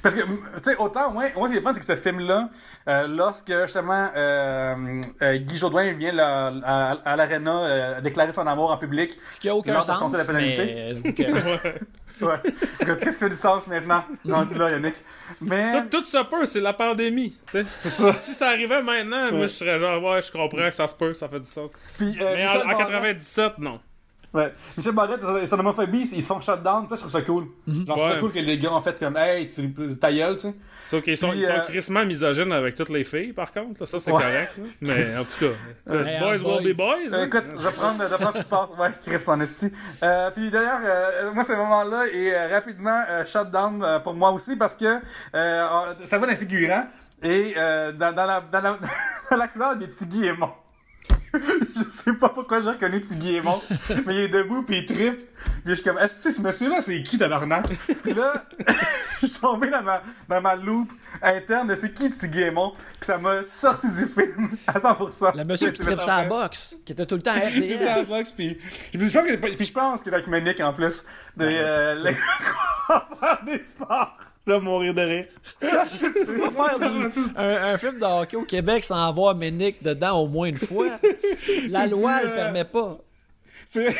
Parce 0.03 0.13
que, 0.13 0.21
tu 0.21 0.27
sais, 0.63 0.75
autant, 0.77 1.11
moi, 1.11 1.25
moi, 1.35 1.47
ce 1.47 1.53
qui 1.53 1.59
est 1.59 1.61
fun, 1.61 1.73
c'est 1.73 1.79
que 1.79 1.85
ce 1.85 1.95
film-là, 1.95 2.49
euh, 2.89 3.07
lorsque, 3.07 3.51
justement, 3.63 4.09
euh, 4.15 5.01
euh, 5.21 5.37
Guy 5.37 5.57
Jodoin 5.57 5.93
vient 5.93 6.15
à, 6.19 6.91
à 7.05 7.15
l'aréna 7.15 7.51
euh, 7.65 8.01
déclarer 8.01 8.31
son 8.33 8.45
amour 8.45 8.69
en 8.71 8.77
public, 8.77 9.11
Ce 9.31 9.39
qui 9.39 9.49
a 9.49 9.55
aucun 9.55 9.79
sens, 9.81 10.11
de 10.11 10.17
la 10.17 10.25
pénalité. 10.25 10.95
mais... 11.03 11.13
cares? 11.13 11.33
ouais. 12.21 12.37
Qu'est-ce 12.99 13.17
qui 13.17 13.23
fait 13.23 13.29
du 13.29 13.35
sens 13.35 13.67
maintenant? 13.67 14.03
Rendu 14.27 14.55
là, 14.57 14.71
Yannick. 14.71 14.95
Mais, 15.41 15.83
Tout, 15.89 16.01
tout 16.01 16.05
ça 16.07 16.23
peut, 16.23 16.45
c'est 16.45 16.61
la 16.61 16.73
pandémie. 16.73 17.35
tu 17.45 17.51
sais. 17.51 17.65
c'est 17.77 17.89
ça. 17.89 18.13
Si 18.13 18.33
ça 18.33 18.47
arrivait 18.49 18.81
maintenant, 18.83 19.31
moi 19.31 19.41
je 19.43 19.47
serais 19.47 19.79
genre, 19.79 20.01
ouais, 20.03 20.21
je 20.21 20.31
comprends 20.31 20.69
que 20.69 20.71
ça 20.71 20.87
se 20.87 20.95
peut, 20.95 21.13
ça 21.13 21.27
fait 21.29 21.39
du 21.39 21.49
sens. 21.49 21.71
Puis, 21.97 22.17
euh, 22.21 22.33
Mais 22.35 22.43
Michel 22.45 22.61
en, 22.61 22.63
en 22.63 22.67
Barrette- 22.67 22.87
97, 22.87 23.57
non. 23.59 23.79
Ouais. 24.33 24.53
Michel 24.75 24.93
Barrette, 24.93 25.21
son- 25.21 25.47
son 25.47 25.59
homophobie, 25.59 26.07
ils 26.13 26.21
se 26.21 26.27
font 26.27 26.39
shutdown, 26.41 26.85
ça, 26.89 26.95
je 26.95 26.99
trouve 26.99 27.11
ça 27.11 27.21
cool. 27.21 27.45
Genre, 27.67 27.75
je 27.77 27.83
trouve 27.85 27.97
ça 28.07 28.13
Ouais. 28.15 28.19
cool 28.19 28.31
que 28.33 28.39
les 28.39 28.57
gars 28.57 28.71
ont 28.73 28.81
fait 28.81 28.99
comme, 28.99 29.15
hey, 29.17 29.47
tu 29.47 29.73
ta 29.97 30.11
gueule, 30.11 30.35
tu 30.35 30.41
sais. 30.41 30.53
Sauf 30.89 31.01
qu'ils 31.03 31.17
sont, 31.17 31.29
Puis, 31.31 31.39
ils 31.39 31.45
sont 31.45 31.51
euh, 31.51 31.59
crissement 31.61 32.05
misogynes 32.05 32.51
avec 32.51 32.75
toutes 32.75 32.89
les 32.89 33.03
filles, 33.03 33.33
par 33.33 33.51
contre. 33.51 33.81
là. 33.81 33.87
Ça, 33.87 33.99
c'est 33.99 34.11
Ouais. 34.11 34.21
correct. 34.21 34.57
là. 34.57 34.63
Mais 34.81 35.17
en 35.17 35.23
tout 35.23 35.39
cas, 35.39 35.93
Hey, 36.05 36.19
boys 36.19 36.37
boys. 36.39 36.61
will 36.61 36.73
be 36.73 36.77
boys. 36.77 37.13
Euh, 37.13 37.21
hein. 37.21 37.25
écoute, 37.25 37.43
je 37.57 37.61
vais 37.63 37.71
prendre, 37.71 38.03
je 38.09 38.15
prendre 38.15 38.33
ce 38.33 38.39
qui 38.39 38.43
passe. 38.45 38.69
Ouais, 38.77 38.89
Chris 39.05 39.23
en 39.27 39.39
esti. 39.41 39.71
Euh, 40.03 40.31
puis 40.31 40.51
d'ailleurs, 40.51 40.79
euh, 40.83 41.31
moi, 41.33 41.43
ce 41.43 41.53
moment-là 41.53 42.05
est 42.13 42.33
euh, 42.33 42.47
rapidement 42.53 43.03
euh, 43.09 43.25
shut 43.25 43.49
down 43.49 43.81
euh, 43.83 43.99
pour 43.99 44.13
moi 44.13 44.31
aussi 44.31 44.55
parce 44.55 44.75
que 44.75 44.85
euh, 44.85 44.99
euh, 45.33 45.93
ça 46.05 46.17
va 46.17 46.27
d'un 46.27 46.35
figurant 46.35 46.85
et 47.23 47.53
euh, 47.57 47.91
dans, 47.93 48.13
dans, 48.13 48.25
la, 48.25 48.41
dans, 48.41 48.61
la, 48.61 48.77
dans 49.31 49.37
la 49.37 49.47
couleur 49.47 49.75
des 49.77 49.87
petits 49.87 50.05
Guillemons. 50.05 50.51
Je 51.75 51.89
sais 51.91 52.13
pas 52.13 52.29
pourquoi 52.29 52.59
j'ai 52.61 52.69
reconnu 52.69 52.99
Guillemont, 53.15 53.61
mais 54.05 54.15
il 54.15 54.19
est 54.21 54.27
debout 54.27 54.63
puis 54.63 54.77
il 54.79 54.85
trippe. 54.85 55.27
Puis 55.37 55.61
je 55.65 55.73
suis 55.75 55.83
comme, 55.83 55.97
est-ce 55.99 56.23
que 56.23 56.31
ce 56.31 56.41
monsieur-là, 56.41 56.81
c'est 56.81 57.01
qui 57.03 57.17
tabarnak? 57.17 57.67
Puis 58.03 58.13
là, 58.13 58.45
je 59.21 59.27
suis 59.27 59.39
tombé 59.39 59.69
dans 59.69 59.83
ma, 59.83 60.01
dans 60.27 60.41
ma 60.41 60.55
loupe 60.55 60.91
interne 61.21 61.67
de 61.67 61.75
c'est 61.75 61.93
qui 61.93 62.09
Guillemont, 62.27 62.71
puis 62.71 62.85
ça 63.01 63.17
m'a 63.17 63.43
sorti 63.43 63.87
du 63.89 64.05
film 64.07 64.57
à 64.67 64.79
100%. 64.79 65.37
Le 65.37 65.43
monsieur 65.45 65.71
qui 65.71 65.81
tripe 65.81 66.01
sa 66.01 66.25
boxe, 66.25 66.75
qui 66.85 66.91
était 66.93 67.05
tout 67.05 67.15
le 67.15 67.21
temps 67.21 67.31
à 67.33 67.49
Il 67.49 67.63
était 67.71 67.85
à 67.87 67.97
la 67.97 68.01
RDS. 68.03 68.09
boxe, 68.09 68.31
puis 68.31 68.57
je 68.93 68.99
pense 68.99 69.11
que 69.25 69.35
puis 69.55 69.65
je 69.65 69.73
pense 69.73 70.03
qu'il 70.03 70.13
est 70.13 70.61
en 70.63 70.73
plus 70.73 71.03
de 71.37 71.45
euh, 71.45 71.95
les- 72.03 72.13
faire 72.87 73.39
des 73.45 73.61
sports. 73.61 74.17
Vais 74.47 74.59
mourir 74.61 74.93
de 74.93 75.01
rire. 75.01 75.25
Faire 75.59 76.79
du- 76.79 77.11
un, 77.35 77.73
un 77.73 77.77
film 77.77 77.99
de 77.99 78.03
hockey 78.05 78.37
au 78.37 78.43
Québec 78.43 78.83
sans 78.83 79.07
avoir 79.09 79.35
Ménic 79.35 79.83
dedans 79.83 80.21
au 80.21 80.27
moins 80.27 80.47
une 80.47 80.57
fois. 80.57 80.87
La 81.69 81.85
loi 81.87 82.19
du, 82.19 82.25
le 82.27 82.31
euh, 82.31 82.35
permet 82.35 82.63
pas. 82.63 82.97
C'est 83.67 83.93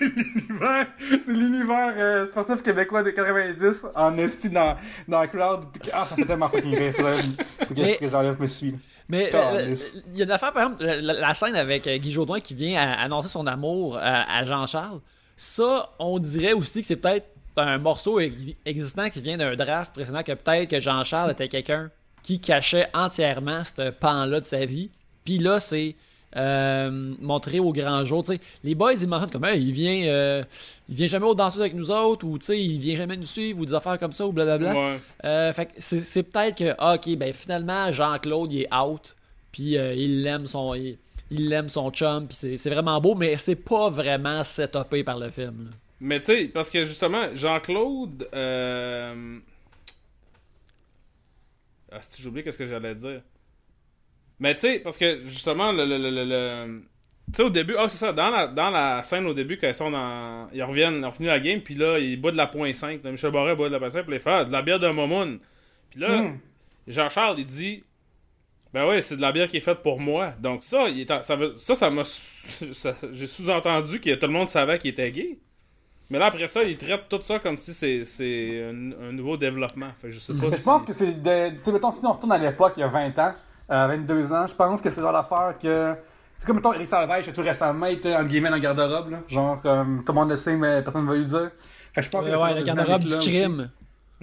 l'univers, 0.00 0.86
c'est 1.24 1.32
l'univers 1.32 1.94
euh, 1.96 2.26
sportif 2.28 2.62
québécois 2.62 3.02
de 3.02 3.10
90 3.10 3.86
en 3.96 4.16
esti 4.16 4.48
dans 4.48 4.76
dans 5.08 5.18
la 5.20 5.26
crowd. 5.26 5.64
Puis- 5.72 5.90
Ah, 5.92 6.06
ça 6.08 6.14
fait 6.14 6.24
tellement 6.24 6.48
fucking 6.48 6.76
rire. 6.76 6.94
Faut 6.96 7.74
que, 7.74 7.98
que 7.98 8.08
j'enlève 8.08 8.40
mes 8.40 8.46
suies. 8.46 8.76
Mais 9.08 9.30
euh, 9.34 9.74
il 10.12 10.18
y 10.18 10.20
a 10.22 10.24
une 10.24 10.30
affaire, 10.30 10.52
par 10.52 10.62
exemple, 10.62 10.84
la, 10.84 11.34
scène 11.34 11.56
avec 11.56 11.88
euh, 11.88 11.96
Guy 11.96 12.12
Jodoin 12.12 12.38
qui 12.38 12.54
vient 12.54 12.80
à- 12.80 13.02
annoncer 13.02 13.26
son 13.28 13.46
amour 13.48 13.96
à, 14.00 14.36
à 14.38 14.44
Jean-Charles. 14.44 15.00
Ça, 15.36 15.90
on 15.98 16.20
dirait 16.20 16.52
aussi 16.52 16.82
que 16.82 16.86
c'est 16.86 16.94
peut-être 16.96 17.26
un 17.56 17.78
morceau 17.78 18.20
ex- 18.20 18.34
existant 18.64 19.10
qui 19.10 19.20
vient 19.20 19.36
d'un 19.36 19.54
draft 19.54 19.92
précédent 19.92 20.22
que 20.22 20.32
peut-être 20.32 20.70
que 20.70 20.80
Jean-Charles 20.80 21.32
était 21.32 21.48
quelqu'un 21.48 21.90
qui 22.22 22.38
cachait 22.40 22.88
entièrement 22.94 23.62
ce 23.64 23.90
pan-là 23.90 24.40
de 24.40 24.46
sa 24.46 24.64
vie. 24.64 24.90
Puis 25.24 25.38
là, 25.38 25.60
c'est 25.60 25.96
euh, 26.36 27.14
montré 27.20 27.60
au 27.60 27.72
grand 27.72 28.04
jour. 28.04 28.22
Tu 28.24 28.34
sais, 28.34 28.40
les 28.64 28.74
boys, 28.74 28.94
ils 28.94 29.06
mentionnent 29.06 29.30
comme 29.30 29.44
Hey, 29.44 29.60
il 29.62 29.72
vient, 29.72 30.06
euh, 30.06 30.44
il 30.88 30.94
vient 30.94 31.06
jamais 31.06 31.26
aux 31.26 31.34
danseuses 31.34 31.60
avec 31.60 31.74
nous 31.74 31.90
autres, 31.90 32.24
ou 32.26 32.38
il 32.48 32.78
vient 32.78 32.96
jamais 32.96 33.16
nous 33.16 33.26
suivre, 33.26 33.60
ou 33.60 33.66
des 33.66 33.74
affaires 33.74 33.98
comme 33.98 34.12
ça, 34.12 34.26
ou 34.26 34.32
blablabla. 34.32 34.72
Ouais. 34.72 35.00
Euh, 35.24 35.52
fait 35.52 35.66
que 35.66 35.72
c'est, 35.78 36.22
peut-être 36.22 36.56
que, 36.56 36.74
ah, 36.78 36.94
ok, 36.94 37.16
ben 37.16 37.32
finalement, 37.32 37.92
Jean-Claude, 37.92 38.52
il 38.52 38.62
est 38.62 38.74
out, 38.74 39.14
puis 39.50 39.76
euh, 39.76 39.92
il 39.94 40.22
l'aime 40.22 40.46
son, 40.46 40.74
il, 40.74 40.96
il 41.30 41.48
l'aime 41.48 41.68
son 41.68 41.90
chum, 41.90 42.26
puis 42.26 42.36
c'est, 42.36 42.56
c'est 42.56 42.70
vraiment 42.70 43.00
beau, 43.00 43.14
mais 43.14 43.36
c'est 43.36 43.56
pas 43.56 43.90
vraiment 43.90 44.42
setupé 44.42 45.04
par 45.04 45.18
le 45.18 45.28
film. 45.28 45.66
là. 45.70 45.76
Mais 46.02 46.18
tu 46.20 46.26
sais, 46.26 46.48
parce 46.48 46.70
que 46.70 46.84
justement, 46.84 47.34
Jean-Claude. 47.34 48.28
Euh... 48.34 49.38
Ah, 51.90 52.00
si 52.00 52.22
j'ai 52.22 52.28
oublié 52.28 52.42
qu'est-ce 52.44 52.58
que 52.58 52.66
j'allais 52.66 52.94
dire. 52.94 53.22
Mais 54.38 54.54
tu 54.54 54.60
sais, 54.62 54.78
parce 54.80 54.98
que 54.98 55.22
justement, 55.26 55.72
le. 55.72 55.84
le, 55.84 55.98
le, 55.98 56.10
le- 56.24 56.82
Tu 57.32 57.36
sais, 57.36 57.42
au 57.44 57.50
début, 57.50 57.74
ah, 57.78 57.88
c'est 57.88 57.98
ça, 57.98 58.12
dans 58.12 58.30
la, 58.30 58.46
dans 58.48 58.70
la 58.70 59.02
scène 59.02 59.26
au 59.26 59.34
début, 59.34 59.56
quand 59.58 59.68
ils 59.68 59.74
sont 59.74 59.90
dans. 59.90 60.48
Ils 60.52 60.62
reviennent, 60.62 60.96
ils 60.98 61.04
ont 61.04 61.12
fini 61.12 61.28
la 61.28 61.38
game, 61.40 61.60
puis 61.60 61.74
là, 61.74 61.98
ils 61.98 62.20
boivent 62.20 62.32
de 62.34 62.38
la 62.38 62.46
point 62.48 62.72
5. 62.72 63.04
Michel 63.04 63.30
Barret 63.30 63.54
boit 63.56 63.68
de 63.68 63.72
la 63.74 63.78
point 63.78 63.90
5, 63.90 64.02
puis 64.02 64.12
les 64.12 64.20
fait 64.20 64.30
ah, 64.30 64.44
de 64.44 64.52
la 64.52 64.62
bière 64.62 64.80
de 64.80 64.88
Momoun. 64.88 65.38
Puis 65.90 66.00
là, 66.00 66.22
Hmm. 66.22 66.38
Jean-Charles, 66.88 67.38
il 67.38 67.46
dit 67.46 67.84
Ben 68.74 68.86
ouais, 68.88 69.02
c'est 69.02 69.16
de 69.16 69.22
la 69.22 69.32
bière 69.32 69.48
qui 69.48 69.58
est 69.58 69.60
faite 69.60 69.82
pour 69.82 70.00
moi. 70.00 70.32
Donc 70.40 70.62
ça, 70.64 70.88
il 70.88 71.00
est 71.00 71.22
ça, 71.24 71.36
veut- 71.36 71.56
ça, 71.58 71.74
ça 71.76 71.90
m'a. 71.90 72.02
J'ai 73.12 73.26
sous-entendu 73.26 74.00
que 74.00 74.14
tout 74.14 74.26
le 74.26 74.32
monde 74.32 74.48
savait 74.48 74.78
qu'il 74.78 74.90
était 74.90 75.12
gay. 75.12 75.38
Mais 76.12 76.18
là, 76.18 76.26
après 76.26 76.46
ça, 76.46 76.62
il 76.62 76.76
traite 76.76 77.08
tout 77.08 77.20
ça 77.22 77.38
comme 77.38 77.56
si 77.56 77.72
c'est 77.72 78.04
c'est 78.04 78.62
un, 78.70 79.08
un 79.08 79.12
nouveau 79.12 79.38
développement. 79.38 79.88
Fait 79.98 80.08
que 80.08 80.12
je 80.12 80.18
sais 80.18 80.34
pas 80.34 80.50
si... 80.52 80.58
je 80.58 80.62
pense 80.62 80.84
que 80.84 80.92
c'est 80.92 81.14
de. 81.22 81.56
Tu 81.56 81.62
sais, 81.62 81.72
mettons, 81.72 81.90
si 81.90 82.04
on 82.04 82.12
retourne 82.12 82.32
à 82.32 82.36
l'époque, 82.38 82.74
il 82.76 82.80
y 82.80 82.82
a 82.82 82.88
20 82.88 83.18
ans, 83.18 83.32
euh, 83.70 83.86
22 83.86 84.30
ans, 84.32 84.46
je 84.46 84.54
pense 84.54 84.82
que 84.82 84.90
c'est 84.90 85.00
genre 85.00 85.14
d'affaire 85.14 85.54
que. 85.58 85.94
C'est 86.36 86.46
comme, 86.46 86.56
mettons, 86.56 86.74
Eric 86.74 86.86
Salvaille, 86.86 87.22
tout 87.32 87.40
récemment, 87.40 87.86
il 87.86 87.94
était 87.94 88.14
en 88.14 88.24
guillemets 88.24 88.50
dans 88.50 88.56
le 88.56 88.60
garde-robe, 88.60 89.10
là. 89.10 89.20
Genre, 89.28 89.62
comme, 89.62 90.04
tout 90.04 90.12
le 90.12 90.18
monde 90.20 90.28
le 90.30 90.36
sait, 90.36 90.54
mais 90.54 90.82
personne 90.82 91.04
ne 91.06 91.08
va 91.10 91.16
lui 91.16 91.24
dire. 91.24 91.50
Fait 91.94 92.00
que 92.00 92.02
je 92.02 92.10
pense 92.10 92.26
Ouais, 92.26 92.30
que 92.32 92.36
c'est 92.36 92.42
ouais, 92.42 92.54
le 92.56 92.62
garde-robe 92.62 93.04
du 93.04 93.16
crime. 93.16 93.70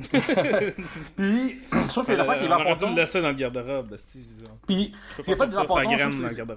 Puis, 1.18 1.60
je 1.72 1.88
trouve 1.88 2.06
que 2.06 2.12
Euh, 2.12 2.18
l'affaire 2.18 2.40
qui 2.40 2.46
est 2.46 2.48
on 2.48 2.52
aurait 2.54 2.64
dû 2.66 2.72
important. 2.72 2.90
le 2.92 3.02
laisser 3.02 3.22
dans 3.22 3.30
le 3.30 3.36
garde-robe. 3.36 3.96
disons. 4.14 4.60
Puis, 4.68 4.94
Je 4.94 5.14
ce 5.14 5.18
peux 5.18 5.24
qui 5.24 5.32
est 5.32 5.36
pas 6.46 6.56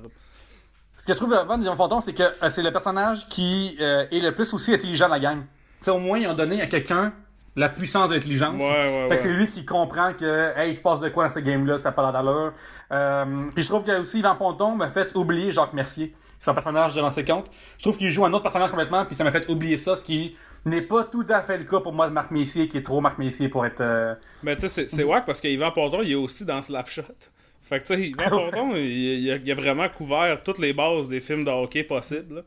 Ce 1.02 1.06
que 1.08 1.14
je 1.14 1.18
trouve 1.18 1.30
vraiment 1.34 1.58
des 1.58 1.66
importants, 1.66 2.00
c'est 2.00 2.12
que 2.12 2.22
euh, 2.22 2.48
c'est 2.50 2.62
le 2.62 2.70
personnage 2.70 3.26
qui 3.28 3.76
euh, 3.80 4.06
est 4.12 4.20
le 4.20 4.32
plus 4.32 4.54
aussi 4.54 4.72
intelligent 4.72 5.06
de 5.06 5.10
la 5.10 5.18
gang. 5.18 5.40
Tu 5.40 5.46
sais, 5.86 5.90
au 5.90 5.98
moins, 5.98 6.16
ils 6.16 6.28
ont 6.28 6.34
donné 6.34 6.62
à 6.62 6.66
quelqu'un 6.68 7.12
la 7.56 7.68
puissance 7.68 8.08
de 8.08 8.14
l'intelligence. 8.14 8.62
Ouais, 8.62 8.68
ouais, 8.70 9.06
Fait 9.08 9.16
que 9.16 9.20
c'est 9.20 9.28
ouais. 9.28 9.34
lui 9.34 9.48
qui 9.48 9.64
comprend 9.64 10.12
que, 10.12 10.56
hey, 10.56 10.70
il 10.70 10.76
se 10.76 10.80
passe 10.80 11.00
de 11.00 11.08
quoi 11.08 11.24
dans 11.26 11.34
ce 11.34 11.40
game-là, 11.40 11.76
ça 11.78 11.88
n'a 11.88 11.92
pas 11.92 12.12
d'allure. 12.12 12.52
Euh, 12.92 13.24
puis 13.52 13.64
je 13.64 13.68
trouve 13.68 13.82
que 13.82 14.00
aussi 14.00 14.20
Yvan 14.20 14.36
Ponton 14.36 14.76
m'a 14.76 14.90
fait 14.90 15.12
oublier 15.16 15.50
Jacques 15.50 15.72
Mercier. 15.72 16.14
C'est 16.38 16.50
un 16.50 16.54
personnage 16.54 16.94
de 16.94 17.00
l'ancien 17.00 17.24
compte. 17.24 17.46
Je 17.78 17.82
trouve 17.82 17.96
qu'il 17.96 18.08
joue 18.10 18.24
un 18.24 18.32
autre 18.32 18.42
personnage 18.44 18.70
complètement, 18.70 19.04
puis 19.04 19.16
ça 19.16 19.24
m'a 19.24 19.32
fait 19.32 19.50
oublier 19.50 19.76
ça, 19.78 19.96
ce 19.96 20.04
qui 20.04 20.36
n'est 20.64 20.82
pas 20.82 21.02
tout 21.02 21.24
à 21.28 21.42
fait 21.42 21.58
le 21.58 21.64
cas 21.64 21.80
pour 21.80 21.92
moi 21.92 22.06
de 22.06 22.12
Marc 22.12 22.30
Messier, 22.30 22.68
qui 22.68 22.76
est 22.78 22.82
trop 22.82 23.00
Marc 23.00 23.18
Messier 23.18 23.48
pour 23.48 23.66
être. 23.66 23.80
euh, 23.80 24.14
Mais 24.44 24.54
tu 24.56 24.68
sais, 24.68 24.86
c'est- 24.88 25.02
wack 25.02 25.26
parce 25.26 25.40
qu'Yvan 25.40 25.72
Ponton, 25.72 26.00
il 26.02 26.12
est 26.12 26.14
aussi 26.14 26.44
dans 26.44 26.62
Slapshot. 26.62 27.02
Fait 27.62 27.78
que 27.80 27.86
tu 27.86 27.94
sais, 27.94 28.08
Yvan 28.08 28.28
Ponton, 28.28 28.74
il, 28.76 28.82
il 29.22 29.30
a, 29.30 29.36
il 29.36 29.50
a 29.50 29.54
vraiment 29.54 29.88
couvert 29.88 30.42
toutes 30.42 30.58
les 30.58 30.72
bases 30.72 31.08
des 31.08 31.20
films 31.20 31.44
de 31.44 31.50
hockey 31.50 31.84
possibles. 31.84 32.36
là. 32.36 32.42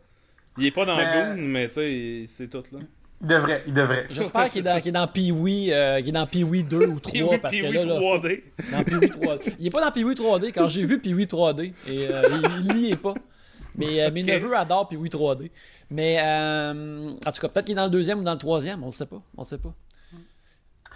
Il 0.57 0.65
est 0.65 0.71
pas 0.71 0.85
dans 0.85 0.95
Mais- 0.97 1.05
Goon, 1.35 1.41
mais 1.41 1.67
tu 1.69 1.73
sais, 1.75 2.25
c'est 2.27 2.49
tout 2.49 2.63
là. 2.71 2.79
Il 3.21 3.27
devrait, 3.27 3.63
il 3.65 3.73
devrait. 3.73 4.03
J'espère 4.09 4.45
qu'il 4.49 4.59
est, 4.59 4.63
dans- 4.63 4.73
ça. 4.73 4.81
qu'il 4.81 4.89
est 4.89 4.91
dans 4.91 5.07
Pee-Wee, 5.07 5.71
euh, 5.71 6.01
Pee-Wee 6.29 6.63
2 6.63 6.87
ou 6.87 6.99
3, 6.99 7.11
Puis 7.13 7.23
oui, 7.23 7.37
parce 7.41 7.55
que 7.57 7.63
là, 7.63 7.85
là, 7.85 7.95
3D. 7.99 8.43
Dans 8.71 8.83
Pee-Wee 8.83 9.07
3D. 9.09 9.53
Il 9.59 9.67
est 9.67 9.69
pas 9.69 9.81
dans 9.81 9.91
Pee-Wee 9.91 10.15
3D, 10.15 10.51
quand 10.53 10.67
j'ai 10.67 10.85
vu 10.85 10.99
Pee-Wee 10.99 11.25
3D. 11.25 11.73
Et 11.87 12.07
euh, 12.09 12.21
il, 12.61 12.71
il 12.75 12.77
y 12.87 12.91
est 12.91 12.95
pas. 12.97 13.13
Mais 13.77 14.01
euh, 14.03 14.11
mes 14.11 14.21
Ok. 14.23 14.27
neveux 14.29 14.55
adorent 14.55 14.89
Pee-Wee 14.89 15.09
3D. 15.09 15.49
Mais, 15.91 16.17
euh, 16.23 17.09
en 17.25 17.31
tout 17.31 17.41
cas, 17.41 17.47
peut-être 17.47 17.65
qu'il 17.65 17.73
est 17.73 17.75
dans 17.77 17.85
le 17.85 17.89
deuxième 17.89 18.19
ou 18.19 18.23
dans 18.23 18.33
le 18.33 18.37
troisième, 18.39 18.83
on 18.83 18.87
ne 18.87 18.91
sait 18.91 19.05
pas. 19.05 19.21
On 19.37 19.43
sait 19.43 19.57
pas. 19.59 19.73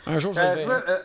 Un 0.06 0.20
jour, 0.20 0.34
je 0.34 0.40
Euh, 0.40 0.52
le 0.52 0.58
ça, 0.58 0.84
euh, 0.88 0.98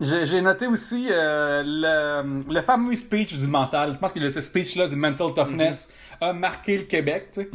j'ai 0.00 0.40
noté 0.40 0.66
aussi 0.66 1.08
euh, 1.10 1.62
le, 1.64 2.52
le 2.52 2.60
fameux 2.60 2.94
speech 2.94 3.36
du 3.38 3.48
mental. 3.48 3.94
Je 3.94 3.98
pense 3.98 4.12
que 4.12 4.28
ce 4.28 4.40
speech-là 4.40 4.88
du 4.88 4.96
mental 4.96 5.34
toughness 5.34 5.90
a 6.20 6.32
marqué 6.32 6.76
le 6.78 6.84
Québec. 6.84 7.30
tu 7.32 7.42
sais. 7.42 7.50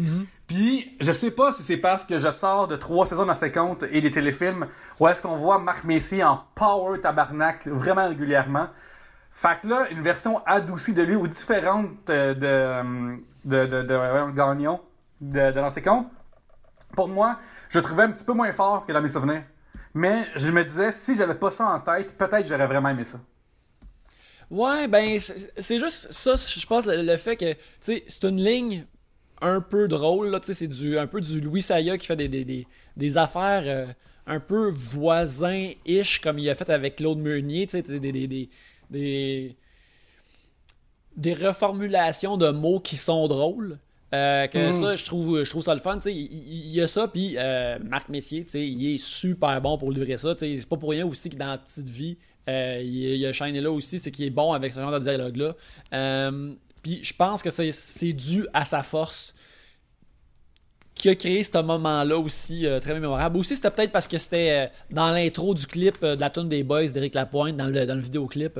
Puis, 0.45 0.95
je 0.99 1.11
sais 1.13 1.31
pas 1.31 1.51
si 1.53 1.63
c'est 1.63 1.77
parce 1.77 2.03
que 2.05 2.19
je 2.19 2.31
sors 2.31 2.67
de 2.67 2.75
trois 2.75 3.05
saisons 3.05 3.25
dans 3.25 3.33
ses 3.33 3.51
comptes 3.51 3.83
et 3.89 4.01
des 4.01 4.11
téléfilms 4.11 4.67
où 4.99 5.07
est-ce 5.07 5.21
qu'on 5.21 5.37
voit 5.37 5.57
Marc 5.57 5.83
Messier 5.85 6.23
en 6.23 6.43
power 6.53 6.99
tabarnak 6.99 7.65
vraiment 7.67 8.07
régulièrement. 8.09 8.67
Fait 9.31 9.57
que 9.61 9.67
là, 9.67 9.87
une 9.89 10.01
version 10.01 10.45
adoucie 10.45 10.93
de 10.93 11.01
lui 11.01 11.15
ou 11.15 11.27
différente 11.27 12.09
euh, 12.09 12.33
de, 12.35 13.15
de, 13.45 13.65
de, 13.65 13.81
de, 13.83 13.95
voyons, 13.95 14.29
Gagnon 14.29 14.81
de, 15.21 15.51
de 15.51 15.59
l'ancien 15.59 15.81
compte. 15.81 16.07
Pour 16.95 17.07
moi, 17.07 17.37
je 17.69 17.79
le 17.79 17.83
trouvais 17.83 18.03
un 18.03 18.11
petit 18.11 18.23
peu 18.23 18.33
moins 18.33 18.51
fort 18.51 18.85
que 18.85 18.91
dans 18.91 19.01
mes 19.01 19.09
souvenirs. 19.09 19.43
Mais 19.93 20.23
je 20.35 20.51
me 20.51 20.63
disais, 20.63 20.91
si 20.91 21.15
j'avais 21.15 21.35
pas 21.35 21.51
ça 21.51 21.67
en 21.67 21.79
tête, 21.79 22.17
peut-être 22.17 22.47
j'aurais 22.47 22.67
vraiment 22.67 22.89
aimé 22.89 23.03
ça. 23.03 23.19
Ouais, 24.49 24.87
ben, 24.87 25.19
c'est 25.19 25.79
juste 25.79 26.11
ça, 26.11 26.35
je 26.35 26.65
pense, 26.65 26.85
le, 26.85 27.17
fait 27.17 27.37
que, 27.37 27.53
tu 27.53 27.59
sais, 27.81 28.05
c'est 28.07 28.23
une 28.25 28.43
ligne 28.43 28.85
un 29.41 29.61
peu 29.61 29.87
drôle, 29.87 30.27
là, 30.29 30.39
tu 30.39 30.47
sais, 30.47 30.53
c'est 30.53 30.67
du, 30.67 30.97
un 30.97 31.07
peu 31.07 31.21
du 31.21 31.41
Louis 31.41 31.61
Saya 31.61 31.97
qui 31.97 32.05
fait 32.07 32.15
des, 32.15 32.27
des, 32.27 32.45
des, 32.45 32.67
des 32.95 33.17
affaires 33.17 33.63
euh, 33.65 33.87
un 34.27 34.39
peu 34.39 34.69
voisins-ish, 34.69 36.21
comme 36.21 36.39
il 36.39 36.49
a 36.49 36.55
fait 36.55 36.69
avec 36.69 36.97
Claude 36.97 37.19
Meunier, 37.19 37.67
tu 37.67 37.83
sais, 37.83 37.99
des, 37.99 38.11
des, 38.11 38.49
des, 38.89 39.57
des 41.15 41.33
reformulations 41.33 42.37
de 42.37 42.49
mots 42.49 42.79
qui 42.79 42.97
sont 42.97 43.27
drôles. 43.27 43.79
Euh, 44.13 44.45
que 44.47 44.71
Mhm. 44.71 44.79
ça, 44.81 44.95
je 44.95 45.03
trouve, 45.05 45.43
je 45.43 45.49
trouve 45.49 45.63
ça 45.63 45.73
le 45.73 45.81
fun. 45.81 45.95
tu 45.95 46.03
sais, 46.03 46.13
Il, 46.13 46.21
il- 46.31 46.71
y 46.75 46.81
a 46.81 46.87
ça, 46.87 47.07
puis 47.07 47.35
euh, 47.37 47.79
Marc 47.83 48.09
Messier, 48.09 48.43
tu 48.45 48.51
sais, 48.51 48.67
il 48.67 48.93
est 48.93 48.97
super 48.99 49.59
bon 49.59 49.77
pour 49.77 49.91
livrer 49.91 50.17
ça. 50.17 50.35
tu 50.35 50.39
sais, 50.39 50.57
C'est 50.59 50.69
pas 50.69 50.77
pour 50.77 50.91
rien 50.91 51.05
aussi 51.07 51.29
que 51.31 51.35
dans 51.35 51.47
la 51.49 51.57
petite 51.57 51.87
vie, 51.89 52.17
euh, 52.47 52.79
il, 52.83 53.15
y 53.17 53.25
a 53.25 53.31
Shane 53.33 53.57
là 53.59 53.71
aussi, 53.71 53.99
c'est 53.99 54.11
qu'il 54.11 54.25
est 54.25 54.29
bon 54.29 54.53
avec 54.53 54.71
ce 54.71 54.79
genre 54.79 54.91
de 54.91 54.99
dialogue-là. 54.99 55.55
Puis 56.83 56.99
je 57.03 57.13
pense 57.13 57.41
que 57.41 57.49
c'est- 57.49 57.71
c'est 57.71 58.13
dû 58.13 58.45
à 58.53 58.65
sa 58.65 58.83
force 58.83 59.33
qui 60.95 61.09
a 61.09 61.15
créé 61.15 61.43
ce 61.43 61.57
moment-là 61.61 62.17
aussi 62.19 62.67
euh, 62.67 62.79
très 62.79 62.93
mémorable. 62.93 63.37
Aussi, 63.37 63.55
c'était 63.55 63.71
peut-être 63.71 63.91
parce 63.91 64.07
que 64.07 64.17
c'était 64.19 64.67
euh, 64.67 64.93
dans 64.93 65.09
l'intro 65.09 65.55
du 65.55 65.65
clip 65.65 65.95
euh, 66.03 66.15
de 66.15 66.21
la 66.21 66.29
tune 66.29 66.47
des 66.49 66.63
Boys 66.63 66.87
d'Éric 66.89 67.15
Lapointe, 67.15 67.57
dans 67.57 67.65
le, 67.67 67.85
dans 67.87 67.95
le 67.95 68.01
vidéoclip. 68.01 68.59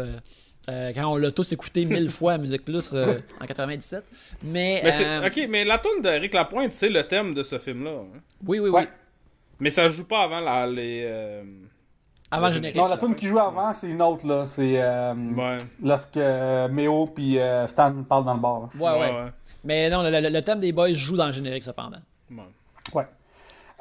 Euh, 0.70 0.91
quand 0.95 1.05
on 1.11 1.18
l'a 1.18 1.32
tous 1.32 1.51
écouté 1.51 1.86
mille 1.86 2.09
fois 2.09 2.34
à 2.34 2.38
Musique 2.38 2.64
Plus 2.66 2.91
euh, 2.93 3.20
en 3.41 3.45
97. 3.45 4.03
Mais, 4.43 4.82
Mais 4.84 4.91
euh, 5.05 5.28
ok, 5.28 5.47
mais 5.49 5.66
la 5.66 5.78
tune 5.80 6.01
d'Eric 6.01 6.34
Lapointe, 6.34 6.72
c'est 6.72 6.89
le 6.89 7.05
thème 7.07 7.34
de 7.34 7.43
ce 7.43 7.59
film-là. 7.59 7.91
hein. 7.91 8.20
oui, 8.45 8.59
oui, 8.59 8.70
oui. 8.70 8.82
Mais 9.59 9.70
ça 9.70 9.88
joue 9.89 10.05
pas 10.05 10.24
avant 10.24 10.39
la, 10.39 10.66
les. 10.68 11.03
euh, 11.05 11.43
Avant 12.32 12.47
le 12.47 12.53
générique. 12.53 12.76
Non, 12.78 12.88
la 12.88 12.97
tune 12.97 13.16
qui 13.16 13.28
joue 13.28 13.39
avant, 13.39 13.72
c'est 13.74 13.88
une 13.89 14.01
autre, 14.01 14.26
là. 14.28 14.45
C'est 14.45 14.82
euh, 14.82 15.14
Ouais. 15.14 15.57
lorsque 15.82 16.18
euh, 16.18 16.68
Méo 16.70 17.05
puis 17.07 17.38
euh, 17.39 17.68
Stan 17.68 17.93
parlent 18.03 18.26
dans 18.26 18.34
le 18.34 18.39
bar. 18.39 18.70
Ouais, 18.80 18.99
ouais. 19.01 19.32
Mais 19.64 19.89
non, 19.89 20.01
le, 20.03 20.09
le- 20.09 20.30
le 20.30 20.41
thème 20.41 20.59
des 20.59 20.72
Boys 20.74 20.93
joue 20.93 21.16
dans 21.16 21.28
le 21.28 21.32
générique 21.32 21.64
cependant. 21.64 21.99
Ouais. 22.32 22.38
Ouais. 22.93 23.05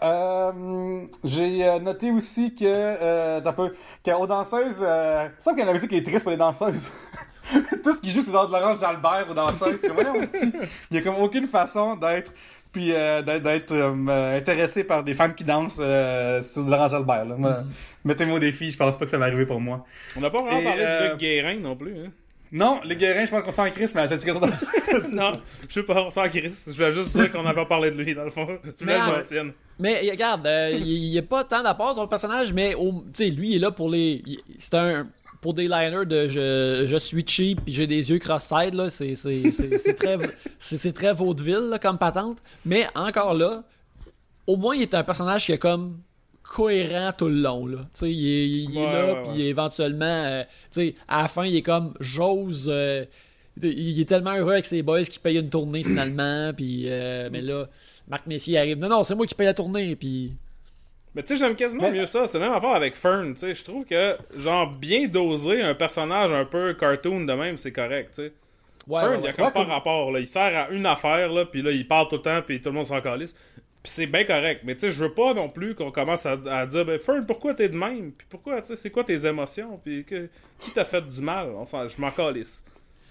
Euh, 0.03 1.07
j'ai 1.25 1.67
euh, 1.67 1.79
noté 1.79 2.11
aussi 2.11 2.55
que, 2.55 2.65
euh, 2.65 3.41
t'as 3.41 3.53
peu, 3.53 3.73
qu'aux 4.05 4.27
danseuses, 4.27 4.81
euh, 4.83 5.29
il 5.39 5.43
semble 5.43 5.57
qu'il 5.57 5.61
y 5.61 5.63
a 5.63 5.67
la 5.67 5.73
musique 5.73 5.91
qui 5.91 5.97
est 5.97 6.03
triste 6.03 6.23
pour 6.23 6.33
les 6.33 6.37
danseuses. 6.37 6.91
Tout 7.85 7.93
ce 7.93 8.01
qui 8.01 8.11
joue, 8.11 8.23
c'est 8.23 8.33
genre 8.33 8.47
de 8.47 8.53
Laurence 8.53 8.83
Albert 8.83 9.27
aux 9.31 9.35
danseuses. 9.35 9.81
Comme, 9.81 9.97
il 10.91 10.97
y 10.97 10.99
a 10.99 11.03
comme 11.03 11.17
aucune 11.17 11.47
façon 11.47 11.97
d'être, 11.97 12.33
puis 12.73 12.93
euh, 12.93 13.23
d'être, 13.23 13.43
d'être, 13.43 13.73
euh, 13.73 14.39
intéressé 14.39 14.85
par 14.85 15.05
des 15.05 15.15
femmes 15.15 15.35
qui 15.35 15.45
dansent 15.45 15.79
euh, 15.81 16.41
sur 16.43 16.65
de 16.65 16.71
Laurence 16.71 16.93
Albert. 16.93 17.25
Là. 17.27 17.35
Moi, 17.37 17.57
Mettez-moi 18.05 18.37
au 18.37 18.41
défi, 18.41 18.71
je 18.71 18.77
pense 18.77 18.97
pas 18.97 19.05
que 19.05 19.11
ça 19.11 19.19
va 19.19 19.27
arriver 19.27 19.47
pour 19.47 19.61
moi. 19.61 19.85
On 20.17 20.21
n'a 20.21 20.31
pas 20.31 20.43
vraiment 20.43 20.61
Et, 20.61 20.65
parlé 20.65 20.83
euh, 20.85 21.13
de 21.13 21.19
Guérin 21.19 21.59
non 21.59 21.77
plus. 21.77 21.95
Hein. 21.99 22.11
Non, 22.53 22.81
les 22.85 22.97
guérins, 22.97 23.25
je 23.25 23.31
pense 23.31 23.43
qu'on 23.43 23.53
s'en 23.53 23.71
crisse, 23.71 23.95
mais 23.95 24.07
non, 25.13 25.33
je 25.69 25.73
sais 25.73 25.83
pas, 25.83 26.03
on 26.03 26.11
s'en 26.11 26.29
crisse. 26.29 26.69
Je 26.71 26.77
vais 26.79 26.93
juste 26.93 27.17
dire 27.17 27.33
qu'on 27.33 27.43
n'a 27.43 27.55
pas 27.55 27.65
parlé 27.65 27.91
de 27.91 27.97
lui, 27.97 28.15
dans 28.15 28.25
le 28.25 28.31
fond. 28.31 28.47
Tu 28.79 28.85
Mais 28.85 28.99
le 28.99 29.23
tienne. 29.27 29.53
Mais 29.79 30.09
regarde, 30.11 30.47
euh, 30.47 30.71
il 30.71 31.11
n'y 31.11 31.19
a 31.19 31.23
pas 31.23 31.45
tant 31.45 31.63
d'apport 31.63 31.95
sur 31.95 32.03
le 32.03 32.09
personnage, 32.09 32.53
mais 32.53 32.75
au- 32.75 33.05
tu 33.13 33.25
sais, 33.25 33.31
lui, 33.31 33.51
il 33.53 33.57
est 33.57 33.59
là 33.59 33.71
pour 33.71 33.89
les. 33.89 34.23
C'est 34.59 34.75
un. 34.75 35.09
Pour 35.41 35.55
des 35.55 35.67
liners 35.67 36.07
de 36.07 36.29
je, 36.29 36.85
je 36.87 36.97
suis 36.99 37.25
cheap 37.27 37.63
puis 37.65 37.75
j'ai 37.75 37.89
des 37.89 38.11
yeux 38.11 38.21
cross-side, 38.21 38.75
là, 38.75 38.91
c'est, 38.91 39.17
c'est, 39.17 39.51
c'est, 39.51 39.77
c'est 39.77 39.95
très, 39.95 40.17
c'est, 40.61 40.77
c'est 40.77 40.93
très 40.93 41.13
vaudeville 41.13 41.69
là, 41.69 41.81
comme 41.81 41.99
patente. 41.99 42.39
Mais 42.65 42.87
encore 42.95 43.35
là, 43.35 43.65
au 44.47 44.57
moins, 44.57 44.77
il 44.77 44.83
est 44.83 44.95
un 44.95 45.03
personnage 45.03 45.47
qui 45.47 45.51
est 45.51 45.59
comme 45.59 45.99
cohérent 46.55 47.13
tout 47.17 47.29
le 47.29 47.37
long. 47.41 47.67
Là. 47.67 47.79
Tu 47.95 48.01
sais, 48.01 48.11
il 48.13 48.27
est, 48.29 48.49
il 48.49 48.77
est 48.77 48.81
Ouais, 48.87 48.93
là, 48.93 49.15
ouais, 49.15 49.23
puis 49.33 49.47
éventuellement, 49.47 50.05
euh, 50.05 50.43
tu 50.71 50.81
sais, 50.89 50.95
à 51.09 51.23
la 51.23 51.29
fin, 51.29 51.47
il 51.47 51.57
est 51.57 51.63
comme 51.63 51.95
j'ose. 52.01 52.69
euh, 52.71 53.05
il 53.63 54.01
est 54.01 54.05
tellement 54.09 54.35
heureux 54.37 54.53
avec 54.53 54.65
ses 54.65 54.83
boys 54.83 55.03
qu'il 55.05 55.21
paye 55.21 55.39
une 55.39 55.49
tournée 55.51 55.83
finalement, 55.83 56.53
puis 56.57 56.85
euh, 56.87 57.29
mais 57.33 57.41
là, 57.41 57.69
Marc 58.09 58.27
Messier 58.27 58.59
arrive. 58.59 58.79
Non, 58.79 58.89
non, 58.89 59.05
c'est 59.05 59.15
moi 59.15 59.27
qui 59.27 59.35
paye 59.35 59.47
la 59.47 59.55
tournée, 59.55 59.97
puis. 59.97 60.33
Mais 61.15 61.23
tu 61.23 61.29
sais, 61.29 61.37
j'aime 61.37 61.55
quasiment 61.55 61.83
Mais- 61.91 61.93
mieux 62.01 62.07
ça. 62.07 62.27
C'est 62.27 62.39
la 62.39 62.47
même 62.49 62.57
affaire 62.57 62.71
avec 62.73 62.95
Fern, 62.97 63.35
tu 63.35 63.41
sais. 63.41 63.55
Je 63.55 63.65
trouve 63.65 63.85
que, 63.85 64.17
genre, 64.39 64.71
bien 64.77 65.07
doser 65.09 65.61
un 65.63 65.75
personnage 65.75 66.33
un 66.33 66.45
peu 66.47 66.73
cartoon 66.75 67.25
de 67.25 67.33
même, 67.35 67.57
c'est 67.59 67.73
correct, 67.73 68.13
tu 68.15 68.23
sais. 68.25 68.33
Ouais, 68.89 69.03
Fern, 69.03 69.13
ouais, 69.15 69.19
il 69.23 69.25
y 69.27 69.29
a 69.29 69.33
comme 69.35 69.45
Ouais, 69.47 69.53
pas 69.53 69.65
rapport, 69.65 70.11
là. 70.13 70.21
Il 70.21 70.27
sert 70.27 70.57
à 70.57 70.71
une 70.71 70.87
affaire, 70.87 71.31
là, 71.31 71.45
puis 71.45 71.61
là, 71.63 71.71
il 71.71 71.87
parle 71.87 72.09
tout 72.09 72.17
le 72.17 72.23
temps, 72.23 72.41
puis 72.47 72.61
tout 72.61 72.71
le 72.71 72.75
monde 72.77 72.87
s'en 72.87 73.01
calisse. 73.01 73.35
Puis 73.83 73.91
c'est 73.93 74.07
bien 74.07 74.25
correct. 74.25 74.61
Mais 74.65 74.75
tu 74.75 74.83
sais, 74.83 74.91
je 74.91 75.03
veux 75.05 75.13
pas 75.13 75.35
non 75.35 75.49
plus 75.49 75.75
qu'on 75.75 75.91
commence 75.91 76.25
à, 76.25 76.37
à 76.51 76.67
dire, 76.67 76.85
ben, 76.85 76.99
Fern, 77.01 77.27
pourquoi 77.27 77.55
t'es 77.55 77.69
de 77.69 77.77
même? 77.77 78.13
Puis 78.13 78.27
pourquoi, 78.31 78.61
tu 78.61 78.69
sais, 78.69 78.77
c'est 78.77 78.91
quoi 78.91 79.03
tes 79.03 79.27
émotions? 79.27 79.81
Puis 79.83 80.05
que- 80.05 80.29
qui 80.61 80.71
t'a 80.71 80.85
fait 80.85 81.03
du 81.03 81.21
mal? 81.21 81.49
On 81.57 81.67
s'en- 81.67 81.89
je 81.89 82.01
m'en 82.01 82.11
calisse. 82.11 82.63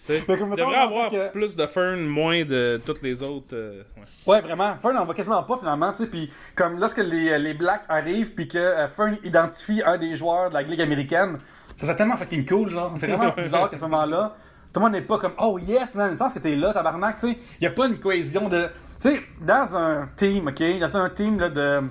Il 0.09 0.15
mettons, 0.27 0.47
devrait 0.47 0.75
avoir 0.77 1.11
que- 1.11 1.29
plus 1.31 1.55
de 1.55 1.65
Fern, 1.67 1.99
moins 2.01 2.43
de 2.43 2.81
toutes 2.85 3.01
les 3.03 3.21
autres. 3.21 3.53
euh, 3.53 3.83
ouais. 3.97 4.33
Ouais, 4.33 4.41
vraiment. 4.41 4.75
Fern 4.77 4.97
en 4.97 5.05
va 5.05 5.13
quasiment 5.13 5.43
pas 5.43 5.57
finalement, 5.57 5.91
tu 5.91 6.03
sais. 6.03 6.09
Puis 6.09 6.31
comme 6.55 6.79
lorsque 6.79 6.97
les, 6.97 7.37
les 7.37 7.53
Blacks 7.53 7.83
arrivent, 7.87 8.33
puis 8.33 8.47
que 8.47 8.57
euh, 8.57 8.87
Fern 8.87 9.17
identifie 9.23 9.81
un 9.85 9.97
des 9.97 10.15
joueurs 10.15 10.49
de 10.49 10.55
la 10.55 10.63
Ligue 10.63 10.81
américaine, 10.81 11.37
ça 11.77 11.85
serait 11.85 11.95
tellement 11.95 12.15
fucking 12.17 12.47
cool, 12.47 12.69
genre. 12.69 12.93
C'est 12.95 13.07
vraiment 13.07 13.31
bizarre 13.37 13.69
qu'à 13.69 13.77
ce 13.77 13.81
moment-là, 13.83 14.35
tout 14.73 14.79
le 14.79 14.85
monde 14.85 14.93
n'est 14.93 15.01
pas 15.01 15.17
comme 15.17 15.33
Oh 15.37 15.59
yes, 15.59 15.95
man, 15.95 16.15
sens 16.17 16.33
que 16.33 16.39
t'es 16.39 16.55
là, 16.55 16.73
tabarnak, 16.73 17.17
tu 17.17 17.27
sais. 17.27 17.37
Il 17.59 17.63
y 17.63 17.67
a 17.67 17.71
pas 17.71 17.87
une 17.87 17.99
cohésion 17.99 18.47
de. 18.47 18.67
Tu 19.01 19.09
sais, 19.09 19.21
dans 19.41 19.75
un 19.75 20.09
team, 20.15 20.47
ok, 20.47 20.79
dans 20.79 20.97
un 20.97 21.09
team 21.09 21.39
là, 21.39 21.49
de. 21.49 21.81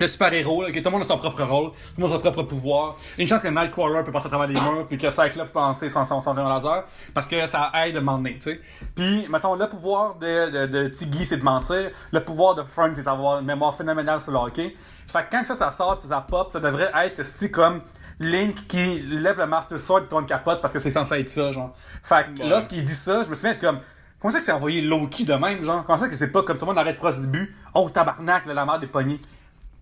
le 0.00 0.08
super-héros, 0.08 0.64
que 0.72 0.78
tout 0.78 0.84
le 0.86 0.90
monde 0.90 1.02
a 1.02 1.04
son 1.04 1.18
propre 1.18 1.42
rôle, 1.42 1.70
tout 1.72 1.76
le 1.98 2.02
monde 2.04 2.12
a 2.12 2.14
son 2.14 2.20
propre 2.22 2.44
pouvoir. 2.44 2.96
Une 3.18 3.28
chance 3.28 3.42
que 3.42 3.48
Nightcrawler 3.48 4.02
peut 4.02 4.12
passer 4.12 4.28
à 4.28 4.30
travers 4.30 4.46
les 4.46 4.54
murs, 4.54 4.86
puis 4.88 4.96
que 4.96 5.10
Cyclops 5.10 5.50
peut 5.50 5.58
lancer 5.58 5.90
son, 5.90 6.06
son, 6.06 6.22
son 6.22 6.32
laser, 6.32 6.84
parce 7.12 7.26
que 7.26 7.46
ça 7.46 7.70
aide 7.84 7.98
à 7.98 8.00
m'emmener, 8.00 8.36
tu 8.36 8.50
sais. 8.50 8.60
Puis, 8.94 9.26
mettons, 9.28 9.54
le 9.54 9.68
pouvoir 9.68 10.14
de, 10.14 10.66
de, 10.66 10.88
Tiggy, 10.88 11.26
c'est 11.26 11.36
de 11.36 11.44
mentir. 11.44 11.90
Le 12.12 12.24
pouvoir 12.24 12.54
de 12.54 12.62
Frank, 12.62 12.92
c'est 12.94 13.04
d'avoir 13.04 13.40
une 13.40 13.46
mémoire 13.46 13.74
phénoménale 13.74 14.22
sur 14.22 14.32
le 14.32 14.38
hockey. 14.38 14.74
Fait 15.06 15.24
que 15.24 15.30
quand 15.32 15.44
ça, 15.44 15.54
ça 15.54 15.70
sort, 15.70 16.00
ça, 16.00 16.08
ça 16.08 16.20
pop, 16.26 16.50
ça 16.50 16.60
devrait 16.60 16.90
être, 16.94 17.24
c'est 17.26 17.50
comme 17.50 17.82
Link 18.20 18.66
qui 18.66 19.00
lève 19.00 19.38
le 19.38 19.46
Master 19.46 19.78
Sword 19.78 20.04
et 20.04 20.08
tourne 20.08 20.26
capote 20.26 20.60
parce 20.60 20.72
que 20.72 20.78
c'est 20.80 20.90
censé 20.90 21.14
être 21.20 21.30
ça, 21.30 21.52
genre. 21.52 21.74
Fait 22.02 22.26
que 22.34 22.42
Ouais. 22.42 22.48
lorsqu'il 22.48 22.82
dit 22.82 22.94
ça, 22.94 23.22
je 23.22 23.28
me 23.30 23.34
souviens 23.34 23.52
être 23.52 23.60
comme, 23.60 23.80
comment 24.18 24.32
ça 24.32 24.38
que 24.40 24.44
c'est 24.44 24.52
envoyé 24.52 24.80
Loki 24.80 25.24
de 25.24 25.34
même, 25.34 25.64
genre? 25.64 25.84
Comment 25.84 25.98
ça 26.00 26.08
que 26.08 26.14
c'est 26.14 26.32
pas 26.32 26.42
comme 26.42 26.56
tout 26.58 26.64
le 26.64 26.70
monde 26.70 26.78
arrête 26.78 26.96
proche 26.96 27.18
du 27.20 27.26
but? 27.28 27.54
Oh, 27.74 27.88
tabarnak, 27.88 28.46
là, 28.46 28.54
la 28.54 28.64
merde 28.64 28.80
des 28.80 28.86
poignées. 28.88 29.20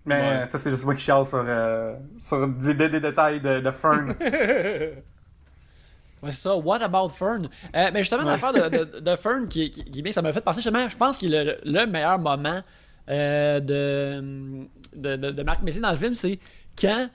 Mais 0.05 0.39
Ouais. 0.39 0.45
ça, 0.47 0.57
c'est 0.57 0.69
juste 0.69 0.85
moi 0.85 0.93
qui 0.95 1.01
chiale 1.01 1.25
sur, 1.25 1.43
euh, 1.45 1.95
sur 2.19 2.47
des, 2.47 2.73
des- 2.75 2.89
des 2.89 2.99
détails 3.01 3.41
de, 3.41 3.59
de 3.59 3.71
Fern. 3.71 4.13
Ouais, 6.23 6.31
c'est 6.31 6.41
ça. 6.41 6.55
What 6.55 6.81
about 6.81 7.09
Fern? 7.09 7.47
Euh, 7.75 7.89
mais 7.93 7.99
justement, 7.99 8.23
l'affaire 8.23 8.51
de, 8.51 8.69
de, 8.85 8.99
de 8.99 9.15
Fern 9.15 9.47
qui, 9.47 9.69
qui, 9.69 9.83
qui 9.85 9.99
est 9.99 10.01
bien, 10.01 10.11
ça 10.11 10.21
m'a 10.23 10.33
fait 10.33 10.41
penser 10.41 10.61
justement, 10.61 10.89
je 10.89 10.97
pense 10.97 11.21
est 11.21 11.27
le, 11.27 11.57
le 11.63 11.85
meilleur 11.85 12.17
moment 12.17 12.61
euh, 13.09 13.59
de, 13.59 14.67
de, 14.95 15.15
de, 15.15 15.29
de 15.31 15.43
Marc 15.43 15.61
Messier 15.61 15.79
dans 15.81 15.91
le 15.91 15.97
film, 15.97 16.15
c'est 16.15 16.39
quand 16.79 17.07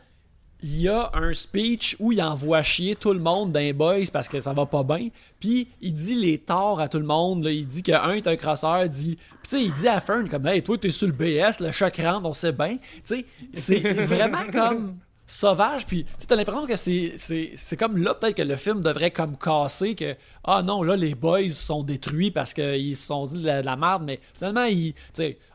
il 0.62 0.82
y 0.82 0.88
a 0.88 1.10
un 1.14 1.32
speech 1.32 1.96
où 1.98 2.12
il 2.12 2.22
envoie 2.22 2.62
chier 2.62 2.94
tout 2.94 3.12
le 3.12 3.18
monde 3.18 3.52
d'un 3.52 3.72
boys 3.72 4.06
parce 4.12 4.28
que 4.28 4.40
ça 4.40 4.52
va 4.52 4.66
pas 4.66 4.84
bien. 4.84 5.08
Puis 5.40 5.68
il 5.80 5.94
dit 5.94 6.14
les 6.14 6.38
torts 6.38 6.80
à 6.80 6.88
tout 6.88 6.98
le 6.98 7.04
monde. 7.04 7.44
là. 7.44 7.50
Il 7.50 7.66
dit 7.66 7.82
qu'un 7.82 8.12
est 8.12 8.26
un 8.26 8.36
crosseur. 8.36 8.88
Dit... 8.88 9.16
Puis 9.16 9.50
tu 9.50 9.56
sais, 9.56 9.64
il 9.64 9.74
dit 9.74 9.88
à 9.88 10.00
Fern 10.00 10.28
comme 10.28 10.46
Hey, 10.46 10.62
toi, 10.62 10.78
t'es 10.78 10.90
sur 10.90 11.08
le 11.08 11.12
BS, 11.12 11.60
le 11.60 11.72
choc 11.72 11.96
rentre, 11.96 12.28
on 12.28 12.34
sait 12.34 12.52
bien. 12.52 12.76
Tu 12.76 13.00
sais, 13.04 13.26
c'est 13.54 13.80
vraiment 14.06 14.44
comme 14.52 14.98
sauvage. 15.26 15.84
Puis 15.84 16.06
t'as 16.28 16.36
l'impression 16.36 16.66
que 16.66 16.76
c'est, 16.76 17.76
comme 17.76 17.96
là, 17.96 18.14
peut-être 18.14 18.36
que 18.36 18.42
le 18.42 18.56
film 18.56 18.80
devrait 18.80 19.10
comme 19.10 19.36
casser 19.36 19.96
que 19.96 20.14
Ah 20.44 20.62
non, 20.62 20.84
là, 20.84 20.94
les 20.94 21.16
boys 21.16 21.50
sont 21.50 21.82
détruits 21.82 22.30
parce 22.30 22.54
qu'ils 22.54 22.96
se 22.96 23.06
sont 23.06 23.26
dit 23.26 23.42
de 23.42 23.46
la, 23.46 23.62
de 23.62 23.66
la 23.66 23.76
merde. 23.76 24.04
Mais 24.04 24.20
finalement, 24.34 24.64
ils, 24.64 24.94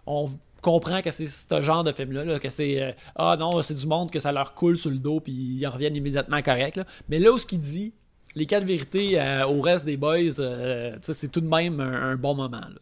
on 0.05 0.27
comprend 0.67 1.01
que 1.01 1.11
c'est 1.11 1.27
ce 1.27 1.61
genre 1.61 1.83
de 1.85 1.93
film-là, 1.93 2.25
là, 2.25 2.39
que 2.39 2.49
c'est 2.49 2.81
euh, 2.81 2.91
Ah 3.15 3.37
non, 3.39 3.61
c'est 3.61 3.73
du 3.73 3.87
monde 3.87 4.11
que 4.11 4.19
ça 4.19 4.33
leur 4.33 4.53
coule 4.53 4.77
sur 4.77 4.91
le 4.91 4.97
dos, 4.97 5.21
puis 5.21 5.31
ils 5.31 5.65
reviennent 5.65 5.95
immédiatement 5.95 6.41
correct. 6.41 6.75
là. 6.75 6.85
Mais 7.07 7.19
là 7.19 7.31
où 7.31 7.37
ce 7.37 7.45
qu'il 7.45 7.61
dit, 7.61 7.93
les 8.35 8.45
quatre 8.45 8.65
vérités 8.65 9.19
euh, 9.19 9.47
au 9.47 9.61
reste 9.61 9.85
des 9.85 9.95
boys, 9.95 10.39
euh, 10.39 10.97
c'est 11.01 11.31
tout 11.31 11.39
de 11.39 11.47
même 11.47 11.79
un, 11.79 12.17
bon 12.17 12.35
moment. 12.35 12.59
Là. 12.59 12.79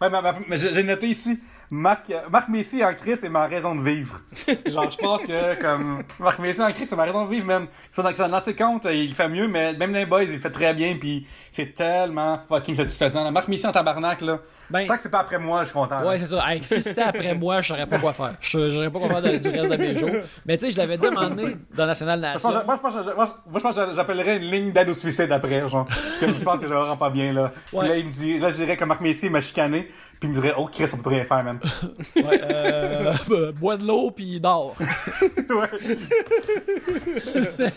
Ouais, 0.00 0.32
mais, 0.48 0.56
j'ai 0.56 0.84
noté 0.84 1.08
ici, 1.08 1.40
Marc, 1.70 2.10
Marc 2.30 2.48
Messi 2.48 2.82
en 2.84 2.92
Christ 2.94 3.20
c'est 3.22 3.28
ma 3.28 3.46
raison 3.46 3.74
de 3.74 3.82
vivre. 3.82 4.20
Genre, 4.66 4.90
je 4.90 4.96
pense 4.96 5.22
que, 5.22 5.54
comme, 5.60 6.02
Marc 6.18 6.38
Messi 6.38 6.62
en 6.62 6.70
Christ 6.72 6.90
c'est 6.90 6.96
ma 6.96 7.04
raison 7.04 7.24
de 7.26 7.30
vivre, 7.30 7.46
man. 7.46 7.66
Ça, 7.92 8.02
dans, 8.28 8.40
ses 8.40 8.54
comptes, 8.56 8.86
euh, 8.86 8.94
il 8.94 9.14
fait 9.14 9.28
mieux, 9.28 9.48
mais 9.48 9.74
même 9.74 9.92
dans 9.92 9.98
les 9.98 10.06
boys, 10.06 10.22
il 10.24 10.40
fait 10.40 10.50
très 10.50 10.72
bien, 10.72 10.96
puis 10.98 11.26
c'est 11.52 11.74
tellement 11.74 12.38
fucking 12.38 12.74
satisfaisant. 12.76 13.22
là. 13.24 13.30
Marc 13.30 13.48
Messi 13.48 13.66
en 13.66 13.72
tabarnak, 13.72 14.20
là. 14.22 14.38
Ben- 14.70 14.86
Tant 14.86 14.96
que 14.96 15.02
c'est 15.02 15.08
pas 15.10 15.20
après 15.20 15.38
moi, 15.38 15.60
je 15.60 15.68
suis 15.68 15.72
content. 15.74 16.06
Ouais, 16.06 16.18
c'est 16.18 16.26
ça. 16.26 16.44
Hey, 16.52 16.62
si 16.62 16.82
c'était 16.82 17.00
après 17.02 17.34
moi, 17.34 17.62
je 17.62 17.68
saurais 17.68 17.86
pas 17.86 17.98
quoi 17.98 18.12
faire. 18.12 18.32
Je 18.40 18.68
saurais 18.68 18.90
pas 18.90 18.98
quoi 18.98 19.08
faire 19.08 19.22
de- 19.22 19.38
du 19.38 19.48
reste 19.48 19.70
de 19.72 19.76
mes 19.76 19.96
jours. 19.96 20.10
Mais 20.44 20.58
tu 20.58 20.66
sais, 20.66 20.70
je 20.72 20.76
l'avais 20.76 20.98
dit 20.98 21.06
à 21.06 21.08
un 21.08 21.12
moment 21.12 21.30
donné 21.30 21.56
dans 21.74 21.86
National 21.86 22.20
Nation. 22.20 22.50
Moi, 22.50 22.62
je 22.76 22.80
pense 22.82 22.94
que- 23.06 23.14
moi, 23.14 23.34
je 23.54 23.58
pense 23.60 23.76
que 23.76 23.92
j'appellerais 23.94 24.36
une 24.36 24.50
ligne 24.50 24.72
d'aide 24.72 24.90
au 24.90 24.94
suicide 24.94 25.32
après, 25.32 25.66
genre. 25.68 25.86
Je 26.20 26.44
pense 26.44 26.60
que 26.60 26.68
je 26.68 26.74
rends 26.74 26.96
pas 26.98 27.08
bien, 27.08 27.32
là. 27.32 27.50
Puis 27.68 27.76
Ouais. 27.78 27.88
là, 27.88 27.96
il 27.96 28.06
me 28.06 28.12
dit, 28.12 28.38
là, 28.38 28.50
je 28.50 28.56
dirais 28.56 28.76
que 28.76 28.84
Marc 28.84 29.00
Messi 29.00 29.30
m'a 29.30 29.40
chicané, 29.40 29.88
puis 30.20 30.28
il 30.28 30.30
me 30.30 30.34
dirait, 30.34 30.54
oh, 30.56 30.66
Chris, 30.70 30.86
on 30.92 30.96
peut 30.98 31.10
rien 31.10 31.24
faire, 31.24 31.44
man. 31.44 31.60
Ouais, 32.16 32.40
euh, 32.50 33.52
bois 33.52 33.76
de 33.76 33.86
l'eau 33.86 34.10
puis 34.10 34.40
dors. 34.40 34.74
ouais. 34.80 35.70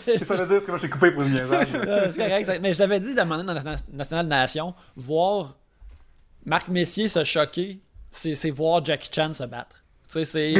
c'est 0.04 0.24
ça 0.24 0.36
que 0.36 0.42
je 0.42 0.48
veux 0.48 0.48
dire, 0.48 0.56
parce 0.56 0.64
que 0.64 0.70
moi, 0.70 0.76
je 0.76 0.78
suis 0.78 0.90
coupé 0.90 1.10
pour 1.12 1.22
le 1.22 1.28
niaisage. 1.28 1.68
Euh, 1.74 2.08
c'est 2.10 2.28
correct. 2.28 2.58
Mais 2.60 2.72
je 2.72 2.78
l'avais 2.80 3.00
dit 3.00 3.14
dans 3.14 3.26
dans 3.26 3.52
la 3.52 3.62
National 3.92 4.26
Nation, 4.26 4.74
voir 4.96 5.56
Marc 6.44 6.68
Messier 6.68 7.08
se 7.08 7.22
choquer, 7.24 7.78
c'est 8.10 8.50
voir 8.50 8.84
Jackie 8.84 9.10
Chan 9.14 9.32
se 9.32 9.44
battre. 9.44 9.76
Tu 10.10 10.24
sais, 10.26 10.54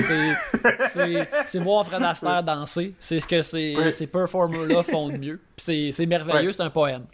c'est- 1.46 1.59
voir 1.59 1.86
Fred 1.86 2.02
Astaire 2.02 2.42
danser. 2.42 2.94
C'est 2.98 3.20
ce 3.20 3.26
que 3.28 3.42
ces, 3.42 3.76
Oui. 3.76 3.92
ces 3.92 4.06
performers-là 4.06 4.82
font 4.82 5.09
de 5.10 5.18
mieux. 5.18 5.40
C'est- 5.59 5.90
c'est 5.92 6.06
merveilleux, 6.06 6.52
c'est 6.52 6.62
un 6.62 6.70
poème. 6.70 7.04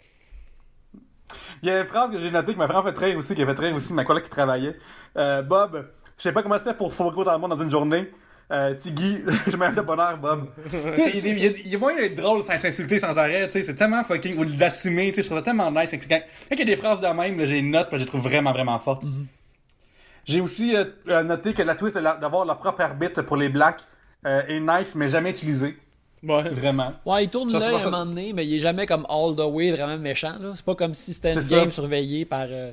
Il 1.61 1.69
y 1.69 1.71
a 1.71 1.79
une 1.79 1.85
phrase 1.85 2.09
que 2.11 2.19
j'ai 2.19 2.31
notée 2.31 2.53
qui 2.53 2.57
m'a 2.59 2.67
vraiment 2.67 2.83
fait 2.83 2.97
rire 2.97 3.17
aussi, 3.17 3.35
qui 3.35 3.41
a 3.41 3.45
fait 3.45 3.59
rire 3.59 3.75
aussi 3.75 3.93
ma 3.93 4.03
collègue 4.05 4.23
qui 4.23 4.29
travaillait. 4.29 4.75
Euh, 5.17 5.41
Bob, 5.41 5.87
je 6.17 6.23
sais 6.23 6.31
pas 6.31 6.41
comment 6.43 6.57
tu 6.57 6.63
fais 6.63 6.73
pour 6.73 6.93
fourrer 6.93 7.15
autant 7.17 7.35
de 7.35 7.41
monde 7.41 7.51
dans 7.51 7.61
une 7.63 7.69
journée. 7.69 8.11
Euh, 8.51 8.73
Tiggy, 8.73 9.19
je 9.47 9.55
m'aime 9.57 9.75
de 9.75 9.81
bonheur, 9.81 10.17
Bob. 10.17 10.49
tu 10.63 10.69
sais, 10.95 11.11
il, 11.13 11.25
il, 11.27 11.37
il, 11.37 11.55
il 11.65 11.67
y 11.67 11.75
a 11.75 11.77
moyen 11.77 11.97
d'être 11.99 12.15
drôle 12.15 12.41
sans 12.41 12.57
s'insulter 12.57 12.97
sans 12.97 13.15
arrêt, 13.17 13.45
tu 13.45 13.53
sais, 13.53 13.63
c'est 13.63 13.75
tellement 13.75 14.03
fucking, 14.03 14.37
ou 14.39 14.45
de 14.45 14.59
l'assumer, 14.59 15.09
tu 15.09 15.15
sais, 15.17 15.21
je 15.21 15.27
trouve 15.27 15.37
ça 15.39 15.43
tellement 15.43 15.69
nice. 15.71 15.91
Quand, 15.91 15.99
quand 16.09 16.21
il 16.51 16.59
y 16.59 16.61
a 16.63 16.65
des 16.65 16.75
phrases 16.75 16.99
de 16.99 17.07
même, 17.07 17.37
là, 17.37 17.45
j'ai 17.45 17.59
une 17.59 17.69
note, 17.71 17.89
puis 17.89 17.97
je 17.99 18.03
les 18.05 18.07
trouve 18.07 18.21
vraiment, 18.21 18.51
vraiment 18.51 18.79
fortes. 18.79 19.03
J'ai 20.25 20.41
aussi 20.41 20.75
euh, 20.75 20.85
euh, 21.09 21.23
noté 21.23 21.53
que 21.53 21.61
la 21.61 21.75
twist 21.75 21.95
la- 21.95 22.17
d'avoir 22.17 22.45
leur 22.45 22.57
propre 22.59 22.81
arbitre 22.81 23.21
pour 23.21 23.37
les 23.37 23.49
blacks 23.49 23.81
euh, 24.25 24.41
est 24.47 24.59
nice, 24.59 24.95
mais 24.95 25.09
jamais 25.09 25.29
utilisé. 25.31 25.77
Ouais. 26.23 26.49
Vraiment. 26.49 26.93
Ouais, 27.05 27.23
il 27.25 27.29
tourne 27.29 27.49
l'œil 27.59 27.75
à 27.75 27.77
un 27.87 27.91
moment 27.91 28.05
donné, 28.05 28.33
mais 28.33 28.45
il 28.45 28.55
est 28.55 28.59
jamais 28.59 28.85
comme 28.85 29.05
all 29.09 29.35
the 29.35 29.45
way 29.49 29.71
vraiment 29.71 29.97
méchant. 29.97 30.35
là. 30.39 30.53
C'est 30.55 30.65
pas 30.65 30.75
comme 30.75 30.93
si 30.93 31.13
c'était 31.13 31.33
une 31.33 31.39
game 31.39 31.69
ça. 31.71 31.75
surveillée 31.81 32.25
par 32.25 32.47
euh, 32.49 32.71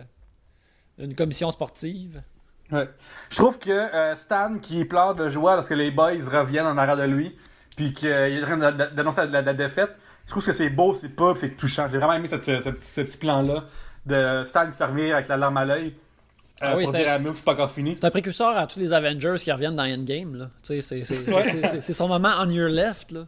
une 0.99 1.15
commission 1.15 1.51
sportive. 1.51 2.23
Ouais. 2.73 2.89
Je 3.31 3.37
trouve 3.37 3.59
que 3.59 3.71
euh, 3.71 4.17
Stan 4.17 4.59
qui 4.61 4.85
pleure 4.85 5.15
de 5.15 5.29
joie 5.29 5.55
lorsque 5.55 5.71
les 5.75 5.91
boys 5.93 6.13
reviennent 6.33 6.67
en 6.67 6.77
arrière 6.77 6.97
de 6.97 7.05
lui, 7.05 7.37
puis 7.77 7.93
qu'il 7.93 8.09
est 8.09 8.43
en 8.43 8.59
train 8.59 8.73
d'annoncer 8.73 9.21
la, 9.23 9.27
la- 9.27 9.43
la 9.43 9.55
défaite, 9.55 9.91
je 10.27 10.31
trouve 10.33 10.45
que 10.45 10.53
c'est 10.53 10.71
beau, 10.71 10.93
c'est 10.93 11.11
pas, 11.11 11.33
puis 11.35 11.41
c'est 11.43 11.57
touchant. 11.57 11.87
J'ai 11.89 11.99
vraiment 11.99 12.15
aimé 12.15 12.27
cette- 12.27 12.45
ce, 12.45 12.71
ce 12.81 13.01
petit 13.03 13.19
plan-là 13.19 13.65
de 14.07 14.43
Stan 14.45 14.67
qui 14.69 14.77
se 14.77 14.83
revient 14.83 15.13
avec 15.13 15.29
la 15.29 15.37
larme 15.37 15.57
à 15.59 15.65
l'œil. 15.65 15.95
Euh, 16.63 16.67
Ah 16.73 16.77
oui, 16.77 16.85
pour 16.85 16.93
c'est- 16.93 16.99
dire 16.99 17.13
à 17.13 17.19
nous 17.19 17.33
que 17.33 17.37
c'est 17.39 17.45
pas 17.45 17.53
encore 17.53 17.71
fini. 17.71 17.95
C'est 17.99 18.07
un 18.07 18.11
précurseur 18.11 18.57
à 18.57 18.67
tous 18.67 18.79
les 18.81 18.93
Avengers 18.93 19.35
qui 19.39 19.53
reviennent 19.53 19.77
dans 19.77 19.85
Endgame. 19.85 20.35
Là. 20.37 20.51
Tu 20.63 20.81
sais, 20.81 20.81
C'est 20.81 21.05
c'est- 21.05 21.29
Ouais. 21.33 21.45
c'est- 21.45 21.67
c'est- 21.67 21.81
c'est 21.81 21.93
son 21.93 22.09
moment 22.09 22.33
on 22.41 22.49
your 22.51 22.69
left. 22.69 23.11
Là. 23.13 23.27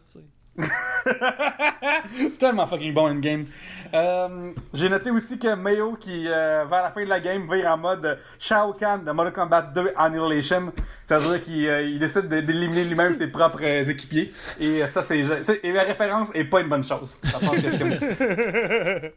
Tellement 2.37 2.67
fucking 2.67 2.93
bon 2.93 3.11
endgame. 3.11 3.45
Euh, 3.93 4.51
J'ai 4.73 4.89
noté 4.89 5.09
aussi 5.09 5.39
que 5.39 5.55
Mayo 5.55 5.93
qui, 5.93 6.25
euh, 6.27 6.65
vers 6.69 6.83
la 6.83 6.91
fin 6.91 7.01
de 7.03 7.07
la 7.09 7.21
game, 7.21 7.47
vire 7.49 7.67
en 7.67 7.77
mode 7.77 8.05
euh, 8.05 8.15
Shao 8.39 8.73
Kahn 8.73 9.05
de 9.05 9.11
Mortal 9.11 9.31
Kombat 9.33 9.61
2 9.73 9.91
Annihilation. 9.95 10.73
C'est-à-dire 11.07 11.41
qu'il 11.41 11.65
euh, 11.67 11.97
décide 11.97 12.27
de- 12.27 12.41
d'éliminer 12.41 12.83
lui-même 12.83 13.13
ses 13.13 13.27
propres 13.27 13.59
euh, 13.63 13.85
équipiers. 13.85 14.33
Et 14.59 14.83
euh, 14.83 14.87
ça, 14.87 15.01
c'est. 15.01 15.23
c'est- 15.43 15.61
Et 15.63 15.71
la 15.71 15.83
référence 15.83 16.29
est 16.35 16.43
pas 16.43 16.59
une 16.59 16.67
bonne 16.67 16.83
chose. 16.83 17.15
Ça 17.23 17.39
pense 17.39 17.55
que 17.55 17.71
c'est- 17.71 19.13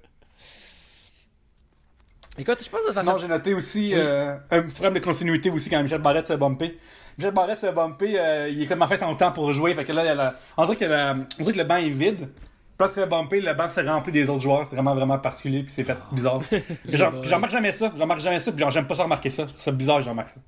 Écoute, 2.39 2.59
je 2.65 2.71
pense 2.71 2.81
que 2.87 2.93
ça 2.93 3.03
Sinon, 3.03 3.19
j'ai 3.19 3.29
noté 3.29 3.53
aussi 3.55 3.93
euh, 3.95 4.37
un 4.51 4.63
petit 4.63 4.81
problème 4.81 4.95
de 4.95 5.01
continuité 5.01 5.51
aussi 5.51 5.69
quand 5.69 5.83
Michel 5.83 6.01
Barrette 6.01 6.27
s'est 6.27 6.37
bumpé. 6.37 6.79
Michel 7.19 7.35
Barrette 7.35 7.59
s'est 7.59 7.73
bumpé, 7.73 8.19
euh, 8.19 8.49
il 8.49 8.63
est 8.63 8.67
comme 8.67 8.81
en 8.81 8.89
fait 8.89 8.97
son 8.97 9.15
temps 9.15 9.33
pour 9.33 9.53
jouer. 9.53 9.75
Fait 9.75 9.85
que 9.85 9.93
là, 9.93 10.03
il 10.05 10.19
a 10.19 10.35
on, 10.57 10.65
dirait 10.65 10.77
que 10.77 10.85
la- 10.87 11.13
on 11.15 11.43
dirait 11.43 11.53
que 11.53 11.59
le 11.59 11.65
banc 11.65 11.77
est 11.77 11.91
vide. 11.91 12.31
Puis 12.79 12.89
là, 12.89 12.89
s'est 12.89 13.07
bumpé, 13.07 13.41
le 13.43 13.53
banc 13.53 13.69
s'est 13.69 13.83
rempli 13.83 14.13
des 14.13 14.31
autres 14.31 14.41
joueurs. 14.41 14.67
C'est 14.67 14.75
vraiment, 14.77 14.95
vraiment 14.95 15.19
particulier, 15.19 15.63
puis 15.63 15.71
c'est 15.73 15.85
fait 15.85 15.99
bizarre. 16.11 16.41
J'en 16.89 17.11
remarque 17.11 17.53
jamais 17.53 17.71
ça. 17.73 17.93
J'en 17.95 18.03
remarque 18.05 18.21
jamais 18.21 18.41
ça, 18.41 18.51
puis 18.51 18.65
j'aime 18.71 18.87
pas 18.87 18.97
ça 18.97 19.03
remarquer 19.03 19.29
ça. 19.29 19.47
Ça 19.59 19.71
bizarre, 19.71 20.01
j'en 20.01 20.13
remarque 20.13 20.31
ça. 20.31 20.41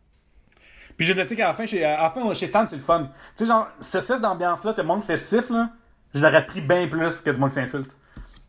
Puis 0.97 1.07
j'ai 1.07 1.15
noté 1.15 1.37
qu'à 1.37 1.49
la 1.49 1.55
fin, 1.55 1.67
chez, 1.67 1.85
à 1.85 2.03
la 2.05 2.11
fin, 2.11 2.33
chez 2.35 2.47
Stan, 2.47 2.67
c'est 2.67 2.77
le 2.77 2.83
fun. 2.83 3.11
Tu 3.37 3.45
sais, 3.45 3.45
genre, 3.45 3.69
ce 3.81 4.01
cesse 4.01 4.21
d'ambiance-là, 4.23 4.73
tout 4.73 4.81
le 4.81 4.87
monde 4.87 5.03
festif, 5.03 5.51
là, 5.51 5.71
je 6.15 6.21
l'aurais 6.23 6.47
pris 6.47 6.61
bien 6.63 6.87
plus 6.89 7.21
que 7.21 7.29
tout 7.31 7.35
le 7.37 7.39
monde 7.41 7.51
qui 7.51 7.57
s'insulte. 7.57 7.95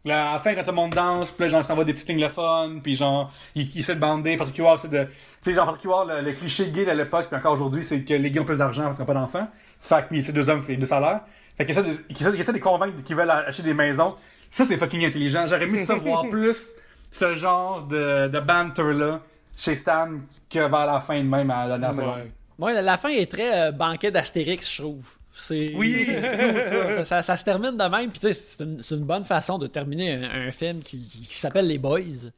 Là, 0.05 0.29
à 0.29 0.33
la 0.33 0.39
fin, 0.39 0.53
quand 0.53 0.61
tout 0.61 0.69
le 0.69 0.75
monde 0.75 0.93
danse, 0.93 1.31
puis 1.31 1.45
là, 1.45 1.49
genre, 1.49 1.65
ça 1.65 1.73
envoie 1.73 1.83
des 1.83 1.93
petites 1.93 2.07
lignes 2.07 2.21
le 2.21 2.29
fun, 2.29 2.79
puis 2.81 2.95
genre, 2.95 3.33
il, 3.55 3.69
il 3.73 3.79
essaie 3.79 3.95
de 3.95 3.99
bander, 3.99 4.37
Huard, 4.55 4.79
c'est 4.79 4.87
de... 4.87 5.03
Tu 5.41 5.49
sais, 5.49 5.53
genre, 5.53 5.75
Huard, 5.83 6.05
le, 6.05 6.21
le 6.21 6.31
cliché 6.31 6.69
gay 6.69 6.85
de 6.85 6.91
l'époque, 6.91 7.27
puis 7.27 7.37
encore 7.37 7.53
aujourd'hui, 7.53 7.83
c'est 7.83 8.03
que 8.03 8.13
les 8.13 8.29
gays 8.29 8.39
ont 8.39 8.45
plus 8.45 8.59
d'argent 8.59 8.83
parce 8.83 8.97
qu'ils 8.97 9.01
n'ont 9.01 9.07
pas 9.07 9.19
d'enfants. 9.19 9.47
Fait 9.79 10.03
que, 10.03 10.09
puis 10.09 10.23
c'est 10.23 10.31
deux 10.31 10.47
hommes 10.47 10.61
qui 10.61 10.73
font 10.73 10.79
deux 10.79 10.85
salaires. 10.85 11.21
Fait 11.57 11.65
qu'ils 11.65 11.77
essaient 11.77 11.89
de, 11.89 12.13
qu'ils 12.13 12.39
essaient, 12.39 12.53
de 12.53 12.57
convaincre 12.59 13.01
qu'ils 13.03 13.15
veulent 13.15 13.29
acheter 13.29 13.63
des 13.63 13.73
maisons. 13.73 14.15
Ça, 14.51 14.63
c'est 14.63 14.77
fucking 14.77 15.05
intelligent. 15.05 15.47
J'aurais 15.47 15.63
aimé 15.63 15.77
ça 15.77 15.95
voir 15.95 16.23
plus 16.29 16.75
ce 17.11 17.33
genre 17.33 17.83
de, 17.83 18.27
de 18.27 18.39
banter-là 18.39 19.21
chez 19.57 19.75
Stan 19.75 20.09
que 20.49 20.59
vers 20.59 20.85
la 20.85 21.01
fin 21.01 21.17
de 21.17 21.27
même 21.27 21.49
à 21.49 21.65
la 21.65 21.77
dernière 21.77 21.93
seconde. 21.93 22.31
Ouais. 22.59 22.81
La 22.81 22.97
fin 22.97 23.09
est 23.09 23.31
très 23.31 23.67
euh, 23.67 23.71
banquet 23.71 24.11
d'Astérix, 24.11 24.71
je 24.71 24.81
trouve. 24.81 25.07
C'est... 25.37 25.73
Oui, 25.75 26.05
ça. 26.05 26.89
ça, 26.95 27.05
ça- 27.05 27.23
ça 27.23 27.37
se 27.37 27.43
termine 27.43 27.75
de 27.75 27.83
même. 27.83 28.09
Puis 28.09 28.19
tu 28.19 28.33
sais, 28.33 28.55
c'est 28.83 28.95
une, 28.95 29.03
bonne 29.03 29.25
façon 29.25 29.57
de 29.57 29.67
terminer 29.67 30.13
un, 30.13 30.47
un 30.47 30.51
film 30.51 30.81
qui, 30.81 31.27
s'appelle 31.29 31.67
Les 31.67 31.77
Boys. 31.77 32.29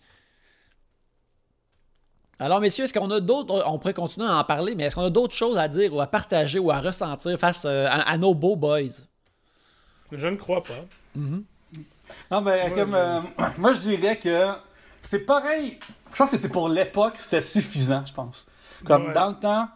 Alors, 2.39 2.59
messieurs, 2.59 2.83
est-ce 2.85 2.93
qu'on 2.93 3.09
a 3.11 3.19
d'autres. 3.19 3.63
On 3.65 3.79
pourrait 3.79 3.93
continuer 3.93 4.27
à 4.27 4.37
en 4.37 4.43
parler, 4.43 4.75
mais 4.75 4.85
est-ce 4.85 4.95
qu'on 4.95 5.03
a 5.03 5.09
d'autres 5.09 5.33
choses 5.33 5.57
à 5.57 5.67
dire 5.67 5.93
ou 5.93 6.01
à 6.01 6.07
partager 6.07 6.59
ou 6.59 6.69
à 6.71 6.79
ressentir 6.79 7.37
face 7.39 7.63
euh, 7.65 7.87
à, 7.87 8.01
à 8.11 8.17
nos 8.17 8.33
beaux 8.35 8.55
boys? 8.55 8.81
Je 10.11 10.27
ne 10.27 10.35
crois 10.35 10.63
pas. 10.63 10.85
Non, 11.15 12.41
mais 12.41 12.67
Moi, 12.69 12.77
comme. 12.77 12.91
je- 12.91 12.95
euh, 12.95 13.21
moi, 13.57 13.73
je 13.73 13.79
dirais 13.79 14.17
que 14.19 14.51
c'est 15.01 15.19
pareil. 15.19 15.79
Je 16.11 16.15
pense 16.15 16.29
que 16.31 16.37
c'est 16.37 16.49
pour 16.49 16.69
l'époque, 16.69 17.13
c'était 17.17 17.41
suffisant, 17.41 18.03
je 18.05 18.13
pense. 18.13 18.45
Comme 18.85 19.07
Ouais. 19.07 19.13
dans 19.13 19.29
le 19.29 19.35
temps, 19.35 19.67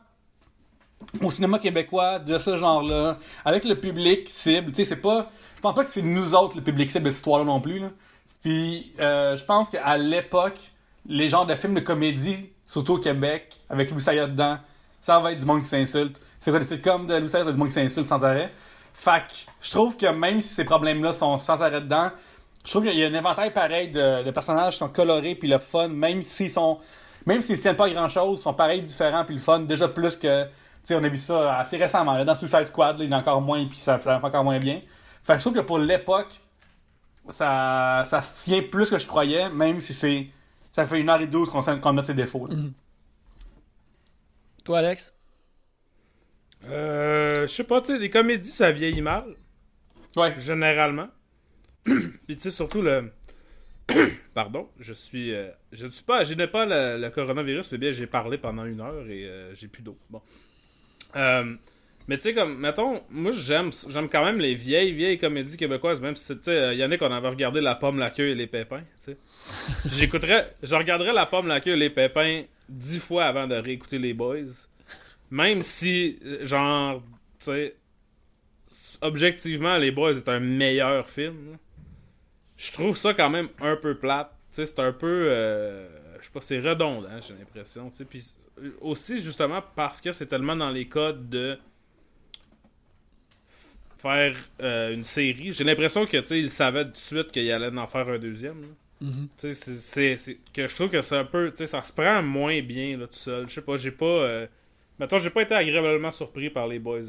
au 1.21 1.31
cinéma 1.31 1.59
québécois 1.59 2.19
de 2.19 2.37
ce 2.37 2.57
genre-là, 2.57 3.17
avec 3.45 3.65
le 3.65 3.75
public 3.79 4.29
cible. 4.29 4.71
Tu 4.71 4.77
sais, 4.77 4.85
c'est 4.85 5.01
pas. 5.01 5.29
Je 5.57 5.61
pense 5.61 5.75
pas 5.75 5.83
que 5.83 5.89
c'est 5.89 6.01
nous 6.01 6.33
autres 6.33 6.55
le 6.55 6.63
public 6.63 6.89
cible 6.91 7.05
de 7.05 7.09
cette 7.09 7.19
histoire-là 7.19 7.45
non 7.45 7.59
plus. 7.59 7.79
Là. 7.79 7.89
Puis, 8.41 8.93
euh, 8.99 9.37
je 9.37 9.43
pense 9.43 9.69
qu'à 9.69 9.97
l'époque, 9.97 10.57
les 11.07 11.29
genres 11.29 11.45
de 11.45 11.55
films 11.55 11.75
de 11.75 11.79
comédie, 11.79 12.49
surtout 12.65 12.93
au 12.93 12.99
Québec, 12.99 13.59
avec 13.69 13.91
Louis 13.91 14.03
dedans, 14.03 14.57
ça 15.01 15.19
va 15.19 15.31
être 15.31 15.39
du 15.39 15.45
monde 15.45 15.61
qui 15.61 15.69
s'insulte. 15.69 16.19
C'est 16.39 16.51
quoi, 16.51 16.63
c'est 16.63 16.81
comme 16.81 17.05
de 17.05 17.15
Louis 17.15 17.29
Sayat, 17.29 17.51
du 17.51 17.57
monde 17.57 17.67
qui 17.67 17.75
s'insulte 17.75 18.09
sans 18.09 18.23
arrêt. 18.23 18.51
Fait 18.93 19.21
que, 19.27 19.33
je 19.61 19.71
trouve 19.71 19.95
que 19.95 20.07
même 20.07 20.41
si 20.41 20.53
ces 20.53 20.65
problèmes-là 20.65 21.13
sont 21.13 21.37
sans 21.37 21.61
arrêt 21.61 21.81
dedans, 21.81 22.09
je 22.63 22.69
trouve 22.69 22.85
qu'il 22.85 22.97
y 22.97 23.03
a 23.03 23.07
un 23.07 23.13
inventaire 23.13 23.51
pareil 23.53 23.89
de, 23.89 24.29
personnages 24.31 24.73
qui 24.73 24.79
sont 24.79 24.89
colorés 24.89 25.35
puis 25.35 25.47
le 25.47 25.57
fun, 25.57 25.87
même 25.87 26.23
s'ils 26.23 26.51
sont, 26.51 26.79
même 27.25 27.41
s'ils 27.41 27.59
tiennent 27.59 27.75
pas 27.75 27.89
grand 27.89 28.09
chose, 28.09 28.41
sont 28.41 28.53
pareils, 28.53 28.81
différents 28.81 29.25
puis 29.25 29.35
le 29.35 29.41
fun, 29.41 29.61
déjà 29.61 29.87
plus 29.87 30.15
que, 30.15 30.45
sais, 30.85 30.95
on 30.95 31.03
a 31.03 31.09
vu 31.09 31.17
ça 31.17 31.59
assez 31.59 31.77
récemment, 31.77 32.13
là, 32.13 32.25
dans 32.25 32.35
Suicide 32.35 32.65
Squad, 32.65 32.97
là, 32.97 33.03
il 33.03 33.09
y 33.09 33.13
en 33.13 33.17
a 33.17 33.21
encore 33.21 33.41
moins 33.41 33.65
puis 33.65 33.77
ça, 33.77 33.99
ça 34.01 34.17
va 34.17 34.27
encore 34.27 34.43
moins 34.43 34.59
bien. 34.59 34.81
Fait 35.23 35.33
que 35.33 35.39
je 35.39 35.43
trouve 35.43 35.53
que 35.55 35.59
pour 35.61 35.79
l'époque, 35.79 36.39
ça, 37.29 38.03
ça 38.05 38.21
se 38.21 38.43
tient 38.45 38.61
plus 38.63 38.89
que 38.89 38.97
je 38.99 39.05
croyais, 39.07 39.49
même 39.49 39.81
si 39.81 39.93
c'est, 39.93 40.27
ça 40.75 40.85
fait 40.87 40.99
une 40.99 41.09
heure 41.09 41.21
et 41.21 41.27
douze 41.27 41.49
qu'on, 41.49 41.61
qu'on 41.79 41.93
note 41.93 42.05
ses 42.05 42.13
défauts. 42.13 42.47
là. 42.47 42.55
Toi, 44.63 44.79
Alex? 44.79 45.13
Euh, 46.65 47.47
je 47.47 47.53
sais 47.53 47.63
pas, 47.63 47.81
tu 47.81 47.87
sais, 47.87 47.99
les 47.99 48.09
comédies, 48.09 48.51
ça 48.51 48.71
vieillit 48.71 49.01
mal, 49.01 49.35
Ouais. 50.15 50.35
généralement. 50.39 51.07
Puis 51.85 52.35
tu 52.35 52.39
sais, 52.39 52.51
surtout 52.51 52.81
le... 52.81 53.11
Pardon, 54.33 54.69
je 54.79 54.93
suis... 54.93 55.33
euh, 55.33 55.49
je 55.71 55.85
ne 55.87 55.91
suis 55.91 56.03
pas... 56.03 56.23
Je 56.23 56.33
n'ai 56.35 56.47
pas 56.47 56.65
le, 56.65 57.01
le 57.01 57.09
coronavirus, 57.09 57.71
mais 57.71 57.77
bien 57.79 57.91
j'ai 57.91 58.07
parlé 58.07 58.37
pendant 58.37 58.65
une 58.65 58.81
heure 58.81 59.07
et 59.07 59.25
euh, 59.25 59.55
j'ai 59.55 59.67
plus 59.67 59.81
d'eau. 59.83 59.97
Bon. 60.09 60.21
Euh, 61.15 61.55
mais 62.07 62.17
tu 62.17 62.23
sais, 62.23 62.33
comme, 62.33 62.57
mettons, 62.57 63.01
moi 63.09 63.31
j'aime 63.31 63.69
j'aime 63.89 64.09
quand 64.09 64.25
même 64.25 64.39
les 64.39 64.55
vieilles, 64.55 64.91
vieilles 64.91 65.17
comédies 65.17 65.55
québécoises, 65.55 66.01
même 66.01 66.15
si, 66.15 66.35
tu 66.37 66.43
sais, 66.43 66.51
euh, 66.51 66.73
Yannick, 66.73 67.01
on 67.01 67.11
avait 67.11 67.29
regardé 67.29 67.61
La 67.61 67.75
Pomme, 67.75 67.99
la 67.99 68.09
queue 68.09 68.29
et 68.29 68.35
les 68.35 68.47
pépins, 68.47 68.81
tu 69.03 69.13
sais. 69.13 69.17
J'écouterais... 69.93 70.55
Je 70.61 70.75
regarderais 70.75 71.13
La 71.13 71.25
Pomme, 71.25 71.47
la 71.47 71.61
queue 71.61 71.71
et 71.71 71.77
les 71.77 71.89
pépins 71.89 72.43
dix 72.67 72.99
fois 72.99 73.25
avant 73.25 73.47
de 73.47 73.55
réécouter 73.55 73.99
Les 73.99 74.13
Boys. 74.13 74.67
Même 75.29 75.61
si, 75.61 76.19
euh, 76.25 76.45
genre, 76.45 77.01
tu 77.39 77.45
sais, 77.45 77.75
objectivement, 79.01 79.77
Les 79.77 79.91
Boys 79.91 80.17
est 80.17 80.29
un 80.29 80.39
meilleur 80.39 81.09
film. 81.09 81.57
Je 82.57 82.71
trouve 82.71 82.97
ça 82.97 83.13
quand 83.13 83.29
même 83.29 83.47
un 83.61 83.75
peu 83.75 83.95
plate. 83.95 84.31
Tu 84.49 84.55
sais, 84.57 84.65
c'est 84.65 84.79
un 84.79 84.91
peu. 84.91 85.27
euh, 85.29 85.87
je 86.21 86.27
sais 86.27 86.31
pas, 86.31 86.41
c'est 86.41 86.59
redondant, 86.59 87.09
j'ai 87.27 87.33
l'impression. 87.33 87.89
tu 87.89 87.97
sais. 87.97 88.05
Puis 88.05 88.23
euh, 88.59 88.71
aussi, 88.81 89.19
justement, 89.21 89.61
parce 89.75 89.99
que 90.01 90.11
c'est 90.11 90.27
tellement 90.27 90.55
dans 90.55 90.69
les 90.69 90.87
codes 90.87 91.29
de 91.29 91.57
faire 93.97 94.35
euh, 94.61 94.93
une 94.93 95.03
série. 95.03 95.53
J'ai 95.53 95.63
l'impression 95.63 96.05
que, 96.05 96.17
tu 96.17 96.25
sais, 96.25 96.39
ils 96.39 96.49
savaient 96.49 96.85
tout 96.85 96.91
de 96.93 96.97
suite 96.97 97.31
qu'il 97.31 97.51
allait 97.51 97.75
en 97.77 97.87
faire 97.87 98.07
un 98.09 98.17
deuxième. 98.17 98.75
sais, 99.53 100.15
c'est- 100.17 100.37
que 100.53 100.67
je 100.67 100.75
trouve 100.75 100.89
que 100.89 101.01
c'est 101.01 101.17
un 101.17 101.25
peu, 101.25 101.49
tu 101.51 101.57
sais, 101.57 101.67
ça 101.67 101.81
se 101.83 101.93
prend 101.93 102.21
moins 102.21 102.61
bien 102.61 102.97
là 102.97 103.07
tout 103.07 103.15
seul. 103.15 103.47
Je 103.49 103.55
sais 103.55 103.61
pas, 103.61 103.77
j'ai 103.77 103.91
pas, 103.91 104.05
euh... 104.05 104.47
j'ai 104.99 105.29
pas 105.29 105.41
été 105.41 105.55
agréablement 105.55 106.11
surpris 106.11 106.49
par 106.49 106.67
les 106.67 106.79
boys 106.79 107.01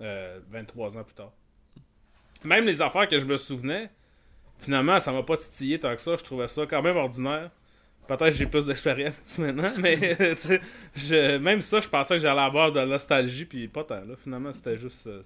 euh, 0.00 0.38
23 0.50 0.96
ans 0.98 1.04
plus 1.04 1.14
tard. 1.14 1.32
Même 2.44 2.64
les 2.64 2.80
affaires 2.82 3.08
que 3.08 3.18
je 3.18 3.26
me 3.26 3.36
souvenais, 3.38 3.90
finalement, 4.58 5.00
ça 5.00 5.10
m'a 5.12 5.22
pas 5.22 5.36
titillé 5.36 5.80
tant 5.80 5.94
que 5.94 6.00
ça. 6.00 6.16
Je 6.16 6.22
trouvais 6.24 6.48
ça 6.48 6.64
quand 6.66 6.82
même 6.82 6.96
ordinaire. 6.96 7.50
Peut-être 8.06 8.24
que 8.30 8.30
j'ai 8.36 8.46
plus 8.46 8.64
d'expérience 8.66 9.38
maintenant, 9.38 9.72
mais 9.78 10.16
je- 10.94 11.38
même 11.38 11.60
ça, 11.60 11.80
je 11.80 11.88
pensais 11.88 12.16
que 12.16 12.22
j'allais 12.22 12.40
avoir 12.40 12.72
de 12.72 12.78
la 12.80 12.86
nostalgie, 12.86 13.44
puis 13.44 13.68
pas 13.68 13.84
tant. 13.84 13.96
Là. 13.96 14.14
Finalement, 14.22 14.52
c'était 14.52 14.78
juste 14.78 15.06
euh, 15.06 15.22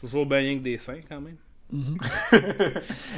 toujours 0.00 0.26
bien 0.26 0.56
que 0.58 0.62
des 0.62 0.78
seins 0.78 1.00
quand 1.08 1.20
même. 1.20 1.36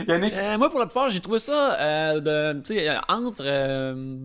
Yannick, 0.08 0.32
Euh, 0.34 0.56
moi, 0.58 0.70
pour 0.70 0.78
la 0.80 0.86
plupart, 0.86 1.08
j'ai 1.10 1.20
trouvé 1.20 1.38
ça 1.38 1.78
euh, 1.80 2.20
de, 2.54 3.12
entre 3.12 3.42
euh, 3.44 4.16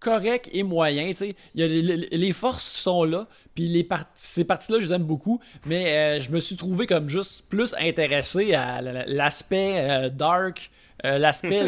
correct 0.00 0.50
et 0.52 0.62
moyen. 0.62 1.08
tu 1.10 1.16
sais. 1.16 1.36
Il 1.54 1.60
y 1.60 1.64
a 1.64 1.66
les, 1.66 1.82
les- 1.82 2.08
les 2.16 2.32
forces 2.32 2.64
sont 2.66 3.04
là, 3.04 3.26
puis 3.54 3.66
les 3.66 3.84
part- 3.84 4.04
ces 4.16 4.44
parties-là, 4.44 4.78
je 4.80 4.86
les 4.86 4.92
aime 4.92 5.04
beaucoup, 5.04 5.40
mais 5.64 6.18
euh, 6.18 6.20
je 6.20 6.30
me 6.30 6.40
suis 6.40 6.56
trouvé 6.56 6.86
comme 6.86 7.08
juste 7.08 7.46
plus 7.48 7.74
intéressé 7.78 8.54
à 8.54 8.80
l'aspect 8.82 9.74
euh, 9.76 10.08
dark, 10.10 10.70
euh, 11.04 11.18
l'aspect 11.18 11.62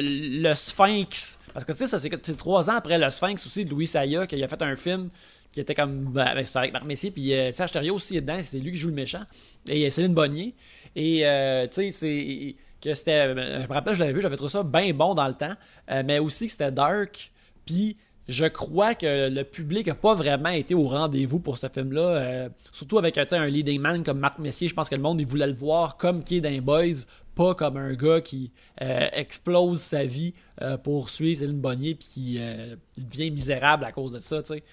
le, 0.00 0.54
Sphinx. 0.54 1.38
Parce 1.52 1.64
que 1.64 1.72
tu 1.72 1.78
sais, 1.78 1.86
ça 1.86 1.98
c'est 1.98 2.36
trois 2.36 2.70
ans 2.70 2.74
après 2.74 2.98
le 2.98 3.10
Sphinx 3.10 3.44
aussi 3.46 3.64
de 3.64 3.70
Louis 3.70 3.86
Saya 3.86 4.26
qu'il 4.26 4.42
a 4.42 4.48
fait 4.48 4.62
un 4.62 4.76
film 4.76 5.08
qui 5.52 5.60
était 5.60 5.74
comme 5.74 6.04
ben, 6.12 6.26
avec, 6.26 6.48
avec 6.54 6.72
Marc 6.72 6.84
Messier 6.84 7.10
puis 7.10 7.32
euh, 7.32 7.52
Serge 7.52 7.72
Thériault 7.72 7.96
aussi 7.96 8.16
est 8.16 8.20
dedans 8.20 8.38
c'est 8.42 8.58
lui 8.58 8.72
qui 8.72 8.78
joue 8.78 8.88
le 8.88 8.94
méchant 8.94 9.22
et 9.68 9.86
euh, 9.86 9.90
Céline 9.90 10.14
Bonnier 10.14 10.54
et 10.94 11.26
euh, 11.26 11.66
tu 11.66 11.92
sais 11.92 11.92
c'est 11.92 12.56
que 12.80 12.94
c'était 12.94 13.28
je 13.30 13.66
me 13.66 13.72
rappelle 13.72 13.94
je 13.94 14.00
l'avais 14.00 14.12
vu 14.12 14.20
j'avais 14.20 14.36
trouvé 14.36 14.50
ça 14.50 14.62
bien 14.62 14.92
bon 14.92 15.14
dans 15.14 15.26
le 15.26 15.34
temps 15.34 15.54
mais 16.04 16.18
aussi 16.18 16.46
que 16.46 16.52
c'était 16.52 16.70
dark 16.70 17.32
puis 17.64 17.96
je 18.28 18.44
crois 18.44 18.94
que 18.94 19.30
le 19.30 19.42
public 19.42 19.88
a 19.88 19.94
pas 19.94 20.14
vraiment 20.14 20.50
été 20.50 20.74
au 20.74 20.86
rendez-vous 20.86 21.38
pour 21.38 21.56
ce 21.56 21.66
film-là. 21.66 22.50
surtout 22.72 22.98
avec 22.98 23.16
un 23.16 23.46
leading 23.46 23.80
man 23.80 24.04
comme 24.04 24.18
Marc 24.18 24.38
Messier. 24.38 24.68
Je 24.68 24.74
pense 24.74 24.90
que 24.90 24.94
le 24.94 25.00
monde 25.00 25.18
il 25.18 25.26
voulait 25.26 25.46
le 25.46 25.54
voir 25.54 25.96
comme 25.96 26.22
qui 26.22 26.36
est 26.36 26.60
Boys, 26.60 27.06
pas 27.38 27.54
comme 27.54 27.76
un 27.76 27.94
gars 27.94 28.20
qui 28.20 28.50
euh, 28.82 29.06
explose 29.12 29.80
sa 29.80 30.02
vie 30.04 30.34
euh, 30.60 30.76
pour 30.76 31.08
suivre 31.08 31.38
Céline 31.38 31.60
Bonnier 31.60 31.94
puis 31.94 32.08
qui 32.08 32.36
euh, 32.40 32.74
devient 32.96 33.30
misérable 33.30 33.84
à 33.84 33.92
cause 33.92 34.10
de 34.10 34.18
ça. 34.18 34.42
tu 34.42 34.54
sais. 34.54 34.64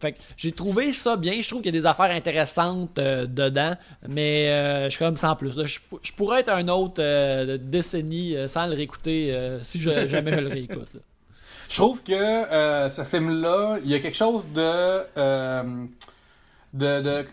Fait 0.00 0.12
que 0.12 0.18
j'ai 0.36 0.50
trouvé 0.50 0.92
ça 0.92 1.16
bien. 1.16 1.40
Je 1.40 1.48
trouve 1.48 1.62
qu'il 1.62 1.72
y 1.72 1.78
a 1.78 1.80
des 1.80 1.86
affaires 1.86 2.10
intéressantes 2.10 2.96
dedans, 2.96 3.76
mais 4.08 4.48
je 4.84 4.90
suis 4.90 4.98
comme 4.98 5.16
sans 5.16 5.36
plus. 5.36 5.52
Je, 5.64 5.78
je 6.02 6.12
pourrais 6.12 6.40
être 6.40 6.50
un 6.50 6.66
autre 6.66 7.00
décennie 7.58 8.34
sans 8.48 8.66
le 8.66 8.74
réécouter 8.74 9.58
si 9.62 9.80
je, 9.80 10.08
jamais 10.08 10.32
je 10.32 10.40
le 10.40 10.48
réécoute. 10.48 10.96
Je 11.68 11.76
trouve 11.76 12.02
que 12.02 12.88
ce 12.90 13.04
film-là, 13.04 13.78
il 13.84 13.90
y 13.90 13.94
a 13.94 14.00
quelque 14.00 14.16
chose 14.16 14.44
de. 14.52 15.02
de, 16.74 17.00
de. 17.00 17.26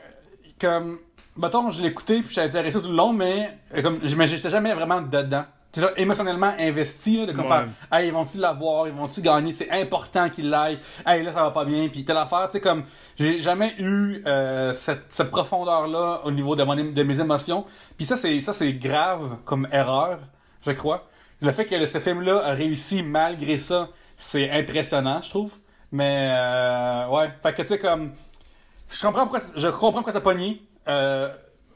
Comme. 0.59 0.99
Mettons, 1.35 1.71
je 1.71 1.81
l'ai 1.81 1.89
écouté 1.89 2.21
puis 2.21 2.29
j'étais 2.29 2.41
intéressé 2.47 2.79
tout 2.81 2.87
le 2.87 2.95
long, 2.95 3.11
mais 3.13 3.57
euh, 3.75 3.81
comme 3.81 3.99
mais 4.17 4.27
j'étais 4.27 4.49
jamais 4.49 4.73
vraiment 4.73 5.01
dedans. 5.01 5.45
Genre, 5.75 5.89
émotionnellement 5.97 6.53
investi, 6.59 7.17
là, 7.17 7.25
de 7.25 7.31
comme 7.31 7.45
Ouais. 7.45 7.49
faire 7.49 7.67
Hey, 7.91 8.07
ils 8.09 8.13
vont-tu 8.13 8.37
l'avoir, 8.37 8.87
ils 8.87 8.93
vont-tu 8.93 9.21
gagner, 9.21 9.53
c'est 9.53 9.71
important 9.71 10.29
qu'ils 10.29 10.47
l'aillent, 10.47 10.77
hey, 11.03 11.23
là, 11.23 11.33
ça 11.33 11.41
va 11.45 11.49
pas 11.49 11.65
bien, 11.65 11.89
puis 11.89 12.05
telle 12.05 12.17
affaire, 12.17 12.47
tu 12.47 12.53
sais, 12.53 12.61
comme, 12.61 12.83
j'ai 13.17 13.39
jamais 13.39 13.73
eu 13.79 14.21
euh, 14.27 14.75
cette, 14.75 15.05
cette 15.09 15.31
profondeur-là 15.31 16.21
au 16.25 16.29
niveau 16.29 16.55
de, 16.55 16.61
mon, 16.63 16.75
de 16.75 17.01
mes 17.03 17.19
émotions, 17.19 17.65
puis 17.97 18.05
ça, 18.05 18.17
c'est 18.17 18.39
ça 18.41 18.53
c'est 18.53 18.73
grave 18.73 19.37
comme 19.45 19.67
erreur, 19.71 20.19
je 20.63 20.71
crois. 20.73 21.07
Le 21.41 21.51
fait 21.51 21.65
que 21.65 21.83
ce 21.87 21.97
film-là 21.97 22.43
a 22.45 22.51
réussi 22.53 23.01
malgré 23.01 23.57
ça, 23.57 23.89
c'est 24.15 24.51
impressionnant, 24.51 25.21
je 25.23 25.31
trouve. 25.31 25.53
Mais, 25.91 26.29
euh, 26.35 27.07
ouais, 27.07 27.31
fait 27.41 27.53
que, 27.53 27.61
tu 27.63 27.69
sais, 27.69 27.79
comme, 27.79 28.11
je 28.91 29.01
comprends 29.01 29.23
pourquoi, 29.23 29.39
je 29.55 29.67
comprends 29.69 29.91
pourquoi 29.93 30.13
ça 30.13 30.21
pogné, 30.21 30.61
euh, 30.87 31.29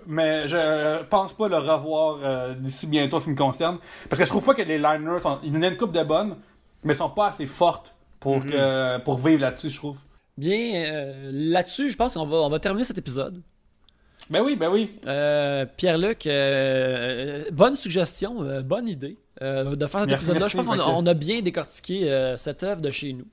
mais 0.05 0.47
je 0.47 1.03
pense 1.03 1.33
pas 1.33 1.47
le 1.47 1.57
revoir 1.57 2.19
euh, 2.23 2.53
d'ici 2.53 2.87
bientôt 2.87 3.17
en 3.17 3.19
ce 3.19 3.25
qui 3.25 3.31
me 3.31 3.35
concerne. 3.35 3.77
Parce 4.09 4.19
que 4.19 4.25
je 4.25 4.29
trouve 4.29 4.43
pas 4.43 4.53
que 4.53 4.61
les 4.61 4.77
liners 4.77 5.19
sont. 5.19 5.39
Il 5.43 5.53
y 5.53 5.57
en 5.57 5.61
a 5.61 5.67
une 5.67 5.77
coupe 5.77 5.91
de 5.91 6.03
bonnes, 6.03 6.37
mais 6.83 6.93
sont 6.93 7.09
pas 7.09 7.27
assez 7.27 7.47
fortes 7.47 7.95
pour, 8.19 8.43
que, 8.45 8.97
pour 8.99 9.17
vivre 9.17 9.41
là-dessus, 9.41 9.69
je 9.69 9.77
trouve. 9.77 9.97
Bien, 10.37 10.85
euh, 10.91 11.31
là-dessus, 11.31 11.89
je 11.89 11.97
pense 11.97 12.13
qu'on 12.13 12.25
va, 12.25 12.37
on 12.37 12.49
va 12.49 12.59
terminer 12.59 12.85
cet 12.85 12.97
épisode. 12.97 13.41
Ben 14.29 14.41
oui, 14.41 14.55
ben 14.55 14.69
oui. 14.69 14.91
Euh, 15.05 15.65
Pierre-Luc, 15.77 16.27
euh, 16.27 17.45
bonne 17.51 17.75
suggestion, 17.75 18.43
euh, 18.43 18.61
bonne 18.61 18.87
idée 18.87 19.17
de 19.39 19.85
faire 19.85 20.01
cet 20.01 20.11
épisode-là. 20.11 20.47
Je 20.47 20.57
pense 20.57 20.65
qu'on 20.65 21.05
a, 21.05 21.13
bien 21.13 21.41
décortiqué 21.41 22.33
cette 22.37 22.63
œuvre 22.63 22.81
de 22.81 22.89
chez 22.89 23.13
nous. 23.13 23.27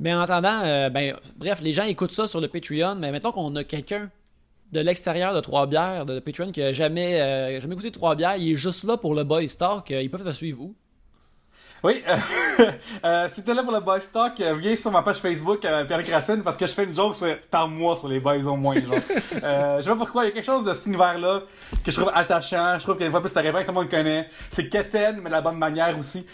Mais 0.00 0.14
en 0.14 0.20
attendant, 0.20 0.88
ben, 0.90 1.14
bref, 1.36 1.60
les 1.60 1.74
gens 1.74 1.84
écoutent 1.84 2.12
ça 2.12 2.26
sur 2.26 2.40
le 2.40 2.48
Patreon, 2.48 2.94
mais 2.96 3.12
mettons 3.12 3.32
qu'on 3.32 3.54
a 3.56 3.62
quelqu'un 3.62 4.10
de 4.72 4.80
l'extérieur 4.80 5.34
de 5.34 5.40
Trois-Bières, 5.40 6.06
de 6.06 6.18
Patreon, 6.18 6.50
qui 6.52 6.62
a 6.62 6.72
jamais, 6.72 7.20
euh, 7.20 7.60
jamais 7.60 7.74
écouté 7.74 7.90
Trois-Bières, 7.90 8.36
il 8.36 8.52
est 8.52 8.56
juste 8.56 8.84
là 8.84 8.96
pour 8.96 9.14
le 9.14 9.24
Boys 9.24 9.46
Talk, 9.58 9.90
euh, 9.90 10.02
ils 10.02 10.10
peuvent 10.10 10.24
te 10.24 10.32
suivre 10.32 10.62
où? 10.62 10.74
Oui, 11.84 12.02
euh, 12.08 12.16
euh, 13.04 13.28
si 13.28 13.44
t'es 13.44 13.54
là 13.54 13.62
pour 13.62 13.72
le 13.72 13.80
Boys 13.80 14.00
Talk, 14.12 14.40
euh, 14.40 14.56
viens 14.56 14.74
sur 14.76 14.90
ma 14.90 15.02
page 15.02 15.18
Facebook, 15.18 15.60
Pierre 15.60 16.06
Racine, 16.10 16.42
parce 16.42 16.56
que 16.56 16.66
je 16.66 16.72
fais 16.72 16.84
une 16.84 16.94
joke 16.94 17.14
sur- 17.14 17.38
par 17.50 17.68
mois 17.68 17.96
sur 17.96 18.08
les 18.08 18.18
boys 18.18 18.44
au 18.44 18.56
moins. 18.56 18.74
Genre. 18.74 18.94
je 19.34 19.82
sais 19.82 19.88
pas 19.90 19.96
pourquoi, 19.96 20.24
il 20.24 20.28
y 20.28 20.30
a 20.30 20.34
quelque 20.34 20.46
chose 20.46 20.64
de 20.64 20.72
cet 20.72 20.86
univers-là 20.86 21.42
que 21.84 21.90
je 21.90 21.96
trouve 21.96 22.10
attachant. 22.14 22.78
Je 22.78 22.82
trouve 22.82 22.96
qu'une 22.96 23.10
fois 23.10 23.20
plus, 23.20 23.32
référent 23.32 23.60
que 23.60 23.66
tout 23.66 23.72
le 23.72 23.74
monde 23.74 23.90
connaît. 23.90 24.28
C'est 24.50 24.68
quétaine, 24.68 25.20
mais 25.22 25.28
de 25.28 25.34
la 25.34 25.42
bonne 25.42 25.58
manière 25.58 25.96
aussi. 25.98 26.26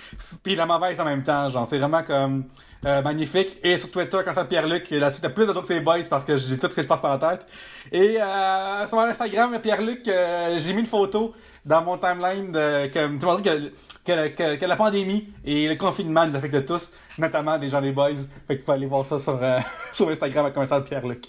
Puis 0.42 0.54
la 0.54 0.64
mauvaise 0.64 0.98
en 1.00 1.04
même 1.04 1.22
temps. 1.22 1.48
Genre, 1.48 1.66
c'est 1.68 1.78
vraiment 1.78 2.02
comme 2.02 2.44
euh, 2.84 3.02
magnifique. 3.02 3.58
Et 3.62 3.78
sur 3.78 3.90
Twitter, 3.90 4.18
quand 4.24 4.32
ça 4.32 4.44
Pierre-Luc, 4.44 4.90
là-dessus, 4.90 5.20
t'as 5.20 5.28
plus 5.28 5.46
de 5.46 5.52
que 5.52 5.72
les 5.72 5.80
boys 5.80 6.02
parce 6.08 6.24
que 6.24 6.36
j'ai 6.36 6.58
tout 6.58 6.68
ce 6.68 6.76
que 6.76 6.82
je 6.82 6.86
passe 6.86 7.00
par 7.00 7.18
la 7.18 7.36
tête. 7.36 7.46
Et 7.92 8.20
euh, 8.20 8.86
sur 8.86 8.96
mon 8.96 9.04
Instagram, 9.04 9.58
Pierre-Luc, 9.60 10.06
euh, 10.08 10.58
j'ai 10.58 10.72
mis 10.72 10.80
une 10.80 10.86
photo 10.86 11.32
dans 11.64 11.82
mon 11.82 11.96
timeline 11.96 12.50
de, 12.50 12.86
que, 12.88 13.42
que, 13.42 13.72
que, 14.04 14.28
que, 14.28 14.56
que 14.56 14.64
la 14.64 14.76
pandémie 14.76 15.28
et 15.44 15.68
le 15.68 15.76
confinement 15.76 16.26
nous 16.26 16.34
affectent 16.34 16.66
tous, 16.66 16.92
notamment 17.18 17.58
des 17.58 17.68
gens 17.68 17.80
des 17.80 17.92
boys. 17.92 18.10
Fait 18.48 18.56
qu'il 18.56 18.64
faut 18.64 18.72
aller 18.72 18.86
voir 18.86 19.06
ça 19.06 19.18
sur, 19.18 19.38
euh, 19.42 19.58
sur 19.92 20.08
Instagram 20.08 20.46
à 20.46 20.50
commercial 20.50 20.82
Pierre-Luc. 20.84 21.26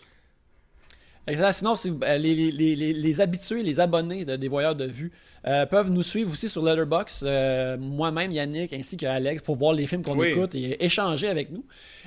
Exact. 1.25 1.53
Sinon, 1.53 1.75
si, 1.75 1.89
euh, 2.03 2.17
les, 2.17 2.51
les, 2.51 2.75
les, 2.75 2.93
les 2.93 3.21
habitués, 3.21 3.63
les 3.63 3.79
abonnés 3.79 4.25
de, 4.25 4.35
des 4.35 4.47
voyeurs 4.49 4.75
de 4.75 4.85
vue 4.85 5.11
euh, 5.47 5.65
peuvent 5.65 5.89
nous 5.89 6.03
suivre 6.03 6.31
aussi 6.31 6.49
sur 6.49 6.63
Letterboxd, 6.63 7.23
euh, 7.25 7.77
moi-même, 7.77 8.31
Yannick, 8.31 8.73
ainsi 8.73 8.97
qu'Alex, 8.97 9.41
pour 9.41 9.55
voir 9.55 9.73
les 9.73 9.87
films 9.87 10.03
qu'on 10.03 10.17
Oui. 10.17 10.27
écoute 10.29 10.53
et 10.55 10.83
échanger 10.83 11.27
avec 11.29 11.49
nous. 11.51 11.63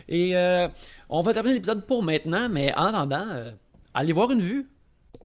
Et 0.08 0.36
euh, 0.36 0.68
on 1.08 1.22
va 1.22 1.32
terminer 1.32 1.54
l'épisode 1.54 1.84
pour 1.86 2.02
maintenant, 2.02 2.48
mais 2.50 2.74
en 2.76 2.86
attendant, 2.86 3.24
allez 3.94 4.12
voir 4.12 4.30
une 4.30 4.42
vue. 4.42 4.66